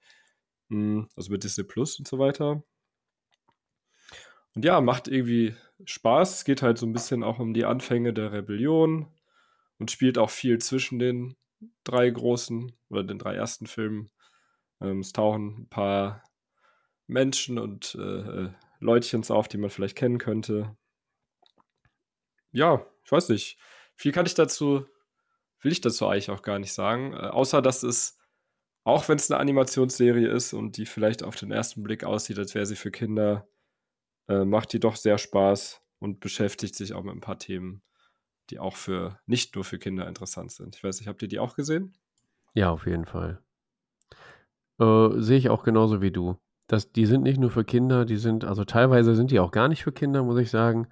Mm, 0.70 1.04
Also 1.16 1.32
mit 1.32 1.44
Disney 1.44 1.64
Plus 1.64 2.00
und 2.00 2.08
so 2.08 2.20
weiter. 2.20 2.64
Und 4.56 4.64
ja, 4.66 4.82
macht 4.82 5.08
irgendwie 5.08 5.56
Spaß. 5.84 6.36
Es 6.40 6.46
geht 6.46 6.62
halt 6.62 6.78
so 6.78 6.86
ein 6.86 6.94
bisschen 6.94 7.24
auch 7.24 7.40
um 7.40 7.54
die 7.54 7.66
Anfänge 7.66 8.14
der 8.14 8.32
Rebellion 8.32 9.08
und 9.78 9.92
spielt 9.92 10.18
auch 10.18 10.30
viel 10.30 10.60
zwischen 10.60 11.00
den 11.00 11.36
drei 11.84 12.10
großen 12.10 12.72
oder 12.90 13.04
den 13.04 13.20
drei 13.20 13.36
ersten 13.36 13.68
Filmen. 13.68 14.12
Ähm, 14.82 15.00
es 15.02 15.14
tauchen 15.14 15.64
ein 15.64 15.70
paar 15.70 16.24
Menschen 17.08 17.60
und 17.60 17.96
äh, 17.96 18.46
äh, 18.46 18.50
Leutchens 18.80 19.30
auf, 19.32 19.48
die 19.48 19.58
man 19.58 19.70
vielleicht 19.70 19.98
kennen 19.98 20.18
könnte. 20.18 20.76
Ja, 22.52 22.86
ich 23.04 23.12
weiß 23.12 23.30
nicht. 23.30 23.58
Viel 23.96 24.12
kann 24.12 24.26
ich 24.26 24.34
dazu, 24.34 24.86
will 25.66 25.72
ich 25.72 25.82
dazu 25.82 26.08
eigentlich 26.08 26.30
auch 26.30 26.44
gar 26.44 26.60
nicht 26.60 26.72
sagen. 26.72 27.14
Äh, 27.14 27.18
außer, 27.18 27.62
dass 27.62 27.84
es, 27.84 28.18
auch 28.86 29.10
wenn 29.10 29.18
es 29.18 29.30
eine 29.30 29.40
Animationsserie 29.42 30.30
ist 30.30 30.54
und 30.54 30.78
die 30.78 30.86
vielleicht 30.86 31.24
auf 31.24 31.36
den 31.36 31.52
ersten 31.52 31.84
Blick 31.84 32.06
aussieht, 32.06 32.38
als 32.38 32.56
wäre 32.56 32.68
sie 32.68 32.76
für 32.76 32.92
Kinder, 32.92 33.48
äh, 34.30 34.46
macht 34.46 34.72
die 34.72 34.80
doch 34.80 34.96
sehr 34.96 35.18
Spaß 35.18 35.82
und 36.00 36.20
beschäftigt 36.20 36.76
sich 36.76 36.94
auch 36.94 37.04
mit 37.04 37.16
ein 37.16 37.22
paar 37.22 37.40
Themen, 37.40 37.82
die 38.52 38.60
auch 38.60 38.76
für 38.76 39.20
nicht 39.26 39.56
nur 39.56 39.64
für 39.64 39.80
Kinder 39.80 40.08
interessant 40.08 40.52
sind. 40.52 40.76
Ich 40.76 40.84
weiß 40.84 41.00
nicht, 41.00 41.08
habt 41.08 41.22
ihr 41.24 41.28
die 41.28 41.40
auch 41.40 41.56
gesehen? 41.56 41.98
Ja, 42.54 42.70
auf 42.70 42.86
jeden 42.86 43.06
Fall. 43.06 43.42
Äh, 44.80 45.10
sehe 45.20 45.38
ich 45.38 45.50
auch 45.50 45.64
genauso 45.64 46.02
wie 46.02 46.12
du. 46.12 46.38
Das, 46.68 46.92
die 46.92 47.06
sind 47.08 47.24
nicht 47.24 47.40
nur 47.40 47.50
für 47.50 47.66
Kinder, 47.66 48.06
die 48.06 48.18
sind, 48.18 48.46
also 48.46 48.66
teilweise 48.66 49.16
sind 49.16 49.32
die 49.32 49.40
auch 49.40 49.52
gar 49.52 49.68
nicht 49.68 49.84
für 49.84 49.92
Kinder, 49.92 50.24
muss 50.24 50.38
ich 50.38 50.52
sagen. 50.52 50.88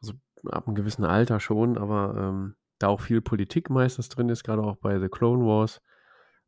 Also 0.00 0.14
ab 0.50 0.66
einem 0.66 0.74
gewissen 0.74 1.04
Alter 1.04 1.40
schon, 1.40 1.78
aber 1.78 2.14
ähm, 2.18 2.56
da 2.78 2.88
auch 2.88 3.00
viel 3.00 3.20
Politik 3.20 3.70
meistens 3.70 4.08
drin 4.08 4.28
ist, 4.28 4.44
gerade 4.44 4.62
auch 4.62 4.76
bei 4.76 4.98
The 4.98 5.08
Clone 5.08 5.44
Wars. 5.44 5.80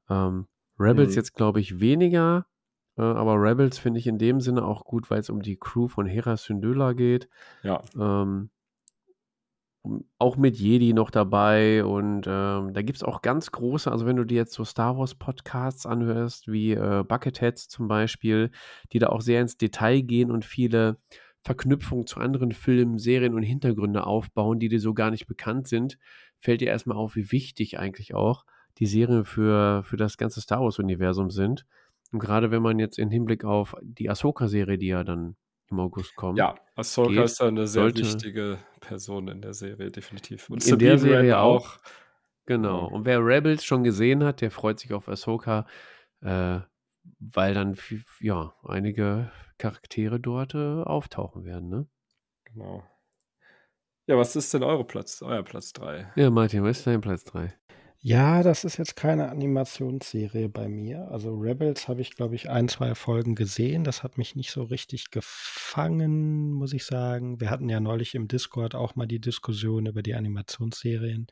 Ähm, 0.09 0.46
Rebels 0.78 1.12
Mhm. 1.12 1.16
jetzt, 1.16 1.34
glaube 1.34 1.60
ich, 1.60 1.80
weniger, 1.80 2.46
äh, 2.96 3.02
aber 3.02 3.34
Rebels 3.34 3.78
finde 3.78 3.98
ich 4.00 4.06
in 4.06 4.18
dem 4.18 4.40
Sinne 4.40 4.64
auch 4.64 4.84
gut, 4.84 5.10
weil 5.10 5.20
es 5.20 5.30
um 5.30 5.42
die 5.42 5.56
Crew 5.59 5.88
von 5.88 6.06
Hera 6.06 6.36
Syndulla 6.36 6.92
geht. 6.92 7.28
Ja, 7.62 7.82
Ähm, 7.98 8.50
auch 10.18 10.36
mit 10.36 10.56
Jedi 10.56 10.92
noch 10.92 11.10
dabei 11.10 11.84
und 11.84 12.26
ähm, 12.26 12.74
da 12.74 12.82
gibt 12.82 12.96
es 12.96 13.02
auch 13.05 13.22
ganz 13.22 13.52
große, 13.52 13.90
also 13.90 14.06
wenn 14.06 14.16
du 14.16 14.24
dir 14.24 14.36
jetzt 14.36 14.52
so 14.52 14.64
Star 14.64 14.98
Wars 14.98 15.14
Podcasts 15.14 15.86
anhörst, 15.86 16.50
wie 16.50 16.72
äh, 16.72 17.05
Bucketheads 17.06 17.68
zum 17.68 17.88
Beispiel, 17.88 18.50
die 18.92 18.98
da 18.98 19.09
auch 19.09 19.20
sehr 19.20 19.40
ins 19.40 19.56
Detail 19.56 20.02
gehen 20.02 20.30
und 20.30 20.44
viele 20.44 20.98
Verknüpfungen 21.48 22.06
zu 22.06 22.20
anderen 22.20 22.52
Filmen, 22.52 22.98
Serien 22.98 23.32
und 23.34 23.42
Hintergründe 23.42 24.06
aufbauen, 24.06 24.58
die 24.58 24.68
dir 24.68 24.80
so 24.80 24.92
gar 24.92 25.10
nicht 25.10 25.26
bekannt 25.26 25.66
sind, 25.66 25.98
fällt 26.38 26.60
dir 26.60 26.68
erstmal 26.68 26.98
auf, 26.98 27.16
wie 27.16 27.32
wichtig 27.32 27.78
eigentlich 27.78 28.12
auch 28.14 28.44
die 28.78 28.84
Serien 28.86 29.24
für, 29.24 29.82
für 29.82 29.96
das 29.96 30.18
ganze 30.18 30.42
Star 30.42 30.60
Wars-Universum 30.60 31.30
sind. 31.30 31.64
Und 32.12 32.18
gerade 32.18 32.50
wenn 32.50 32.60
man 32.60 32.78
jetzt 32.78 32.98
im 32.98 33.10
Hinblick 33.10 33.44
auf 33.46 33.74
die 33.80 34.10
Ahsoka-Serie, 34.10 34.76
die 34.76 34.88
ja 34.88 35.04
dann 35.04 35.36
im 35.70 35.80
August 35.80 36.14
kommt, 36.16 36.36
ja, 36.38 36.54
Ahsoka 36.76 37.08
geht, 37.12 37.24
ist 37.24 37.40
eine 37.40 37.66
sehr 37.66 37.82
sollte- 37.82 38.02
wichtige 38.02 38.58
Person 38.80 39.28
in 39.28 39.40
der 39.40 39.54
Serie, 39.54 39.90
definitiv. 39.90 40.50
Und 40.50 40.62
In 40.66 40.78
der 40.78 40.98
Sabine 40.98 40.98
Serie 40.98 41.38
auch. 41.38 41.76
auch. 41.76 41.78
Genau. 42.44 42.86
Und 42.88 43.06
wer 43.06 43.24
Rebels 43.24 43.64
schon 43.64 43.84
gesehen 43.84 44.22
hat, 44.22 44.42
der 44.42 44.50
freut 44.50 44.78
sich 44.80 44.92
auf 44.92 45.08
Ahsoka, 45.08 45.66
äh, 46.20 46.60
weil 47.20 47.54
dann 47.54 47.76
ja 48.20 48.52
einige 48.62 49.30
Charaktere 49.59 50.20
dort 50.20 50.55
äh, 50.55 50.82
auftauchen 50.82 51.44
werden. 51.44 51.68
Ne? 51.68 51.86
Genau. 52.44 52.82
Ja, 54.06 54.16
was 54.16 54.36
ist 54.36 54.55
denn 54.55 54.62
eure 54.62 54.85
Platz, 54.85 55.20
euer 55.20 55.43
Platz 55.43 55.72
3? 55.74 56.12
Ja, 56.16 56.30
Martin, 56.30 56.64
was 56.64 56.78
ist 56.78 56.86
dein 56.86 57.01
Platz 57.02 57.24
3? 57.24 57.52
Ja, 58.01 58.44
das 58.44 58.64
ist 58.64 58.76
jetzt 58.76 58.94
keine 58.94 59.28
Animationsserie 59.28 60.48
bei 60.48 60.68
mir. 60.68 61.09
Also 61.10 61.35
Rebels 61.35 61.89
habe 61.89 62.01
ich, 62.01 62.14
glaube 62.14 62.36
ich, 62.36 62.48
ein, 62.48 62.68
zwei 62.68 62.94
Folgen 62.94 63.35
gesehen. 63.35 63.82
Das 63.82 64.05
hat 64.05 64.18
mich 64.18 64.36
nicht 64.36 64.52
so 64.52 64.62
richtig 64.62 65.10
gefangen, 65.10 66.52
muss 66.52 66.72
ich 66.72 66.86
sagen. 66.86 67.40
Wir 67.40 67.51
hatten 67.51 67.68
ja 67.68 67.80
neulich 67.80 68.14
im 68.14 68.28
Discord 68.28 68.76
auch 68.76 68.94
mal 68.94 69.06
die 69.06 69.20
Diskussion 69.20 69.86
über 69.86 70.02
die 70.02 70.14
Animationsserien. 70.14 71.26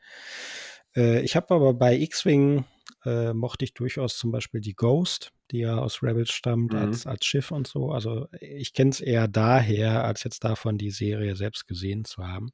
Äh, 0.93 1.21
ich 1.21 1.37
habe 1.37 1.55
aber 1.55 1.73
bei 1.73 1.95
X-Wing 1.97 2.65
äh, 3.05 3.33
mochte 3.33 3.65
ich 3.65 3.73
durchaus 3.73 4.17
zum 4.17 4.31
Beispiel 4.31 4.59
die 4.61 4.73
Ghost, 4.75 5.31
die 5.51 5.59
ja 5.59 5.77
aus 5.77 6.03
Rebels 6.03 6.31
stammt, 6.31 6.73
Mhm. 6.73 6.79
als, 6.79 7.05
als 7.07 7.25
Schiff 7.25 7.51
und 7.51 7.67
so. 7.67 7.91
Also 7.91 8.27
ich 8.41 8.73
kenne 8.73 8.89
es 8.89 8.99
eher 8.99 9.27
daher, 9.27 10.03
als 10.03 10.23
jetzt 10.23 10.43
davon 10.43 10.77
die 10.77 10.91
Serie 10.91 11.35
selbst 11.35 11.67
gesehen 11.67 12.03
zu 12.05 12.27
haben. 12.27 12.49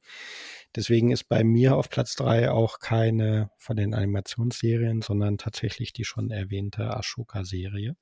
Deswegen 0.75 1.11
ist 1.11 1.29
bei 1.29 1.43
mir 1.43 1.75
auf 1.75 1.89
Platz 1.89 2.15
drei 2.15 2.51
auch 2.51 2.79
keine 2.79 3.49
von 3.57 3.75
den 3.77 3.93
Animationsserien, 3.93 5.01
sondern 5.01 5.37
tatsächlich 5.37 5.93
die 5.93 6.03
schon 6.05 6.29
erwähnte 6.29 6.95
Ashoka-Serie. 6.95 7.95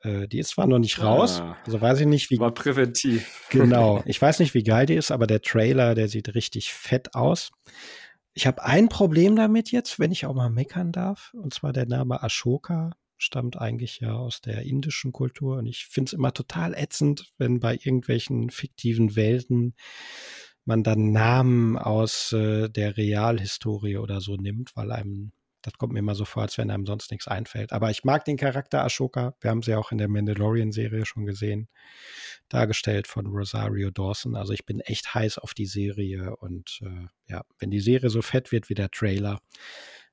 Äh, 0.00 0.28
die 0.28 0.38
ist 0.38 0.50
zwar 0.50 0.66
noch 0.66 0.78
nicht 0.78 1.00
raus, 1.02 1.40
Ah. 1.40 1.56
also 1.64 1.80
weiß 1.80 2.00
ich 2.00 2.06
nicht, 2.06 2.30
wie 2.30 2.38
War 2.38 2.52
präventiv. 2.52 3.46
Genau. 3.50 4.02
Ich 4.06 4.20
weiß 4.20 4.38
nicht, 4.40 4.52
wie 4.54 4.62
geil 4.62 4.86
die 4.86 4.94
ist, 4.94 5.10
aber 5.10 5.26
der 5.26 5.40
Trailer, 5.40 5.94
der 5.94 6.08
sieht 6.08 6.34
richtig 6.34 6.72
fett 6.72 7.14
aus. 7.14 7.50
Ich 8.36 8.46
habe 8.46 8.62
ein 8.62 8.90
Problem 8.90 9.34
damit 9.34 9.72
jetzt, 9.72 9.98
wenn 9.98 10.12
ich 10.12 10.26
auch 10.26 10.34
mal 10.34 10.50
meckern 10.50 10.92
darf. 10.92 11.32
Und 11.32 11.54
zwar 11.54 11.72
der 11.72 11.86
Name 11.86 12.22
Ashoka 12.22 12.90
stammt 13.16 13.56
eigentlich 13.56 14.00
ja 14.00 14.12
aus 14.12 14.42
der 14.42 14.64
indischen 14.64 15.10
Kultur. 15.10 15.56
Und 15.56 15.64
ich 15.64 15.86
finde 15.86 16.10
es 16.10 16.12
immer 16.12 16.34
total 16.34 16.74
ätzend, 16.74 17.32
wenn 17.38 17.60
bei 17.60 17.76
irgendwelchen 17.76 18.50
fiktiven 18.50 19.16
Welten 19.16 19.74
man 20.66 20.82
dann 20.82 21.12
Namen 21.12 21.78
aus 21.78 22.32
äh, 22.32 22.68
der 22.68 22.98
Realhistorie 22.98 23.96
oder 23.96 24.20
so 24.20 24.36
nimmt, 24.36 24.76
weil 24.76 24.92
einem, 24.92 25.32
das 25.66 25.76
kommt 25.78 25.92
mir 25.92 25.98
immer 25.98 26.14
so 26.14 26.24
vor, 26.24 26.42
als 26.42 26.56
wenn 26.58 26.70
einem 26.70 26.86
sonst 26.86 27.10
nichts 27.10 27.26
einfällt. 27.26 27.72
Aber 27.72 27.90
ich 27.90 28.04
mag 28.04 28.24
den 28.24 28.36
Charakter 28.36 28.84
Ashoka. 28.84 29.34
Wir 29.40 29.50
haben 29.50 29.62
sie 29.62 29.72
ja 29.72 29.78
auch 29.78 29.90
in 29.90 29.98
der 29.98 30.06
Mandalorian-Serie 30.06 31.04
schon 31.04 31.26
gesehen 31.26 31.68
dargestellt 32.48 33.08
von 33.08 33.26
Rosario 33.26 33.90
Dawson. 33.90 34.36
Also 34.36 34.52
ich 34.52 34.64
bin 34.64 34.78
echt 34.78 35.12
heiß 35.12 35.38
auf 35.38 35.54
die 35.54 35.66
Serie 35.66 36.36
und 36.36 36.78
äh, 36.82 37.08
ja, 37.26 37.42
wenn 37.58 37.72
die 37.72 37.80
Serie 37.80 38.10
so 38.10 38.22
fett 38.22 38.52
wird 38.52 38.68
wie 38.68 38.74
der 38.74 38.92
Trailer, 38.92 39.40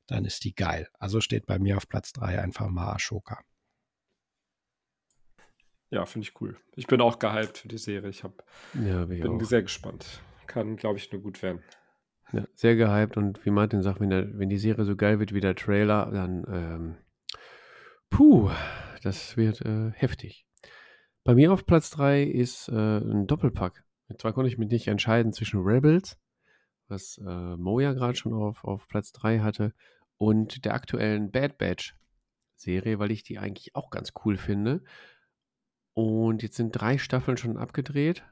dann 0.08 0.26
ist 0.26 0.44
die 0.44 0.56
geil. 0.56 0.90
Also 0.98 1.22
steht 1.22 1.46
bei 1.46 1.60
mir 1.60 1.78
auf 1.78 1.88
Platz 1.88 2.14
3 2.14 2.42
einfach 2.42 2.68
mal 2.70 2.92
Ashoka. 2.92 3.40
Ja, 5.92 6.08
finde 6.08 6.28
ich 6.28 6.42
cool. 6.42 6.58
Ich 6.76 6.88
bin 6.88 7.00
auch 7.00 7.20
gehypt 7.20 7.60
für 7.60 7.68
die 7.68 7.78
Serie. 7.78 8.10
Ich 8.10 8.24
hab, 8.24 8.44
Ja, 8.74 9.06
bin 9.06 9.40
auch. 9.40 9.44
sehr 9.44 9.62
gespannt. 9.62 10.20
Kann, 10.48 10.78
glaube 10.78 10.98
ich, 10.98 11.12
nur 11.12 11.22
gut 11.22 11.44
werden. 11.44 11.62
Ja, 12.34 12.48
sehr 12.56 12.76
gehypt 12.76 13.16
und 13.16 13.46
wie 13.46 13.52
Martin 13.52 13.84
sagt, 13.84 14.00
wenn, 14.00 14.10
der, 14.10 14.38
wenn 14.40 14.50
die 14.50 14.58
Serie 14.58 14.86
so 14.86 14.96
geil 14.96 15.20
wird 15.20 15.34
wie 15.34 15.40
der 15.40 15.56
Trailer, 15.56 16.10
dann 16.12 16.44
ähm, 16.48 16.96
puh, 18.10 18.50
das 19.04 19.38
wird 19.38 19.62
äh, 19.62 19.92
heftig. 19.92 20.48
Bei 21.24 21.36
mir 21.36 21.54
auf 21.54 21.68
Platz 21.68 21.92
3 21.92 22.24
ist 22.24 22.70
äh, 22.70 22.98
ein 22.98 23.28
Doppelpack. 23.28 23.84
Zwar 24.18 24.34
konnte 24.34 24.50
ich 24.50 24.58
mich 24.58 24.70
nicht 24.70 24.88
entscheiden 24.88 25.32
zwischen 25.32 25.62
Rebels, 25.62 26.18
was 26.88 27.20
äh, 27.20 27.56
Mo 27.56 27.80
ja 27.80 27.94
gerade 27.94 28.16
schon 28.16 28.34
auf, 28.34 28.64
auf 28.64 28.88
Platz 28.88 29.12
3 29.12 29.40
hatte, 29.40 29.74
und 30.18 30.66
der 30.66 30.74
aktuellen 30.74 31.32
Bad 31.32 31.58
Batch 31.58 31.96
Serie, 32.56 32.98
weil 32.98 33.12
ich 33.12 33.24
die 33.24 33.38
eigentlich 33.38 33.76
auch 33.76 33.90
ganz 33.90 34.14
cool 34.26 34.38
finde. 34.38 34.84
Und 35.94 36.42
jetzt 36.42 36.56
sind 36.56 36.72
drei 36.72 36.98
Staffeln 36.98 37.38
schon 37.38 37.58
abgedreht, 37.58 38.24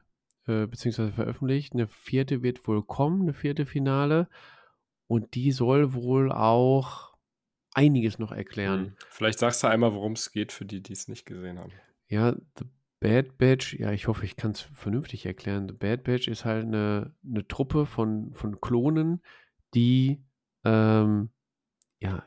äh, 0.46 0.66
beziehungsweise 0.66 1.12
veröffentlicht. 1.12 1.74
Eine 1.74 1.88
vierte 1.88 2.42
wird 2.42 2.66
wohl 2.66 2.82
kommen, 2.82 3.22
eine 3.22 3.34
vierte 3.34 3.66
Finale. 3.66 4.28
Und 5.06 5.34
die 5.34 5.52
soll 5.52 5.94
wohl 5.94 6.32
auch 6.32 7.12
einiges 7.74 8.18
noch 8.18 8.32
erklären. 8.32 8.82
Mhm. 8.82 8.96
Vielleicht 9.08 9.38
sagst 9.38 9.62
du 9.62 9.66
einmal, 9.66 9.94
worum 9.94 10.12
es 10.12 10.32
geht, 10.32 10.52
für 10.52 10.64
die, 10.64 10.82
die 10.82 10.92
es 10.92 11.08
nicht 11.08 11.26
gesehen 11.26 11.58
haben. 11.58 11.72
Ja, 12.08 12.34
The 12.58 12.64
Bad 13.00 13.36
Batch, 13.38 13.74
ja, 13.74 13.90
ich 13.92 14.06
hoffe, 14.06 14.24
ich 14.24 14.36
kann 14.36 14.52
es 14.52 14.60
vernünftig 14.60 15.26
erklären. 15.26 15.68
The 15.68 15.74
Bad 15.74 16.04
Batch 16.04 16.28
ist 16.28 16.44
halt 16.44 16.66
eine, 16.66 17.14
eine 17.28 17.46
Truppe 17.48 17.86
von, 17.86 18.32
von 18.34 18.60
Klonen, 18.60 19.22
die 19.74 20.22
ähm, 20.64 21.30
ja, 21.98 22.24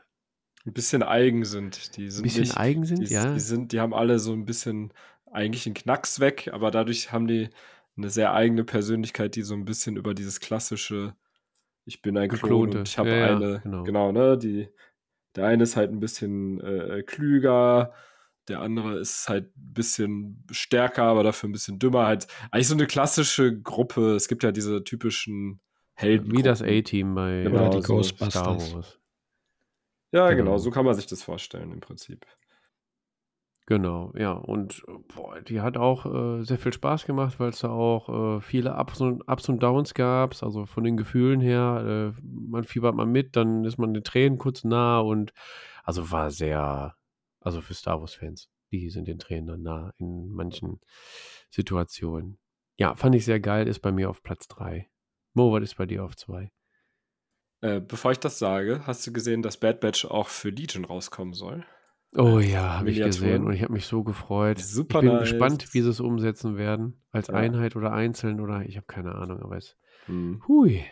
Ein 0.64 0.72
bisschen 0.72 1.02
eigen 1.02 1.44
sind. 1.44 1.96
Die 1.96 2.10
sind 2.10 2.24
bisschen 2.24 2.42
nicht, 2.42 2.56
eigen 2.56 2.84
sind, 2.84 3.08
die, 3.08 3.12
ja. 3.12 3.32
Die, 3.32 3.40
sind, 3.40 3.72
die 3.72 3.80
haben 3.80 3.94
alle 3.94 4.18
so 4.18 4.32
ein 4.32 4.44
bisschen 4.44 4.92
eigentlich 5.30 5.66
einen 5.66 5.74
Knacks 5.74 6.18
weg, 6.20 6.50
aber 6.52 6.70
dadurch 6.70 7.12
haben 7.12 7.26
die 7.26 7.50
eine 7.96 8.10
sehr 8.10 8.32
eigene 8.34 8.64
Persönlichkeit, 8.64 9.36
die 9.36 9.42
so 9.42 9.54
ein 9.54 9.64
bisschen 9.64 9.96
über 9.96 10.14
dieses 10.14 10.40
klassische, 10.40 11.14
ich 11.84 12.02
bin 12.02 12.16
ein 12.18 12.28
Klon 12.28 12.40
Geklonte. 12.40 12.78
und 12.80 12.88
ich 12.88 12.98
habe 12.98 13.10
Ja, 13.10 13.16
ja, 13.16 13.36
eine, 13.36 13.60
genau. 13.62 13.84
genau, 13.84 14.12
ne, 14.12 14.36
die, 14.38 14.68
der 15.36 15.46
eine 15.46 15.62
ist 15.62 15.76
halt 15.76 15.90
ein 15.92 16.00
bisschen 16.00 16.60
äh, 16.60 17.02
klüger, 17.02 17.92
der 18.48 18.60
andere 18.60 18.98
ist 18.98 19.28
halt 19.28 19.46
ein 19.56 19.72
bisschen 19.72 20.44
stärker, 20.50 21.04
aber 21.04 21.22
dafür 21.24 21.48
ein 21.48 21.52
bisschen 21.52 21.78
dümmer. 21.78 22.06
Halt 22.06 22.26
eigentlich 22.50 22.68
so 22.68 22.74
eine 22.74 22.86
klassische 22.86 23.60
Gruppe. 23.60 24.14
Es 24.14 24.28
gibt 24.28 24.42
ja 24.44 24.52
diese 24.52 24.84
typischen 24.84 25.60
Helden. 25.94 26.30
Wie 26.36 26.42
das 26.42 26.62
A-Team 26.62 27.14
bei 27.14 27.42
Genau, 27.42 27.68
die 27.70 27.82
so 27.82 27.94
Ghostbusters. 27.94 28.32
Star 28.32 28.74
Wars. 28.74 29.00
Ja, 30.12 30.30
Genau. 30.30 30.44
genau, 30.44 30.58
so 30.58 30.70
kann 30.70 30.84
man 30.84 30.94
sich 30.94 31.06
das 31.06 31.22
vorstellen 31.22 31.72
im 31.72 31.80
Prinzip. 31.80 32.24
Genau, 33.68 34.12
ja. 34.16 34.30
Und 34.30 34.84
boah, 35.14 35.40
die 35.40 35.60
hat 35.60 35.76
auch 35.76 36.06
äh, 36.06 36.44
sehr 36.44 36.58
viel 36.58 36.72
Spaß 36.72 37.04
gemacht, 37.04 37.40
weil 37.40 37.48
es 37.50 37.58
da 37.58 37.68
auch 37.68 38.36
äh, 38.38 38.40
viele 38.40 38.76
Ups 38.76 39.00
und, 39.00 39.28
Ups 39.28 39.48
und 39.48 39.60
Downs 39.60 39.92
gab. 39.92 40.40
Also 40.40 40.66
von 40.66 40.84
den 40.84 40.96
Gefühlen 40.96 41.40
her, 41.40 42.14
äh, 42.16 42.20
man 42.22 42.62
fiebert 42.62 42.94
mal 42.94 43.06
mit, 43.06 43.34
dann 43.34 43.64
ist 43.64 43.76
man 43.76 43.92
den 43.92 44.04
Tränen 44.04 44.38
kurz 44.38 44.62
nah 44.62 45.00
und 45.00 45.32
also 45.82 46.12
war 46.12 46.30
sehr, 46.30 46.94
also 47.40 47.60
für 47.60 47.74
Star 47.74 48.00
Wars-Fans, 48.00 48.48
die 48.70 48.88
sind 48.88 49.08
den 49.08 49.18
Tränen 49.18 49.46
dann 49.48 49.62
nah 49.62 49.92
in 49.98 50.28
manchen 50.28 50.80
Situationen. 51.50 52.38
Ja, 52.78 52.94
fand 52.94 53.16
ich 53.16 53.24
sehr 53.24 53.40
geil, 53.40 53.66
ist 53.66 53.80
bei 53.80 53.90
mir 53.90 54.10
auf 54.10 54.22
Platz 54.22 54.46
3. 54.46 54.88
Mo, 55.34 55.52
was 55.52 55.62
ist 55.64 55.76
bei 55.76 55.86
dir 55.86 56.04
auf 56.04 56.14
2? 56.16 56.52
Äh, 57.62 57.80
bevor 57.80 58.12
ich 58.12 58.20
das 58.20 58.38
sage, 58.38 58.82
hast 58.86 59.04
du 59.06 59.12
gesehen, 59.12 59.42
dass 59.42 59.58
Bad 59.58 59.80
Batch 59.80 60.04
auch 60.04 60.28
für 60.28 60.50
Legion 60.50 60.84
rauskommen 60.84 61.34
soll? 61.34 61.66
Oh 62.16 62.38
ja, 62.40 62.78
habe 62.78 62.90
ich 62.90 62.98
gesehen 62.98 63.44
und 63.44 63.52
ich 63.52 63.62
habe 63.62 63.72
mich 63.72 63.86
so 63.86 64.02
gefreut. 64.02 64.58
Super 64.58 65.00
ich 65.00 65.04
bin 65.04 65.14
nice. 65.14 65.30
gespannt, 65.30 65.74
wie 65.74 65.82
sie 65.82 65.90
es 65.90 66.00
umsetzen 66.00 66.56
werden. 66.56 67.02
Als 67.12 67.28
Ja. 67.28 67.34
Einheit 67.34 67.76
oder 67.76 67.92
einzeln 67.92 68.40
oder 68.40 68.62
ich 68.62 68.76
habe 68.76 68.86
keine 68.86 69.14
Ahnung, 69.14 69.40
aber 69.42 69.56
es. 69.56 69.76
Hm. 70.06 70.42
Hui. 70.48 70.84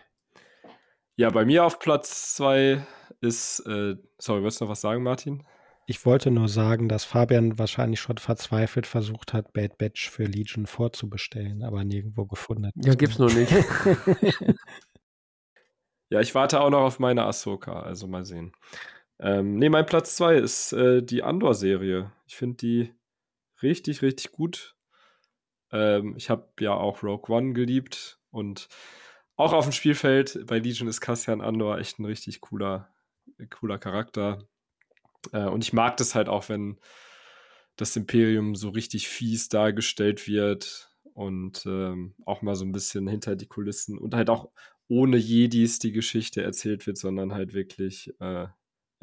Ja, 1.17 1.31
bei 1.31 1.45
mir 1.45 1.65
auf 1.65 1.79
Platz 1.79 2.35
2 2.35 2.85
ist, 3.21 3.61
äh, 3.61 3.95
sorry, 4.19 4.43
wolltest 4.43 4.61
du 4.61 4.65
noch 4.65 4.73
was 4.73 4.81
sagen, 4.81 5.03
Martin? 5.03 5.45
Ich 5.87 6.05
wollte 6.07 6.31
nur 6.31 6.49
sagen, 6.49 6.89
dass 6.89 7.05
Fabian 7.05 7.59
wahrscheinlich 7.59 8.01
schon 8.01 8.17
verzweifelt 8.17 8.87
versucht 8.87 9.33
hat, 9.33 9.53
Bad 9.53 9.77
Batch 9.79 10.11
für 10.11 10.25
Legion 10.25 10.67
vorzubestellen, 10.67 11.63
aber 11.63 11.85
nirgendwo 11.85 12.25
gefunden 12.27 12.67
hat. 12.67 12.73
Ja, 12.77 12.95
gibt's 12.95 13.19
noch 13.19 13.33
nicht. 13.33 13.53
Ja, 16.11 16.21
ich 16.21 16.35
warte 16.35 16.61
auch 16.61 16.71
noch 16.71 16.83
auf 16.83 16.99
meine 17.01 17.25
Ahsoka, 17.25 17.81
also 17.81 18.07
mal 18.07 18.25
sehen. 18.25 18.53
Ähm, 19.21 19.57
nee, 19.57 19.69
mein 19.69 19.87
Platz 19.87 20.17
2 20.17 20.37
ist 20.37 20.73
äh, 20.73 21.03
die 21.03 21.23
Andor-Serie. 21.23 22.13
Ich 22.27 22.37
finde 22.37 22.57
die 22.57 22.95
richtig, 23.63 24.03
richtig 24.03 24.33
gut. 24.33 24.77
Ähm, 25.71 26.15
ich 26.17 26.31
habe 26.31 26.49
ja 26.61 26.75
auch 26.75 27.03
Rogue 27.03 27.35
One 27.35 27.53
geliebt 27.53 28.21
und 28.31 28.69
auch 29.37 29.53
auf 29.53 29.65
dem 29.65 29.73
Spielfeld 29.73 30.47
bei 30.47 30.59
Legion 30.59 30.89
ist 30.89 31.01
Cassian 31.01 31.41
Andor 31.41 31.79
echt 31.79 31.99
ein 31.99 32.05
richtig 32.05 32.41
cooler, 32.41 32.89
cooler 33.51 33.79
Charakter. 33.79 34.47
Äh, 35.33 35.47
und 35.47 35.65
ich 35.65 35.73
mag 35.73 35.97
das 35.97 36.15
halt 36.15 36.29
auch, 36.29 36.49
wenn 36.49 36.79
das 37.77 37.97
Imperium 37.97 38.55
so 38.55 38.69
richtig 38.69 39.09
fies 39.09 39.49
dargestellt 39.49 40.29
wird 40.29 40.91
und 41.15 41.65
ähm, 41.67 42.15
auch 42.25 42.43
mal 42.43 42.55
so 42.55 42.65
ein 42.65 42.73
bisschen 42.73 43.09
hinter 43.09 43.35
die 43.35 43.47
Kulissen 43.47 43.99
und 43.99 44.15
halt 44.15 44.31
auch 44.31 44.51
ohne 44.87 45.17
Jedis 45.17 45.79
die 45.79 45.93
Geschichte 45.93 46.43
erzählt 46.43 46.87
wird, 46.87 46.99
sondern 46.99 47.33
halt 47.33 47.55
wirklich, 47.55 48.13
äh, 48.21 48.47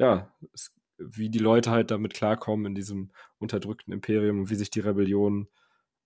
ja, 0.02 0.34
es, 0.52 0.74
wie 0.98 1.30
die 1.30 1.38
Leute 1.38 1.70
halt 1.70 1.90
damit 1.90 2.12
klarkommen 2.12 2.66
in 2.66 2.74
diesem 2.74 3.12
unterdrückten 3.38 3.92
Imperium 3.92 4.40
und 4.40 4.50
wie 4.50 4.56
sich 4.56 4.70
die 4.70 4.80
Rebellion 4.80 5.48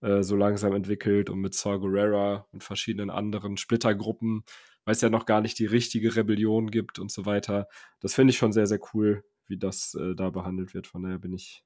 äh, 0.03 0.23
so 0.23 0.37
langsam 0.37 0.75
entwickelt 0.75 1.31
und 1.31 1.41
mit 1.41 1.55
Saw 1.55 1.79
Gerrera 1.79 2.47
und 2.53 2.63
verschiedenen 2.63 3.09
anderen 3.11 3.57
Splittergruppen, 3.57 4.45
weil 4.85 4.93
es 4.93 5.01
ja 5.01 5.09
noch 5.09 5.25
gar 5.25 5.41
nicht 5.41 5.59
die 5.59 5.67
richtige 5.67 6.15
Rebellion 6.15 6.71
gibt 6.71 6.99
und 6.99 7.11
so 7.11 7.25
weiter. 7.25 7.69
Das 8.01 8.15
finde 8.15 8.33
ich 8.33 8.39
schon 8.39 8.53
sehr, 8.53 8.67
sehr 8.67 8.81
cool, 8.93 9.25
wie 9.47 9.59
das 9.59 9.95
äh, 9.95 10.15
da 10.15 10.29
behandelt 10.29 10.75
wird. 10.75 10.87
Von 10.87 11.03
daher 11.03 11.19
bin 11.19 11.33
ich 11.33 11.65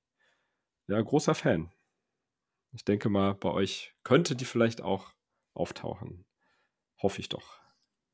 ja 0.87 1.01
großer 1.01 1.35
Fan. 1.35 1.73
Ich 2.73 2.85
denke 2.85 3.09
mal, 3.09 3.35
bei 3.35 3.51
euch 3.51 3.93
könnte 4.05 4.37
die 4.37 4.45
vielleicht 4.45 4.83
auch 4.83 5.13
auftauchen. 5.53 6.25
Hoffe 7.03 7.21
ich 7.21 7.29
doch. 7.29 7.59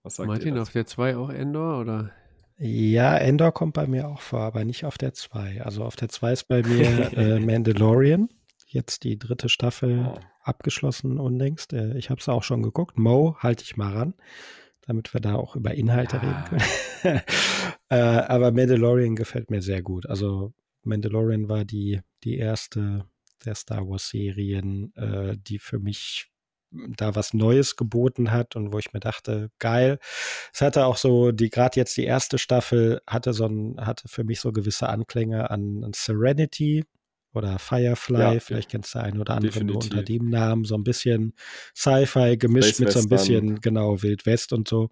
Was 0.02 0.16
sagt 0.16 0.28
Martin, 0.28 0.56
ihr 0.56 0.62
auf 0.62 0.72
der 0.72 0.86
2 0.86 1.18
auch 1.18 1.28
Endor 1.28 1.80
oder? 1.80 2.14
Ja, 2.58 3.16
Endor 3.18 3.52
kommt 3.52 3.74
bei 3.74 3.86
mir 3.86 4.08
auch 4.08 4.20
vor, 4.20 4.40
aber 4.40 4.64
nicht 4.64 4.84
auf 4.84 4.96
der 4.98 5.12
2. 5.12 5.62
Also 5.62 5.84
auf 5.84 5.96
der 5.96 6.08
2 6.08 6.32
ist 6.32 6.44
bei 6.48 6.62
mir 6.62 7.12
äh, 7.16 7.38
Mandalorian. 7.38 8.28
Jetzt 8.66 9.04
die 9.04 9.18
dritte 9.18 9.48
Staffel 9.48 10.06
Oh. 10.06 10.18
abgeschlossen 10.42 11.18
unlängst. 11.18 11.72
Äh, 11.72 11.96
ich 11.98 12.10
habe 12.10 12.20
es 12.20 12.28
auch 12.28 12.42
schon 12.42 12.62
geguckt. 12.62 12.98
Mo, 12.98 13.36
halte 13.38 13.62
ich 13.64 13.76
mal 13.76 13.92
ran, 13.92 14.14
damit 14.82 15.12
wir 15.12 15.20
da 15.20 15.34
auch 15.34 15.54
über 15.56 15.74
Inhalte 15.74 16.16
Ja. 16.16 16.22
reden 16.22 16.44
können. 16.44 16.64
äh, 17.90 17.96
aber 17.96 18.52
Mandalorian 18.52 19.16
gefällt 19.16 19.50
mir 19.50 19.60
sehr 19.62 19.82
gut. 19.82 20.06
Also 20.06 20.52
Mandalorian 20.82 21.48
war 21.48 21.64
die, 21.64 22.00
die 22.24 22.38
erste 22.38 23.04
der 23.44 23.54
Star 23.54 23.86
Wars-Serien, 23.88 24.94
äh, 24.96 25.36
die 25.36 25.58
für 25.58 25.78
mich 25.78 26.30
da 26.96 27.14
was 27.14 27.34
Neues 27.34 27.76
geboten 27.76 28.30
hat 28.32 28.56
und 28.56 28.72
wo 28.72 28.78
ich 28.78 28.92
mir 28.92 29.00
dachte, 29.00 29.50
geil. 29.58 29.98
Es 30.52 30.60
hatte 30.60 30.86
auch 30.86 30.96
so, 30.96 31.32
die 31.32 31.50
gerade 31.50 31.78
jetzt 31.78 31.96
die 31.96 32.04
erste 32.04 32.38
Staffel 32.38 33.00
hatte 33.06 33.32
so 33.32 33.46
ein, 33.46 33.76
hatte 33.78 34.08
für 34.08 34.24
mich 34.24 34.40
so 34.40 34.52
gewisse 34.52 34.88
Anklänge 34.88 35.50
an, 35.50 35.82
an 35.84 35.92
Serenity 35.94 36.84
oder 37.34 37.58
Firefly, 37.58 38.34
Ja, 38.34 38.40
vielleicht 38.40 38.70
kennst 38.70 38.94
du 38.94 38.98
einen 39.00 39.20
oder 39.20 39.34
anderen 39.34 39.66
nur 39.66 39.76
unter 39.76 39.88
definitiv. 40.02 40.18
dem 40.22 40.30
Namen, 40.30 40.64
so 40.64 40.74
ein 40.74 40.84
bisschen 40.84 41.34
Sci-Fi 41.74 42.38
gemischt 42.38 42.76
Space 42.76 42.80
mit 42.80 42.92
so 42.92 42.98
ein 43.00 43.10
Western. 43.10 43.46
bisschen, 43.46 43.60
genau, 43.60 44.02
Wild 44.02 44.24
West 44.26 44.52
und 44.52 44.68
so. 44.68 44.90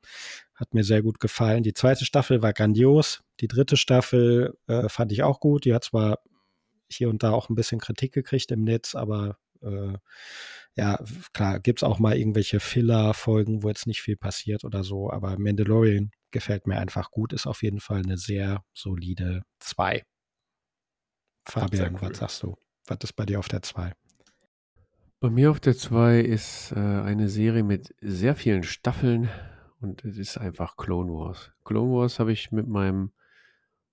Hat 0.55 0.75
mir 0.75 0.85
sehr 0.85 1.03
gut 1.03 1.21
gefallen. 1.21 1.63
Die 1.63 1.73
zweite 1.73 2.05
Staffel 2.05 2.43
war 2.43 2.53
grandios. 2.53 3.23
Die 3.41 3.49
dritte 3.49 3.77
Staffel 3.77 4.57
äh, 4.67 4.89
fand 4.89 5.11
ich 5.13 5.23
auch 5.23 5.41
gut. 5.41 5.65
Die 5.65 5.75
hat 5.75 5.85
zwar 5.85 6.19
hier 6.91 7.09
und 7.09 7.23
da 7.23 7.33
auch 7.33 7.49
ein 7.49 7.55
bisschen 7.55 7.81
Kritik 7.81 8.13
gekriegt 8.13 8.53
im 8.53 8.63
Netz, 8.63 8.95
aber 8.95 9.39
äh, 9.65 9.99
ja, 10.77 10.99
klar, 11.33 11.61
gibt 11.61 11.81
es 11.81 11.85
auch 11.85 11.99
mal 11.99 12.17
irgendwelche 12.17 12.59
Filler-Folgen, 12.61 13.63
wo 13.63 13.69
jetzt 13.69 13.87
nicht 13.87 14.03
viel 14.03 14.17
passiert 14.17 14.65
oder 14.65 14.83
so, 14.83 15.11
aber 15.11 15.39
Mandalorian 15.39 16.11
gefällt 16.33 16.67
mir 16.67 16.79
einfach 16.79 17.11
gut, 17.11 17.33
ist 17.33 17.47
auf 17.47 17.63
jeden 17.63 17.81
Fall 17.81 18.03
eine 18.03 18.19
sehr 18.19 18.65
solide 18.73 19.43
2. 19.61 20.03
Fabian, 21.47 21.95
cool. 21.95 22.11
was 22.11 22.19
sagst 22.19 22.43
du? 22.43 22.57
Was 22.87 22.99
ist 23.03 23.13
bei 23.15 23.25
dir 23.25 23.39
auf 23.39 23.49
der 23.49 23.63
2? 23.63 23.93
Bei 25.21 25.31
mir 25.31 25.51
auf 25.51 25.61
der 25.61 25.77
2 25.77 26.21
ist 26.21 26.73
äh, 26.73 26.79
eine 26.79 27.29
Serie 27.29 27.63
mit 27.63 27.95
sehr 28.01 28.35
vielen 28.35 28.63
Staffeln 28.63 29.31
und 29.81 30.05
es 30.05 30.19
ist 30.19 30.39
einfach 30.39 30.77
Clone 30.77 31.13
Wars. 31.13 31.53
Clone 31.65 31.93
Wars 31.93 32.19
habe 32.19 32.33
ich 32.33 32.51
mit 32.51 32.67
meinem 32.67 33.13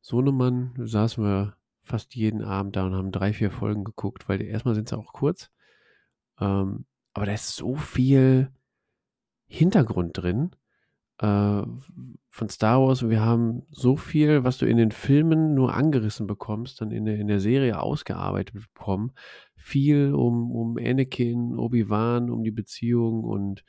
Sohnemann, 0.01 0.73
saßen 0.77 1.23
wir 1.23 1.55
fast 1.83 2.15
jeden 2.15 2.43
Abend 2.43 2.75
da 2.75 2.85
und 2.85 2.95
haben 2.95 3.11
drei, 3.11 3.33
vier 3.33 3.51
Folgen 3.51 3.83
geguckt, 3.83 4.27
weil 4.27 4.41
erstmal 4.41 4.75
sind 4.75 4.89
sie 4.89 4.97
auch 4.97 5.13
kurz. 5.13 5.51
Ähm, 6.41 6.85
aber 7.13 7.27
da 7.27 7.33
ist 7.33 7.55
so 7.55 7.75
viel 7.75 8.51
Hintergrund 9.47 10.17
drin 10.17 10.51
äh, 11.19 11.61
von 12.29 12.49
Star 12.49 12.81
Wars 12.81 13.03
und 13.03 13.09
wir 13.09 13.21
haben 13.21 13.63
so 13.69 13.95
viel, 13.95 14.43
was 14.43 14.57
du 14.57 14.65
in 14.65 14.77
den 14.77 14.91
Filmen 14.91 15.53
nur 15.53 15.73
angerissen 15.73 16.25
bekommst, 16.25 16.81
dann 16.81 16.91
in 16.91 17.05
der, 17.05 17.17
in 17.17 17.27
der 17.27 17.39
Serie 17.39 17.79
ausgearbeitet 17.79 18.55
bekommen. 18.73 19.11
Viel 19.55 20.13
um, 20.13 20.51
um 20.51 20.77
Anakin, 20.77 21.57
Obi-Wan, 21.57 22.29
um 22.29 22.43
die 22.43 22.51
Beziehung 22.51 23.23
und 23.23 23.63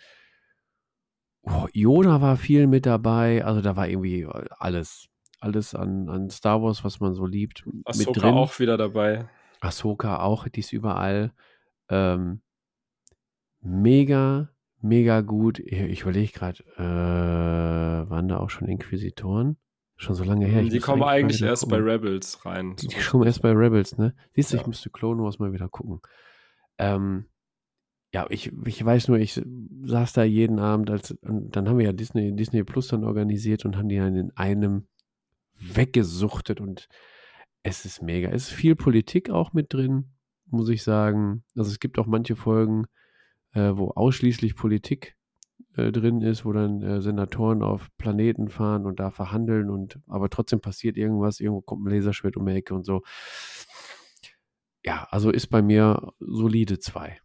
oh, 1.42 1.66
Yoda 1.72 2.20
war 2.20 2.36
viel 2.36 2.66
mit 2.66 2.86
dabei. 2.86 3.44
Also 3.44 3.60
da 3.60 3.76
war 3.76 3.88
irgendwie 3.88 4.26
alles, 4.58 5.08
alles 5.40 5.74
an, 5.74 6.08
an 6.08 6.30
Star 6.30 6.62
Wars, 6.62 6.84
was 6.84 7.00
man 7.00 7.14
so 7.14 7.26
liebt, 7.26 7.66
mit 7.66 7.86
Ahsoka 7.86 8.20
drin. 8.20 8.34
auch 8.34 8.58
wieder 8.58 8.78
dabei. 8.78 9.28
Ahsoka 9.60 10.20
auch, 10.20 10.48
die 10.48 10.60
ist 10.60 10.72
überall. 10.72 11.32
Ähm, 11.90 12.40
mega, 13.62 14.51
mega 14.80 15.20
gut. 15.20 15.59
Ich, 15.59 15.78
ich 15.80 16.02
überlege 16.02 16.32
gerade, 16.32 16.62
äh, 16.76 18.10
waren 18.10 18.28
da 18.28 18.39
auch 18.39 18.51
schon 18.51 18.68
Inquisitoren? 18.68 19.56
Schon 19.97 20.14
so 20.16 20.24
lange 20.24 20.47
her. 20.47 20.62
Ich 20.62 20.70
die 20.70 20.80
kommen 20.80 21.02
eigentlich 21.02 21.43
eigentlich 21.43 21.48
erst 21.48 21.68
bei 21.68 21.76
gucken. 21.76 21.90
Rebels 21.90 22.44
rein. 22.44 22.76
Die, 22.76 22.89
die 22.89 22.97
kommen 22.97 23.24
erst 23.24 23.43
bei 23.43 23.52
Rebels, 23.52 23.98
ne? 23.98 24.14
Siehst 24.34 24.52
du, 24.52 24.56
ich 24.56 24.62
Ja. 24.62 24.68
müsste 24.68 24.90
Clone 24.90 25.22
Wars 25.22 25.39
mal 25.39 25.52
wieder 25.52 25.68
gucken. 25.68 26.01
Ähm, 26.78 27.26
ja, 28.12 28.26
ich, 28.28 28.52
ich 28.66 28.84
weiß 28.84 29.09
nur, 29.09 29.18
ich 29.18 29.40
saß 29.84 30.12
da 30.12 30.24
jeden 30.24 30.59
Abend, 30.59 30.90
als 30.90 31.12
und 31.22 31.55
dann 31.55 31.68
haben 31.68 31.78
wir 31.78 31.86
ja 31.86 31.93
Disney, 31.93 32.34
Disney 32.34 32.64
Plus 32.64 32.89
dann 32.89 33.05
organisiert 33.05 33.64
und 33.64 33.76
haben 33.76 33.89
die 33.89 33.97
dann 33.97 34.16
in 34.16 34.36
einem 34.36 34.86
weggesuchtet 35.59 36.60
und 36.60 36.89
es 37.62 37.84
ist 37.84 38.02
mega. 38.02 38.30
Es 38.30 38.48
ist 38.48 38.51
viel 38.55 38.74
Politik 38.74 39.30
auch 39.30 39.52
mit 39.52 39.72
drin, 39.72 40.06
muss 40.47 40.68
ich 40.68 40.82
sagen. 40.82 41.44
Also 41.56 41.70
es 41.70 41.78
gibt 41.78 41.98
auch 41.98 42.06
manche 42.06 42.34
Folgen, 42.34 42.86
äh, 43.54 43.72
wo 43.74 43.90
ausschließlich 43.90 44.56
Politik 44.56 45.16
äh, 45.76 45.90
drin 45.90 46.20
ist, 46.20 46.44
wo 46.44 46.52
dann 46.52 46.82
äh, 46.82 47.00
Senatoren 47.00 47.62
auf 47.62 47.88
Planeten 47.96 48.48
fahren 48.48 48.86
und 48.86 49.00
da 49.00 49.10
verhandeln 49.10 49.70
und 49.70 50.00
aber 50.06 50.28
trotzdem 50.28 50.60
passiert 50.60 50.96
irgendwas, 50.96 51.40
irgendwo 51.40 51.62
kommt 51.62 51.86
ein 51.86 51.90
Laserschwert 51.90 52.36
um 52.36 52.46
die 52.46 52.52
Ecke 52.52 52.74
und 52.74 52.84
so. 52.84 53.02
Ja, 54.84 55.06
also 55.10 55.30
ist 55.30 55.46
bei 55.46 55.62
mir 55.62 56.12
solide 56.18 56.78
zwei. 56.78 57.20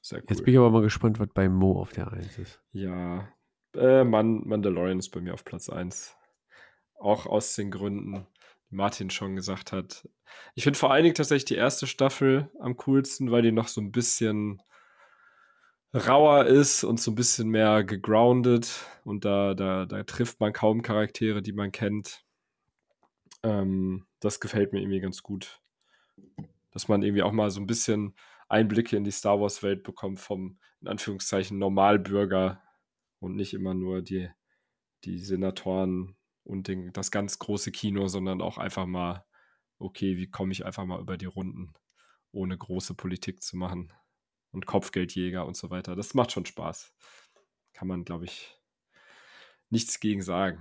Sehr 0.00 0.20
cool. 0.20 0.26
Jetzt 0.30 0.44
bin 0.44 0.54
ich 0.54 0.58
aber 0.58 0.70
mal 0.70 0.82
gespannt, 0.82 1.20
was 1.20 1.28
bei 1.34 1.48
Mo 1.48 1.78
auf 1.78 1.92
der 1.92 2.10
1 2.12 2.38
ist. 2.38 2.60
Ja, 2.72 3.28
äh, 3.74 4.04
Man 4.04 4.46
Mandalorian 4.46 4.98
ist 4.98 5.10
bei 5.10 5.20
mir 5.20 5.34
auf 5.34 5.44
Platz 5.44 5.68
1. 5.68 6.16
Auch 6.98 7.26
aus 7.26 7.54
den 7.54 7.70
Gründen, 7.70 8.26
die 8.70 8.74
Martin 8.74 9.10
schon 9.10 9.36
gesagt 9.36 9.72
hat. 9.72 10.08
Ich 10.54 10.64
finde 10.64 10.78
vor 10.78 10.90
allen 10.90 11.04
Dingen 11.04 11.14
tatsächlich 11.14 11.44
die 11.44 11.54
erste 11.54 11.86
Staffel 11.86 12.50
am 12.58 12.76
coolsten, 12.78 13.30
weil 13.30 13.42
die 13.42 13.52
noch 13.52 13.68
so 13.68 13.80
ein 13.80 13.92
bisschen 13.92 14.62
rauer 15.92 16.46
ist 16.46 16.84
und 16.84 17.00
so 17.00 17.10
ein 17.10 17.16
bisschen 17.16 17.48
mehr 17.48 17.84
gegroundet. 17.84 18.86
Und 19.04 19.24
da, 19.24 19.54
da, 19.54 19.86
da 19.86 20.02
trifft 20.04 20.40
man 20.40 20.52
kaum 20.52 20.82
Charaktere, 20.82 21.42
die 21.42 21.52
man 21.52 21.72
kennt. 21.72 22.24
Ähm, 23.42 24.06
das 24.20 24.40
gefällt 24.40 24.72
mir 24.72 24.80
irgendwie 24.80 25.00
ganz 25.00 25.22
gut. 25.22 25.60
Dass 26.70 26.88
man 26.88 27.02
irgendwie 27.02 27.22
auch 27.22 27.32
mal 27.32 27.50
so 27.50 27.60
ein 27.60 27.66
bisschen 27.66 28.14
Einblicke 28.48 28.96
in 28.96 29.04
die 29.04 29.10
Star 29.10 29.40
Wars-Welt 29.40 29.82
bekommt 29.82 30.20
vom, 30.20 30.58
in 30.80 30.88
Anführungszeichen, 30.88 31.58
Normalbürger 31.58 32.62
und 33.18 33.36
nicht 33.36 33.54
immer 33.54 33.74
nur 33.74 34.02
die, 34.02 34.28
die 35.04 35.18
Senatoren 35.18 36.16
und 36.44 36.68
den, 36.68 36.92
das 36.92 37.10
ganz 37.10 37.38
große 37.38 37.72
Kino, 37.72 38.08
sondern 38.08 38.40
auch 38.40 38.58
einfach 38.58 38.86
mal, 38.86 39.24
okay, 39.78 40.16
wie 40.16 40.30
komme 40.30 40.52
ich 40.52 40.64
einfach 40.64 40.84
mal 40.84 41.00
über 41.00 41.16
die 41.16 41.26
Runden, 41.26 41.74
ohne 42.32 42.56
große 42.56 42.94
Politik 42.94 43.42
zu 43.42 43.56
machen 43.56 43.92
und 44.52 44.66
Kopfgeldjäger 44.66 45.46
und 45.46 45.56
so 45.56 45.70
weiter. 45.70 45.96
Das 45.96 46.14
macht 46.14 46.32
schon 46.32 46.46
Spaß. 46.46 46.92
Kann 47.72 47.88
man, 47.88 48.04
glaube 48.04 48.24
ich, 48.24 48.56
nichts 49.70 50.00
gegen 50.00 50.22
sagen. 50.22 50.60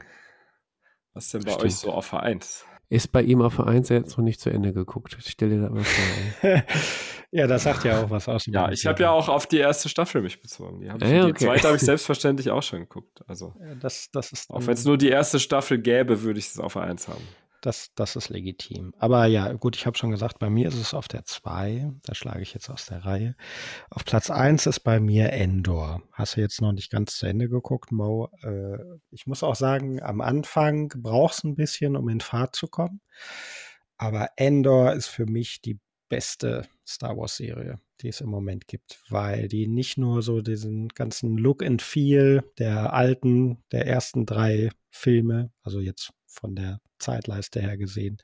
Was 1.13 1.25
ist 1.25 1.33
denn 1.33 1.43
bei 1.43 1.51
Stimmt. 1.51 1.65
euch 1.65 1.75
so 1.75 1.91
auf 1.91 2.05
Vereins? 2.05 2.65
Ist 2.91 3.11
bei 3.11 3.21
ihm 3.21 3.41
auf 3.41 3.55
der 3.57 3.67
1 3.67 3.89
jetzt 3.89 4.17
noch 4.17 4.23
nicht 4.23 4.39
zu 4.39 4.49
Ende 4.49 4.73
geguckt. 4.73 5.15
Ich 5.19 5.27
stell 5.29 5.49
dir 5.49 5.61
das 5.61 5.71
mal 5.71 5.83
vor. 5.83 6.63
ja, 7.31 7.45
das 7.45 7.63
sagt 7.63 7.83
ja 7.83 8.03
auch 8.03 8.09
was 8.09 8.27
aus. 8.27 8.45
dem 8.45 8.53
Ja, 8.55 8.71
ich 8.71 8.85
habe 8.87 9.03
ja 9.03 9.11
auch 9.11 9.29
auf 9.29 9.45
die 9.45 9.57
erste 9.57 9.89
Staffel 9.89 10.23
mich 10.23 10.41
bezogen. 10.41 10.79
Die, 10.81 10.89
hab 10.89 10.99
ich, 11.01 11.07
Ah 11.07 11.11
ja, 11.11 11.25
die 11.25 11.31
okay. 11.31 11.45
zweite 11.45 11.67
habe 11.67 11.75
ich 11.77 11.83
selbstverständlich 11.83 12.49
auch 12.49 12.63
schon 12.63 12.79
geguckt. 12.79 13.21
Also, 13.27 13.53
Ja, 13.59 13.75
Das, 13.75 14.09
das 14.11 14.31
ist 14.31 14.49
auch 14.49 14.65
wenn 14.65 14.73
es 14.73 14.85
nur 14.85 14.97
die 14.97 15.09
erste 15.09 15.39
Staffel 15.39 15.79
gäbe, 15.79 16.23
würde 16.23 16.39
ich 16.39 16.47
es 16.47 16.59
auf 16.59 16.71
Vereins 16.71 17.07
haben. 17.07 17.27
Das, 17.61 17.91
das 17.95 18.15
ist 18.15 18.29
legitim. 18.29 18.93
Aber 18.97 19.25
ja, 19.25 19.51
gut, 19.53 19.75
ich 19.75 19.85
habe 19.85 19.97
schon 19.97 20.11
gesagt, 20.11 20.39
bei 20.39 20.49
mir 20.49 20.67
ist 20.67 20.75
es 20.75 20.93
auf 20.93 21.07
der 21.07 21.25
2. 21.25 21.91
Da 22.03 22.15
schlage 22.15 22.41
ich 22.41 22.53
jetzt 22.53 22.69
aus 22.69 22.85
der 22.85 23.03
Reihe. 23.05 23.35
Auf 23.89 24.05
Platz 24.05 24.29
1 24.29 24.65
ist 24.65 24.79
bei 24.81 24.99
mir 24.99 25.33
Endor. 25.33 26.01
Hast 26.13 26.37
du 26.37 26.41
jetzt 26.41 26.61
noch 26.61 26.71
nicht 26.71 26.89
ganz 26.89 27.17
zu 27.17 27.25
Ende 27.25 27.49
geguckt, 27.49 27.91
Mo? 27.91 28.29
Äh, 28.43 28.77
ich 29.11 29.27
muss 29.27 29.43
auch 29.43 29.55
sagen, 29.55 30.01
am 30.01 30.21
Anfang 30.21 30.89
braucht 30.95 31.35
es 31.35 31.43
ein 31.43 31.55
bisschen, 31.55 31.97
um 31.97 32.07
in 32.07 32.21
Fahrt 32.21 32.55
zu 32.55 32.67
kommen. 32.67 33.01
Aber 33.97 34.29
Endor 34.37 34.93
ist 34.93 35.07
für 35.07 35.25
mich 35.25 35.61
die 35.61 35.79
beste 36.07 36.67
Star 36.87 37.15
Wars-Serie, 37.17 37.79
die 38.01 38.07
es 38.07 38.21
im 38.21 38.29
Moment 38.29 38.67
gibt, 38.67 39.01
weil 39.09 39.47
die 39.47 39.67
nicht 39.67 39.97
nur 39.97 40.21
so 40.21 40.41
diesen 40.41 40.89
ganzen 40.89 41.37
Look 41.37 41.63
and 41.63 41.81
Feel 41.81 42.43
der 42.57 42.93
alten, 42.93 43.63
der 43.71 43.85
ersten 43.85 44.25
drei 44.25 44.71
Filme, 44.89 45.51
also 45.61 45.79
jetzt 45.79 46.11
von 46.29 46.55
der 46.55 46.79
Zeitleiste 46.99 47.61
her 47.61 47.77
gesehen, 47.77 48.17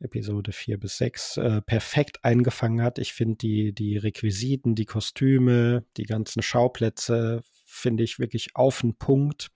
Episode 0.00 0.52
4 0.52 0.78
bis 0.78 0.98
6, 0.98 1.36
äh, 1.36 1.62
perfekt 1.62 2.24
eingefangen 2.24 2.82
hat. 2.82 2.98
Ich 2.98 3.12
finde 3.12 3.36
die, 3.36 3.72
die 3.72 3.96
Requisiten, 3.96 4.74
die 4.74 4.86
Kostüme, 4.86 5.84
die 5.96 6.04
ganzen 6.04 6.42
Schauplätze, 6.42 7.42
finde 7.64 8.02
ich 8.02 8.18
wirklich 8.18 8.56
auf 8.56 8.80
den 8.80 8.96
Punkt. 8.96 9.50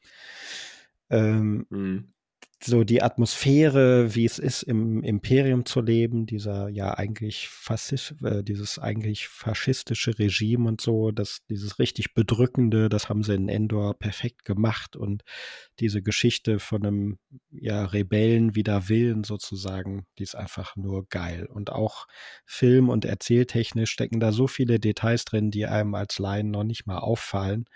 Ähm, 1.11 1.67
Mhm. 1.71 2.14
So 2.63 2.85
die 2.85 3.03
Atmosphäre, 3.03 4.15
wie 4.15 4.25
es 4.25 4.39
ist, 4.39 4.63
im 4.63 5.03
Imperium 5.03 5.67
zu 5.67 5.81
leben, 5.81 6.27
dieser 6.27 6.69
ja 6.69 6.97
eigentlich 6.97 7.49
Faschist, 7.49 8.15
äh, 8.23 8.43
dieses 8.43 8.79
eigentlich 8.79 9.29
faschistische 9.29 10.19
Regime 10.19 10.69
und 10.69 10.81
so, 10.81 11.11
das, 11.11 11.41
dieses 11.49 11.79
richtig 11.79 12.15
bedrückende, 12.15 12.89
das 12.89 13.09
haben 13.09 13.23
sie 13.23 13.35
in 13.35 13.49
Endor 13.49 13.99
perfekt 13.99 14.45
gemacht 14.45 14.97
und 14.97 15.23
diese 15.81 16.03
Geschichte 16.03 16.59
von 16.59 16.87
einem 16.87 17.19
ja 17.51 17.85
Rebellen 17.85 18.55
wider 18.55 18.89
Willen 18.89 19.25
sozusagen, 19.25 20.07
die 20.19 20.23
ist 20.23 20.37
einfach 20.37 20.77
nur 20.77 21.07
geil 21.09 21.47
und 21.47 21.71
auch 21.71 22.07
Film- 22.47 22.89
und 22.89 23.05
Erzähltechnisch 23.05 23.91
stecken 23.91 24.21
da 24.21 24.33
so 24.33 24.47
viele 24.47 24.79
Details 24.79 25.25
drin, 25.25 25.51
die 25.51 25.67
einem 25.67 25.95
als 25.95 26.19
Laien 26.19 26.51
noch 26.51 26.65
nicht 26.65 26.87
mal 26.87 26.99
auffallen. 26.99 27.67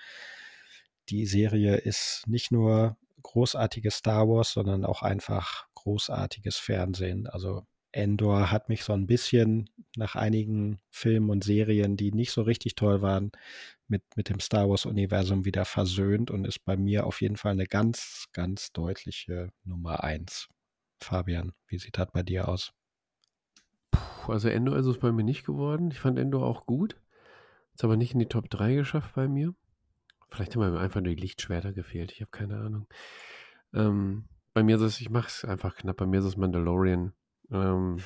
Die 1.09 1.27
Serie 1.27 1.77
ist 1.77 2.25
nicht 2.27 2.53
nur 2.53 2.97
großartiges 3.29 3.97
Star 3.97 4.27
Wars, 4.27 4.53
sondern 4.53 4.85
auch 4.87 5.03
einfach 5.03 5.67
großartiges 5.75 6.57
Fernsehen. 6.57 7.27
Also 7.27 7.67
Endor 7.93 8.51
hat 8.51 8.71
mich 8.71 8.85
so 8.85 8.95
ein 8.95 9.07
bisschen 9.07 9.69
nach 9.97 10.15
einigen 10.15 10.81
Filmen 10.91 11.29
und 11.29 11.45
Serien, 11.45 11.97
die 11.97 12.11
nicht 12.13 12.33
so 12.33 12.43
richtig 12.43 12.75
toll 12.75 13.03
waren, 13.03 13.31
mit, 13.87 14.03
mit 14.17 14.31
dem 14.31 14.41
Star 14.41 14.69
Wars-Universum 14.69 15.45
wieder 15.45 15.67
versöhnt 15.67 16.31
und 16.31 16.47
ist 16.47 16.65
bei 16.65 16.77
mir 16.77 17.07
auf 17.07 17.21
jeden 17.21 17.37
Fall 17.37 17.53
eine 17.53 17.67
ganz, 17.67 18.27
ganz 18.33 18.73
deutliche 18.73 19.51
Nummer 19.63 20.05
eins. 20.05 20.49
Fabian, 21.03 21.53
wie 21.67 21.79
sieht 21.79 21.99
das 21.99 22.09
bei 22.11 22.23
dir 22.23 22.49
aus? 22.49 22.73
Puh, 23.91 24.33
also 24.33 24.49
Endor 24.49 24.77
ist 24.77 24.87
es 24.87 24.99
bei 24.99 25.13
mir 25.13 25.25
nicht 25.25 25.45
geworden. 25.45 25.91
Ich 25.91 26.01
fand 26.01 26.19
Endor 26.19 26.47
auch 26.47 26.65
gut. 26.65 26.97
Ist 27.75 27.85
aber 27.85 27.97
nicht 27.97 28.15
in 28.15 28.21
die 28.21 28.27
Top 28.27 28.49
3 28.49 28.75
geschafft 28.75 29.15
bei 29.15 29.29
mir. 29.29 29.55
Vielleicht 30.31 30.55
haben 30.55 30.73
mir 30.73 30.81
einfach 30.81 31.01
nur 31.01 31.15
die 31.15 31.21
Lichtschwerter 31.21 31.73
gefehlt. 31.73 32.13
Ich 32.13 32.21
habe 32.21 32.31
keine 32.31 32.59
Ahnung. 32.59 32.87
Ähm, 33.75 34.25
bei 34.55 34.63
mir 34.63 34.77
ist 34.77 34.83
es, 34.83 35.01
ich 35.01 35.11
mache 35.11 35.29
es 35.29 35.45
einfach 35.45 35.77
knapp. 35.77 35.97
Bei 35.97 36.07
mir 36.07 36.21
ist 36.21 36.27
es 36.27 36.37
Mandalorian. 36.37 37.13
Ähm, 37.51 37.99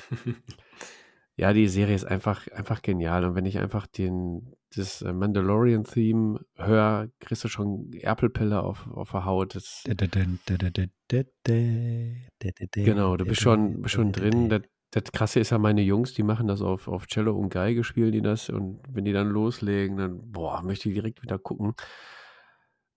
ja, 1.35 1.51
die 1.53 1.67
Serie 1.67 1.95
ist 1.95 2.05
einfach, 2.05 2.47
einfach 2.49 2.81
genial. 2.81 3.25
Und 3.25 3.35
wenn 3.35 3.45
ich 3.45 3.59
einfach 3.59 3.87
den, 3.87 4.55
das 4.75 5.01
äh, 5.01 5.13
Mandalorian-Theme 5.13 6.45
höre, 6.55 7.09
kriegst 7.19 7.43
du 7.43 7.47
schon 7.47 7.91
Erpelpelle 7.93 8.61
auf, 8.61 8.87
auf 8.91 9.11
der 9.11 9.25
Haut. 9.25 9.55
Das, 9.55 9.83
Genau, 12.85 13.17
du 13.17 13.25
bist 13.25 13.41
schon, 13.41 13.81
bist 13.81 13.95
schon 13.95 14.11
drin. 14.11 14.49
Das, 14.49 14.61
das 14.93 15.11
Krasse 15.11 15.39
ist 15.39 15.49
ja, 15.49 15.57
meine 15.57 15.81
Jungs, 15.81 16.13
die 16.13 16.21
machen 16.21 16.47
das 16.47 16.61
auf, 16.61 16.87
auf 16.87 17.07
Cello 17.07 17.35
und 17.35 17.49
Geige, 17.49 17.83
spielen 17.83 18.11
die 18.11 18.21
das. 18.21 18.49
Und 18.49 18.79
wenn 18.87 19.05
die 19.05 19.13
dann 19.13 19.29
loslegen, 19.29 19.97
dann, 19.97 20.31
boah, 20.31 20.61
möchte 20.61 20.87
ich 20.87 20.95
direkt 20.95 21.23
wieder 21.23 21.39
gucken. 21.39 21.73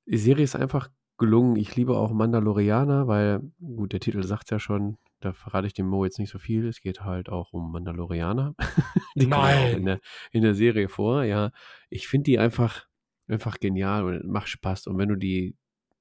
Die 0.05 0.19
Serie 0.19 0.45
ist 0.45 0.57
einfach 0.57 0.91
gelungen. 1.17 1.57
Ich 1.57 1.75
liebe 1.75 1.97
auch 1.97 2.13
Mandalorianer, 2.13 3.09
weil, 3.09 3.41
gut, 3.59 3.95
der 3.95 4.01
Titel 4.01 4.23
sagt 4.25 4.51
ja 4.51 4.59
schon, 4.59 4.99
da 5.21 5.33
verrate 5.33 5.67
ich 5.67 5.73
dem 5.73 5.87
Mo 5.87 6.05
jetzt 6.05 6.19
nicht 6.19 6.31
so 6.31 6.39
viel. 6.39 6.67
Es 6.67 6.83
geht 6.83 7.03
halt 7.03 7.31
auch 7.31 7.55
um 7.55 7.73
Mandalorianer. 7.73 8.55
die 9.15 9.31
kommen 9.31 9.45
auch 9.45 9.73
in 9.73 9.87
der, 9.87 10.01
in 10.33 10.43
der 10.43 10.55
Serie 10.55 10.91
vor. 10.91 11.25
Ja, 11.25 11.51
ich 11.89 12.09
finde 12.09 12.25
die 12.25 12.39
einfach, 12.39 12.87
einfach 13.27 13.59
genial 13.59 14.05
und 14.05 14.31
macht 14.31 14.49
Spaß. 14.49 14.87
Und 14.87 14.99
wenn 14.99 15.09
du 15.09 15.17
die 15.17 15.57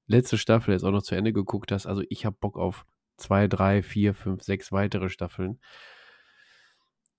letzte 0.06 0.36
Staffel 0.36 0.72
jetzt 0.72 0.84
auch 0.84 0.92
noch 0.92 1.02
zu 1.02 1.14
Ende 1.14 1.32
geguckt 1.32 1.72
hast, 1.72 1.86
also 1.86 2.02
ich 2.10 2.26
habe 2.26 2.36
Bock 2.38 2.58
auf 2.58 2.84
zwei, 3.16 3.48
drei, 3.48 3.82
vier, 3.82 4.14
fünf, 4.14 4.42
sechs 4.42 4.72
weitere 4.72 5.08
Staffeln. 5.08 5.60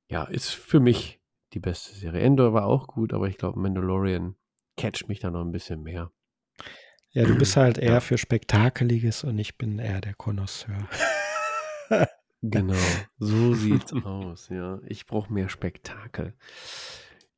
Ja, 0.09 0.23
ist 0.23 0.49
für 0.51 0.79
mich 0.79 1.19
die 1.53 1.59
beste 1.59 1.93
Serie. 1.95 2.21
Endor 2.21 2.53
war 2.53 2.65
auch 2.65 2.87
gut, 2.87 3.13
aber 3.13 3.27
ich 3.27 3.37
glaube, 3.37 3.59
Mandalorian 3.59 4.35
catcht 4.77 5.07
mich 5.09 5.19
da 5.19 5.31
noch 5.31 5.41
ein 5.41 5.51
bisschen 5.51 5.81
mehr. 5.83 6.11
Ja, 7.11 7.25
du 7.25 7.35
bist 7.37 7.57
halt 7.57 7.77
eher 7.79 7.93
Ja. 7.93 7.99
für 7.99 8.17
Spektakeliges 8.17 9.23
und 9.23 9.37
ich 9.39 9.57
bin 9.57 9.79
eher 9.79 10.01
der 10.01 10.13
Konnoisseur. 10.13 10.87
Genau, 12.43 12.75
so 13.17 13.55
sieht's 13.55 13.91
aus, 13.93 14.49
ja. 14.49 14.79
Ich 14.85 15.07
brauche 15.07 15.33
mehr 15.33 15.49
Spektakel. 15.49 16.35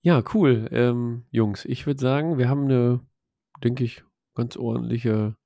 Ja, 0.01 0.21
cool. 0.33 0.67
Ähm, 0.71 1.25
Jungs, 1.31 1.63
ich 1.63 1.87
würde 1.87 2.01
sagen, 2.01 2.37
wir 2.37 2.49
haben 2.49 2.65
eine, 2.65 2.99
denke 3.63 3.85
ich, 3.85 4.03
ganz 4.35 4.57
ordentliche 4.57 5.37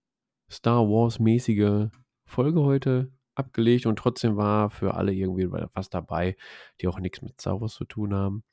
Star 0.50 0.88
Wars-mäßige 0.90 1.90
Folge 2.34 2.62
heute 2.62 3.12
abgelegt 3.36 3.86
und 3.86 3.98
trotzdem 3.98 4.38
war 4.38 4.72
für 4.72 4.96
alle 4.96 5.14
irgendwie 5.14 5.52
was 5.52 5.90
dabei, 5.90 6.36
die 6.82 6.88
auch 6.88 7.00
nichts 7.00 7.22
mit 7.22 7.40
Star 7.40 7.62
Wars 7.62 7.76
zu 7.76 7.86
tun 7.86 8.16
haben. 8.16 8.44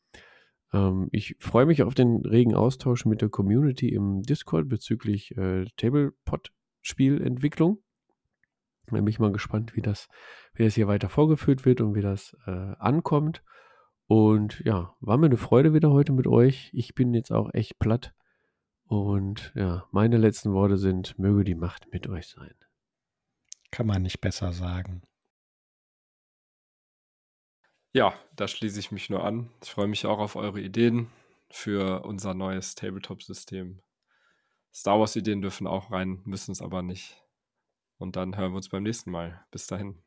Ähm, 0.72 1.08
ich 1.12 1.36
freue 1.38 1.66
mich 1.66 1.82
auf 1.82 1.94
den 1.94 2.24
regen 2.26 2.54
Austausch 2.54 3.04
mit 3.06 3.22
der 3.22 3.30
Community 3.30 3.88
im 3.88 4.22
Discord 4.22 4.68
bezüglich 4.68 5.36
äh, 5.36 5.64
Tablepot-Spielentwicklung. 5.76 7.82
Bin 8.90 9.06
ich 9.06 9.18
mal 9.18 9.32
gespannt, 9.32 9.74
wie 9.76 9.82
das, 9.82 10.08
wie 10.54 10.64
das 10.64 10.74
hier 10.74 10.88
weiter 10.88 11.08
vorgeführt 11.08 11.64
wird 11.64 11.80
und 11.80 11.94
wie 11.94 12.02
das 12.02 12.36
äh, 12.46 12.50
ankommt. 12.50 13.42
Und 14.06 14.60
ja, 14.64 14.94
war 15.00 15.16
mir 15.16 15.24
eine 15.26 15.38
Freude 15.38 15.72
wieder 15.72 15.90
heute 15.90 16.12
mit 16.12 16.26
euch. 16.26 16.70
Ich 16.74 16.94
bin 16.94 17.14
jetzt 17.14 17.30
auch 17.30 17.54
echt 17.54 17.78
platt. 17.78 18.12
Und 18.84 19.52
ja, 19.54 19.86
meine 19.90 20.18
letzten 20.18 20.52
Worte 20.52 20.76
sind, 20.76 21.18
möge 21.18 21.44
die 21.44 21.54
Macht 21.54 21.90
mit 21.92 22.08
euch 22.08 22.26
sein. 22.26 22.54
Kann 23.70 23.86
man 23.86 24.02
nicht 24.02 24.20
besser 24.20 24.52
sagen. 24.52 25.02
Ja, 27.92 28.14
da 28.36 28.46
schließe 28.46 28.78
ich 28.78 28.92
mich 28.92 29.10
nur 29.10 29.24
an. 29.24 29.50
Ich 29.62 29.70
freue 29.70 29.88
mich 29.88 30.06
auch 30.06 30.18
auf 30.18 30.36
eure 30.36 30.60
Ideen 30.60 31.10
für 31.50 32.04
unser 32.04 32.34
neues 32.34 32.76
Tabletop-System. 32.76 33.82
Star 34.72 35.00
Wars-Ideen 35.00 35.42
dürfen 35.42 35.66
auch 35.66 35.90
rein, 35.90 36.20
müssen 36.24 36.52
es 36.52 36.62
aber 36.62 36.82
nicht. 36.82 37.20
Und 37.98 38.14
dann 38.16 38.36
hören 38.36 38.52
wir 38.52 38.56
uns 38.56 38.68
beim 38.68 38.84
nächsten 38.84 39.10
Mal. 39.10 39.44
Bis 39.50 39.66
dahin. 39.66 40.00